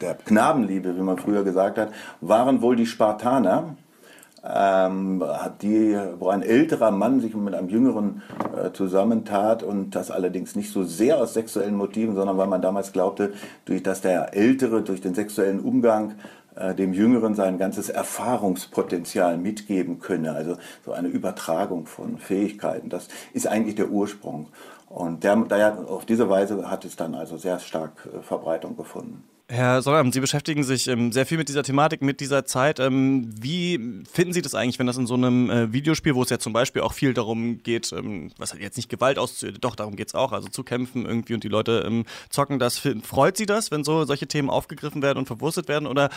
der 0.00 0.14
Knabenliebe, 0.14 0.96
wie 0.96 1.02
man 1.02 1.18
früher 1.18 1.44
gesagt 1.44 1.78
hat, 1.78 1.92
waren 2.20 2.62
wohl 2.62 2.76
die 2.76 2.86
Spartaner 2.86 3.76
ähm, 4.46 5.22
die, 5.62 5.96
wo 6.18 6.28
ein 6.28 6.42
älterer 6.42 6.90
Mann 6.90 7.20
sich 7.20 7.34
mit 7.34 7.54
einem 7.54 7.68
jüngeren 7.68 8.22
äh, 8.56 8.72
zusammentat 8.72 9.62
und 9.62 9.94
das 9.94 10.10
allerdings 10.10 10.54
nicht 10.54 10.70
so 10.70 10.84
sehr 10.84 11.18
aus 11.18 11.34
sexuellen 11.34 11.76
Motiven, 11.76 12.14
sondern 12.14 12.36
weil 12.36 12.46
man 12.46 12.62
damals 12.62 12.92
glaubte, 12.92 13.32
durch 13.64 13.82
dass 13.82 14.00
der 14.00 14.34
Ältere 14.34 14.82
durch 14.82 15.00
den 15.00 15.14
sexuellen 15.14 15.60
Umgang 15.60 16.14
äh, 16.56 16.74
dem 16.74 16.92
Jüngeren 16.92 17.34
sein 17.34 17.58
ganzes 17.58 17.88
Erfahrungspotenzial 17.88 19.38
mitgeben 19.38 19.98
könne. 19.98 20.32
Also 20.32 20.56
so 20.84 20.92
eine 20.92 21.08
Übertragung 21.08 21.86
von 21.86 22.18
Fähigkeiten. 22.18 22.90
Das 22.90 23.08
ist 23.32 23.46
eigentlich 23.46 23.74
der 23.74 23.90
Ursprung. 23.90 24.48
Und 24.88 25.24
der, 25.24 25.36
der, 25.36 25.78
auf 25.88 26.04
diese 26.04 26.28
Weise 26.28 26.70
hat 26.70 26.84
es 26.84 26.96
dann 26.96 27.14
also 27.14 27.36
sehr 27.36 27.58
stark 27.58 28.08
äh, 28.12 28.22
Verbreitung 28.22 28.76
gefunden. 28.76 29.24
Herr 29.46 29.82
Sollam, 29.82 30.10
Sie 30.10 30.20
beschäftigen 30.20 30.64
sich 30.64 30.88
ähm, 30.88 31.12
sehr 31.12 31.26
viel 31.26 31.36
mit 31.36 31.50
dieser 31.50 31.62
Thematik, 31.62 32.00
mit 32.00 32.20
dieser 32.20 32.46
Zeit. 32.46 32.80
Ähm, 32.80 33.30
wie 33.38 34.02
finden 34.10 34.32
Sie 34.32 34.40
das 34.40 34.54
eigentlich, 34.54 34.78
wenn 34.78 34.86
das 34.86 34.96
in 34.96 35.06
so 35.06 35.14
einem 35.14 35.50
äh, 35.50 35.70
Videospiel, 35.70 36.14
wo 36.14 36.22
es 36.22 36.30
ja 36.30 36.38
zum 36.38 36.54
Beispiel 36.54 36.80
auch 36.80 36.94
viel 36.94 37.12
darum 37.12 37.62
geht, 37.62 37.92
ähm, 37.92 38.32
was 38.38 38.52
halt 38.52 38.62
jetzt 38.62 38.78
nicht 38.78 38.88
Gewalt 38.88 39.18
auszuüben, 39.18 39.60
doch 39.60 39.76
darum 39.76 39.96
geht 39.96 40.08
es 40.08 40.14
auch, 40.14 40.32
also 40.32 40.48
zu 40.48 40.64
kämpfen 40.64 41.04
irgendwie 41.04 41.34
und 41.34 41.44
die 41.44 41.48
Leute 41.48 41.84
ähm, 41.86 42.06
zocken 42.30 42.58
das. 42.58 42.78
Freut 43.02 43.36
Sie 43.36 43.44
das, 43.44 43.70
wenn 43.70 43.84
so 43.84 44.06
solche 44.06 44.26
Themen 44.26 44.48
aufgegriffen 44.48 45.02
werden 45.02 45.18
und 45.18 45.26
verwurstet 45.26 45.68
werden? 45.68 45.86
Oder 45.86 46.08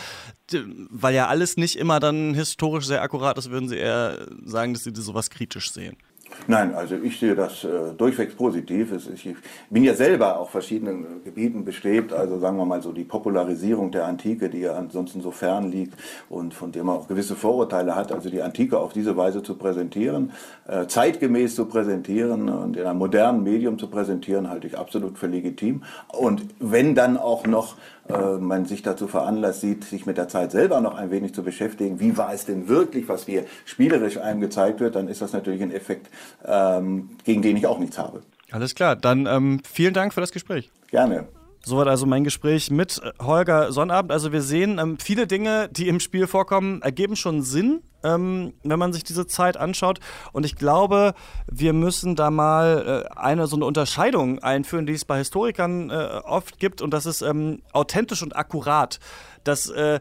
weil 0.90 1.14
ja 1.14 1.28
alles 1.28 1.58
nicht 1.58 1.76
immer 1.76 2.00
dann 2.00 2.34
historisch 2.34 2.86
sehr 2.86 3.02
akkurat 3.02 3.38
ist, 3.38 3.52
würden 3.52 3.68
Sie 3.68 3.76
eher 3.76 4.26
sagen, 4.46 4.74
dass 4.74 4.86
Sie 4.86 4.96
sowas 4.96 5.30
kritisch 5.30 5.74
sehen? 5.74 5.98
Nein, 6.46 6.76
also 6.76 6.96
ich 6.96 7.20
sehe 7.20 7.36
das 7.36 7.64
äh, 7.64 7.94
durchwegs 7.98 8.36
positiv. 8.36 8.94
Ich 9.14 9.36
bin 9.70 9.84
ja 9.84 9.94
selber 9.94 10.40
auf 10.40 10.52
verschiedenen 10.52 11.24
Gebieten 11.24 11.66
bestrebt, 11.66 12.14
also 12.14 12.40
sagen 12.40 12.58
wir 12.58 12.66
mal 12.66 12.82
so 12.82 12.92
die 12.92 13.04
Popularisierung 13.04 13.92
der 13.92 14.06
Antike, 14.06 14.50
die 14.50 14.60
ja 14.60 14.74
ansonsten 14.76 15.22
so 15.22 15.32
fern 15.32 15.72
liegt 15.72 15.96
und 16.30 16.54
von 16.54 16.72
der 16.72 16.84
man 16.84 16.98
auch 16.98 17.08
gewisse 17.08 17.36
Vorurteile 17.36 17.96
hat, 17.96 18.12
also 18.12 18.30
die 18.30 18.42
Antike 18.42 18.78
auf 18.78 18.94
diese 18.94 19.18
Weise 19.18 19.42
zu 19.42 19.56
präsentieren, 19.56 20.32
äh, 20.68 20.86
zeitgemäß 20.88 21.56
zu 21.56 21.66
präsentieren 21.66 22.50
und 22.50 22.78
in 22.78 22.86
einem 22.86 23.00
modernen 23.00 23.44
Medium 23.44 23.80
zu 23.80 23.88
präsentieren, 23.88 24.50
halte 24.50 24.68
ich 24.68 24.78
absolut 24.78 25.18
für 25.18 25.28
legitim. 25.28 25.84
Und 26.10 26.44
wenn 26.60 26.96
dann 26.96 27.18
auch 27.18 27.48
noch 27.48 27.76
äh, 28.10 28.38
man 28.38 28.66
sich 28.66 28.82
dazu 28.84 29.08
veranlasst 29.08 29.62
sieht, 29.62 29.84
sich 29.84 30.06
mit 30.06 30.18
der 30.18 30.28
Zeit 30.28 30.52
selber 30.52 30.82
noch 30.82 30.96
ein 30.96 31.12
wenig 31.12 31.34
zu 31.34 31.44
beschäftigen, 31.44 32.00
wie 32.00 32.18
war 32.18 32.34
es 32.34 32.46
denn 32.46 32.68
wirklich, 32.68 33.08
was 33.10 33.26
hier 33.26 33.46
spielerisch 33.66 34.18
einem 34.18 34.42
gezeigt 34.42 34.80
wird, 34.80 34.96
dann 34.96 35.08
ist 35.08 35.22
das 35.22 35.34
natürlich 35.34 35.62
ein 35.62 35.72
Effekt, 35.72 36.10
ähm, 36.46 37.10
gegen 37.24 37.42
den 37.42 37.58
ich 37.58 37.68
auch 37.68 37.80
nichts 37.80 37.98
habe. 37.98 38.22
Alles 38.52 38.76
klar, 38.76 38.96
dann 38.96 39.26
ähm, 39.26 39.62
vielen 39.70 39.94
Dank 39.94 40.14
für 40.14 40.22
das 40.22 40.32
Gespräch. 40.32 40.72
Gerne. 40.90 41.28
Soweit 41.68 41.90
also 41.90 42.06
mein 42.06 42.24
Gespräch 42.24 42.72
mit 42.72 43.02
äh, 43.04 43.12
Holger 43.22 43.74
Sonnabend. 43.74 44.14
Also 44.14 44.32
wir 44.32 44.42
sehen, 44.42 44.80
ähm, 44.80 44.98
viele 45.00 45.28
Dinge, 45.28 45.68
die 45.70 45.90
im 45.90 46.00
Spiel 46.00 46.26
vorkommen, 46.26 46.82
ergeben 46.82 47.18
schon 47.18 47.42
Sinn, 47.42 47.82
ähm, 48.06 48.54
wenn 48.64 48.80
man 48.80 48.94
sich 48.94 49.04
diese 49.04 49.28
Zeit 49.28 49.58
anschaut. 49.58 50.00
Und 50.32 50.46
ich 50.46 50.56
glaube, 50.56 51.14
wir 51.52 51.74
müssen 51.74 52.16
da 52.16 52.32
mal 52.32 53.04
äh, 53.06 53.20
eine 53.20 53.48
so 53.48 53.58
eine 53.58 53.66
Unterscheidung 53.66 54.40
einführen, 54.40 54.86
die 54.86 54.94
es 54.94 55.04
bei 55.04 55.18
Historikern 55.18 55.90
äh, 55.90 56.22
oft 56.24 56.58
gibt. 56.58 56.82
Und 56.82 56.92
das 56.92 57.06
ist 57.06 57.22
ähm, 57.22 57.62
authentisch 57.74 58.24
und 58.24 58.34
akkurat. 58.38 59.02
Dass 59.44 59.68
äh, 59.68 60.00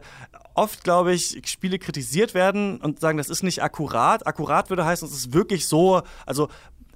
oft, 0.53 0.85
glaube 0.85 1.13
ich, 1.13 1.41
Spiele 1.47 1.79
kritisiert 1.79 2.33
werden 2.33 2.77
und 2.77 3.01
sagen, 3.01 3.17
das 3.17 3.29
ist 3.29 3.43
nicht 3.43 3.61
akkurat. 3.61 4.25
Akkurat 4.25 4.69
würde 4.69 4.85
heißen, 4.85 5.05
es 5.05 5.13
ist 5.13 5.33
wirklich 5.33 5.67
so, 5.67 6.01
also 6.25 6.47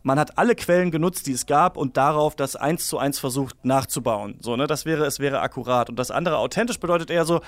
man 0.03 0.19
hat 0.19 0.37
alle 0.37 0.55
Quellen 0.55 0.91
genutzt, 0.91 1.27
die 1.27 1.33
es 1.33 1.45
gab 1.45 1.77
und 1.77 1.97
darauf 1.97 2.35
das 2.35 2.55
eins 2.55 2.87
zu 2.87 2.97
eins 2.97 3.19
versucht 3.19 3.63
nachzubauen. 3.63 4.37
So, 4.41 4.55
ne? 4.55 4.67
Das 4.67 4.85
wäre, 4.85 5.05
es 5.05 5.19
wäre 5.19 5.41
akkurat. 5.41 5.89
Und 5.89 5.97
das 5.97 6.11
andere 6.11 6.37
authentisch 6.37 6.79
bedeutet 6.79 7.09
eher 7.09 7.25
so, 7.25 7.41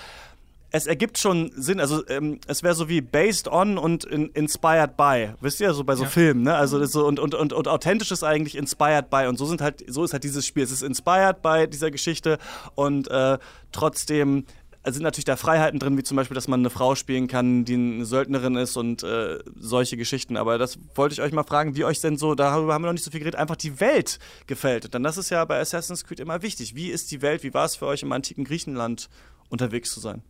es 0.76 0.88
ergibt 0.88 1.20
schon 1.20 1.52
Sinn, 1.56 1.80
also 1.80 2.06
ähm, 2.08 2.40
es 2.48 2.64
wäre 2.64 2.74
so 2.74 2.90
wie 2.90 3.00
based 3.00 3.48
on 3.48 3.78
und 3.78 4.06
in, 4.06 4.30
inspired 4.30 4.98
by, 4.98 5.36
wisst 5.40 5.62
ihr, 5.62 5.72
so 5.76 5.84
bei 5.84 5.96
so 5.96 6.04
ja. 6.04 6.10
Filmen, 6.10 6.42
ne? 6.42 6.56
Also 6.56 6.84
so 6.86 7.06
und, 7.06 7.20
und, 7.20 7.36
und, 7.36 7.54
und 7.54 7.68
authentisch 7.68 8.12
ist 8.12 8.24
eigentlich 8.24 8.56
inspired 8.56 9.12
by 9.12 9.28
und 9.28 9.38
so 9.38 9.46
sind 9.46 9.62
halt, 9.62 9.84
so 9.88 10.04
ist 10.04 10.14
halt 10.14 10.24
dieses 10.24 10.48
Spiel. 10.48 10.64
Es 10.64 10.72
ist 10.72 10.82
inspired 10.82 11.44
by 11.44 11.68
dieser 11.70 11.92
Geschichte 11.92 12.40
und 12.74 13.08
äh, 13.08 13.38
trotzdem 13.72 14.46
sind 14.92 15.04
natürlich 15.04 15.26
da 15.26 15.38
Freiheiten 15.38 15.80
drin, 15.80 15.98
wie 15.98 16.04
zum 16.04 16.18
Beispiel, 16.18 16.36
dass 16.36 16.50
man 16.50 16.60
eine 16.60 16.70
Frau 16.70 16.96
spielen 16.96 17.28
kann, 17.28 17.64
die 17.64 17.76
eine 17.76 18.06
Söldnerin 18.06 18.56
ist 18.58 18.76
und 18.76 19.04
äh, 19.04 19.40
solche 19.56 19.96
Geschichten. 19.96 20.36
Aber 20.36 20.58
das 20.58 20.78
wollte 20.96 21.14
ich 21.14 21.22
euch 21.22 21.32
mal 21.32 21.44
fragen, 21.44 21.76
wie 21.76 21.86
euch 21.86 22.02
denn 22.02 22.18
so, 22.18 22.36
darüber 22.36 22.74
haben 22.74 22.82
wir 22.82 22.88
noch 22.88 22.94
nicht 22.94 23.06
so 23.06 23.12
viel 23.12 23.22
geredet, 23.22 23.40
einfach 23.40 23.56
die 23.56 23.80
Welt 23.80 24.20
gefällt. 24.46 24.94
Denn 24.94 25.04
das 25.04 25.18
ist 25.18 25.30
ja 25.30 25.46
bei 25.46 25.60
Assassin's 25.60 26.04
Creed 26.04 26.20
immer 26.20 26.42
wichtig. 26.42 26.76
Wie 26.76 26.90
ist 26.90 27.12
die 27.12 27.22
Welt, 27.22 27.44
wie 27.44 27.54
war 27.54 27.66
es 27.66 27.78
für 27.78 27.86
euch 27.86 28.04
im 28.04 28.12
antiken 28.12 28.44
Griechenland 28.44 29.10
unterwegs 29.50 29.94
zu 29.94 30.02
sein? 30.02 30.22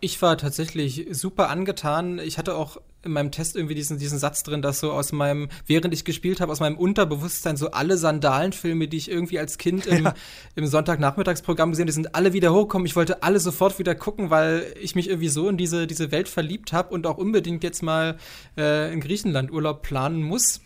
Ich 0.00 0.20
war 0.20 0.36
tatsächlich 0.36 1.06
super 1.10 1.48
angetan. 1.48 2.18
Ich 2.18 2.36
hatte 2.36 2.54
auch 2.54 2.76
in 3.02 3.12
meinem 3.12 3.30
Test 3.30 3.56
irgendwie 3.56 3.74
diesen, 3.74 3.98
diesen 3.98 4.18
Satz 4.18 4.42
drin, 4.42 4.60
dass 4.60 4.80
so 4.80 4.92
aus 4.92 5.12
meinem, 5.12 5.48
während 5.66 5.94
ich 5.94 6.04
gespielt 6.04 6.40
habe, 6.40 6.52
aus 6.52 6.60
meinem 6.60 6.76
Unterbewusstsein 6.76 7.56
so 7.56 7.70
alle 7.70 7.96
Sandalenfilme, 7.96 8.88
die 8.88 8.98
ich 8.98 9.10
irgendwie 9.10 9.38
als 9.38 9.56
Kind 9.56 9.86
im, 9.86 10.04
ja. 10.06 10.14
im 10.54 10.66
Sonntagnachmittagsprogramm 10.66 11.70
gesehen 11.70 11.84
habe, 11.84 11.90
die 11.90 11.94
sind 11.94 12.14
alle 12.14 12.34
wieder 12.34 12.52
hochgekommen. 12.52 12.84
Ich 12.84 12.96
wollte 12.96 13.22
alle 13.22 13.40
sofort 13.40 13.78
wieder 13.78 13.94
gucken, 13.94 14.28
weil 14.28 14.74
ich 14.80 14.94
mich 14.94 15.08
irgendwie 15.08 15.28
so 15.28 15.48
in 15.48 15.56
diese, 15.56 15.86
diese 15.86 16.10
Welt 16.10 16.28
verliebt 16.28 16.74
habe 16.74 16.92
und 16.92 17.06
auch 17.06 17.16
unbedingt 17.16 17.64
jetzt 17.64 17.82
mal 17.82 18.18
äh, 18.58 18.92
in 18.92 19.00
Griechenland 19.00 19.50
Urlaub 19.50 19.82
planen 19.82 20.22
muss. 20.22 20.60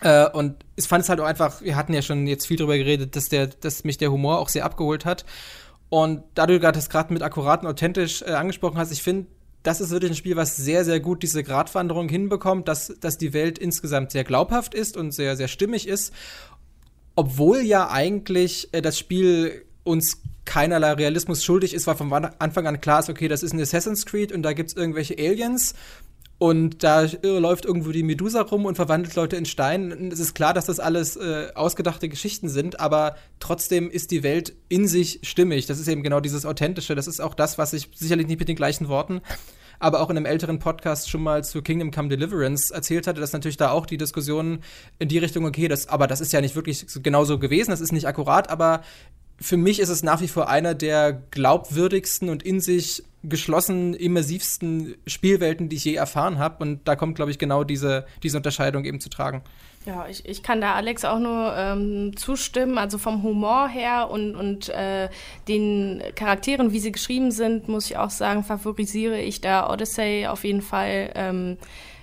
Äh, 0.00 0.28
und 0.30 0.56
ich 0.76 0.88
fand 0.88 1.04
es 1.04 1.08
halt 1.08 1.20
auch 1.20 1.26
einfach, 1.26 1.62
wir 1.62 1.76
hatten 1.76 1.92
ja 1.92 2.02
schon 2.02 2.26
jetzt 2.26 2.46
viel 2.46 2.56
drüber 2.56 2.76
geredet, 2.76 3.14
dass, 3.14 3.28
der, 3.28 3.46
dass 3.46 3.84
mich 3.84 3.98
der 3.98 4.10
Humor 4.10 4.38
auch 4.38 4.48
sehr 4.48 4.64
abgeholt 4.64 5.04
hat. 5.04 5.24
Und 5.90 6.22
da 6.34 6.46
du 6.46 6.58
das 6.58 6.88
gerade 6.88 7.12
mit 7.12 7.22
akkurat 7.22 7.62
und 7.62 7.68
authentisch 7.68 8.22
äh, 8.22 8.30
angesprochen 8.30 8.78
hast, 8.78 8.92
ich 8.92 9.02
finde, 9.02 9.26
das 9.62 9.80
ist 9.80 9.90
wirklich 9.90 10.12
ein 10.12 10.16
Spiel, 10.16 10.36
was 10.36 10.56
sehr, 10.56 10.84
sehr 10.84 11.00
gut 11.00 11.22
diese 11.22 11.42
Gratwanderung 11.42 12.08
hinbekommt, 12.08 12.68
dass, 12.68 12.94
dass 13.00 13.18
die 13.18 13.34
Welt 13.34 13.58
insgesamt 13.58 14.12
sehr 14.12 14.24
glaubhaft 14.24 14.72
ist 14.72 14.96
und 14.96 15.12
sehr, 15.12 15.36
sehr 15.36 15.48
stimmig 15.48 15.86
ist. 15.86 16.14
Obwohl 17.16 17.60
ja 17.60 17.90
eigentlich 17.90 18.68
äh, 18.72 18.80
das 18.80 18.98
Spiel 18.98 19.64
uns 19.82 20.22
keinerlei 20.44 20.92
Realismus 20.92 21.44
schuldig 21.44 21.74
ist, 21.74 21.86
weil 21.86 21.96
von 21.96 22.12
Anfang 22.12 22.66
an 22.66 22.80
klar 22.80 23.00
ist, 23.00 23.10
okay, 23.10 23.28
das 23.28 23.42
ist 23.42 23.52
ein 23.52 23.60
Assassin's 23.60 24.06
Creed 24.06 24.32
und 24.32 24.42
da 24.42 24.52
gibt 24.52 24.70
es 24.70 24.76
irgendwelche 24.76 25.14
Aliens 25.18 25.74
und 26.40 26.82
da 26.82 27.06
läuft 27.22 27.66
irgendwo 27.66 27.92
die 27.92 28.02
Medusa 28.02 28.40
rum 28.40 28.64
und 28.64 28.74
verwandelt 28.74 29.14
Leute 29.14 29.36
in 29.36 29.44
Stein. 29.44 30.10
Es 30.10 30.20
ist 30.20 30.32
klar, 30.32 30.54
dass 30.54 30.64
das 30.64 30.80
alles 30.80 31.16
äh, 31.16 31.48
ausgedachte 31.54 32.08
Geschichten 32.08 32.48
sind, 32.48 32.80
aber 32.80 33.16
trotzdem 33.40 33.90
ist 33.90 34.10
die 34.10 34.22
Welt 34.22 34.54
in 34.70 34.88
sich 34.88 35.20
stimmig. 35.22 35.66
Das 35.66 35.78
ist 35.78 35.86
eben 35.86 36.02
genau 36.02 36.20
dieses 36.20 36.46
Authentische. 36.46 36.94
Das 36.94 37.06
ist 37.08 37.20
auch 37.20 37.34
das, 37.34 37.58
was 37.58 37.74
ich 37.74 37.90
sicherlich 37.94 38.26
nicht 38.26 38.38
mit 38.38 38.48
den 38.48 38.56
gleichen 38.56 38.88
Worten, 38.88 39.20
aber 39.80 40.00
auch 40.00 40.08
in 40.08 40.16
einem 40.16 40.24
älteren 40.24 40.60
Podcast 40.60 41.10
schon 41.10 41.22
mal 41.22 41.44
zu 41.44 41.60
Kingdom 41.60 41.90
Come 41.90 42.08
Deliverance 42.08 42.72
erzählt 42.72 43.06
hatte, 43.06 43.20
dass 43.20 43.34
natürlich 43.34 43.58
da 43.58 43.72
auch 43.72 43.84
die 43.84 43.98
Diskussion 43.98 44.60
in 44.98 45.08
die 45.08 45.18
Richtung, 45.18 45.44
okay, 45.44 45.68
das, 45.68 45.90
aber 45.90 46.06
das 46.06 46.22
ist 46.22 46.32
ja 46.32 46.40
nicht 46.40 46.56
wirklich 46.56 46.86
genauso 47.02 47.38
gewesen, 47.38 47.70
das 47.70 47.82
ist 47.82 47.92
nicht 47.92 48.08
akkurat, 48.08 48.48
aber 48.48 48.80
für 49.38 49.58
mich 49.58 49.78
ist 49.78 49.90
es 49.90 50.02
nach 50.02 50.22
wie 50.22 50.28
vor 50.28 50.48
einer 50.48 50.74
der 50.74 51.12
glaubwürdigsten 51.30 52.30
und 52.30 52.42
in 52.42 52.60
sich 52.60 53.02
geschlossen 53.22 53.94
immersivsten 53.94 54.94
Spielwelten, 55.06 55.68
die 55.68 55.76
ich 55.76 55.84
je 55.84 55.94
erfahren 55.94 56.38
habe. 56.38 56.62
Und 56.62 56.88
da 56.88 56.96
kommt, 56.96 57.16
glaube 57.16 57.30
ich, 57.30 57.38
genau 57.38 57.64
diese, 57.64 58.06
diese 58.22 58.36
Unterscheidung 58.36 58.84
eben 58.84 59.00
zu 59.00 59.10
tragen. 59.10 59.42
Ja, 59.86 60.06
ich, 60.08 60.26
ich 60.26 60.42
kann 60.42 60.60
da 60.60 60.74
Alex 60.74 61.06
auch 61.06 61.18
nur 61.18 61.54
ähm, 61.56 62.16
zustimmen. 62.16 62.76
Also 62.76 62.98
vom 62.98 63.22
Humor 63.22 63.68
her 63.68 64.10
und, 64.10 64.36
und 64.36 64.68
äh, 64.68 65.08
den 65.48 66.02
Charakteren, 66.14 66.72
wie 66.72 66.80
sie 66.80 66.92
geschrieben 66.92 67.30
sind, 67.30 67.68
muss 67.68 67.86
ich 67.90 67.96
auch 67.96 68.10
sagen, 68.10 68.44
favorisiere 68.44 69.20
ich 69.20 69.40
da 69.40 69.70
Odyssey 69.70 70.26
auf 70.26 70.44
jeden 70.44 70.62
Fall. 70.62 71.12
Ähm, 71.14 71.56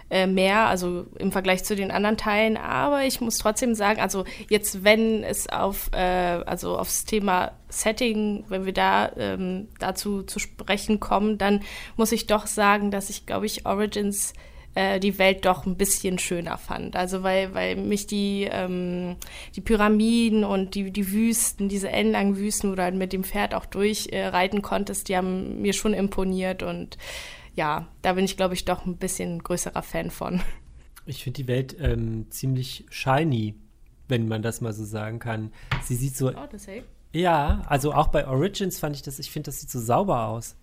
äh, 0.09 0.27
mehr, 0.27 0.67
also 0.67 1.05
im 1.19 1.31
Vergleich 1.31 1.63
zu 1.63 1.75
den 1.75 1.91
anderen 1.91 2.17
Teilen. 2.17 2.57
Aber 2.57 3.03
ich 3.03 3.21
muss 3.21 3.37
trotzdem 3.37 3.75
sagen, 3.75 3.99
also 3.99 4.25
jetzt, 4.49 4.83
wenn 4.83 5.23
es 5.23 5.49
auf, 5.49 5.89
äh, 5.93 5.97
also 5.97 6.77
aufs 6.77 7.05
Thema 7.05 7.51
Setting, 7.69 8.45
wenn 8.47 8.65
wir 8.65 8.73
da 8.73 9.11
ähm, 9.17 9.67
dazu 9.79 10.23
zu 10.23 10.39
sprechen 10.39 10.99
kommen, 10.99 11.37
dann 11.37 11.61
muss 11.97 12.11
ich 12.11 12.27
doch 12.27 12.47
sagen, 12.47 12.91
dass 12.91 13.09
ich, 13.09 13.25
glaube 13.25 13.45
ich, 13.45 13.65
Origins 13.65 14.33
äh, 14.77 14.99
die 14.99 15.17
Welt 15.17 15.45
doch 15.45 15.65
ein 15.65 15.75
bisschen 15.75 16.19
schöner 16.19 16.57
fand. 16.57 16.95
Also 16.95 17.23
weil, 17.23 17.53
weil 17.55 17.75
mich 17.75 18.05
die, 18.05 18.47
ähm, 18.49 19.15
die 19.55 19.61
Pyramiden 19.61 20.43
und 20.43 20.75
die, 20.75 20.91
die 20.91 21.11
Wüsten, 21.11 21.67
diese 21.67 21.89
ellenlangen 21.89 22.37
Wüsten, 22.37 22.71
wo 22.71 22.75
du 22.75 22.83
halt 22.83 22.95
mit 22.95 23.11
dem 23.11 23.23
Pferd 23.23 23.55
auch 23.55 23.65
durchreiten 23.65 24.59
äh, 24.59 24.61
konntest, 24.61 25.09
die 25.09 25.17
haben 25.17 25.61
mir 25.61 25.73
schon 25.73 25.93
imponiert 25.93 26.61
und 26.61 26.97
ja, 27.57 27.87
da 28.03 28.13
bin 28.13 28.23
ich, 28.23 28.37
glaube 28.37 28.53
ich, 28.53 28.65
doch 28.65 28.85
ein 28.85 28.97
bisschen 28.97 29.43
größerer 29.43 29.81
Fan 29.81 30.11
von. 30.11 30.41
Ich 31.09 31.23
finde 31.23 31.41
die 31.41 31.47
Welt 31.47 31.75
ähm, 31.79 32.27
ziemlich 32.31 32.85
shiny, 32.89 33.55
wenn 34.09 34.27
man 34.27 34.41
das 34.41 34.59
mal 34.61 34.73
so 34.73 34.83
sagen 34.83 35.19
kann. 35.19 35.53
Sie 35.81 35.95
sieht 35.95 36.17
so. 36.17 36.35
Odyssey? 36.35 36.83
Ja, 37.13 37.63
also 37.67 37.93
auch 37.93 38.09
bei 38.09 38.27
Origins 38.27 38.77
fand 38.77 38.95
ich 38.95 39.01
das, 39.01 39.17
ich 39.17 39.31
finde, 39.31 39.47
das 39.47 39.61
sieht 39.61 39.71
so 39.71 39.79
sauber 39.79 40.27
aus. 40.27 40.57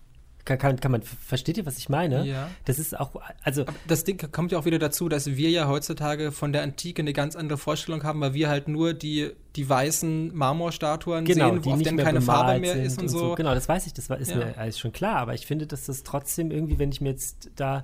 Kann, 0.45 0.59
kann, 0.59 0.79
kann 0.79 0.91
man, 0.91 1.01
versteht 1.01 1.57
ihr, 1.57 1.65
was 1.65 1.79
ich 1.79 1.89
meine? 1.89 2.23
Ja. 2.23 2.51
Das 2.65 2.77
ist 2.77 2.97
auch, 2.97 3.15
also. 3.43 3.63
Aber 3.63 3.73
das 3.87 4.03
Ding 4.03 4.31
kommt 4.31 4.51
ja 4.51 4.59
auch 4.59 4.65
wieder 4.65 4.77
dazu, 4.77 5.09
dass 5.09 5.25
wir 5.25 5.49
ja 5.49 5.67
heutzutage 5.67 6.31
von 6.31 6.53
der 6.53 6.61
Antike 6.61 7.01
eine 7.01 7.13
ganz 7.13 7.35
andere 7.35 7.57
Vorstellung 7.57 8.03
haben, 8.03 8.21
weil 8.21 8.35
wir 8.35 8.47
halt 8.47 8.67
nur 8.67 8.93
die, 8.93 9.31
die 9.55 9.67
weißen 9.67 10.35
Marmorstatuen 10.35 11.25
genau, 11.25 11.49
sehen, 11.49 11.65
wo 11.65 11.73
auf 11.73 11.81
denen 11.81 11.97
keine 11.97 12.21
Farbe 12.21 12.59
mehr 12.59 12.81
ist 12.81 12.99
und, 12.99 13.05
und 13.05 13.09
so. 13.09 13.19
so. 13.19 13.35
Genau, 13.35 13.55
das 13.55 13.67
weiß 13.67 13.87
ich, 13.87 13.93
das 13.93 14.07
ist 14.11 14.29
ja. 14.29 14.37
mir 14.37 14.57
alles 14.57 14.77
schon 14.77 14.93
klar, 14.93 15.17
aber 15.17 15.33
ich 15.33 15.47
finde, 15.47 15.65
dass 15.65 15.85
das 15.85 16.03
trotzdem 16.03 16.51
irgendwie, 16.51 16.77
wenn 16.77 16.91
ich 16.91 17.01
mir 17.01 17.09
jetzt 17.09 17.49
da 17.55 17.83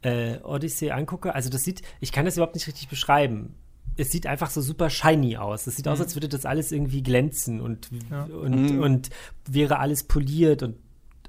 äh, 0.00 0.38
Odyssey 0.38 0.92
angucke, 0.92 1.34
also 1.34 1.50
das 1.50 1.62
sieht, 1.62 1.82
ich 2.00 2.10
kann 2.10 2.24
das 2.24 2.36
überhaupt 2.36 2.54
nicht 2.54 2.66
richtig 2.66 2.88
beschreiben 2.88 3.54
es 3.96 4.10
sieht 4.10 4.26
einfach 4.26 4.48
so 4.48 4.62
super 4.62 4.88
shiny 4.88 5.36
aus. 5.36 5.66
Es 5.66 5.76
sieht 5.76 5.84
mhm. 5.84 5.92
aus, 5.92 6.00
als 6.00 6.16
würde 6.16 6.28
das 6.28 6.46
alles 6.46 6.72
irgendwie 6.72 7.02
glänzen 7.02 7.60
und, 7.60 7.90
ja. 8.10 8.24
und, 8.24 8.72
mhm. 8.72 8.80
und 8.80 9.10
wäre 9.46 9.78
alles 9.78 10.04
poliert 10.04 10.62
und, 10.62 10.76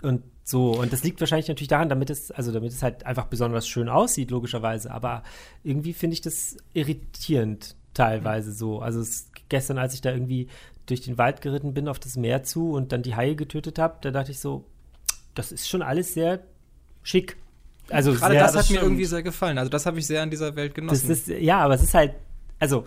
und 0.02 0.24
so, 0.44 0.72
und 0.72 0.92
das 0.92 1.04
liegt 1.04 1.20
wahrscheinlich 1.22 1.48
natürlich 1.48 1.70
daran, 1.70 1.88
damit 1.88 2.10
es, 2.10 2.30
also 2.32 2.52
damit 2.52 2.72
es 2.72 2.84
halt 2.84 3.06
einfach 3.06 3.28
besonders 3.28 3.68
schön 3.68 3.88
aussieht, 3.88 4.30
logischerweise. 4.30 4.92
Aber 4.92 5.24
irgendwie 5.64 5.94
finde 5.94 6.16
ich 6.16 6.22
das 6.22 6.58
irritierend 6.74 7.76
teilweise 7.94 8.52
so. 8.52 8.80
Also 8.80 9.00
es, 9.00 9.30
gestern, 9.48 9.78
als 9.78 9.94
ich 9.94 10.02
da 10.02 10.12
irgendwie 10.12 10.50
durch 10.86 11.02
den 11.02 11.18
Wald 11.18 11.42
geritten 11.42 11.74
bin 11.74 11.88
auf 11.88 12.00
das 12.00 12.18
Meer 12.18 12.44
zu 12.44 12.72
und 12.72 12.92
dann 12.92 13.04
die 13.04 13.16
Haie 13.16 13.36
getötet 13.36 13.80
habe, 13.80 13.98
da 14.02 14.12
dachte 14.12 14.32
ich 14.32 14.40
so, 14.40 14.66
das 15.34 15.54
ist 15.54 15.70
schon 15.70 15.82
alles 15.82 16.14
sehr 16.14 16.42
schick. 17.04 17.38
Also 17.90 18.14
Gerade 18.14 18.34
sehr, 18.34 18.44
das 18.44 18.52
hat 18.52 18.60
das 18.60 18.70
mir 18.70 18.82
irgendwie 18.82 19.06
sehr 19.06 19.24
gefallen. 19.24 19.58
Also 19.58 19.70
das 19.70 19.86
habe 19.86 20.00
ich 20.00 20.08
sehr 20.08 20.22
an 20.22 20.30
dieser 20.30 20.56
Welt 20.58 20.76
genossen. 20.76 21.10
Ist, 21.10 21.28
ja, 21.28 21.60
aber 21.60 21.76
es 21.76 21.84
ist 21.84 21.94
halt, 21.94 22.16
also 22.60 22.86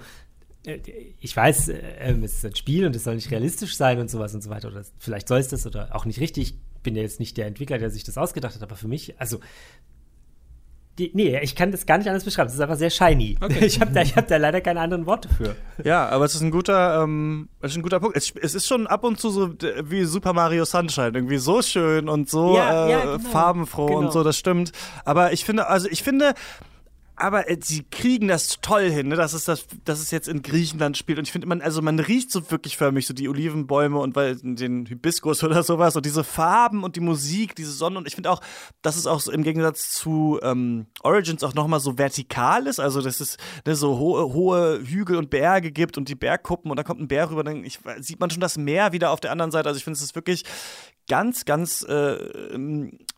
äh, 0.67 0.79
ich 1.21 1.35
weiß, 1.35 1.69
äh, 1.69 2.13
es 2.23 2.35
ist 2.35 2.45
ein 2.45 2.55
Spiel 2.55 2.87
und 2.87 2.95
es 2.95 3.05
soll 3.05 3.15
nicht 3.15 3.31
realistisch 3.31 3.77
sein 3.77 3.99
und 3.99 4.11
sowas 4.11 4.35
und 4.35 4.43
so 4.43 4.51
weiter. 4.51 4.69
Oder 4.69 4.85
vielleicht 4.99 5.29
soll 5.29 5.39
es 5.39 5.49
das 5.49 5.67
oder 5.67 5.95
auch 5.95 6.05
nicht 6.05 6.21
richtig 6.21 6.55
bin 6.87 6.97
ja 6.97 7.03
jetzt 7.03 7.21
nicht 7.21 7.37
der 7.37 7.47
Entwickler, 7.47 7.79
der 7.79 7.91
sich 7.91 8.05
das 8.05 8.17
ausgedacht 8.17 8.55
hat, 8.55 8.63
aber 8.63 8.77
für 8.77 8.89
mich, 8.89 9.21
also 9.21 9.41
die, 10.99 11.11
nee, 11.13 11.39
ich 11.43 11.55
kann 11.55 11.73
das 11.73 11.85
gar 11.85 11.99
nicht 11.99 12.07
anders 12.07 12.25
beschreiben. 12.25 12.49
Es 12.49 12.55
ist 12.55 12.61
einfach 12.61 12.77
sehr 12.77 12.89
shiny. 12.89 13.37
Okay. 13.39 13.59
Ich 13.67 13.81
habe 13.81 13.93
da, 13.93 14.03
hab 14.03 14.29
da 14.29 14.37
leider 14.39 14.63
keine 14.63 14.81
anderen 14.81 15.05
Worte 15.05 15.29
für. 15.29 15.55
Ja, 15.85 16.09
aber 16.09 16.25
es 16.25 16.35
ist 16.35 16.41
ein 16.41 16.51
guter, 16.51 17.03
ähm, 17.03 17.51
es 17.61 17.73
ist 17.73 17.77
ein 17.77 17.83
guter 17.83 18.01
Punkt. 18.01 18.17
Es, 18.17 18.33
es, 18.41 18.55
ist 18.55 18.67
schon 18.67 18.87
ab 18.87 19.05
und 19.05 19.21
zu 19.21 19.29
so 19.29 19.53
wie 19.85 20.05
Super 20.05 20.33
Mario 20.33 20.65
Sunshine, 20.65 21.11
irgendwie 21.13 21.37
so 21.37 21.61
schön 21.61 22.09
und 22.09 22.31
so 22.31 22.57
ja, 22.57 22.87
äh, 22.87 22.91
ja, 22.93 23.17
genau. 23.17 23.19
farbenfroh 23.31 23.87
genau. 23.87 23.99
und 23.99 24.13
so, 24.13 24.23
das 24.23 24.39
stimmt. 24.39 24.73
Aber 25.05 25.35
ich 25.35 25.45
finde, 25.45 25.67
also 25.69 25.87
ich 25.91 26.03
finde, 26.03 26.33
aber 27.17 27.49
äh, 27.49 27.57
sie 27.61 27.83
kriegen 27.83 28.29
das 28.29 28.59
toll 28.61 28.91
hin, 28.91 29.09
ne? 29.09 29.17
dass, 29.17 29.33
es 29.33 29.45
das, 29.45 29.67
dass 29.85 30.01
es 30.01 30.11
jetzt 30.11 30.29
in 30.29 30.43
Griechenland 30.43 30.99
spielt. 30.99 31.19
Und 31.19 31.25
ich 31.25 31.33
finde, 31.33 31.47
man, 31.47 31.63
also 31.63 31.81
man 31.81 31.99
riecht 31.99 32.31
so 32.31 32.51
wirklich 32.51 32.77
förmlich 32.77 33.07
so 33.07 33.15
die 33.15 33.29
Olivenbäume 33.29 33.99
und 33.99 34.15
weil, 34.15 34.37
den 34.37 34.85
Hibiskus 34.85 35.43
oder 35.45 35.63
sowas 35.63 35.97
und 35.97 36.05
diese 36.05 36.25
Farben 36.25 36.85
und 36.85 36.95
die 36.95 37.01
Musik, 37.01 37.55
diese 37.57 37.73
Sonne. 37.73 37.99
Und 37.99 38.07
ich 38.07 38.15
finde 38.15 38.31
auch, 38.31 38.41
dass 38.83 38.97
es 38.97 39.07
auch 39.07 39.21
so 39.21 39.33
im 39.33 39.43
Gegensatz 39.43 39.91
zu 39.93 40.39
ähm, 40.43 40.87
Origins 41.03 41.43
auch 41.43 41.55
nochmal 41.55 41.81
so 41.81 41.97
vertikal 41.97 42.67
ist. 42.67 42.81
Also, 42.81 43.01
dass 43.01 43.21
es 43.21 43.39
ne, 43.67 43.75
so 43.75 43.99
hohe, 43.99 44.33
hohe 44.35 44.81
Hügel 44.85 45.17
und 45.17 45.31
Berge 45.31 45.73
gibt 45.73 45.97
und 45.97 46.09
die 46.09 46.15
Bergkuppen 46.15 46.71
und 46.71 46.77
da 46.77 46.83
kommt 46.83 47.01
ein 47.01 47.09
Bär 47.09 47.31
rüber. 47.31 47.45
Dann 47.45 47.65
ich, 47.65 47.79
sieht 48.01 48.21
man 48.21 48.29
schon 48.29 48.41
das 48.41 48.59
Meer 48.59 48.93
wieder 48.93 49.11
auf 49.11 49.21
der 49.21 49.33
anderen 49.33 49.51
Seite. 49.51 49.69
Also, 49.69 49.79
ich 49.79 49.85
finde, 49.85 49.97
es 49.97 50.03
ist 50.03 50.15
wirklich 50.15 50.45
ganz, 51.09 51.45
ganz 51.47 51.83
äh, 51.89 52.13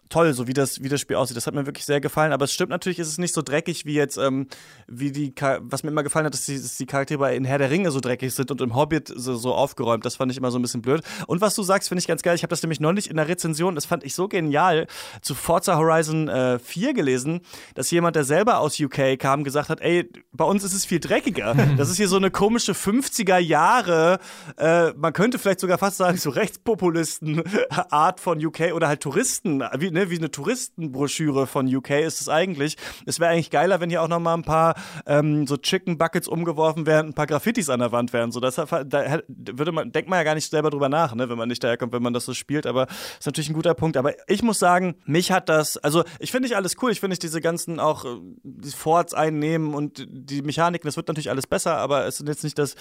toll, 0.08 0.32
so 0.32 0.46
wie 0.46 0.52
das, 0.52 0.82
wie 0.82 0.88
das 0.88 1.00
Spiel 1.00 1.16
aussieht. 1.16 1.36
Das 1.36 1.46
hat 1.46 1.54
mir 1.54 1.66
wirklich 1.66 1.84
sehr 1.84 2.00
gefallen. 2.00 2.32
Aber 2.32 2.44
es 2.44 2.52
stimmt 2.52 2.70
natürlich, 2.70 2.98
ist 2.98 3.08
es 3.08 3.18
nicht 3.18 3.34
so 3.34 3.42
dreckig 3.42 3.84
wie 3.84 3.94
jetzt, 3.94 4.16
ähm, 4.16 4.48
wie 4.86 5.12
die, 5.12 5.34
was 5.60 5.82
mir 5.82 5.90
immer 5.90 6.02
gefallen 6.02 6.26
hat, 6.26 6.34
dass 6.34 6.46
die, 6.46 6.60
dass 6.60 6.76
die 6.76 6.86
Charaktere 6.86 7.34
in 7.34 7.44
Herr 7.44 7.58
der 7.58 7.70
Ringe 7.70 7.90
so 7.90 8.00
dreckig 8.00 8.34
sind 8.34 8.50
und 8.50 8.60
im 8.60 8.74
Hobbit 8.74 9.12
so, 9.14 9.36
so 9.36 9.54
aufgeräumt. 9.54 10.04
Das 10.04 10.16
fand 10.16 10.32
ich 10.32 10.38
immer 10.38 10.50
so 10.50 10.58
ein 10.58 10.62
bisschen 10.62 10.82
blöd. 10.82 11.02
Und 11.26 11.40
was 11.40 11.54
du 11.54 11.62
sagst, 11.62 11.88
finde 11.88 12.00
ich 12.00 12.08
ganz 12.08 12.22
geil. 12.22 12.34
Ich 12.34 12.42
habe 12.42 12.50
das 12.50 12.62
nämlich 12.62 12.80
neulich 12.80 13.10
in 13.10 13.16
der 13.16 13.28
Rezension, 13.28 13.74
das 13.74 13.86
fand 13.86 14.04
ich 14.04 14.14
so 14.14 14.28
genial, 14.28 14.86
zu 15.22 15.34
Forza 15.34 15.76
Horizon 15.76 16.28
äh, 16.28 16.58
4 16.58 16.94
gelesen, 16.94 17.40
dass 17.74 17.90
jemand, 17.90 18.16
der 18.16 18.24
selber 18.24 18.58
aus 18.60 18.78
UK 18.80 19.18
kam, 19.18 19.44
gesagt 19.44 19.68
hat, 19.68 19.80
ey, 19.80 20.10
bei 20.32 20.44
uns 20.44 20.64
ist 20.64 20.74
es 20.74 20.84
viel 20.84 21.00
dreckiger. 21.00 21.54
Das 21.78 21.90
ist 21.90 21.96
hier 21.96 22.08
so 22.08 22.16
eine 22.16 22.30
komische 22.30 22.72
50er 22.72 23.38
Jahre, 23.38 24.18
äh, 24.56 24.92
man 24.94 25.12
könnte 25.12 25.38
vielleicht 25.38 25.60
sogar 25.60 25.78
fast 25.78 25.98
sagen, 25.98 26.16
so 26.16 26.30
Rechtspopulisten 26.30 27.42
Art 27.90 28.20
von 28.20 28.44
UK 28.44 28.72
oder 28.74 28.88
halt 28.88 29.00
Touristen, 29.00 29.62
wie 29.78 29.90
ne, 29.98 30.10
wie 30.10 30.18
eine 30.18 30.30
Touristenbroschüre 30.30 31.46
von 31.46 31.74
UK 31.74 31.90
ist 31.90 32.20
es 32.20 32.28
eigentlich. 32.28 32.76
Es 33.06 33.18
wäre 33.20 33.32
eigentlich 33.32 33.50
geiler, 33.50 33.80
wenn 33.80 33.90
hier 33.90 34.02
auch 34.02 34.08
noch 34.08 34.20
mal 34.20 34.34
ein 34.34 34.42
paar 34.42 34.74
ähm, 35.06 35.46
so 35.46 35.56
Chicken 35.56 35.98
Buckets 35.98 36.28
umgeworfen 36.28 36.86
wären, 36.86 37.08
ein 37.08 37.14
paar 37.14 37.26
Graffitis 37.26 37.68
an 37.68 37.80
der 37.80 37.92
Wand 37.92 38.12
wären. 38.12 38.30
So, 38.30 38.40
das, 38.40 38.54
da 38.56 39.20
würde 39.28 39.72
man, 39.72 39.92
denkt 39.92 40.08
man 40.08 40.18
ja 40.18 40.22
gar 40.22 40.34
nicht 40.34 40.50
selber 40.50 40.70
drüber 40.70 40.88
nach, 40.88 41.14
ne, 41.14 41.28
wenn 41.28 41.38
man 41.38 41.48
nicht 41.48 41.62
daherkommt, 41.64 41.92
wenn 41.92 42.02
man 42.02 42.12
das 42.12 42.24
so 42.24 42.34
spielt. 42.34 42.66
Aber 42.66 42.86
ist 43.18 43.26
natürlich 43.26 43.50
ein 43.50 43.54
guter 43.54 43.74
Punkt. 43.74 43.96
Aber 43.96 44.12
ich 44.28 44.42
muss 44.42 44.58
sagen, 44.58 44.96
mich 45.04 45.32
hat 45.32 45.48
das, 45.48 45.76
also 45.78 46.04
ich 46.20 46.30
finde 46.30 46.48
nicht 46.48 46.56
alles 46.56 46.76
cool. 46.82 46.92
Ich 46.92 47.00
finde 47.00 47.12
nicht 47.12 47.22
diese 47.22 47.40
ganzen 47.40 47.80
auch 47.80 48.04
äh, 48.04 48.18
die 48.42 48.70
Forts 48.70 49.14
einnehmen 49.14 49.74
und 49.74 50.06
die 50.08 50.42
Mechaniken, 50.42 50.86
das 50.86 50.96
wird 50.96 51.08
natürlich 51.08 51.30
alles 51.30 51.46
besser, 51.46 51.76
aber 51.76 52.06
es 52.06 52.20
ist 52.20 52.28
jetzt 52.28 52.44
nicht 52.44 52.58
das, 52.58 52.76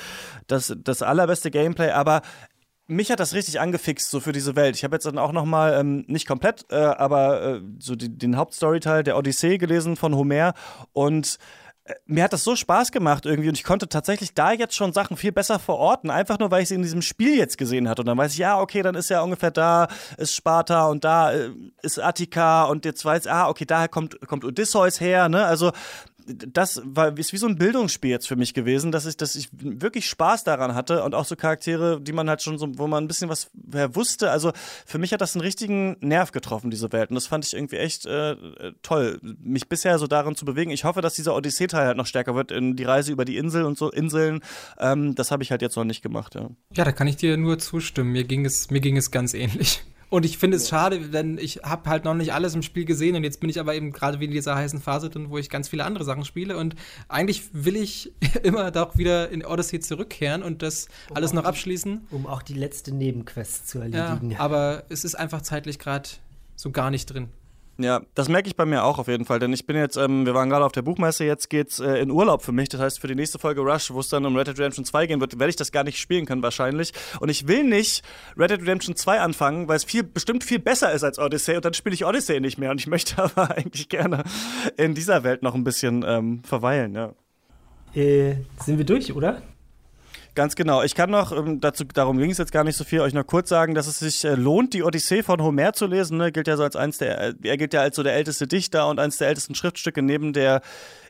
das, 0.48 0.76
das 0.78 1.02
allerbeste 1.02 1.50
Gameplay. 1.50 1.92
Aber 1.92 2.22
mich 2.88 3.12
hat 3.12 3.20
das 3.20 3.34
richtig 3.34 3.60
angefixt, 3.60 4.10
so 4.10 4.20
für 4.20 4.32
diese 4.32 4.56
Welt. 4.56 4.76
Ich 4.76 4.84
habe 4.84 4.96
jetzt 4.96 5.06
dann 5.06 5.18
auch 5.18 5.34
noch 5.34 5.46
mal, 5.46 5.74
ähm, 5.80 6.06
nicht 6.08 6.28
komplett, 6.28 6.66
äh, 6.72 6.76
aber 6.76 7.42
äh, 7.42 7.62
so 7.80 7.96
die, 7.96 8.10
den 8.18 8.38
Hauptstoryteil 8.38 9.04
der 9.04 9.18
Odyssee 9.18 9.58
gelesen 9.58 9.98
von 9.98 10.16
Homer 10.16 10.54
und 10.94 11.38
äh, 11.84 11.94
mir 12.06 12.24
hat 12.24 12.32
das 12.32 12.46
so 12.46 12.56
Spaß 12.56 12.94
gemacht 12.94 13.26
irgendwie 13.26 13.50
und 13.50 13.58
ich 13.58 13.66
konnte 13.66 13.90
tatsächlich 13.90 14.34
da 14.34 14.54
jetzt 14.54 14.74
schon 14.74 14.94
Sachen 14.94 15.18
viel 15.18 15.34
besser 15.34 15.60
verorten, 15.60 16.10
einfach 16.10 16.40
nur 16.40 16.50
weil 16.50 16.64
ich 16.64 16.70
sie 16.70 16.76
in 16.76 16.82
diesem 16.82 17.02
Spiel 17.02 17.38
jetzt 17.38 17.58
gesehen 17.58 17.90
hatte 17.90 18.04
und 18.04 18.06
dann 18.06 18.18
weiß 18.18 18.32
ich, 18.32 18.40
ja, 18.40 18.60
okay, 18.60 18.82
dann 18.82 18.96
ist 18.96 19.10
ja 19.10 19.22
ungefähr 19.22 19.52
da 19.52 19.90
ist 20.18 20.34
Sparta 20.34 20.88
und 20.88 21.04
da 21.04 21.34
äh, 21.34 21.52
ist 21.82 22.00
Attika 22.00 22.64
und 22.66 22.86
jetzt 22.86 23.04
weiß, 23.04 23.26
ich, 23.26 23.32
ah, 23.32 23.50
okay, 23.50 23.66
daher 23.66 23.90
kommt, 23.90 24.18
kommt 24.28 24.46
Odysseus 24.46 25.02
her, 25.02 25.28
ne, 25.28 25.44
also 25.44 25.74
das 26.28 26.82
war 26.84 27.18
ist 27.18 27.32
wie 27.32 27.38
so 27.38 27.48
ein 27.48 27.58
Bildungsspiel 27.58 28.10
jetzt 28.10 28.28
für 28.28 28.36
mich 28.36 28.54
gewesen, 28.54 28.92
dass 28.92 29.06
ich, 29.06 29.18
dass 29.18 29.36
ich 29.36 29.50
wirklich 29.52 30.08
Spaß 30.10 30.44
daran 30.44 30.76
hatte 30.76 31.04
und 31.04 31.16
auch 31.16 31.26
so 31.26 31.36
Charaktere, 31.36 32.02
die 32.02 32.12
man 32.12 32.30
halt 32.30 32.42
schon 32.42 32.58
so, 32.58 32.68
wo 32.78 32.88
man 32.88 33.06
ein 33.06 33.08
bisschen 33.08 33.30
was 33.30 33.50
wusste. 33.54 34.30
Also 34.32 34.52
für 34.86 34.98
mich 34.98 35.14
hat 35.14 35.22
das 35.22 35.36
einen 35.36 35.42
richtigen 35.42 35.96
Nerv 36.02 36.32
getroffen, 36.32 36.70
diese 36.70 36.92
Welt. 36.92 37.10
Und 37.10 37.16
das 37.16 37.28
fand 37.28 37.46
ich 37.46 37.54
irgendwie 37.54 37.78
echt 37.78 38.06
äh, 38.06 38.36
toll, 38.82 39.20
mich 39.42 39.70
bisher 39.70 39.98
so 40.00 40.08
darin 40.08 40.36
zu 40.36 40.46
bewegen. 40.46 40.72
Ich 40.72 40.84
hoffe, 40.84 41.02
dass 41.02 41.16
dieser 41.16 41.36
Odyssee-Teil 41.36 41.88
halt 41.88 41.98
noch 41.98 42.08
stärker 42.08 42.36
wird 42.36 42.52
in 42.52 42.76
die 42.76 42.84
Reise 42.84 43.12
über 43.12 43.26
die 43.26 43.38
Insel 43.38 43.64
und 43.64 43.78
so 43.78 43.90
Inseln. 43.90 44.42
Ähm, 44.80 45.16
das 45.16 45.32
habe 45.32 45.44
ich 45.44 45.52
halt 45.52 45.62
jetzt 45.62 45.78
noch 45.78 45.86
nicht 45.86 46.02
gemacht, 46.02 46.36
ja. 46.36 46.50
Ja, 46.76 46.84
da 46.84 46.92
kann 46.92 47.08
ich 47.08 47.16
dir 47.16 47.38
nur 47.38 47.60
zustimmen. 47.60 48.12
Mir 48.12 48.26
ging 48.26 48.46
es, 48.46 48.70
mir 48.70 48.82
ging 48.82 48.98
es 48.98 49.12
ganz 49.12 49.34
ähnlich. 49.34 49.84
Und 50.10 50.26
ich 50.26 50.38
finde 50.38 50.58
es 50.58 50.70
schade, 50.70 51.00
denn 51.10 51.38
ich 51.38 51.58
habe 51.64 51.90
halt 51.90 52.06
noch 52.06 52.14
nicht 52.14 52.34
alles 52.34 52.56
im 52.56 52.62
Spiel 52.62 52.86
gesehen 52.86 53.16
und 53.16 53.24
jetzt 53.24 53.42
bin 53.42 53.50
ich 53.50 53.60
aber 53.60 53.76
eben 53.76 53.92
gerade 53.92 54.20
wie 54.20 54.26
in 54.26 54.32
dieser 54.32 54.56
heißen 54.56 54.80
Phase 54.80 55.10
drin, 55.10 55.30
wo 55.30 55.38
ich 55.38 55.50
ganz 55.50 55.68
viele 55.68 55.84
andere 55.84 56.06
Sachen 56.06 56.24
spiele 56.24 56.58
und 56.58 56.76
eigentlich 57.10 57.50
will 57.52 57.76
ich 57.76 58.14
immer 58.44 58.72
doch 58.72 58.98
wieder 58.98 59.30
in 59.30 59.46
Odyssey 59.46 59.80
zurückkehren 59.82 60.44
und 60.44 60.62
das 60.62 60.88
um 61.10 61.18
alles 61.18 61.34
noch 61.34 61.44
abschließen. 61.44 62.08
Die, 62.10 62.16
um 62.16 62.26
auch 62.26 62.42
die 62.42 62.54
letzte 62.54 62.94
Nebenquest 62.94 63.68
zu 63.68 63.80
erledigen. 63.80 64.32
Ja, 64.32 64.40
aber 64.40 64.84
es 64.90 65.04
ist 65.04 65.16
einfach 65.16 65.42
zeitlich 65.42 65.78
gerade 65.78 66.10
so 66.56 66.72
gar 66.72 66.90
nicht 66.90 67.08
drin. 67.08 67.30
Ja, 67.80 68.02
das 68.16 68.28
merke 68.28 68.48
ich 68.48 68.56
bei 68.56 68.66
mir 68.66 68.84
auch 68.84 68.98
auf 68.98 69.08
jeden 69.08 69.26
Fall, 69.26 69.38
denn 69.38 69.54
ich 69.54 69.68
bin 69.68 69.76
jetzt, 69.76 69.98
ähm, 69.98 70.26
wir 70.26 70.34
waren 70.34 70.50
gerade 70.50 70.66
auf 70.66 70.72
der 70.72 70.82
Buchmesse, 70.82 71.26
jetzt 71.26 71.48
geht's 71.50 71.80
äh, 71.80 71.98
in 71.98 72.10
Urlaub 72.10 72.42
für 72.42 72.52
mich. 72.52 72.70
Das 72.70 72.82
heißt, 72.82 73.00
für 73.00 73.08
die 73.08 73.14
nächste 73.14 73.38
Folge 73.38 73.62
Rush, 73.62 73.92
wo 73.92 74.00
es 74.00 74.10
dann 74.10 74.26
um 74.26 74.36
Red 74.36 74.48
Dead 74.48 74.58
Redemption 74.58 74.84
2 74.84 75.06
gehen 75.06 75.22
wird, 75.22 75.38
werde 75.38 75.50
ich 75.50 75.56
das 75.56 75.72
gar 75.72 75.84
nicht 75.84 76.00
spielen 76.00 76.26
können 76.26 76.42
wahrscheinlich. 76.42 76.92
Und 77.20 77.30
ich 77.30 77.48
will 77.48 77.64
nicht 77.64 78.04
Red 78.36 78.50
Dead 78.50 78.62
Redemption 78.62 78.96
2 78.96 79.20
anfangen, 79.20 79.68
weil 79.68 79.76
es 79.76 79.84
viel, 79.84 80.04
bestimmt 80.04 80.44
viel 80.44 80.60
besser 80.60 80.92
ist 80.92 81.04
als 81.04 81.20
Odyssey 81.20 81.56
und 81.56 81.66
dann 81.66 81.76
spiele 81.76 81.94
ich 81.94 82.04
Odyssey 82.04 82.40
nicht 82.40 82.58
mehr. 82.58 82.72
Und 82.72 82.82
ich 82.82 82.88
möchte 82.98 83.22
aber 83.22 83.52
eigentlich 83.56 83.90
gerne 83.90 84.24
in 84.76 84.96
dieser 84.96 85.24
Welt 85.24 85.44
noch 85.44 85.54
ein 85.54 85.64
bisschen 85.64 86.04
ähm, 86.08 86.42
verweilen, 86.44 86.96
ja. 86.96 87.14
Äh, 87.94 88.38
sind 88.60 88.80
wir 88.80 88.86
durch, 88.86 89.14
oder? 89.14 89.42
Ganz 90.38 90.54
genau. 90.54 90.84
Ich 90.84 90.94
kann 90.94 91.10
noch, 91.10 91.32
ähm, 91.32 91.60
dazu, 91.62 91.84
darum 91.84 92.20
ging 92.20 92.30
es 92.30 92.38
jetzt 92.38 92.52
gar 92.52 92.64
nicht 92.64 92.78
so 92.78 92.84
viel, 92.84 93.00
euch 93.00 93.16
noch 93.16 93.26
kurz 93.26 93.50
sagen, 93.50 93.74
dass 93.74 93.88
es 93.88 93.98
sich 93.98 94.24
äh, 94.24 94.36
lohnt, 94.36 94.76
die 94.76 94.84
Odyssee 94.84 95.24
von 95.24 95.42
Homer 95.42 95.74
zu 95.74 95.88
lesen. 95.88 96.20
Ne? 96.20 96.32
Gilt 96.32 96.48
ja 96.48 96.56
so 96.56 96.62
als 96.62 96.76
eins 96.76 97.00
der, 97.00 97.20
äh, 97.20 97.34
er 97.42 97.58
gilt 97.58 97.74
ja 97.74 97.82
als 97.82 97.96
so 97.96 98.04
der 98.04 98.14
älteste 98.14 98.46
Dichter 98.46 98.88
und 98.88 99.00
eines 99.00 99.18
der 99.18 99.30
ältesten 99.30 99.56
Schriftstücke 99.56 100.04
neben 100.04 100.34
der 100.34 100.62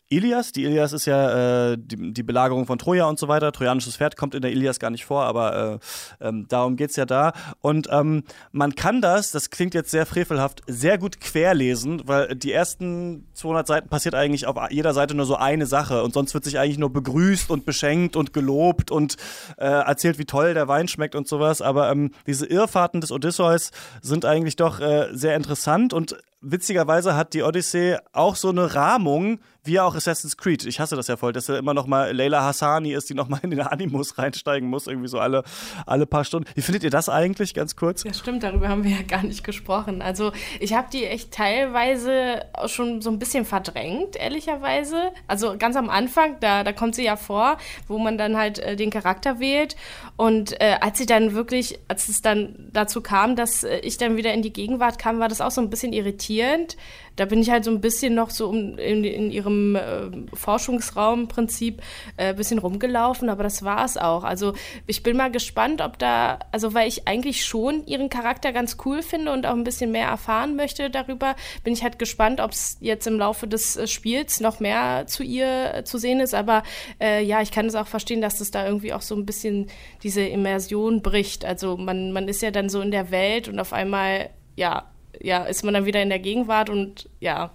Ilias. 0.10 0.52
Die 0.52 0.64
Ilias 0.64 0.94
ist 0.94 1.06
ja 1.06 1.72
äh, 1.72 1.78
die, 1.78 2.14
die, 2.14 2.24
Belagerung 2.24 2.66
von 2.66 2.78
Troja 2.78 3.06
und 3.06 3.20
so 3.20 3.28
weiter. 3.28 3.52
Trojanisches 3.52 3.98
Pferd 3.98 4.16
kommt 4.16 4.36
in 4.36 4.42
der 4.42 4.52
Ilias 4.52 4.80
gar 4.80 4.90
nicht 4.90 5.06
vor, 5.06 5.24
aber 5.24 5.80
äh, 6.22 6.28
ähm, 6.28 6.46
darum 6.48 6.78
geht's 6.78 6.96
ja 6.96 7.06
da. 7.06 7.34
Und 7.60 7.88
ähm, 7.92 8.24
man 8.52 8.76
kann 8.76 9.02
das, 9.02 9.32
das 9.32 9.50
klingt 9.50 9.74
jetzt 9.74 9.92
sehr 9.92 10.06
frevelhaft, 10.06 10.62
sehr 10.68 10.98
gut 10.98 11.20
querlesen, 11.20 12.04
weil 12.06 12.36
die 12.36 12.52
ersten 12.52 13.28
200 13.34 13.68
Seiten 13.68 13.90
passiert 13.90 14.16
eigentlich 14.16 14.48
auf 14.48 14.58
jeder 14.70 14.94
Seite 14.94 15.14
nur 15.14 15.26
so 15.26 15.36
eine 15.36 15.66
Sache 15.66 16.04
und 16.04 16.14
sonst 16.14 16.34
wird 16.34 16.46
sich 16.46 16.58
eigentlich 16.58 16.78
nur 16.78 16.92
begrüßt 16.92 17.50
und 17.50 17.66
beschenkt 17.66 18.16
und 18.16 18.34
gelobt 18.34 18.92
und 18.92 19.18
äh, 19.58 19.66
erzählt, 19.66 20.20
wie 20.20 20.26
toll 20.26 20.54
der 20.54 20.68
Wein 20.68 20.88
schmeckt 20.88 21.16
und 21.16 21.28
sowas. 21.28 21.62
Aber 21.62 21.92
ähm, 21.92 22.12
diese 22.26 22.46
Irrfahrten 22.46 23.02
des 23.02 23.12
Odysseus 23.12 23.72
sind 24.02 24.24
eigentlich 24.24 24.56
doch 24.56 24.80
äh, 24.80 25.10
sehr 25.12 25.36
interessant 25.36 25.94
und 25.94 26.16
witzigerweise 26.42 27.16
hat 27.16 27.34
die 27.34 27.42
Odyssey 27.42 27.98
auch 28.14 28.36
so 28.36 28.50
eine 28.50 28.76
Rahmung, 28.76 29.40
wie 29.64 29.80
auch 29.80 29.96
Assassin's 29.96 30.38
Creed. 30.38 30.66
Ich 30.66 30.80
hasse 30.80 30.96
das 30.96 31.08
ja 31.08 31.18
voll, 31.18 31.34
dass 31.34 31.50
er 31.50 31.58
immer 31.58 31.74
noch 31.74 31.88
mal 31.88 32.16
Leila 32.16 32.42
Hassani 32.44 32.94
ist, 32.94 33.10
die 33.10 33.16
noch 33.16 33.28
mal 33.28 33.40
in 33.44 33.50
den 33.50 33.60
Animus 33.62 34.18
reinsteigen 34.18 34.70
muss, 34.70 34.88
irgendwie 34.88 35.10
so 35.10 35.20
alle, 35.20 35.44
alle 35.86 36.06
paar 36.06 36.24
Stunden. 36.24 36.50
Wie 36.56 36.62
findet 36.62 36.84
ihr 36.84 36.90
das 36.90 37.10
eigentlich, 37.10 37.54
ganz 37.54 37.76
kurz? 37.76 38.04
Ja, 38.04 38.14
stimmt, 38.14 38.44
darüber 38.44 38.70
haben 38.70 38.84
wir 38.84 38.92
ja 38.92 39.02
gar 39.02 39.24
nicht 39.24 39.44
gesprochen. 39.44 40.02
Also 40.02 40.32
ich 40.60 40.74
habe 40.74 40.88
die 40.94 41.06
echt 41.06 41.34
teilweise 41.34 42.46
schon 42.68 43.02
so 43.02 43.10
ein 43.10 43.20
bisschen 43.20 43.44
verdrängt, 43.44 44.16
ehrlicherweise. 44.16 45.12
Also 45.28 45.58
ganz 45.58 45.76
am 45.76 45.90
Anfang, 45.90 46.38
da, 46.40 46.64
da 46.64 46.72
kommt 46.72 46.96
sie 46.96 47.04
ja 47.04 47.18
vor, 47.18 47.58
wo 47.88 47.98
man 47.98 48.18
dann 48.18 48.38
halt 48.38 48.60
äh, 48.60 48.76
den 48.76 48.92
Charakter 48.92 49.40
wählt. 49.40 49.76
Und 50.16 50.62
äh, 50.62 50.78
als 50.80 50.98
sie 50.98 51.06
dann 51.06 51.34
wirklich, 51.34 51.80
als 51.90 52.08
es 52.08 52.22
dann 52.22 52.70
dazu 52.72 53.02
kam, 53.02 53.36
dass 53.36 53.64
äh, 53.64 53.80
ich 53.80 53.98
dann 53.98 54.16
wieder 54.16 54.34
in 54.34 54.44
die 54.44 54.54
Gegenwart 54.54 54.98
kam, 54.98 55.20
war 55.20 55.28
das 55.28 55.42
auch 55.42 55.52
so 55.52 55.60
ein 55.60 55.70
bisschen 55.70 55.92
irritierend 55.92 56.27
da 57.18 57.26
bin 57.26 57.42
ich 57.42 57.50
halt 57.50 57.66
so 57.66 57.72
ein 57.72 57.82
bisschen 57.82 58.14
noch 58.14 58.30
so 58.30 58.52
in, 58.54 59.04
in 59.04 59.32
ihrem 59.32 59.76
äh, 59.76 60.10
Forschungsraum 60.34 61.28
ein 61.36 61.48
äh, 62.18 62.34
bisschen 62.34 62.60
rumgelaufen, 62.60 63.30
aber 63.30 63.44
das 63.44 63.64
war 63.64 63.84
es 63.84 63.98
auch. 63.98 64.24
Also 64.24 64.54
ich 64.86 65.04
bin 65.04 65.18
mal 65.18 65.32
gespannt, 65.32 65.82
ob 65.82 65.98
da, 65.98 66.40
also 66.52 66.76
weil 66.76 66.88
ich 66.88 67.08
eigentlich 67.08 67.44
schon 67.44 67.86
ihren 67.88 68.10
Charakter 68.10 68.54
ganz 68.54 68.78
cool 68.86 69.02
finde 69.02 69.34
und 69.34 69.48
auch 69.48 69.54
ein 69.54 69.64
bisschen 69.64 69.92
mehr 69.92 70.08
erfahren 70.08 70.56
möchte 70.56 70.92
darüber, 70.92 71.36
bin 71.64 71.74
ich 71.74 71.84
halt 71.84 71.98
gespannt, 71.98 72.40
ob 72.40 72.52
es 72.52 72.78
jetzt 72.82 73.08
im 73.08 73.18
Laufe 73.18 73.48
des 73.48 73.78
äh, 73.78 73.88
Spiels 73.88 74.40
noch 74.40 74.60
mehr 74.60 75.08
zu 75.08 75.24
ihr 75.24 75.74
äh, 75.74 75.84
zu 75.84 75.98
sehen 75.98 76.20
ist. 76.20 76.36
Aber 76.36 76.62
äh, 77.02 77.24
ja, 77.24 77.42
ich 77.42 77.52
kann 77.52 77.66
es 77.66 77.74
auch 77.74 77.88
verstehen, 77.88 78.22
dass 78.22 78.38
das 78.38 78.52
da 78.52 78.66
irgendwie 78.66 78.94
auch 78.94 79.02
so 79.02 79.16
ein 79.16 79.26
bisschen 79.26 79.72
diese 80.04 80.22
Immersion 80.22 81.02
bricht. 81.02 81.46
Also 81.46 81.78
man, 81.78 82.12
man 82.12 82.28
ist 82.28 82.44
ja 82.44 82.52
dann 82.52 82.70
so 82.70 82.80
in 82.80 82.92
der 82.92 83.10
Welt 83.10 83.48
und 83.48 83.60
auf 83.60 83.74
einmal, 83.74 84.30
ja, 84.56 84.86
ja, 85.22 85.44
ist 85.44 85.64
man 85.64 85.74
dann 85.74 85.86
wieder 85.86 86.02
in 86.02 86.10
der 86.10 86.20
Gegenwart 86.20 86.70
und 86.70 87.10
ja, 87.20 87.52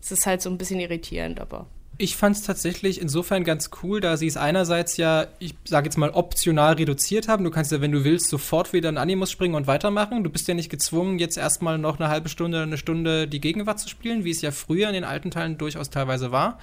es 0.00 0.12
ist 0.12 0.26
halt 0.26 0.42
so 0.42 0.50
ein 0.50 0.58
bisschen 0.58 0.80
irritierend, 0.80 1.40
aber. 1.40 1.66
Ich 1.98 2.16
fand 2.16 2.36
es 2.36 2.42
tatsächlich 2.42 3.00
insofern 3.00 3.42
ganz 3.42 3.70
cool, 3.82 4.00
da 4.00 4.18
sie 4.18 4.26
es 4.26 4.36
einerseits 4.36 4.98
ja, 4.98 5.28
ich 5.38 5.54
sage 5.64 5.86
jetzt 5.86 5.96
mal, 5.96 6.10
optional 6.10 6.74
reduziert 6.74 7.26
haben. 7.26 7.42
Du 7.42 7.50
kannst 7.50 7.72
ja, 7.72 7.80
wenn 7.80 7.92
du 7.92 8.04
willst, 8.04 8.28
sofort 8.28 8.74
wieder 8.74 8.90
in 8.90 8.98
Animus 8.98 9.30
springen 9.30 9.54
und 9.54 9.66
weitermachen. 9.66 10.22
Du 10.22 10.28
bist 10.28 10.46
ja 10.46 10.52
nicht 10.52 10.68
gezwungen, 10.68 11.18
jetzt 11.18 11.38
erstmal 11.38 11.78
noch 11.78 11.98
eine 11.98 12.10
halbe 12.10 12.28
Stunde, 12.28 12.62
eine 12.62 12.76
Stunde 12.76 13.26
die 13.26 13.40
Gegenwart 13.40 13.80
zu 13.80 13.88
spielen, 13.88 14.24
wie 14.24 14.30
es 14.30 14.42
ja 14.42 14.50
früher 14.50 14.88
in 14.88 14.94
den 14.94 15.04
alten 15.04 15.30
Teilen 15.30 15.56
durchaus 15.56 15.88
teilweise 15.88 16.30
war. 16.30 16.58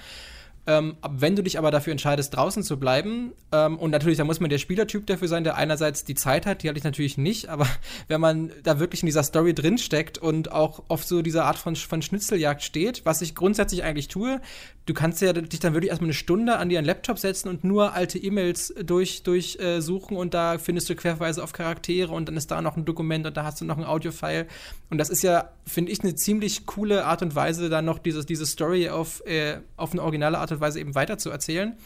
Ähm, 0.66 0.96
wenn 1.08 1.36
du 1.36 1.42
dich 1.42 1.58
aber 1.58 1.70
dafür 1.70 1.90
entscheidest, 1.92 2.34
draußen 2.34 2.62
zu 2.62 2.78
bleiben, 2.78 3.32
ähm, 3.52 3.78
und 3.78 3.90
natürlich, 3.90 4.18
da 4.18 4.24
muss 4.24 4.40
man 4.40 4.50
der 4.50 4.58
Spielertyp 4.58 5.06
dafür 5.06 5.28
sein, 5.28 5.44
der 5.44 5.56
einerseits 5.56 6.04
die 6.04 6.14
Zeit 6.14 6.46
hat, 6.46 6.62
die 6.62 6.68
hatte 6.68 6.78
ich 6.78 6.84
natürlich 6.84 7.18
nicht, 7.18 7.48
aber 7.50 7.66
wenn 8.08 8.20
man 8.20 8.50
da 8.62 8.78
wirklich 8.78 9.02
in 9.02 9.06
dieser 9.06 9.22
Story 9.22 9.54
drinsteckt 9.54 10.18
und 10.18 10.52
auch 10.52 10.84
auf 10.88 11.04
so 11.04 11.22
dieser 11.22 11.44
Art 11.44 11.58
von, 11.58 11.76
von 11.76 12.02
Schnitzeljagd 12.02 12.62
steht, 12.62 13.04
was 13.04 13.20
ich 13.20 13.34
grundsätzlich 13.34 13.82
eigentlich 13.82 14.08
tue, 14.08 14.40
du 14.86 14.94
kannst 14.94 15.20
ja 15.22 15.32
dich 15.32 15.60
dann 15.60 15.72
wirklich 15.72 15.90
erstmal 15.90 16.08
eine 16.08 16.14
Stunde 16.14 16.56
an 16.56 16.68
dir 16.68 16.78
einen 16.78 16.86
Laptop 16.86 17.18
setzen 17.18 17.48
und 17.48 17.64
nur 17.64 17.94
alte 17.94 18.18
E-Mails 18.18 18.74
durchsuchen 18.84 19.24
durch, 19.24 19.58
äh, 19.60 20.16
und 20.16 20.34
da 20.34 20.58
findest 20.58 20.88
du 20.90 20.96
querweise 20.96 21.42
auf 21.42 21.52
Charaktere 21.52 22.12
und 22.12 22.28
dann 22.28 22.36
ist 22.36 22.50
da 22.50 22.60
noch 22.60 22.76
ein 22.76 22.84
Dokument 22.84 23.26
und 23.26 23.36
da 23.36 23.44
hast 23.44 23.60
du 23.60 23.64
noch 23.64 23.78
ein 23.78 23.84
Audiofile. 23.84 24.46
Und 24.90 24.98
das 24.98 25.10
ist 25.10 25.22
ja, 25.22 25.50
finde 25.66 25.92
ich, 25.92 26.02
eine 26.02 26.14
ziemlich 26.14 26.66
coole 26.66 27.04
Art 27.04 27.22
und 27.22 27.34
Weise, 27.34 27.68
dann 27.68 27.84
noch 27.84 27.98
dieses, 27.98 28.26
diese 28.26 28.46
Story 28.46 28.88
auf, 28.88 29.24
äh, 29.26 29.58
auf 29.76 29.92
eine 29.92 30.02
originale 30.02 30.38
Art 30.38 30.52
und 30.52 30.53
Weise 30.60 30.80
eben 30.80 30.94
weiter 30.94 31.18
zu 31.18 31.30
erzählen. 31.30 31.76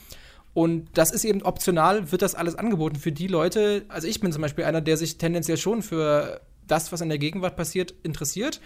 Und 0.55 0.89
das 0.95 1.13
ist 1.13 1.25
eben 1.25 1.43
optional, 1.43 2.11
wird 2.11 2.23
das 2.23 2.35
alles 2.35 2.57
angeboten 2.57 2.97
für 2.97 3.13
die 3.13 3.27
Leute. 3.27 3.85
Also 3.89 4.09
ich 4.09 4.21
bin 4.21 4.33
zum 4.33 4.43
Beispiel 4.43 4.65
einer, 4.65 4.81
der 4.81 4.97
sich 4.97 5.19
tendenziell 5.19 5.57
schon 5.57 5.83
für 5.83 6.41
das, 6.67 6.91
was 6.91 7.01
in 7.01 7.09
der 7.09 7.19
Gegenwart 7.19 7.57
passiert, 7.57 7.95
interessiert. 8.03 8.61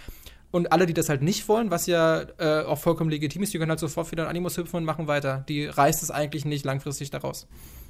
Und 0.51 0.71
alle, 0.71 0.87
die 0.87 0.95
das 0.95 1.09
halt 1.09 1.23
nicht 1.23 1.49
wollen, 1.49 1.71
was 1.71 1.87
ja 1.87 2.27
äh, 2.39 2.63
auch 2.65 2.79
vollkommen 2.79 3.11
legitim 3.11 3.43
ist, 3.43 3.55
die 3.55 3.59
können 3.59 3.71
halt 3.71 3.81
sofort 3.81 4.13
wieder 4.13 4.25
in 4.25 4.29
Animus 4.29 4.59
hüpfen 4.59 4.77
und 4.77 4.85
machen 4.85 5.07
weiter. 5.07 5.45
Die 5.49 5.65
reißt 5.65 6.03
es 6.03 6.11
eigentlich 6.11 6.45
nicht 6.45 6.65
langfristig 6.65 7.11
daraus. 7.11 7.47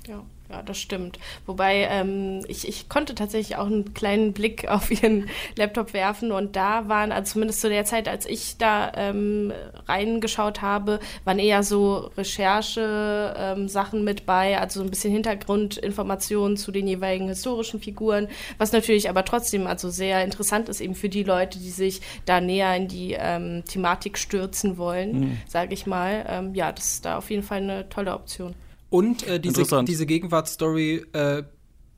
Ja, 0.09 0.25
ja, 0.53 0.63
das 0.63 0.79
stimmt. 0.79 1.19
Wobei 1.47 1.89
ähm, 1.91 2.45
ich, 2.47 2.69
ich 2.69 2.91
konnte 2.91 3.15
tatsächlich 3.15 3.57
auch 3.57 3.67
einen 3.67 3.95
kleinen 3.95 4.35
Blick 4.35 4.69
auf 4.69 4.91
ihren 4.91 5.29
Laptop 5.57 5.95
werfen 5.95 6.31
und 6.31 6.57
da 6.57 6.89
waren, 6.89 7.11
also 7.11 7.33
zumindest 7.33 7.61
zu 7.63 7.69
der 7.71 7.85
Zeit, 7.85 8.07
als 8.09 8.27
ich 8.27 8.59
da 8.59 8.93
ähm, 8.95 9.53
reingeschaut 9.89 10.61
habe, 10.61 11.01
waren 11.25 11.39
eher 11.39 11.63
so 11.63 12.11
Recherche-Sachen 12.19 13.99
ähm, 14.01 14.05
mit 14.05 14.27
bei, 14.27 14.59
also 14.59 14.81
so 14.81 14.85
ein 14.85 14.91
bisschen 14.91 15.13
Hintergrundinformationen 15.13 16.57
zu 16.57 16.71
den 16.71 16.87
jeweiligen 16.87 17.29
historischen 17.29 17.81
Figuren, 17.81 18.29
was 18.59 18.73
natürlich 18.73 19.09
aber 19.09 19.25
trotzdem 19.25 19.67
also 19.67 19.89
sehr 19.89 20.23
interessant 20.25 20.69
ist 20.69 20.81
eben 20.81 20.95
für 20.95 21.09
die 21.09 21.23
Leute, 21.23 21.59
die 21.59 21.71
sich 21.71 22.03
da 22.27 22.41
näher 22.41 22.77
in 22.77 22.89
die 22.89 23.17
ähm, 23.19 23.65
Thematik 23.67 24.19
stürzen 24.19 24.77
wollen, 24.77 25.21
mhm. 25.21 25.39
sage 25.49 25.73
ich 25.73 25.87
mal. 25.87 26.27
Ähm, 26.29 26.55
ja, 26.55 26.73
das 26.73 26.95
ist 26.95 27.05
da 27.07 27.19
auf 27.19 27.31
jeden 27.31 27.43
Fall 27.43 27.59
eine 27.59 27.89
tolle 27.89 28.13
Option. 28.13 28.55
Und 28.93 29.27
äh, 29.27 29.41
diese, 29.41 29.85
diese 29.85 30.05
Gegenwartsstory 30.05 31.07
äh, 31.15 31.45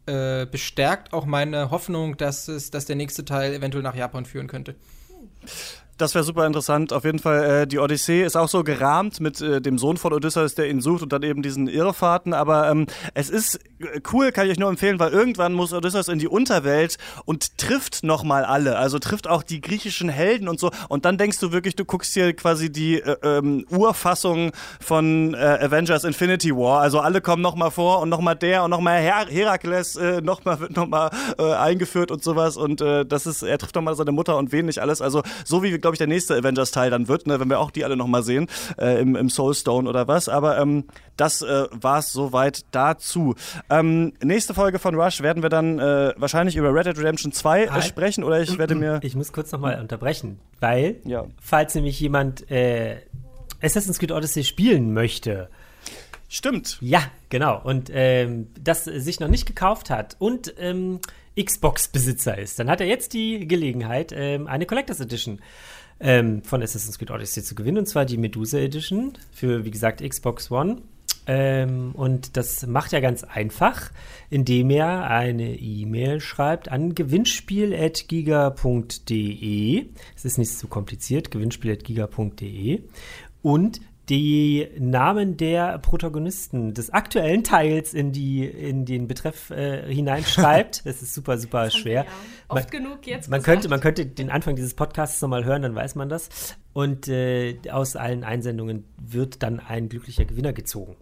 äh, 0.06 0.46
bestärkt 0.46 1.12
auch 1.12 1.26
meine 1.26 1.72
Hoffnung, 1.72 2.16
dass, 2.16 2.46
es, 2.46 2.70
dass 2.70 2.84
der 2.84 2.94
nächste 2.94 3.24
Teil 3.24 3.52
eventuell 3.52 3.82
nach 3.82 3.96
Japan 3.96 4.24
führen 4.24 4.46
könnte. 4.46 4.76
Das 5.96 6.14
wäre 6.14 6.24
super 6.24 6.44
interessant. 6.44 6.92
Auf 6.92 7.04
jeden 7.04 7.20
Fall, 7.20 7.44
äh, 7.44 7.66
die 7.68 7.78
Odyssee 7.78 8.24
ist 8.24 8.36
auch 8.36 8.48
so 8.48 8.64
gerahmt 8.64 9.20
mit 9.20 9.40
äh, 9.40 9.60
dem 9.60 9.78
Sohn 9.78 9.96
von 9.96 10.12
Odysseus, 10.12 10.56
der 10.56 10.68
ihn 10.68 10.80
sucht 10.80 11.04
und 11.04 11.12
dann 11.12 11.22
eben 11.22 11.40
diesen 11.40 11.68
Irrfahrten. 11.68 12.34
Aber 12.34 12.68
ähm, 12.68 12.86
es 13.14 13.30
ist 13.30 13.60
äh, 13.78 14.00
cool, 14.12 14.32
kann 14.32 14.46
ich 14.46 14.52
euch 14.52 14.58
nur 14.58 14.70
empfehlen, 14.70 14.98
weil 14.98 15.12
irgendwann 15.12 15.52
muss 15.52 15.72
Odysseus 15.72 16.08
in 16.08 16.18
die 16.18 16.26
Unterwelt 16.26 16.96
und 17.26 17.58
trifft 17.58 18.02
nochmal 18.02 18.44
alle. 18.44 18.76
Also 18.76 18.98
trifft 18.98 19.28
auch 19.28 19.44
die 19.44 19.60
griechischen 19.60 20.08
Helden 20.08 20.48
und 20.48 20.58
so. 20.58 20.72
Und 20.88 21.04
dann 21.04 21.16
denkst 21.16 21.38
du 21.38 21.52
wirklich, 21.52 21.76
du 21.76 21.84
guckst 21.84 22.12
hier 22.12 22.34
quasi 22.34 22.72
die 22.72 22.96
äh, 23.00 23.16
ähm, 23.22 23.64
Urfassung 23.70 24.50
von 24.80 25.34
äh, 25.34 25.36
Avengers 25.36 26.02
Infinity 26.02 26.56
War. 26.56 26.80
Also 26.80 26.98
alle 26.98 27.20
kommen 27.20 27.42
nochmal 27.42 27.70
vor 27.70 28.00
und 28.00 28.08
nochmal 28.08 28.34
der 28.34 28.64
und 28.64 28.70
nochmal 28.70 29.00
Her 29.00 29.26
Herakles 29.28 29.94
äh, 29.94 30.20
nochmal 30.20 30.58
wird 30.58 30.74
nochmal 30.74 31.10
äh, 31.38 31.52
eingeführt 31.52 32.10
und 32.10 32.24
sowas. 32.24 32.56
Und 32.56 32.80
das 32.80 33.26
ist, 33.26 33.42
er 33.42 33.58
trifft 33.58 33.74
nochmal 33.76 33.94
seine 33.94 34.12
Mutter 34.12 34.36
und 34.36 34.50
wen 34.50 34.66
nicht 34.66 34.80
alles. 34.80 35.00
Also 35.00 35.22
so 35.44 35.62
wie 35.62 35.70
glaube 35.85 35.94
ich, 35.97 35.98
der 35.98 36.06
nächste 36.06 36.35
Avengers-Teil 36.35 36.90
dann 36.90 37.09
wird, 37.09 37.27
ne, 37.27 37.39
wenn 37.40 37.51
wir 37.51 37.61
auch 37.61 37.70
die 37.70 37.85
alle 37.85 37.94
nochmal 37.94 38.23
sehen, 38.23 38.48
äh, 38.78 39.01
im, 39.02 39.16
im 39.16 39.28
Soulstone 39.28 39.86
oder 39.86 40.09
was. 40.09 40.31
Aber 40.31 40.59
ähm, 40.59 40.85
das 41.19 41.43
äh, 41.43 41.66
war 41.73 41.98
es 41.98 42.11
soweit 42.11 42.65
dazu. 42.70 43.35
Ähm, 43.69 44.15
nächste 44.23 44.55
Folge 44.55 44.78
von 44.78 44.94
Rush 44.94 45.20
werden 45.20 45.43
wir 45.43 45.51
dann 45.51 45.78
äh, 45.78 46.15
wahrscheinlich 46.16 46.56
über 46.56 46.73
Red 46.73 46.86
Dead 46.86 46.98
Redemption 46.98 47.32
2 47.32 47.65
äh, 47.65 47.82
sprechen 47.82 48.24
oder 48.24 48.40
ich 48.40 48.56
werde 48.56 48.74
mir. 48.74 48.98
Ich 49.02 49.15
muss 49.15 49.31
kurz 49.32 49.52
nochmal 49.52 49.78
unterbrechen, 49.78 50.40
weil, 50.59 50.97
ja. 51.05 51.27
falls 51.39 51.74
nämlich 51.74 52.01
jemand 52.01 52.51
äh, 52.51 52.97
Assassin's 53.61 53.98
Creed 53.98 54.12
Odyssey 54.12 54.43
spielen 54.43 54.94
möchte, 54.94 55.51
Stimmt. 56.35 56.78
Ja, 56.81 57.01
genau. 57.28 57.61
Und 57.62 57.93
ähm, 57.94 58.48
das 58.61 58.82
sich 58.82 59.20
noch 59.20 59.28
nicht 59.28 59.47
gekauft 59.47 59.89
hat 59.89 60.16
und 60.19 60.52
ähm, 60.59 60.98
Xbox-Besitzer 61.40 62.36
ist, 62.36 62.59
dann 62.59 62.69
hat 62.69 62.81
er 62.81 62.89
jetzt 62.89 63.12
die 63.12 63.47
Gelegenheit, 63.47 64.12
ähm, 64.12 64.48
eine 64.48 64.66
Collectors 64.66 64.98
Edition 64.98 65.39
ähm, 66.01 66.43
von 66.43 66.61
Assassin's 66.61 66.98
Creed 66.98 67.12
Odyssey 67.12 67.44
zu 67.44 67.55
gewinnen, 67.55 67.78
und 67.78 67.86
zwar 67.86 68.05
die 68.05 68.16
Medusa 68.16 68.59
Edition 68.59 69.12
für, 69.31 69.65
wie 69.65 69.70
gesagt, 69.70 70.02
Xbox 70.02 70.51
One. 70.51 70.78
Ähm, 71.28 71.93
und 71.93 72.36
das 72.36 72.66
macht 72.66 72.93
er 72.93 73.01
ganz 73.01 73.23
einfach, 73.23 73.93
indem 74.28 74.70
er 74.70 75.09
eine 75.09 75.55
E-Mail 75.55 76.19
schreibt 76.19 76.69
an 76.69 76.97
gewinnspiel.giga.de. 76.97 79.86
Es 80.16 80.24
ist 80.24 80.39
nicht 80.39 80.51
so 80.51 80.66
kompliziert, 80.66 81.31
gewinnspiel.giga.de. 81.31 82.82
Und 83.40 83.81
die 84.09 84.68
Namen 84.78 85.36
der 85.36 85.78
Protagonisten 85.78 86.74
des 86.74 86.90
aktuellen 86.90 87.43
Teils 87.43 87.94
in, 87.94 88.12
die, 88.12 88.44
in 88.44 88.85
den 88.85 89.09
Betreff 89.09 89.51
äh, 89.51 89.93
hineinschreibt. 89.93 90.82
Das 90.94 91.02
ist 91.02 91.14
super, 91.14 91.39
super 91.39 91.70
schwer. 91.70 92.05
Ja. 92.05 92.10
Oft 92.48 92.72
man, 92.72 92.82
genug 92.82 93.06
jetzt. 93.06 93.31
Man 93.31 93.43
könnte, 93.43 93.68
man 93.68 93.81
könnte 93.81 94.06
den 94.06 94.31
Anfang 94.31 94.55
dieses 94.55 94.74
Podcasts 94.74 95.20
nochmal 95.22 95.44
hören, 95.44 95.62
dann 95.62 95.74
weiß 95.74 95.94
man 95.94 96.09
das. 96.09 96.56
Und 96.72 97.09
äh, 97.09 97.56
aus 97.70 97.97
allen 97.97 98.24
Einsendungen 98.24 98.85
wird 98.98 99.43
dann 99.43 99.60
ein 99.60 99.89
glücklicher 99.89 100.24
Gewinner 100.24 100.52
gezogen. 100.52 100.97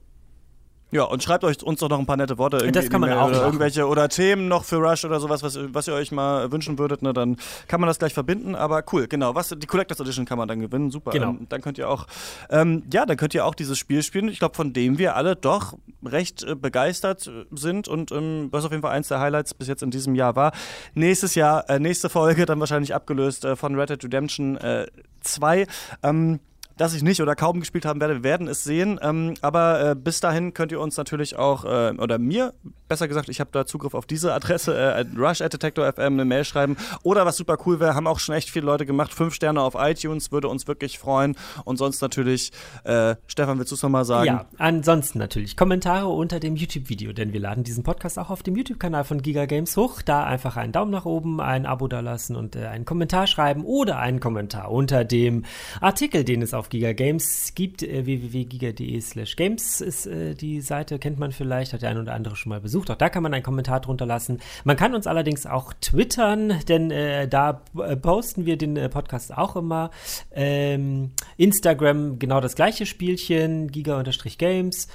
Ja, 0.93 1.05
und 1.05 1.23
schreibt 1.23 1.43
euch 1.43 1.63
uns 1.63 1.81
doch 1.81 1.89
noch 1.89 1.99
ein 1.99 2.05
paar 2.05 2.19
nette 2.19 2.37
Worte. 2.37 2.71
Das 2.71 2.91
kann 2.91 3.01
man 3.01 3.11
auch 3.15 3.29
oder 3.29 3.43
irgendwelche 3.43 3.87
oder 3.89 4.11
Themen 4.11 4.47
noch 4.47 4.65
für 4.65 4.77
Rush 4.77 5.07
oder 5.07 5.21
sowas, 5.21 5.43
was, 5.43 5.59
was 5.73 5.89
ihr 5.89 5.95
euch 5.95 6.13
mal 6.13 6.53
wünschen 6.53 6.79
würdet, 6.79 7.01
ne, 7.01 7.15
dann 7.15 7.39
kann 7.67 7.81
man 7.81 7.89
das 7.89 7.99
gleich 7.99 8.13
verbinden. 8.13 8.55
Aber 8.55 8.85
cool, 8.93 9.09
genau. 9.09 9.35
Was 9.35 9.49
die 9.57 9.67
Collectors 9.67 10.01
Edition 10.01 10.27
kann 10.27 10.37
man 10.37 10.49
dann 10.49 10.61
gewinnen, 10.61 10.91
super. 10.91 11.11
Genau. 11.11 11.31
Ähm, 11.31 11.47
dann 11.49 11.63
könnt 11.63 11.79
ihr 11.79 11.89
auch, 11.89 12.07
ähm, 12.51 12.83
ja, 12.93 13.07
dann 13.07 13.17
könnt 13.17 13.33
ihr 13.35 13.47
auch 13.47 13.55
dieses 13.55 13.79
Spiel 13.79 14.03
spielen. 14.03 14.29
Ich 14.29 14.39
glaube, 14.39 14.55
von 14.55 14.75
dem 14.75 14.99
wir 14.99 15.17
alle 15.17 15.35
doch 15.35 15.79
recht 16.05 16.43
äh, 16.43 16.55
begeistert 16.55 17.27
äh, 17.27 17.47
sind 17.53 17.89
und 17.89 18.13
ähm, 18.13 18.49
was 18.51 18.67
auf 18.67 18.71
jeden 18.71 18.83
Fall 18.83 18.93
eins 18.93 19.09
der 19.09 19.19
Highlights 19.19 19.55
bis 19.55 19.69
jetzt 19.69 19.83
in 19.83 19.91
diesem 19.91 20.15
Jahr 20.15 20.37
war. 20.37 20.53
Nächstes 20.93 21.35
Jahr, 21.35 21.71
äh, 21.71 21.79
nächste 21.79 22.11
Folge 22.11 22.45
dann 22.45 22.61
wahrscheinlich 22.61 22.95
abgelöst 22.95 23.47
äh, 23.47 23.57
von 23.57 23.75
Red 23.81 23.89
Dead 23.89 24.05
Redemption 24.05 24.59
äh, 24.59 24.87
2. 25.23 25.67
Ähm, 26.03 26.41
dass 26.83 26.95
ich 26.95 27.05
nicht 27.05 27.23
oder 27.23 27.37
kaum 27.37 27.61
gespielt 27.61 27.85
haben 27.85 28.01
werde. 28.01 28.15
Wir 28.15 28.25
werden 28.25 28.49
es 28.49 28.65
sehen. 28.65 28.99
Ähm, 29.01 29.35
aber 29.41 29.91
äh, 29.91 29.95
bis 29.95 30.19
dahin 30.19 30.53
könnt 30.53 30.73
ihr 30.73 30.81
uns 30.81 30.97
natürlich 30.97 31.37
auch, 31.37 31.65
äh, 31.65 31.95
oder 31.97 32.19
mir, 32.19 32.55
besser 32.89 33.07
gesagt, 33.07 33.29
ich 33.29 33.39
habe 33.39 33.51
da 33.53 33.65
Zugriff 33.65 33.95
auf 33.95 34.05
diese 34.05 34.35
Adresse, 34.35 34.77
äh, 34.77 35.05
rush 35.17 35.43
at 35.43 35.53
detector.fm, 35.53 36.01
eine 36.01 36.25
Mail 36.25 36.45
schreiben. 36.45 36.77
Oder 37.05 37.25
was 37.25 37.37
super 37.37 37.57
cool 37.67 37.79
wäre, 37.79 37.95
haben 37.95 38.09
auch 38.09 38.19
schon 38.19 38.35
echt 38.35 38.51
viele 38.51 38.67
Leute 38.67 38.85
gemacht. 38.85 39.15
Fünf 39.15 39.33
Sterne 39.33 39.61
auf 39.63 39.77
iTunes, 39.79 40.33
würde 40.33 40.49
uns 40.49 40.67
wirklich 40.67 40.99
freuen. 40.99 41.37
Und 41.65 41.77
sonst 41.77 42.03
natürlich, 42.03 42.51
äh, 42.83 43.15
Stefan, 43.29 43.59
willst 43.59 43.71
du 43.71 43.77
es 43.77 43.83
nochmal 43.85 44.05
sagen? 44.05 44.27
Ja, 44.27 44.47
ansonsten 44.59 45.21
natürlich 45.21 45.57
Kommentare 45.57 46.09
unter 46.09 46.41
dem 46.41 46.57
YouTube-Video, 46.57 47.13
denn 47.13 47.33
wir 47.33 47.39
laden 47.39 47.63
diesen 47.63 47.85
Podcast 47.85 48.19
auch 48.19 48.31
auf 48.31 48.43
dem 48.43 48.57
YouTube-Kanal 48.57 49.05
von 49.05 49.23
Giga 49.23 49.47
Games 49.47 49.77
hoch. 49.77 50.03
Da 50.03 50.25
einfach 50.25 50.57
einen 50.57 50.73
Daumen 50.73 50.91
nach 50.91 51.05
oben, 51.05 51.41
ein 51.41 51.65
Abo 51.65 51.87
da 51.87 52.01
lassen 52.01 52.35
und 52.35 52.57
äh, 52.57 52.67
einen 52.67 52.87
Kommentar 52.87 53.29
schreiben 53.29 53.65
oder 53.65 54.01
einen 54.01 54.19
Kommentar 54.19 54.73
unter 54.73 55.05
dem 55.05 55.45
Artikel, 55.81 56.25
den 56.25 56.43
es 56.43 56.53
auf 56.53 56.72
Giga 56.73 56.95
Games 56.95 57.53
gibt. 57.55 57.83
Äh, 57.83 58.07
www.giga.de 58.07 58.99
slash 59.03 59.37
games 59.37 59.83
ist 59.83 60.07
äh, 60.07 60.35
die 60.35 60.63
Seite, 60.63 60.99
kennt 60.99 61.19
man 61.19 61.31
vielleicht, 61.31 61.75
hat 61.75 61.83
der 61.83 61.91
ein 61.91 61.99
oder 61.99 62.15
andere 62.15 62.35
schon 62.35 62.49
mal 62.49 62.63
besucht. 62.63 62.91
Auch 62.91 62.97
da 62.97 63.11
kann 63.11 63.23
man 63.23 63.35
einen 63.35 63.43
Kommentar 63.43 63.81
drunter 63.81 64.07
lassen. 64.07 64.41
Man 64.65 64.79
kann 64.79 64.95
uns 64.95 65.07
allerdings 65.07 65.45
auch 65.45 65.75
twittern, 65.83 66.61
denn 66.69 66.91
äh, 66.91 67.29
da 67.29 67.61
äh, 67.79 67.95
posten 67.95 68.47
wir 68.47 68.57
den 68.57 68.79
äh, 68.79 68.89
Podcast 68.89 69.37
auch 69.37 69.55
immer. 69.55 69.91
Ähm, 70.33 71.11
Instagram 71.37 72.19
genau 72.19 72.41
das 72.41 72.55
gleiche 72.55 72.87
Spielchen, 72.87 73.71
giga-games 73.71 74.89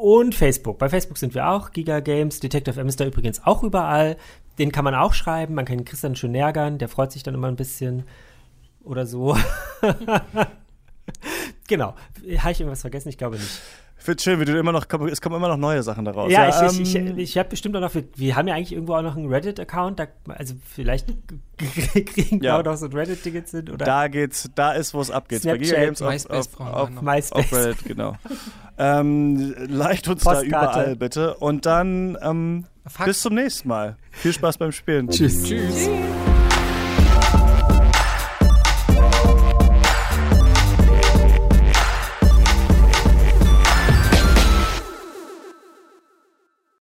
und 0.00 0.34
Facebook. 0.34 0.78
Bei 0.78 0.88
Facebook 0.88 1.18
sind 1.18 1.34
wir 1.34 1.50
auch, 1.50 1.72
Giga 1.72 2.00
Games. 2.00 2.40
Detective 2.40 2.80
M 2.80 2.88
ist 2.88 2.98
da 2.98 3.04
übrigens 3.04 3.44
auch 3.44 3.62
überall. 3.62 4.16
Den 4.58 4.72
kann 4.72 4.84
man 4.84 4.94
auch 4.94 5.12
schreiben. 5.12 5.54
Man 5.54 5.66
kann 5.66 5.84
Christian 5.84 6.16
schön 6.16 6.34
ärgern. 6.34 6.78
Der 6.78 6.88
freut 6.88 7.12
sich 7.12 7.22
dann 7.22 7.34
immer 7.34 7.48
ein 7.48 7.56
bisschen 7.56 8.04
oder 8.82 9.04
so. 9.04 9.36
genau. 11.68 11.94
Habe 12.38 12.52
ich 12.52 12.60
irgendwas 12.60 12.80
vergessen? 12.80 13.08
Ich 13.08 13.18
glaube 13.18 13.36
nicht. 13.36 13.60
Ich 14.04 14.04
finde 14.04 14.22
schön, 14.22 14.40
wie 14.40 14.44
du 14.44 14.58
immer 14.58 14.72
noch, 14.72 14.84
es 15.10 15.20
kommen 15.22 15.36
immer 15.36 15.48
noch 15.48 15.56
neue 15.56 15.82
Sachen 15.82 16.04
daraus. 16.04 16.30
Ja, 16.30 16.46
ja 16.46 16.70
ich, 16.70 16.78
ich, 16.78 16.94
ähm, 16.94 17.16
ich, 17.16 17.30
ich 17.30 17.38
habe 17.38 17.48
bestimmt 17.48 17.74
auch 17.76 17.80
noch, 17.80 17.94
wir, 17.94 18.04
wir, 18.16 18.36
haben 18.36 18.46
ja 18.46 18.54
eigentlich 18.54 18.72
irgendwo 18.72 18.96
auch 18.96 19.02
noch 19.02 19.16
einen 19.16 19.32
Reddit-Account, 19.32 20.06
also 20.28 20.54
vielleicht 20.68 21.06
kriegen 21.56 22.42
wir 22.42 22.50
ja. 22.50 22.58
auch 22.58 22.64
noch 22.64 22.76
so 22.76 22.86
Reddit-Tickets 22.86 23.52
hin. 23.52 23.70
Oder? 23.70 23.86
Da 23.86 24.08
geht's, 24.08 24.50
da 24.54 24.72
ist, 24.72 24.92
wo 24.92 25.00
es 25.00 25.10
abgeht. 25.10 25.40
Snapchat, 25.40 26.00
Bei 26.00 26.12
MySpace 26.12 26.26
auf, 26.26 26.60
auf, 26.60 26.74
auf, 26.74 27.00
MySpace. 27.00 27.32
auf 27.32 27.52
Reddit, 27.54 27.84
genau. 27.86 28.16
ähm, 28.76 29.54
leicht 29.68 30.06
uns 30.06 30.22
Postkarte. 30.22 30.50
da 30.50 30.70
überall 30.70 30.96
bitte 30.96 31.34
und 31.36 31.64
dann 31.64 32.18
ähm, 32.20 32.66
bis 33.06 33.22
zum 33.22 33.34
nächsten 33.34 33.68
Mal. 33.68 33.96
Viel 34.10 34.34
Spaß 34.34 34.58
beim 34.58 34.72
Spielen. 34.72 35.08
Tschüss. 35.08 35.44
Tschüss. 35.44 35.86
Tschüss. 35.86 36.33